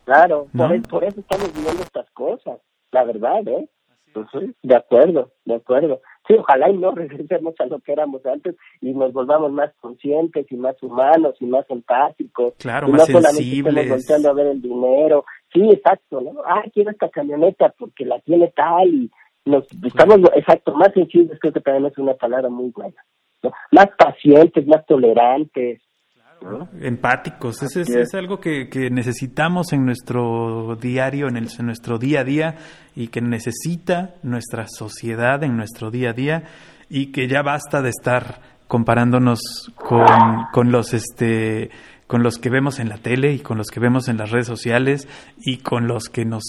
Claro, 0.06 0.46
por, 0.56 0.82
por, 0.88 1.04
eso 1.04 1.20
estamos 1.20 1.52
viviendo 1.52 1.82
estas 1.82 2.08
cosas, 2.12 2.58
la 2.92 3.04
verdad, 3.04 3.46
¿eh? 3.48 3.68
de 4.62 4.76
acuerdo, 4.76 5.30
de 5.44 5.56
acuerdo 5.56 6.00
sí, 6.26 6.34
ojalá 6.34 6.70
y 6.70 6.76
no 6.76 6.90
regresemos 6.94 7.54
a 7.58 7.66
lo 7.66 7.80
que 7.80 7.92
éramos 7.92 8.24
antes 8.26 8.56
y 8.80 8.92
nos 8.92 9.12
volvamos 9.12 9.52
más 9.52 9.72
conscientes 9.80 10.46
y 10.50 10.56
más 10.56 10.80
humanos 10.82 11.34
y 11.40 11.46
más 11.46 11.68
empáticos. 11.70 12.54
Claro, 12.58 12.88
y 12.88 12.92
más 12.92 13.08
no 13.08 13.20
solamente 13.20 13.94
estemos 13.94 14.26
a 14.26 14.32
ver 14.32 14.46
el 14.46 14.62
dinero. 14.62 15.24
Sí, 15.52 15.70
exacto, 15.70 16.20
¿no? 16.20 16.42
Ah, 16.44 16.62
quiero 16.72 16.90
esta 16.90 17.08
camioneta 17.08 17.72
porque 17.78 18.04
la 18.04 18.20
tiene 18.20 18.52
tal 18.54 18.88
y 18.88 19.10
nos 19.44 19.66
estamos, 19.84 20.18
exacto, 20.34 20.74
más 20.74 20.92
sensibles 20.92 21.38
creo 21.40 21.52
que 21.52 21.60
también 21.60 21.86
es 21.86 21.98
una 21.98 22.14
palabra 22.14 22.48
muy 22.48 22.70
buena. 22.70 22.96
Más 23.70 23.88
pacientes, 23.96 24.66
más 24.66 24.84
tolerantes, 24.86 25.80
Empáticos, 26.80 27.62
es, 27.62 27.76
es, 27.76 28.14
algo 28.14 28.38
que, 28.38 28.68
que, 28.68 28.90
necesitamos 28.90 29.72
en 29.72 29.84
nuestro 29.84 30.76
diario, 30.80 31.28
en, 31.28 31.36
el, 31.36 31.48
en 31.58 31.66
nuestro 31.66 31.98
día 31.98 32.20
a 32.20 32.24
día 32.24 32.56
y 32.94 33.08
que 33.08 33.20
necesita 33.20 34.14
nuestra 34.22 34.66
sociedad 34.68 35.42
en 35.42 35.56
nuestro 35.56 35.90
día 35.90 36.10
a 36.10 36.12
día 36.12 36.44
y 36.88 37.06
que 37.06 37.26
ya 37.26 37.42
basta 37.42 37.82
de 37.82 37.90
estar 37.90 38.40
comparándonos 38.68 39.72
con, 39.76 40.06
con 40.52 40.70
los 40.72 40.92
este 40.94 41.70
con 42.06 42.22
los 42.22 42.38
que 42.38 42.50
vemos 42.50 42.78
en 42.78 42.88
la 42.88 42.98
tele 42.98 43.32
y 43.32 43.40
con 43.40 43.58
los 43.58 43.68
que 43.68 43.80
vemos 43.80 44.08
en 44.08 44.16
las 44.16 44.30
redes 44.30 44.46
sociales 44.46 45.08
y 45.38 45.58
con 45.58 45.88
los 45.88 46.08
que 46.08 46.24
nos 46.24 46.44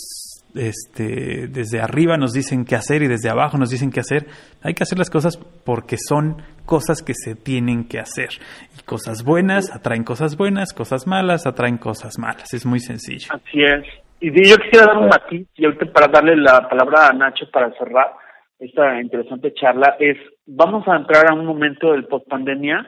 este, 0.56 1.48
desde 1.48 1.80
arriba 1.82 2.18
nos 2.18 2.34
dicen 2.34 2.66
qué 2.66 2.76
hacer 2.76 3.02
y 3.04 3.08
desde 3.08 3.30
abajo 3.30 3.58
nos 3.58 3.70
dicen 3.70 3.92
qué 3.92 4.00
hacer. 4.00 4.26
Hay 4.64 4.74
que 4.74 4.84
hacer 4.84 4.98
las 4.98 5.10
cosas 5.10 5.38
porque 5.38 5.98
son 5.98 6.42
cosas 6.66 7.02
que 7.02 7.14
se 7.14 7.36
tienen 7.36 7.88
que 7.88 8.00
hacer. 8.00 8.30
Y 8.78 8.84
cosas 8.84 9.24
buenas 9.24 9.74
atraen 9.76 10.04
cosas 10.04 10.38
buenas, 10.38 10.74
cosas 10.74 11.08
malas 11.08 11.46
atraen 11.46 11.78
cosas 11.78 12.18
malas. 12.18 12.54
Es 12.54 12.66
muy 12.66 12.80
sencillo. 12.80 13.28
Así 13.32 13.64
es. 13.64 13.86
Y 14.20 14.32
yo 14.50 14.58
quisiera 14.58 14.88
dar 14.88 14.98
un 14.98 15.10
matiz, 15.10 15.48
y 15.56 15.66
ahorita 15.66 15.86
para 15.94 16.08
darle 16.08 16.36
la 16.36 16.68
palabra 16.68 17.08
a 17.08 17.14
Nacho 17.14 17.46
para 17.52 17.72
cerrar 17.78 18.14
esta 18.60 19.00
interesante 19.00 19.54
charla, 19.54 19.96
es, 20.00 20.18
vamos 20.48 20.88
a 20.88 20.96
entrar 20.96 21.30
a 21.30 21.36
un 21.36 21.46
momento 21.46 21.92
del 21.92 22.06
post 22.06 22.28
pandemia 22.28 22.88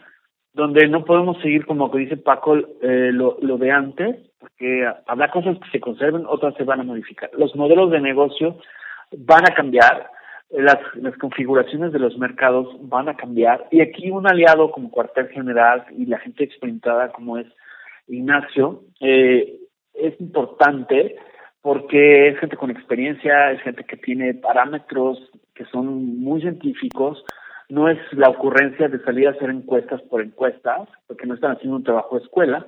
donde 0.59 0.87
no 0.87 1.05
podemos 1.05 1.41
seguir 1.41 1.65
como 1.65 1.89
que 1.89 1.99
dice 1.99 2.17
Paco 2.17 2.55
eh, 2.57 3.11
lo, 3.11 3.37
lo 3.41 3.57
de 3.57 3.71
antes, 3.71 4.17
porque 4.39 4.85
habrá 5.07 5.31
cosas 5.31 5.57
que 5.59 5.69
se 5.71 5.79
conserven, 5.79 6.25
otras 6.27 6.53
se 6.55 6.63
van 6.63 6.81
a 6.81 6.83
modificar. 6.83 7.29
Los 7.37 7.55
modelos 7.55 7.89
de 7.91 8.01
negocio 8.01 8.57
van 9.17 9.49
a 9.49 9.55
cambiar, 9.55 10.09
las, 10.51 10.77
las 10.95 11.17
configuraciones 11.17 11.91
de 11.93 11.99
los 11.99 12.17
mercados 12.17 12.67
van 12.81 13.09
a 13.09 13.15
cambiar, 13.15 13.67
y 13.71 13.81
aquí 13.81 14.11
un 14.11 14.27
aliado 14.27 14.71
como 14.71 14.91
cuartel 14.91 15.29
general 15.29 15.85
y 15.97 16.05
la 16.05 16.19
gente 16.19 16.43
experimentada 16.43 17.11
como 17.11 17.37
es 17.37 17.47
Ignacio, 18.07 18.81
eh, 18.99 19.59
es 19.93 20.19
importante 20.19 21.15
porque 21.61 22.29
es 22.29 22.39
gente 22.39 22.57
con 22.57 22.71
experiencia, 22.71 23.51
es 23.51 23.61
gente 23.61 23.83
que 23.83 23.97
tiene 23.97 24.33
parámetros 24.33 25.19
que 25.53 25.65
son 25.65 26.19
muy 26.19 26.41
científicos, 26.41 27.23
no 27.69 27.87
es 27.87 27.99
la 28.13 28.29
ocurrencia 28.29 28.87
de 28.87 29.01
salir 29.03 29.27
a 29.27 29.31
hacer 29.31 29.49
encuestas 29.49 30.01
por 30.03 30.21
encuestas, 30.21 30.89
porque 31.07 31.27
no 31.27 31.35
están 31.35 31.51
haciendo 31.51 31.77
un 31.77 31.83
trabajo 31.83 32.17
de 32.17 32.23
escuela, 32.23 32.65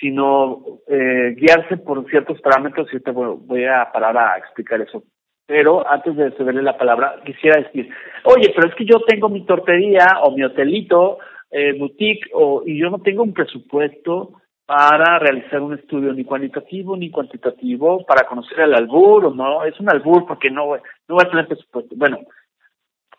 sino 0.00 0.80
eh, 0.88 1.34
guiarse 1.36 1.76
por 1.76 2.04
ciertos 2.10 2.40
parámetros 2.40 2.92
y 2.92 3.00
te 3.00 3.12
voy 3.12 3.64
a 3.64 3.90
parar 3.92 4.16
a 4.18 4.38
explicar 4.38 4.80
eso. 4.80 5.04
Pero 5.46 5.88
antes 5.88 6.16
de 6.16 6.32
cederle 6.32 6.62
la 6.62 6.76
palabra, 6.76 7.16
quisiera 7.24 7.60
decir, 7.60 7.88
oye, 8.24 8.52
pero 8.54 8.68
es 8.68 8.74
que 8.74 8.86
yo 8.86 9.00
tengo 9.06 9.28
mi 9.28 9.44
tortería 9.44 10.20
o 10.22 10.32
mi 10.32 10.42
hotelito, 10.42 11.18
eh, 11.50 11.74
boutique, 11.78 12.28
o, 12.32 12.62
y 12.66 12.78
yo 12.78 12.90
no 12.90 12.98
tengo 13.00 13.22
un 13.22 13.34
presupuesto 13.34 14.32
para 14.66 15.18
realizar 15.18 15.60
un 15.60 15.74
estudio 15.74 16.12
ni 16.14 16.24
cualitativo 16.24 16.96
ni 16.96 17.10
cuantitativo 17.10 18.04
para 18.06 18.26
conocer 18.26 18.60
el 18.60 18.74
albur 18.74 19.26
o 19.26 19.34
no, 19.34 19.62
es 19.64 19.78
un 19.78 19.90
albur 19.90 20.26
porque 20.26 20.50
no, 20.50 20.76
no 21.08 21.14
va 21.14 21.22
a 21.22 21.30
tener 21.30 21.46
presupuesto. 21.46 21.94
Bueno, 21.96 22.20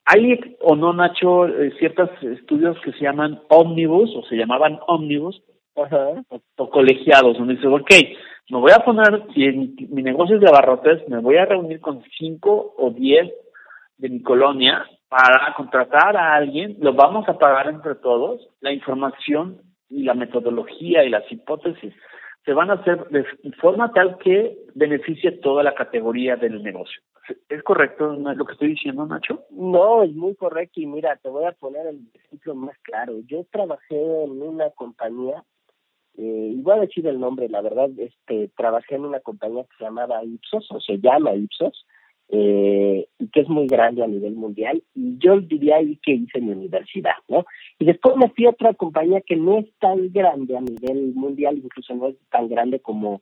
hay 0.05 0.55
o 0.61 0.75
no, 0.75 0.93
Nacho, 0.93 1.47
eh, 1.47 1.73
ciertos 1.79 2.09
estudios 2.21 2.79
que 2.81 2.91
se 2.93 3.01
llaman 3.01 3.41
omnibus 3.49 4.15
o 4.15 4.23
se 4.23 4.35
llamaban 4.35 4.79
omnibus 4.87 5.41
o, 5.73 6.69
colegiados, 6.69 7.37
donde 7.37 7.55
dice, 7.55 7.67
ok, 7.67 7.91
me 8.49 8.59
voy 8.59 8.71
a 8.71 8.85
poner, 8.85 9.23
si 9.33 9.51
mi 9.89 10.03
negocio 10.03 10.35
es 10.35 10.41
de 10.41 10.47
abarrotes, 10.47 11.07
me 11.09 11.19
voy 11.19 11.37
a 11.37 11.45
reunir 11.45 11.81
con 11.81 12.03
cinco 12.17 12.75
o 12.77 12.91
diez 12.91 13.33
de 13.97 14.09
mi 14.09 14.21
colonia 14.21 14.85
para 15.09 15.53
contratar 15.55 16.15
a 16.15 16.35
alguien, 16.35 16.77
lo 16.79 16.93
vamos 16.93 17.27
a 17.27 17.37
pagar 17.37 17.67
entre 17.67 17.95
todos, 17.95 18.47
la 18.61 18.71
información 18.71 19.61
y 19.89 20.03
la 20.03 20.13
metodología 20.13 21.03
y 21.03 21.09
las 21.09 21.29
hipótesis 21.31 21.93
se 22.45 22.53
van 22.53 22.69
a 22.69 22.73
hacer 22.75 23.07
de 23.09 23.25
forma 23.59 23.91
tal 23.91 24.17
que 24.19 24.55
beneficie 24.75 25.31
toda 25.31 25.63
la 25.63 25.73
categoría 25.73 26.35
del 26.35 26.61
negocio. 26.61 27.01
¿Es 27.49 27.63
correcto 27.63 28.13
lo 28.13 28.45
que 28.45 28.53
estoy 28.53 28.69
diciendo, 28.69 29.05
Nacho? 29.05 29.45
No, 29.49 30.03
es 30.03 30.13
muy 30.13 30.35
correcto 30.35 30.79
y 30.79 30.85
mira, 30.85 31.15
te 31.17 31.29
voy 31.29 31.45
a 31.45 31.51
poner 31.53 31.87
el 31.87 32.01
ejemplo 32.13 32.55
más 32.55 32.77
claro. 32.79 33.19
Yo 33.27 33.45
trabajé 33.51 33.95
en 34.23 34.41
una 34.41 34.69
compañía, 34.71 35.43
eh, 36.17 36.55
y 36.55 36.69
a 36.69 36.75
decir 36.75 37.07
el 37.07 37.19
nombre, 37.19 37.49
la 37.49 37.61
verdad, 37.61 37.89
este, 37.97 38.49
trabajé 38.55 38.95
en 38.95 39.05
una 39.05 39.19
compañía 39.19 39.63
que 39.63 39.77
se 39.77 39.83
llamaba 39.85 40.23
Ipsos, 40.23 40.67
o 40.71 40.79
se 40.79 40.99
llama 40.99 41.35
Ipsos, 41.35 41.85
eh, 42.29 43.07
que 43.31 43.41
es 43.41 43.49
muy 43.49 43.67
grande 43.67 44.03
a 44.03 44.07
nivel 44.07 44.33
mundial, 44.33 44.81
y 44.95 45.17
yo 45.19 45.39
diría 45.39 45.77
ahí 45.77 45.97
que 46.01 46.13
hice 46.13 46.41
mi 46.41 46.51
universidad, 46.51 47.15
¿no? 47.27 47.45
Y 47.79 47.85
después 47.85 48.15
me 48.17 48.29
fui 48.29 48.45
a 48.45 48.51
otra 48.51 48.73
compañía 48.73 49.21
que 49.21 49.35
no 49.35 49.59
es 49.59 49.67
tan 49.79 50.11
grande 50.11 50.57
a 50.57 50.61
nivel 50.61 51.13
mundial, 51.13 51.57
incluso 51.57 51.93
no 51.95 52.07
es 52.07 52.15
tan 52.29 52.47
grande 52.47 52.79
como, 52.79 53.21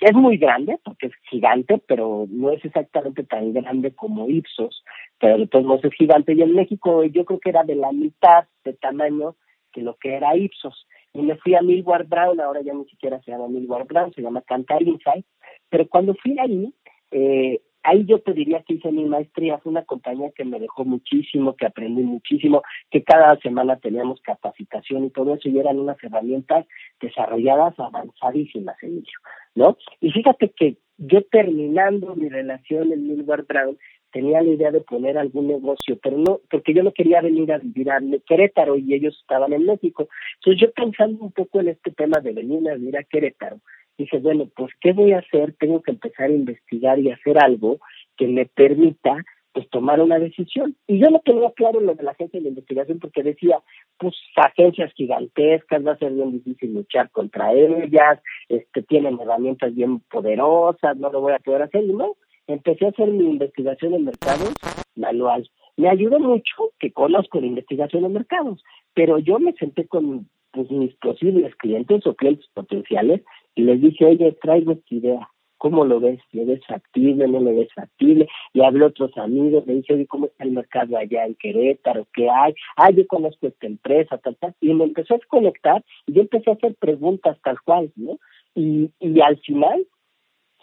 es 0.00 0.14
muy 0.14 0.38
grande, 0.38 0.78
porque 0.84 1.08
es 1.08 1.12
gigante, 1.30 1.80
pero 1.86 2.26
no 2.28 2.50
es 2.50 2.64
exactamente 2.64 3.24
tan 3.24 3.52
grande 3.52 3.92
como 3.92 4.28
Ipsos, 4.28 4.82
pero 5.18 5.38
de 5.38 5.46
todos 5.46 5.84
es 5.84 5.92
gigante, 5.94 6.32
y 6.32 6.42
en 6.42 6.54
México 6.54 7.04
yo 7.04 7.24
creo 7.24 7.40
que 7.40 7.50
era 7.50 7.64
de 7.64 7.76
la 7.76 7.92
mitad 7.92 8.44
de 8.64 8.72
tamaño 8.74 9.36
que 9.72 9.82
lo 9.82 9.96
que 9.96 10.14
era 10.14 10.36
Ipsos. 10.36 10.86
Y 11.12 11.22
me 11.22 11.36
fui 11.36 11.54
a 11.54 11.62
Millward 11.62 12.08
Brown, 12.08 12.40
ahora 12.40 12.60
ya 12.62 12.72
ni 12.72 12.84
siquiera 12.86 13.20
se 13.22 13.30
llama 13.30 13.48
Millward 13.48 13.86
Brown, 13.86 14.12
se 14.14 14.22
llama 14.22 14.42
Cantar 14.42 14.82
Insight, 14.82 15.26
pero 15.68 15.86
cuando 15.88 16.14
fui 16.14 16.38
ahí, 16.38 16.72
eh, 17.10 17.60
ahí 17.82 18.04
yo 18.04 18.20
te 18.20 18.32
diría 18.32 18.62
que 18.62 18.74
hice 18.74 18.92
mi 18.92 19.04
maestría, 19.04 19.58
fue 19.58 19.70
una 19.70 19.84
compañía 19.84 20.30
que 20.34 20.44
me 20.44 20.60
dejó 20.60 20.84
muchísimo, 20.84 21.56
que 21.56 21.66
aprendí 21.66 22.02
muchísimo, 22.02 22.62
que 22.90 23.02
cada 23.02 23.36
semana 23.40 23.76
teníamos 23.76 24.20
capacitación 24.20 25.04
y 25.04 25.10
todo 25.10 25.34
eso, 25.34 25.48
y 25.48 25.58
eran 25.58 25.78
unas 25.78 26.02
herramientas 26.02 26.66
desarrolladas 27.00 27.78
avanzadísimas, 27.78 28.76
Emilio, 28.82 29.18
¿no? 29.54 29.76
Y 30.00 30.10
fíjate 30.10 30.50
que 30.50 30.76
yo 30.98 31.22
terminando 31.30 32.14
mi 32.14 32.28
relación 32.28 32.92
en 32.92 33.08
Milward 33.08 33.46
Brown, 33.46 33.78
tenía 34.12 34.42
la 34.42 34.50
idea 34.50 34.70
de 34.70 34.80
poner 34.80 35.16
algún 35.16 35.48
negocio, 35.48 35.98
pero 36.02 36.18
no, 36.18 36.40
porque 36.50 36.74
yo 36.74 36.82
no 36.82 36.92
quería 36.92 37.20
venir 37.20 37.52
a 37.52 37.58
vivir 37.58 37.90
a 37.90 38.00
Querétaro 38.26 38.76
y 38.76 38.92
ellos 38.94 39.16
estaban 39.20 39.52
en 39.52 39.66
México. 39.66 40.08
Entonces 40.36 40.60
yo 40.60 40.72
pensando 40.72 41.24
un 41.24 41.32
poco 41.32 41.60
en 41.60 41.68
este 41.68 41.90
tema 41.92 42.20
de 42.20 42.32
venir 42.32 42.68
a 42.68 42.74
vivir 42.74 42.98
a 42.98 43.04
Querétaro, 43.04 43.60
dije, 43.96 44.18
bueno, 44.18 44.48
pues, 44.56 44.72
¿qué 44.80 44.92
voy 44.92 45.12
a 45.12 45.18
hacer? 45.18 45.54
Tengo 45.58 45.82
que 45.82 45.92
empezar 45.92 46.26
a 46.30 46.34
investigar 46.34 46.98
y 46.98 47.10
hacer 47.10 47.38
algo 47.38 47.78
que 48.16 48.26
me 48.26 48.46
permita 48.46 49.24
pues 49.52 49.68
tomar 49.70 50.00
una 50.00 50.18
decisión. 50.18 50.76
Y 50.86 50.98
yo 50.98 51.08
no 51.10 51.20
tenía 51.20 51.50
claro 51.52 51.80
lo 51.80 51.94
de 51.94 52.02
la 52.02 52.12
agencia 52.12 52.40
de 52.40 52.48
investigación 52.48 52.98
porque 52.98 53.22
decía, 53.22 53.60
pues 53.98 54.14
agencias 54.36 54.92
gigantescas, 54.94 55.86
va 55.86 55.92
a 55.92 55.98
ser 55.98 56.12
bien 56.12 56.32
difícil 56.32 56.74
luchar 56.74 57.10
contra 57.10 57.52
ellas, 57.52 58.20
este 58.48 58.82
tienen 58.82 59.18
herramientas 59.20 59.74
bien 59.74 60.00
poderosas, 60.10 60.96
no 60.96 61.10
lo 61.10 61.20
voy 61.20 61.32
a 61.32 61.38
poder 61.38 61.62
hacer, 61.62 61.84
y 61.84 61.92
no, 61.92 62.16
empecé 62.46 62.86
a 62.86 62.90
hacer 62.90 63.08
mi 63.08 63.26
investigación 63.26 63.94
en 63.94 64.04
mercados 64.04 64.54
manual. 64.96 65.48
Me 65.76 65.88
ayudó 65.88 66.18
mucho 66.18 66.72
que 66.78 66.92
conozco 66.92 67.40
la 67.40 67.46
investigación 67.46 68.04
en 68.04 68.12
mercados, 68.12 68.62
pero 68.94 69.18
yo 69.18 69.38
me 69.38 69.52
senté 69.54 69.86
con 69.86 70.28
pues, 70.52 70.70
mis 70.70 70.94
posibles 70.96 71.54
clientes 71.56 72.06
o 72.06 72.14
clientes 72.14 72.46
potenciales 72.54 73.22
y 73.54 73.62
les 73.62 73.80
dije, 73.80 74.04
oye, 74.04 74.36
traigo 74.42 74.72
esta 74.72 74.94
idea, 74.94 75.28
¿cómo 75.60 75.84
lo 75.84 76.00
ves? 76.00 76.18
¿Lo 76.32 76.46
ves 76.46 76.64
factible? 76.66 77.28
¿No 77.28 77.38
lo 77.38 77.54
ves 77.54 77.68
factible? 77.74 78.26
Y 78.54 78.62
hablé 78.62 78.84
a 78.84 78.88
otros 78.88 79.16
amigos, 79.18 79.66
me 79.66 79.74
oye, 79.74 80.06
¿cómo 80.06 80.26
está 80.26 80.44
el 80.44 80.52
mercado 80.52 80.96
allá 80.96 81.26
en 81.26 81.34
Querétaro? 81.34 82.08
¿Qué 82.14 82.28
hay? 82.30 82.54
Ah, 82.76 82.90
yo 82.90 83.06
conozco 83.06 83.46
esta 83.46 83.66
empresa, 83.66 84.16
tal, 84.18 84.36
tal. 84.36 84.54
Y 84.62 84.72
me 84.72 84.84
empezó 84.84 85.14
a 85.14 85.18
conectar 85.28 85.84
y 86.06 86.14
yo 86.14 86.22
empecé 86.22 86.50
a 86.50 86.54
hacer 86.54 86.74
preguntas 86.76 87.36
tal 87.44 87.60
cual, 87.60 87.92
¿no? 87.94 88.18
Y, 88.54 88.90
y 89.00 89.20
al 89.20 89.38
final, 89.40 89.86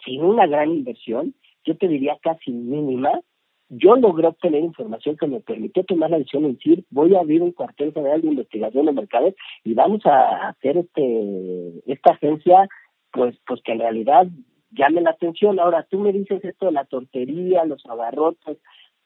sin 0.04 0.24
una 0.24 0.48
gran 0.48 0.70
inversión, 0.70 1.32
yo 1.64 1.76
te 1.76 1.86
diría 1.86 2.18
casi 2.20 2.50
mínima, 2.50 3.20
yo 3.68 3.94
logré 3.94 4.26
obtener 4.26 4.62
información 4.62 5.16
que 5.16 5.28
me 5.28 5.40
permitió 5.40 5.84
tomar 5.84 6.10
la 6.10 6.18
decisión 6.18 6.42
de 6.42 6.54
decir, 6.54 6.84
voy 6.90 7.14
a 7.14 7.20
abrir 7.20 7.42
un 7.42 7.52
cuartel 7.52 7.92
general 7.92 8.20
de 8.22 8.28
investigación 8.28 8.86
de 8.86 8.92
mercados 8.92 9.34
y 9.62 9.74
vamos 9.74 10.04
a 10.06 10.48
hacer 10.48 10.78
este 10.78 11.82
esta 11.86 12.14
agencia, 12.14 12.66
pues, 13.12 13.36
pues 13.46 13.60
que 13.62 13.72
en 13.72 13.78
realidad 13.78 14.26
llame 14.70 15.00
la 15.00 15.10
atención. 15.10 15.58
Ahora, 15.58 15.86
tú 15.90 15.98
me 15.98 16.12
dices 16.12 16.44
esto 16.44 16.66
de 16.66 16.72
la 16.72 16.84
tortería, 16.84 17.64
los 17.64 17.84
abarrotes, 17.86 18.58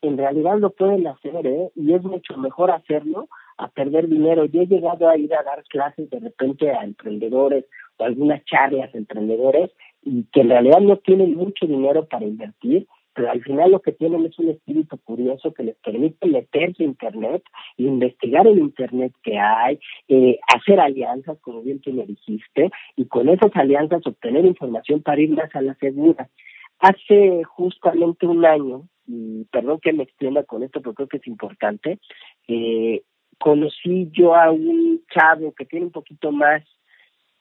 en 0.03 0.19
realidad 0.19 0.59
lo 0.59 0.71
pueden 0.71 1.07
hacer, 1.07 1.47
¿eh? 1.47 1.71
Y 1.77 1.95
es 1.95 2.03
mucho 2.03 2.37
mejor 2.37 2.73
hacerlo 2.73 3.29
a 3.57 3.69
perder 3.69 4.09
dinero. 4.09 4.45
Yo 4.47 4.63
he 4.63 4.67
llegado 4.67 5.09
a 5.09 5.17
ir 5.17 5.33
a 5.35 5.45
dar 5.45 5.63
clases 5.65 6.11
de 6.11 6.19
repente 6.19 6.71
a 6.73 6.83
emprendedores 6.83 7.65
o 7.99 8.05
algunas 8.05 8.45
charlas 8.45 8.93
a 8.93 8.99
emprendedores 8.99 9.71
y 10.03 10.25
que 10.33 10.41
en 10.41 10.51
realidad 10.51 10.81
no 10.81 10.97
tienen 10.97 11.37
mucho 11.37 11.67
dinero 11.67 12.07
para 12.07 12.25
invertir 12.25 12.89
pero 13.15 13.31
al 13.31 13.43
final 13.43 13.71
lo 13.71 13.81
que 13.81 13.93
tienen 13.93 14.25
es 14.25 14.39
un 14.39 14.51
espíritu 14.51 14.99
curioso 14.99 15.53
que 15.53 15.65
les 15.65 15.77
permite 15.77 16.27
meterse 16.27 16.83
a 16.83 16.87
Internet, 16.87 17.43
investigar 17.77 18.47
el 18.47 18.59
Internet 18.59 19.13
que 19.23 19.39
hay, 19.39 19.79
eh, 20.09 20.39
hacer 20.55 20.81
alianzas, 20.81 21.39
como 21.41 21.63
bien 21.63 21.81
tú 21.81 21.93
me 21.93 22.07
dijiste, 22.07 22.71
y 22.97 23.07
con 23.07 23.29
esas 23.29 23.55
alianzas 23.55 24.07
obtener 24.07 24.45
información 24.45 25.03
para 25.03 25.21
ir 25.21 25.31
más 25.31 25.55
a 25.55 25.63
la 25.63 25.75
segura. 25.75 26.29
Hace 26.79 27.45
justamente 27.45 28.27
un 28.27 28.45
año, 28.45 28.89
y 29.07 29.45
perdón 29.53 29.79
que 29.81 29.93
me 29.93 30.05
extienda 30.05 30.45
con 30.45 30.63
esto, 30.63 30.81
pero 30.81 30.95
creo 30.95 31.09
que 31.09 31.19
es 31.19 31.27
importante, 31.27 31.99
eh, 32.49 33.03
conocí 33.39 34.09
yo 34.13 34.35
a 34.35 34.51
un 34.51 35.03
chavo 35.12 35.53
que 35.53 35.66
tiene 35.66 35.86
un 35.86 35.93
poquito 35.93 36.32
más, 36.32 36.62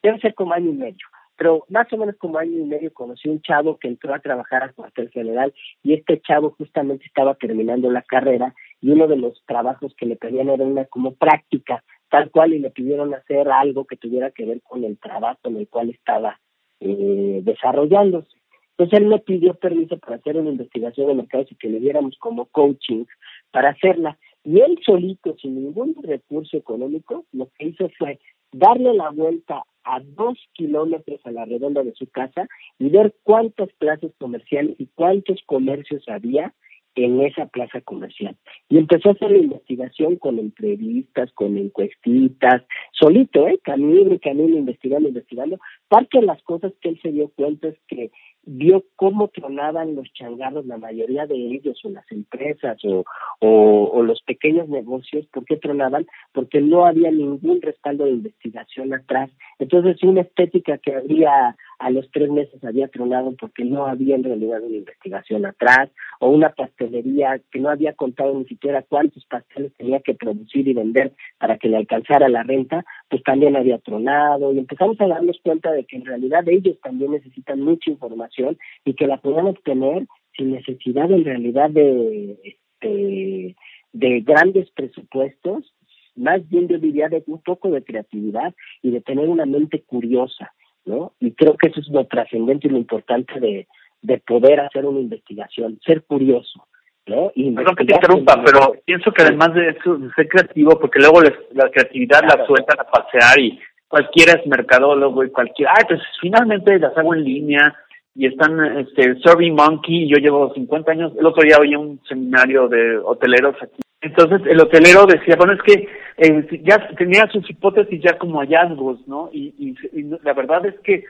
debe 0.04 0.20
ser 0.20 0.34
como 0.34 0.54
año 0.54 0.72
y 0.72 0.74
medio, 0.74 1.08
pero 1.42 1.66
más 1.70 1.92
o 1.92 1.98
menos 1.98 2.18
como 2.18 2.38
año 2.38 2.60
y 2.60 2.66
medio 2.66 2.94
conocí 2.94 3.28
un 3.28 3.42
chavo 3.42 3.80
que 3.80 3.88
entró 3.88 4.14
a 4.14 4.20
trabajar 4.20 4.62
a 4.62 4.74
cuartel 4.74 5.10
general 5.10 5.52
y 5.82 5.94
este 5.94 6.22
chavo 6.22 6.52
justamente 6.52 7.08
estaba 7.08 7.34
terminando 7.34 7.90
la 7.90 8.04
carrera 8.04 8.54
y 8.80 8.92
uno 8.92 9.08
de 9.08 9.16
los 9.16 9.44
trabajos 9.48 9.96
que 9.98 10.06
le 10.06 10.18
pedían 10.18 10.50
era 10.50 10.64
una 10.64 10.86
como 10.86 11.16
práctica 11.16 11.84
tal 12.10 12.30
cual 12.30 12.54
y 12.54 12.60
le 12.60 12.70
pidieron 12.70 13.16
hacer 13.16 13.50
algo 13.50 13.86
que 13.86 13.98
tuviera 13.98 14.30
que 14.30 14.46
ver 14.46 14.62
con 14.62 14.84
el 14.84 15.00
trabajo 15.00 15.40
en 15.46 15.58
el 15.58 15.68
cual 15.68 15.90
estaba 15.90 16.40
eh, 16.80 17.40
desarrollándose. 17.42 18.38
Entonces 18.78 19.00
él 19.00 19.08
me 19.08 19.18
pidió 19.18 19.56
permiso 19.56 19.98
para 19.98 20.18
hacer 20.18 20.38
una 20.38 20.52
investigación 20.52 21.08
de 21.08 21.16
mercados 21.16 21.52
y 21.52 21.56
que 21.56 21.70
le 21.70 21.80
diéramos 21.80 22.20
como 22.20 22.46
coaching 22.46 23.06
para 23.50 23.70
hacerla. 23.70 24.16
Y 24.44 24.60
él 24.60 24.78
solito, 24.86 25.36
sin 25.42 25.56
ningún 25.56 25.96
recurso 26.04 26.56
económico, 26.56 27.26
lo 27.32 27.50
que 27.58 27.66
hizo 27.66 27.90
fue 27.98 28.20
darle 28.52 28.94
la 28.94 29.10
vuelta 29.10 29.64
a 29.84 30.00
dos 30.00 30.38
kilómetros 30.54 31.20
a 31.26 31.32
la 31.32 31.46
redonda 31.46 31.84
de 31.84 31.94
su 31.94 32.08
casa 32.08 32.48
y 32.78 32.90
ver 32.90 33.16
cuántas 33.24 33.72
plazas 33.74 34.12
comerciales 34.20 34.76
y 34.80 34.88
cuántos 34.96 35.42
comercios 35.46 36.08
había 36.08 36.54
en 36.96 37.22
esa 37.22 37.46
plaza 37.48 37.82
comercial. 37.82 38.36
Y 38.70 38.78
empezó 38.78 39.10
a 39.10 39.12
hacer 39.14 39.32
la 39.32 39.38
investigación 39.38 40.18
con 40.18 40.40
entrevistas, 40.40 41.32
con 41.34 41.58
encuestitas, 41.58 42.64
solito, 42.92 43.48
¿eh? 43.48 43.60
Camino 43.64 44.14
y 44.14 44.20
camino, 44.20 44.58
investigando, 44.58 45.08
investigando. 45.08 45.58
Parte 45.88 46.20
de 46.20 46.26
las 46.26 46.42
cosas 46.44 46.74
que 46.82 46.90
él 46.90 47.00
se 47.02 47.12
dio 47.12 47.30
cuenta 47.30 47.70
es 47.70 47.78
que 47.88 48.12
vio 48.44 48.86
cómo 48.96 49.28
tronaban 49.28 49.96
los 49.96 50.12
changarros, 50.14 50.66
la 50.66 50.78
mayoría 50.78 51.28
de 51.28 51.36
ellos, 51.36 51.80
o 51.84 51.90
las 51.90 52.10
empresas, 52.12 52.78
o, 52.84 53.04
o, 53.40 54.04
los 54.04 54.22
pequeños 54.24 54.68
negocios, 54.68 55.26
¿por 55.28 55.46
qué 55.46 55.58
tronaban? 55.58 56.08
Porque 56.34 56.60
no 56.60 56.86
había 56.86 57.12
ningún 57.12 57.62
respaldo 57.62 58.06
de 58.06 58.12
investigación 58.12 58.94
atrás. 58.94 59.30
Entonces, 59.60 60.02
una 60.04 60.22
estética 60.22 60.78
que 60.80 60.96
había 60.96 61.56
a 61.80 61.90
los 61.90 62.10
tres 62.12 62.30
meses 62.30 62.64
había 62.64 62.88
tronado 62.88 63.36
porque 63.40 63.64
no 63.64 63.88
había 63.88 64.16
en 64.16 64.24
realidad 64.24 64.62
una 64.62 64.78
investigación 64.78 65.46
atrás, 65.46 65.90
o 66.20 66.30
una 66.30 66.50
pastelería 66.50 67.42
que 67.52 67.60
no 67.60 67.70
había 67.70 67.94
contado 67.94 68.38
ni 68.38 68.46
siquiera 68.46 68.84
cuántos 68.84 69.26
pasteles 69.26 69.74
tenía 69.74 70.00
que 70.00 70.14
producir 70.14 70.68
y 70.68 70.74
vender 70.74 71.14
para 71.40 71.58
que 71.58 71.70
le 71.70 71.78
alcanzara 71.78 72.30
la 72.30 72.44
renta, 72.44 72.86
pues 73.12 73.22
también 73.24 73.58
había 73.58 73.78
tronado 73.78 74.54
y 74.54 74.60
empezamos 74.60 75.00
a 75.02 75.08
darnos 75.08 75.38
cuenta 75.44 75.70
de 75.72 75.84
que 75.84 75.98
en 75.98 76.06
realidad 76.06 76.48
ellos 76.48 76.80
también 76.82 77.12
necesitan 77.12 77.60
mucha 77.60 77.92
información 77.92 78.58
y 78.86 78.94
que 78.94 79.06
la 79.06 79.18
puedan 79.18 79.48
obtener 79.48 80.08
sin 80.38 80.54
necesidad 80.54 81.12
en 81.12 81.26
realidad 81.26 81.70
de, 81.70 82.40
este, 82.42 83.56
de 83.92 84.22
grandes 84.22 84.72
presupuestos, 84.72 85.76
más 86.16 86.48
bien 86.50 86.70
yo 86.70 86.80
diría 86.80 87.10
de 87.10 87.22
un 87.28 87.42
poco 87.42 87.70
de 87.70 87.84
creatividad 87.84 88.56
y 88.82 88.92
de 88.92 89.02
tener 89.02 89.28
una 89.28 89.46
mente 89.46 89.82
curiosa 89.82 90.54
¿no? 90.86 91.14
Y 91.20 91.32
creo 91.32 91.58
que 91.58 91.68
eso 91.68 91.80
es 91.80 91.90
lo 91.90 92.06
trascendente 92.08 92.68
y 92.68 92.72
lo 92.72 92.78
importante 92.78 93.40
de, 93.40 93.68
de 94.02 94.18
poder 94.20 94.62
hacer 94.62 94.86
una 94.86 95.00
investigación, 95.00 95.80
ser 95.86 96.04
curioso, 96.04 96.66
¿no? 97.08 97.32
Y 97.36 97.52
Perdón 97.52 97.76
que 97.76 97.86
te 97.86 97.96
interrumpa, 97.96 98.42
pero 98.44 98.74
pienso 98.86 99.12
que 99.12 99.24
además 99.24 99.54
de 99.54 99.70
eso, 99.70 99.98
de 99.98 100.12
ser 100.14 100.28
creativo, 100.28 100.80
porque 100.80 101.00
luego 101.00 101.22
la 101.54 101.70
creatividad 101.70 102.22
la 102.24 102.46
sueltan 102.46 102.80
a 102.80 102.84
pasear 102.84 103.40
y 103.40 103.60
cualquiera 103.88 104.40
es 104.40 104.48
mercadólogo 104.48 105.24
y 105.24 105.32
cualquiera, 105.32 105.74
ay, 105.76 105.84
pues 105.88 106.02
finalmente 106.22 106.80
las 106.80 106.98
hago 106.98 107.14
en 107.14 107.24
línea 107.24 107.76
y 108.16 108.28
están, 108.28 108.78
este, 108.78 109.16
Survey 109.16 109.52
Monkey, 109.52 110.08
yo 110.08 110.18
llevo 110.18 110.54
50 110.54 110.92
años, 110.92 111.14
el 111.18 111.26
otro 111.26 111.44
día 111.44 111.58
había 111.58 111.80
un 111.80 112.00
seminario 112.08 112.68
de 112.68 112.98
hoteleros 112.98 113.56
aquí 113.62 113.82
entonces 114.02 114.42
el 114.48 114.60
hotelero 114.60 115.06
decía, 115.06 115.36
bueno, 115.38 115.54
es 115.54 115.62
que 115.62 115.88
eh, 116.18 116.62
ya 116.64 116.90
tenía 116.98 117.28
sus 117.28 117.48
hipótesis 117.50 118.02
ya 118.02 118.18
como 118.18 118.40
hallazgos, 118.40 119.08
¿no? 119.08 119.30
Y, 119.32 119.54
y, 119.60 120.04
la 120.24 120.34
verdad 120.34 120.66
es 120.66 120.80
que 120.80 121.04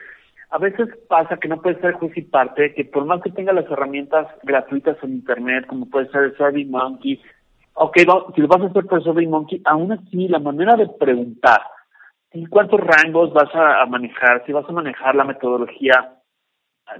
a 0.52 0.58
veces 0.58 0.86
pasa 1.08 1.38
que 1.38 1.48
no 1.48 1.62
puede 1.62 1.80
ser 1.80 1.94
juez 1.94 2.14
y 2.14 2.22
parte, 2.22 2.74
que 2.74 2.84
por 2.84 3.06
más 3.06 3.22
que 3.22 3.30
tenga 3.30 3.54
las 3.54 3.64
herramientas 3.70 4.26
gratuitas 4.42 4.98
en 5.02 5.14
Internet, 5.14 5.66
como 5.66 5.88
puede 5.88 6.10
ser 6.10 6.24
el 6.24 6.36
SurveyMonkey, 6.36 7.22
ok, 7.72 7.96
si 8.34 8.40
lo 8.42 8.48
vas 8.48 8.60
a 8.60 8.66
hacer 8.66 8.84
por 8.84 9.02
SurveyMonkey, 9.02 9.62
aún 9.64 9.92
así 9.92 10.28
la 10.28 10.40
manera 10.40 10.76
de 10.76 10.88
preguntar, 11.00 11.62
¿en 12.32 12.44
cuántos 12.50 12.78
rangos 12.80 13.32
vas 13.32 13.48
a, 13.54 13.86
manejar? 13.86 14.44
Si 14.44 14.52
vas 14.52 14.68
a 14.68 14.72
manejar 14.72 15.14
la 15.14 15.24
metodología, 15.24 16.18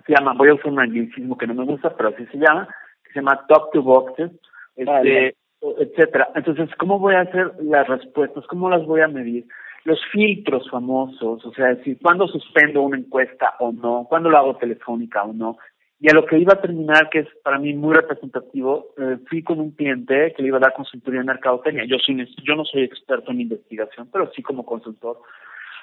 se 0.06 0.14
llama, 0.14 0.32
voy 0.32 0.48
a 0.48 0.54
usar 0.54 0.72
un 0.72 0.80
anglicismo 0.80 1.36
que 1.36 1.46
no 1.46 1.52
me 1.52 1.66
gusta, 1.66 1.94
pero 1.94 2.08
así 2.08 2.24
se 2.28 2.38
llama, 2.38 2.66
que 3.04 3.12
se 3.12 3.18
llama 3.18 3.44
Top 3.48 3.70
to 3.70 3.82
Boxes, 3.82 4.30
este, 4.76 5.36
etcétera. 5.60 6.30
Entonces, 6.34 6.70
¿cómo 6.76 6.98
voy 6.98 7.16
a 7.16 7.20
hacer 7.20 7.52
las 7.60 7.86
respuestas? 7.86 8.46
¿Cómo 8.46 8.70
las 8.70 8.86
voy 8.86 9.02
a 9.02 9.08
medir? 9.08 9.44
Los 9.84 9.98
filtros 10.12 10.68
famosos, 10.70 11.44
o 11.44 11.52
sea, 11.52 11.74
decir, 11.74 11.98
¿cuándo 12.00 12.28
suspendo 12.28 12.82
una 12.82 12.98
encuesta 12.98 13.54
o 13.58 13.72
no? 13.72 14.06
¿Cuándo 14.08 14.30
lo 14.30 14.38
hago 14.38 14.56
telefónica 14.56 15.24
o 15.24 15.32
no? 15.32 15.58
Y 15.98 16.10
a 16.10 16.14
lo 16.14 16.26
que 16.26 16.38
iba 16.38 16.52
a 16.54 16.60
terminar, 16.60 17.10
que 17.10 17.20
es 17.20 17.28
para 17.44 17.58
mí 17.58 17.74
muy 17.74 17.94
representativo, 17.94 18.88
eh, 18.98 19.18
fui 19.28 19.42
con 19.42 19.60
un 19.60 19.70
cliente 19.70 20.32
que 20.36 20.42
le 20.42 20.48
iba 20.48 20.56
a 20.56 20.60
dar 20.60 20.72
consultoría 20.74 21.20
en 21.20 21.26
mercadotecnia. 21.26 21.84
Yo, 21.84 21.96
soy, 21.98 22.26
yo 22.44 22.56
no 22.56 22.64
soy 22.64 22.82
experto 22.82 23.30
en 23.30 23.40
investigación, 23.40 24.08
pero 24.12 24.30
sí 24.34 24.42
como 24.42 24.64
consultor. 24.64 25.18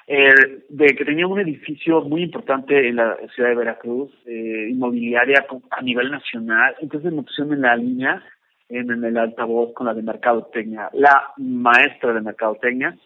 Eh, 0.06 0.64
de 0.68 0.86
que 0.88 1.04
tenía 1.04 1.26
un 1.26 1.40
edificio 1.40 2.02
muy 2.02 2.22
importante 2.22 2.88
en 2.88 2.96
la 2.96 3.16
ciudad 3.34 3.50
de 3.50 3.54
Veracruz, 3.54 4.10
eh, 4.26 4.68
inmobiliaria 4.70 5.46
a 5.70 5.82
nivel 5.82 6.10
nacional. 6.10 6.74
Entonces 6.80 7.12
me 7.12 7.22
pusieron 7.22 7.54
en 7.54 7.62
la 7.62 7.76
línea 7.76 8.22
en, 8.68 9.04
el 9.04 9.16
altavoz 9.16 9.72
con 9.72 9.86
la 9.86 9.94
de 9.94 10.02
mercadotecnia, 10.02 10.90
la 10.92 11.32
maestra 11.36 12.12
de 12.12 12.20
mercadotecnia, 12.20 12.96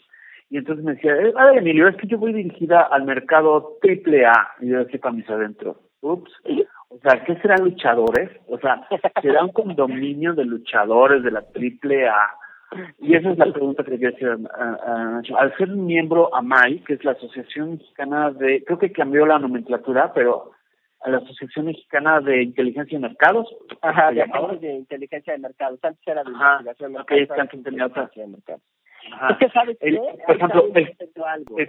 y 0.54 0.58
entonces 0.58 0.84
me 0.84 0.94
decía, 0.94 1.16
eh, 1.16 1.32
Emilio, 1.56 1.88
es 1.88 1.96
que 1.96 2.06
yo 2.06 2.16
voy 2.16 2.32
dirigida 2.32 2.82
al 2.82 3.02
mercado 3.02 3.76
triple 3.82 4.24
A, 4.24 4.52
y 4.60 4.68
yo 4.68 4.84
decía 4.84 5.00
para 5.00 5.16
mis 5.16 5.28
adentro, 5.28 5.80
ups, 6.00 6.30
o 6.90 6.98
sea, 7.02 7.24
¿qué 7.24 7.34
serán 7.40 7.64
luchadores? 7.64 8.30
O 8.46 8.56
sea, 8.58 8.86
¿será 9.20 9.42
un 9.42 9.50
condominio 9.50 10.32
de 10.32 10.44
luchadores 10.44 11.24
de 11.24 11.32
la 11.32 11.42
triple 11.42 12.06
A? 12.06 12.30
Y 13.00 13.16
esa 13.16 13.32
es 13.32 13.38
la 13.38 13.52
pregunta 13.52 13.82
que 13.82 13.98
quería 13.98 14.10
hacer 14.10 14.38
Al 15.36 15.56
ser 15.56 15.70
miembro 15.70 16.32
AMAI, 16.32 16.84
que 16.84 16.94
es 16.94 17.04
la 17.04 17.12
Asociación 17.12 17.72
Mexicana 17.72 18.30
de, 18.30 18.62
creo 18.62 18.78
que 18.78 18.92
cambió 18.92 19.26
la 19.26 19.40
nomenclatura, 19.40 20.12
pero 20.12 20.52
a 21.00 21.10
la 21.10 21.16
Asociación 21.16 21.66
Mexicana 21.66 22.20
de 22.20 22.44
Inteligencia 22.44 22.96
de 22.96 23.08
Mercados. 23.08 23.52
Ajá, 23.82 24.12
de, 24.12 24.24
de 24.60 24.72
inteligencia 24.72 25.32
de 25.32 25.40
mercados. 25.40 25.80
Antes 25.82 26.06
era 26.06 26.22
de 26.22 26.30
investigación 26.30 26.92
de 26.92 27.70
mercados. 27.72 28.14
de 28.14 28.26
mercados. 28.28 28.62
Es 29.30 29.36
que 29.38 29.48
sabes 29.50 29.76
por 30.26 30.36
ejemplo, 30.36 30.64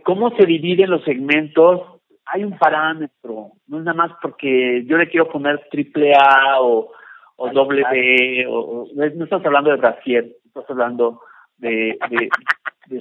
cómo 0.03 0.35
se 0.35 0.45
dividen 0.45 0.89
los 0.89 1.03
segmentos, 1.03 1.81
hay 2.25 2.43
un 2.43 2.57
parámetro, 2.57 3.51
no 3.67 3.77
es 3.77 3.83
nada 3.83 3.93
más 3.93 4.11
porque 4.21 4.83
yo 4.85 4.97
le 4.97 5.07
quiero 5.09 5.29
poner 5.29 5.67
triple 5.69 6.13
A 6.13 6.59
o, 6.61 6.91
o 7.35 7.49
doble 7.51 7.83
B, 7.91 8.45
o, 8.49 8.87
no 8.95 9.23
estás 9.23 9.45
hablando 9.45 9.71
de 9.71 9.77
Brasil, 9.77 10.35
estás 10.45 10.65
hablando 10.69 11.21
de, 11.57 11.97
de, 12.09 12.29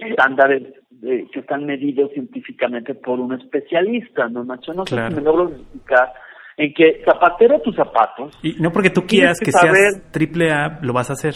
estándares 0.08 0.62
que 1.00 1.40
están 1.40 1.66
medidos 1.66 2.10
científicamente 2.12 2.94
por 2.94 3.20
un 3.20 3.34
especialista, 3.34 4.28
¿no, 4.28 4.44
Nacho? 4.44 4.72
No 4.72 4.84
sé 4.86 4.96
si 5.08 5.14
me 5.14 5.22
logro 5.22 5.48
explicar 5.48 6.12
en 6.56 6.72
que 6.72 7.02
zapatero 7.04 7.60
tus 7.60 7.74
zapatos. 7.76 8.38
Y 8.42 8.54
no 8.60 8.70
porque 8.70 8.90
tú 8.90 9.02
quieras 9.02 9.38
que, 9.40 9.52
seas 9.52 10.10
triple 10.12 10.52
A, 10.52 10.78
lo 10.82 10.92
vas 10.92 11.10
a 11.10 11.14
hacer. 11.14 11.34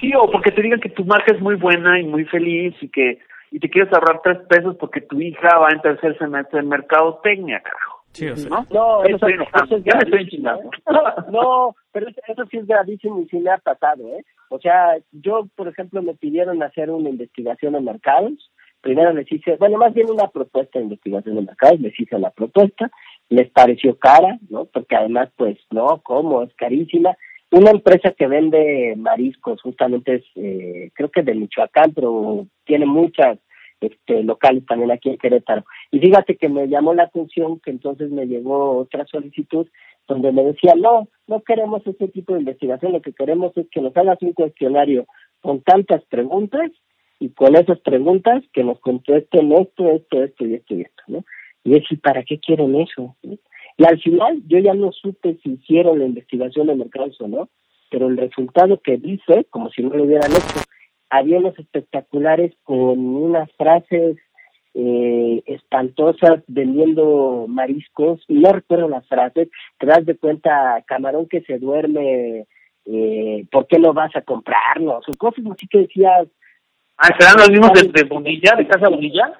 Sí, 0.00 0.12
o 0.14 0.30
porque 0.30 0.50
te 0.50 0.62
digan 0.62 0.80
que 0.80 0.88
tu 0.88 1.04
marca 1.04 1.34
es 1.34 1.40
muy 1.40 1.56
buena 1.56 2.00
y 2.00 2.04
muy 2.04 2.24
feliz 2.24 2.74
y 2.80 2.88
que 2.88 3.18
y 3.52 3.58
te 3.58 3.68
quieres 3.68 3.92
ahorrar 3.92 4.20
tres 4.22 4.38
pesos 4.48 4.76
porque 4.78 5.00
tu 5.00 5.20
hija 5.20 5.58
va 5.58 5.70
en 5.70 5.80
tercer 5.80 6.16
semestre 6.18 6.60
en 6.60 6.68
mercadotecnia, 6.68 7.60
carajo. 7.60 8.04
Sí, 8.12 8.28
o 8.28 8.36
sea. 8.36 8.48
¿no? 8.48 8.66
No, 8.70 9.04
eso, 9.04 9.26
es 9.26 9.84
ya 9.84 9.96
me 9.96 10.02
estoy 10.04 10.20
enchilando. 10.22 10.70
No, 11.30 11.74
pero 11.92 12.08
eso 12.08 12.44
sí 12.50 12.58
es 12.58 12.66
gravísimo 12.66 13.20
y 13.20 13.28
sí 13.28 13.38
me 13.38 13.50
ha 13.50 13.58
pasado, 13.58 14.06
¿eh? 14.16 14.24
O 14.48 14.58
sea, 14.58 14.96
yo, 15.12 15.46
por 15.56 15.68
ejemplo, 15.68 16.02
me 16.02 16.14
pidieron 16.14 16.62
hacer 16.62 16.90
una 16.90 17.08
investigación 17.08 17.74
en 17.76 17.84
mercados. 17.84 18.50
Primero 18.80 19.12
les 19.12 19.30
hice, 19.30 19.56
bueno, 19.56 19.78
más 19.78 19.92
bien 19.94 20.10
una 20.10 20.28
propuesta 20.28 20.78
de 20.78 20.84
investigación 20.84 21.38
en 21.38 21.44
mercados, 21.44 21.80
les 21.80 21.98
hice 21.98 22.18
la 22.18 22.30
propuesta 22.30 22.90
les 23.30 23.48
pareció 23.50 23.96
cara, 23.96 24.38
¿no? 24.50 24.66
Porque 24.66 24.96
además, 24.96 25.30
pues, 25.36 25.56
no, 25.70 26.00
¿cómo? 26.02 26.42
Es 26.42 26.52
carísima. 26.56 27.16
Una 27.52 27.70
empresa 27.70 28.12
que 28.12 28.28
vende 28.28 28.94
mariscos, 28.96 29.60
justamente 29.62 30.16
es, 30.16 30.24
eh, 30.36 30.90
creo 30.94 31.10
que 31.10 31.22
de 31.22 31.34
Michoacán, 31.34 31.92
pero 31.92 32.46
tiene 32.64 32.86
muchas 32.86 33.38
este, 33.80 34.22
locales 34.22 34.64
también 34.66 34.90
aquí 34.90 35.08
en 35.08 35.18
Querétaro. 35.18 35.64
Y 35.90 35.98
fíjate 35.98 36.36
que 36.36 36.48
me 36.48 36.68
llamó 36.68 36.94
la 36.94 37.04
atención 37.04 37.58
que 37.60 37.70
entonces 37.70 38.10
me 38.10 38.26
llegó 38.26 38.76
otra 38.76 39.04
solicitud 39.06 39.66
donde 40.06 40.32
me 40.32 40.44
decía, 40.44 40.74
no, 40.76 41.08
no 41.26 41.40
queremos 41.42 41.86
ese 41.86 42.08
tipo 42.08 42.34
de 42.34 42.40
investigación, 42.40 42.92
lo 42.92 43.00
que 43.00 43.12
queremos 43.12 43.56
es 43.56 43.68
que 43.70 43.80
nos 43.80 43.96
hagas 43.96 44.18
un 44.22 44.32
cuestionario 44.32 45.06
con 45.40 45.60
tantas 45.62 46.04
preguntas 46.04 46.70
y 47.18 47.30
con 47.30 47.56
esas 47.56 47.78
preguntas 47.80 48.42
que 48.52 48.64
nos 48.64 48.80
contesten 48.80 49.52
esto, 49.52 49.90
esto, 49.90 50.22
esto 50.22 50.46
y 50.46 50.54
esto 50.54 50.74
y 50.74 50.80
esto, 50.82 51.02
¿no? 51.08 51.24
Y 51.62 51.76
es, 51.76 51.84
para 52.02 52.22
qué 52.22 52.38
quieren 52.38 52.74
eso? 52.76 53.16
Y 53.80 53.84
al 53.86 53.98
final 53.98 54.42
yo 54.46 54.58
ya 54.58 54.74
no 54.74 54.92
supe 54.92 55.38
si 55.42 55.52
hicieron 55.52 56.00
la 56.00 56.04
investigación 56.04 56.66
de 56.66 56.74
mercados 56.74 57.18
o 57.18 57.26
no, 57.26 57.48
pero 57.90 58.08
el 58.08 58.18
resultado 58.18 58.78
que 58.82 58.98
dice, 58.98 59.46
como 59.48 59.70
si 59.70 59.82
no 59.82 59.96
lo 59.96 60.04
hubieran 60.04 60.30
hecho, 60.30 60.60
había 61.08 61.38
unos 61.38 61.58
espectaculares 61.58 62.52
con 62.62 62.98
unas 62.98 63.50
frases 63.52 64.18
eh, 64.74 65.42
espantosas 65.46 66.42
vendiendo 66.46 67.46
mariscos, 67.48 68.22
y 68.28 68.34
no 68.34 68.52
recuerdo 68.52 68.86
las 68.86 69.08
frases, 69.08 69.48
te 69.78 69.86
das 69.86 70.04
de 70.04 70.14
cuenta, 70.14 70.84
camarón 70.86 71.26
que 71.26 71.40
se 71.40 71.58
duerme, 71.58 72.44
eh, 72.84 73.46
¿por 73.50 73.66
qué 73.66 73.78
no 73.78 73.94
vas 73.94 74.14
a 74.14 74.20
comprarlo? 74.20 75.00
Son 75.06 75.14
cosas 75.14 75.42
así 75.50 75.66
que 75.68 75.78
decías, 75.78 76.28
Ah, 77.02 77.08
¿serán 77.18 77.38
los 77.38 77.50
mismos 77.50 77.72
de, 77.72 77.88
de 77.88 78.04
Bonilla, 78.04 78.54
de 78.58 78.66
Casa 78.66 78.90
Bonilla? 78.90 79.32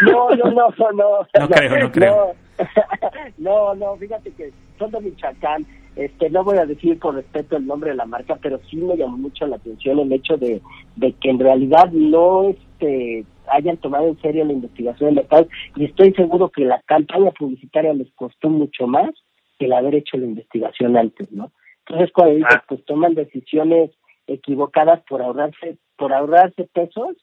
No, 0.00 0.30
no, 0.30 0.50
no, 0.50 0.70
no. 0.94 1.26
No, 1.38 1.48
creo, 1.48 1.78
no 1.78 1.92
creo. 1.92 2.34
No, 3.36 3.74
no, 3.74 3.96
fíjate 3.96 4.30
que 4.32 4.50
son 4.78 4.90
de 4.92 5.00
Michoacán. 5.00 5.66
Este, 5.94 6.30
no 6.30 6.42
voy 6.42 6.56
a 6.56 6.64
decir 6.64 6.98
con 6.98 7.16
respeto 7.16 7.58
el 7.58 7.66
nombre 7.66 7.90
de 7.90 7.96
la 7.96 8.06
marca, 8.06 8.38
pero 8.40 8.58
sí 8.70 8.76
me 8.76 8.96
llamó 8.96 9.18
mucho 9.18 9.46
la 9.46 9.56
atención 9.56 9.98
el 9.98 10.10
hecho 10.10 10.38
de, 10.38 10.62
de 10.96 11.12
que 11.12 11.28
en 11.28 11.38
realidad 11.38 11.90
no 11.92 12.48
este, 12.48 13.26
hayan 13.48 13.76
tomado 13.76 14.08
en 14.08 14.18
serio 14.22 14.46
la 14.46 14.54
investigación 14.54 15.10
de 15.10 15.16
mercado 15.16 15.48
y 15.76 15.84
estoy 15.84 16.14
seguro 16.14 16.48
que 16.48 16.64
la 16.64 16.80
campaña 16.86 17.30
publicitaria 17.32 17.92
les 17.92 18.10
costó 18.14 18.48
mucho 18.48 18.86
más 18.86 19.10
que 19.58 19.66
el 19.66 19.74
haber 19.74 19.96
hecho 19.96 20.16
la 20.16 20.24
investigación 20.24 20.96
antes, 20.96 21.30
¿no? 21.30 21.52
Entonces, 21.86 22.10
cuando 22.12 22.36
dices, 22.36 22.54
ah. 22.56 22.64
pues 22.66 22.82
toman 22.86 23.14
decisiones 23.14 23.90
equivocadas 24.26 25.02
por 25.02 25.20
ahorrarse 25.20 25.76
por 26.02 26.12
ahorrarse 26.12 26.68
pesos, 26.74 27.16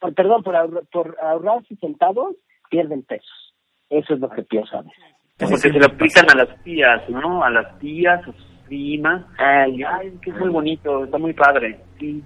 por, 0.00 0.14
perdón, 0.14 0.42
por, 0.42 0.86
por 0.88 1.14
ahorrarse 1.20 1.76
centavos, 1.76 2.34
pierden 2.70 3.02
pesos. 3.02 3.54
Eso 3.90 4.14
es 4.14 4.20
lo 4.20 4.30
que 4.30 4.42
pienso 4.44 4.78
a 4.78 4.80
veces. 4.80 5.04
Porque 5.36 5.58
se 5.58 5.68
lo 5.68 5.84
aplican 5.84 6.24
a 6.30 6.34
las 6.34 6.62
tías, 6.62 7.06
¿no? 7.10 7.44
A 7.44 7.50
las 7.50 7.78
tías, 7.80 8.22
a 8.22 8.24
sus 8.24 8.34
primas. 8.66 9.26
Ay, 9.36 9.82
ay, 9.82 10.10
que 10.22 10.30
es 10.30 10.38
muy 10.38 10.48
bonito, 10.48 11.04
está 11.04 11.18
muy 11.18 11.34
padre. 11.34 11.78
Sí, 11.98 12.24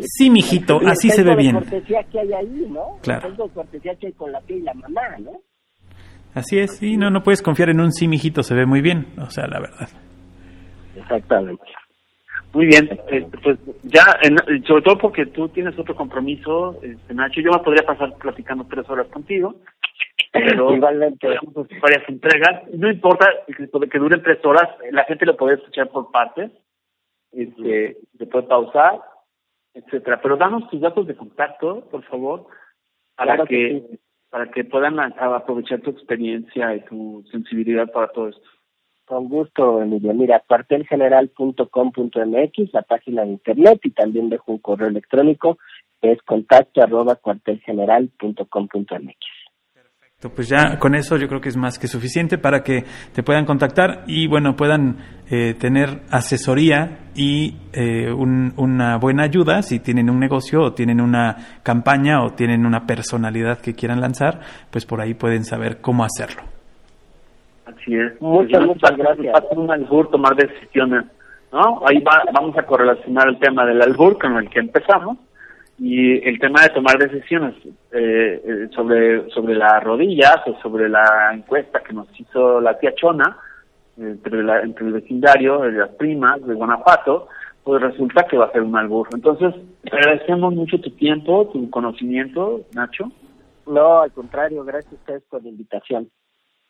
sí 0.00 0.30
mijito, 0.30 0.80
así 0.86 1.10
se 1.10 1.22
ve 1.22 1.36
bien. 1.36 1.56
cortesía 1.56 2.02
que 2.04 2.20
hay 2.20 2.32
ahí, 2.32 2.66
¿no? 2.70 2.96
Claro. 3.02 3.28
Es 3.28 3.52
cortesía 3.52 3.94
que 3.96 4.06
hay 4.06 4.12
con 4.14 4.32
la 4.32 4.40
tía 4.40 4.56
y 4.56 4.62
la 4.62 4.72
mamá, 4.72 5.18
¿no? 5.18 5.32
Así 6.32 6.58
es, 6.58 6.78
sí, 6.78 6.96
no, 6.96 7.10
no 7.10 7.22
puedes 7.22 7.42
confiar 7.42 7.68
en 7.68 7.80
un 7.82 7.92
sí, 7.92 8.08
mijito, 8.08 8.42
se 8.42 8.54
ve 8.54 8.64
muy 8.64 8.80
bien, 8.80 9.08
o 9.18 9.28
sea, 9.28 9.46
la 9.46 9.60
verdad. 9.60 9.90
Exactamente. 10.96 11.64
Muy 12.54 12.66
bien, 12.66 12.88
eh, 13.08 13.26
pues 13.42 13.58
ya, 13.82 14.04
en- 14.22 14.64
sobre 14.64 14.82
todo 14.82 14.96
porque 14.98 15.26
tú 15.26 15.48
tienes 15.48 15.76
otro 15.78 15.94
compromiso, 15.96 16.78
este, 16.82 17.12
Nacho, 17.12 17.40
yo 17.40 17.50
me 17.50 17.58
podría 17.58 17.84
pasar 17.84 18.16
platicando 18.16 18.64
tres 18.70 18.88
horas 18.88 19.08
contigo, 19.08 19.56
pero 20.32 20.72
Igualmente. 20.76 21.28
hacer 21.36 21.80
varias 21.80 22.08
entregas, 22.08 22.62
no 22.72 22.88
importa 22.90 23.28
que, 23.46 23.88
que 23.88 23.98
duren 23.98 24.22
tres 24.22 24.44
horas, 24.44 24.68
la 24.92 25.04
gente 25.04 25.26
lo 25.26 25.36
puede 25.36 25.56
escuchar 25.56 25.88
por 25.90 26.10
partes, 26.12 26.52
este, 27.32 27.96
se 28.16 28.26
puede 28.26 28.46
pausar, 28.46 29.00
etcétera, 29.74 30.20
pero 30.22 30.36
danos 30.36 30.70
tus 30.70 30.80
datos 30.80 31.06
de 31.08 31.16
contacto, 31.16 31.80
por 31.90 32.04
favor, 32.04 32.46
para 33.16 33.34
Claro 33.34 33.46
que 33.48 33.56
que, 33.56 33.86
sí. 33.90 34.00
para 34.30 34.50
que 34.52 34.64
puedan 34.64 35.00
a- 35.00 35.12
a 35.18 35.36
aprovechar 35.36 35.80
tu 35.80 35.90
experiencia 35.90 36.74
y 36.76 36.84
tu 36.84 37.24
sensibilidad 37.32 37.90
para 37.90 38.08
todo 38.08 38.28
esto. 38.28 38.48
Con 39.06 39.28
gusto, 39.28 39.82
Emilio. 39.82 40.14
Mira, 40.14 40.42
cuartelgeneral.com.mx, 40.46 42.72
la 42.72 42.82
página 42.82 43.22
de 43.22 43.28
internet, 43.32 43.80
y 43.84 43.90
también 43.90 44.30
dejo 44.30 44.52
un 44.52 44.58
correo 44.58 44.88
electrónico, 44.88 45.58
es 46.00 46.22
contacto 46.22 46.80
arroba 46.82 47.16
cuartelgeneral.com.mx. 47.16 49.16
Pues 50.34 50.48
ya 50.48 50.78
con 50.78 50.94
eso 50.94 51.18
yo 51.18 51.28
creo 51.28 51.42
que 51.42 51.50
es 51.50 51.56
más 51.56 51.78
que 51.78 51.86
suficiente 51.86 52.38
para 52.38 52.62
que 52.62 52.84
te 53.12 53.22
puedan 53.22 53.44
contactar 53.44 54.04
y 54.06 54.26
bueno, 54.26 54.56
puedan 54.56 54.96
eh, 55.30 55.52
tener 55.52 56.00
asesoría 56.10 57.10
y 57.14 57.58
eh, 57.74 58.10
un- 58.10 58.54
una 58.56 58.96
buena 58.96 59.24
ayuda 59.24 59.60
si 59.60 59.80
tienen 59.80 60.08
un 60.08 60.18
negocio 60.18 60.62
o 60.62 60.72
tienen 60.72 61.02
una 61.02 61.60
campaña 61.62 62.24
o 62.24 62.30
tienen 62.30 62.64
una 62.64 62.86
personalidad 62.86 63.60
que 63.60 63.74
quieran 63.74 64.00
lanzar, 64.00 64.40
pues 64.70 64.86
por 64.86 65.02
ahí 65.02 65.12
pueden 65.12 65.44
saber 65.44 65.82
cómo 65.82 66.04
hacerlo. 66.04 66.53
Así 67.66 67.96
es. 67.96 68.20
Muchas, 68.20 68.58
Pues, 68.64 68.66
muchas 68.76 68.96
gracias. 68.96 69.48
Ser 69.48 69.58
un 69.58 69.70
albur 69.70 70.10
tomar 70.10 70.36
decisiones, 70.36 71.04
¿no? 71.52 71.82
Ahí 71.86 72.00
va, 72.00 72.22
vamos 72.32 72.56
a 72.58 72.64
correlacionar 72.66 73.28
el 73.28 73.38
tema 73.38 73.64
del 73.64 73.80
albur 73.82 74.18
con 74.18 74.36
el 74.36 74.48
que 74.50 74.60
empezamos 74.60 75.18
y 75.78 76.26
el 76.28 76.38
tema 76.38 76.62
de 76.62 76.68
tomar 76.70 76.98
decisiones 76.98 77.54
eh, 77.90 78.42
eh, 78.46 78.68
sobre 78.74 79.28
sobre 79.30 79.54
las 79.56 79.82
rodillas 79.82 80.36
o 80.46 80.54
sobre 80.62 80.88
la 80.88 81.32
encuesta 81.34 81.80
que 81.82 81.92
nos 81.92 82.06
hizo 82.20 82.60
la 82.60 82.78
tía 82.78 82.94
Chona 82.94 83.36
entre, 83.96 84.42
la- 84.44 84.60
entre 84.60 84.86
el 84.86 84.92
vecindario, 84.92 85.60
de 85.60 85.72
las 85.72 85.90
primas 85.90 86.44
de 86.46 86.54
Guanajuato, 86.54 87.28
pues 87.62 87.80
resulta 87.80 88.24
que 88.24 88.36
va 88.36 88.46
a 88.46 88.52
ser 88.52 88.62
un 88.62 88.76
albur. 88.76 89.08
Entonces, 89.14 89.54
te 89.82 89.96
agradecemos 89.96 90.52
mucho 90.54 90.80
tu 90.80 90.90
tiempo, 90.90 91.48
tu 91.52 91.70
conocimiento, 91.70 92.60
Nacho. 92.74 93.10
No, 93.66 94.02
al 94.02 94.12
contrario, 94.12 94.64
gracias 94.64 94.92
a 94.92 94.96
ustedes 94.96 95.22
por 95.30 95.42
la 95.42 95.48
invitación. 95.48 96.10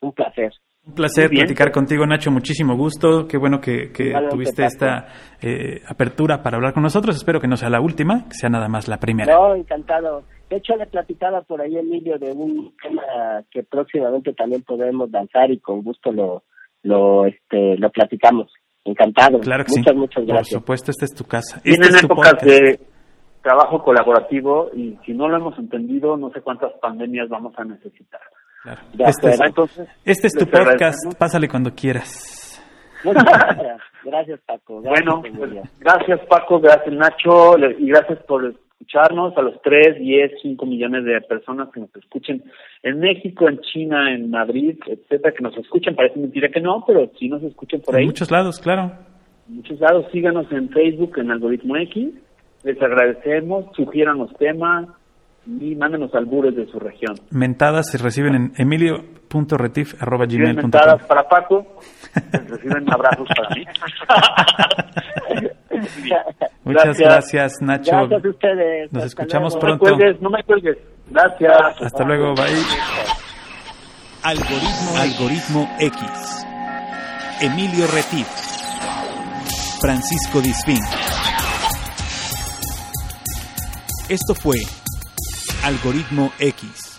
Un 0.01 0.13
placer. 0.13 0.53
Un 0.87 0.93
placer 0.93 1.29
platicar 1.29 1.71
contigo, 1.71 2.05
Nacho. 2.05 2.29
Muchísimo 2.29 2.75
gusto. 2.77 3.27
Qué 3.27 3.37
bueno 3.37 3.59
que, 3.59 3.91
que 3.91 4.13
tuviste 4.29 4.65
esta 4.65 5.07
eh, 5.41 5.81
apertura 5.87 6.43
para 6.43 6.57
hablar 6.57 6.73
con 6.73 6.83
nosotros. 6.83 7.15
Espero 7.15 7.39
que 7.39 7.47
no 7.47 7.57
sea 7.57 7.69
la 7.69 7.81
última, 7.81 8.25
que 8.27 8.35
sea 8.35 8.49
nada 8.49 8.67
más 8.67 8.87
la 8.87 8.97
primera. 8.97 9.33
No, 9.35 9.55
encantado. 9.55 10.23
De 10.49 10.57
hecho, 10.57 10.75
le 10.75 10.85
platicaba 10.85 11.41
por 11.41 11.59
ahí, 11.59 11.75
Emilio, 11.75 12.19
de 12.19 12.31
un 12.31 12.71
tema 12.81 13.01
que 13.49 13.63
próximamente 13.63 14.33
también 14.33 14.61
podemos 14.61 15.09
lanzar 15.09 15.49
y 15.49 15.59
con 15.59 15.81
gusto 15.81 16.11
lo, 16.11 16.43
lo, 16.83 17.25
este, 17.25 17.77
lo 17.77 17.89
platicamos. 17.89 18.53
Encantado. 18.83 19.39
Claro 19.39 19.65
que 19.65 19.71
muchas, 19.75 19.93
sí. 19.93 19.99
muchas 19.99 20.23
Por 20.23 20.33
gracias. 20.33 20.59
supuesto, 20.61 20.91
esta 20.91 21.05
es 21.05 21.15
tu 21.15 21.23
casa. 21.23 21.57
Este 21.57 21.69
Vienen 21.71 21.95
es 21.95 22.01
tu 22.01 22.05
épocas 22.05 22.33
podcast. 22.33 22.51
de 22.51 22.79
trabajo 23.41 23.83
colaborativo 23.83 24.69
y 24.75 24.95
si 25.03 25.13
no 25.13 25.27
lo 25.27 25.37
hemos 25.37 25.57
entendido, 25.57 26.15
no 26.15 26.29
sé 26.29 26.41
cuántas 26.41 26.71
pandemias 26.79 27.27
vamos 27.27 27.53
a 27.57 27.63
necesitar. 27.63 28.21
Claro. 28.65 28.81
De 28.93 29.03
Este 29.05 29.29
es. 29.29 29.39
Entonces, 29.41 29.87
este 30.03 30.27
es 30.27 30.33
tu 30.33 30.45
podcast. 30.47 30.97
Pásale 31.19 31.47
cuando 31.47 31.71
quieras. 31.73 32.61
Muchas 33.03 33.23
gracias. 33.23 33.81
Gracias, 34.03 34.39
Paco. 34.45 34.81
Gracias, 34.81 35.05
Bueno, 35.05 35.21
pues, 35.37 35.69
gracias 35.79 36.19
Paco, 36.27 36.59
gracias 36.59 36.93
Nacho 36.95 37.57
y 37.79 37.87
gracias 37.87 38.19
por 38.23 38.43
escucharnos 38.45 39.37
a 39.37 39.41
los 39.43 39.61
3, 39.61 39.99
10, 39.99 40.31
5 40.41 40.65
millones 40.65 41.05
de 41.05 41.21
personas 41.21 41.69
que 41.71 41.79
nos 41.79 41.95
escuchen 41.95 42.43
en 42.83 42.99
México, 42.99 43.47
en 43.47 43.59
China, 43.61 44.11
en 44.13 44.29
Madrid, 44.31 44.77
etcétera, 44.87 45.31
que 45.33 45.43
nos 45.43 45.55
escuchen. 45.57 45.95
Parece 45.95 46.19
mentira 46.19 46.49
que 46.49 46.59
no, 46.61 46.83
pero 46.85 47.09
sí 47.19 47.29
nos 47.29 47.41
escuchen 47.43 47.81
por 47.81 47.93
En 47.95 48.01
ahí. 48.01 48.05
muchos 48.07 48.29
lados, 48.31 48.59
claro. 48.59 48.91
En 49.47 49.57
muchos 49.57 49.79
lados, 49.79 50.05
síganos 50.11 50.51
en 50.51 50.69
Facebook, 50.69 51.17
en 51.19 51.29
Algoritmo 51.31 51.77
X. 51.77 52.09
Les 52.63 52.81
agradecemos, 52.81 53.65
sugiéranos 53.75 54.31
temas 54.37 54.87
y 55.47 55.75
mándenos 55.75 56.13
albures 56.15 56.55
de 56.55 56.65
su 56.67 56.79
región. 56.79 57.15
Mentadas 57.31 57.89
se 57.91 57.97
reciben 57.97 58.35
en 58.35 58.53
emilio.retif.gmail.com. 58.57 60.55
mentadas 60.55 61.03
para 61.05 61.27
Paco, 61.27 61.65
reciben 62.31 62.91
abrazos 62.91 63.27
para 63.35 63.49
mí. 63.55 63.65
Muchas 66.63 66.97
gracias, 66.97 67.53
Nacho. 67.61 67.91
Gracias 67.91 68.25
a 68.25 68.29
ustedes. 68.29 68.91
Nos 68.93 69.03
Hasta 69.03 69.21
escuchamos 69.23 69.53
luego. 69.53 69.67
No 69.67 69.73
me 69.73 69.77
pronto. 69.79 69.97
cuelgues, 69.97 70.21
no 70.21 70.29
me 70.29 70.43
cuelgues. 70.43 70.77
Gracias. 71.09 71.81
Hasta 71.81 72.03
luego, 72.03 72.33
bye. 72.33 72.45
Algoritmo, 74.23 74.97
Algoritmo 74.99 75.69
X. 75.79 76.45
Emilio 77.41 77.85
Retif. 77.93 78.27
Francisco 79.81 80.41
Disfín. 80.41 80.79
Esto 84.09 84.33
fue 84.35 84.57
Algoritmo 85.65 86.31
X. 86.37 86.94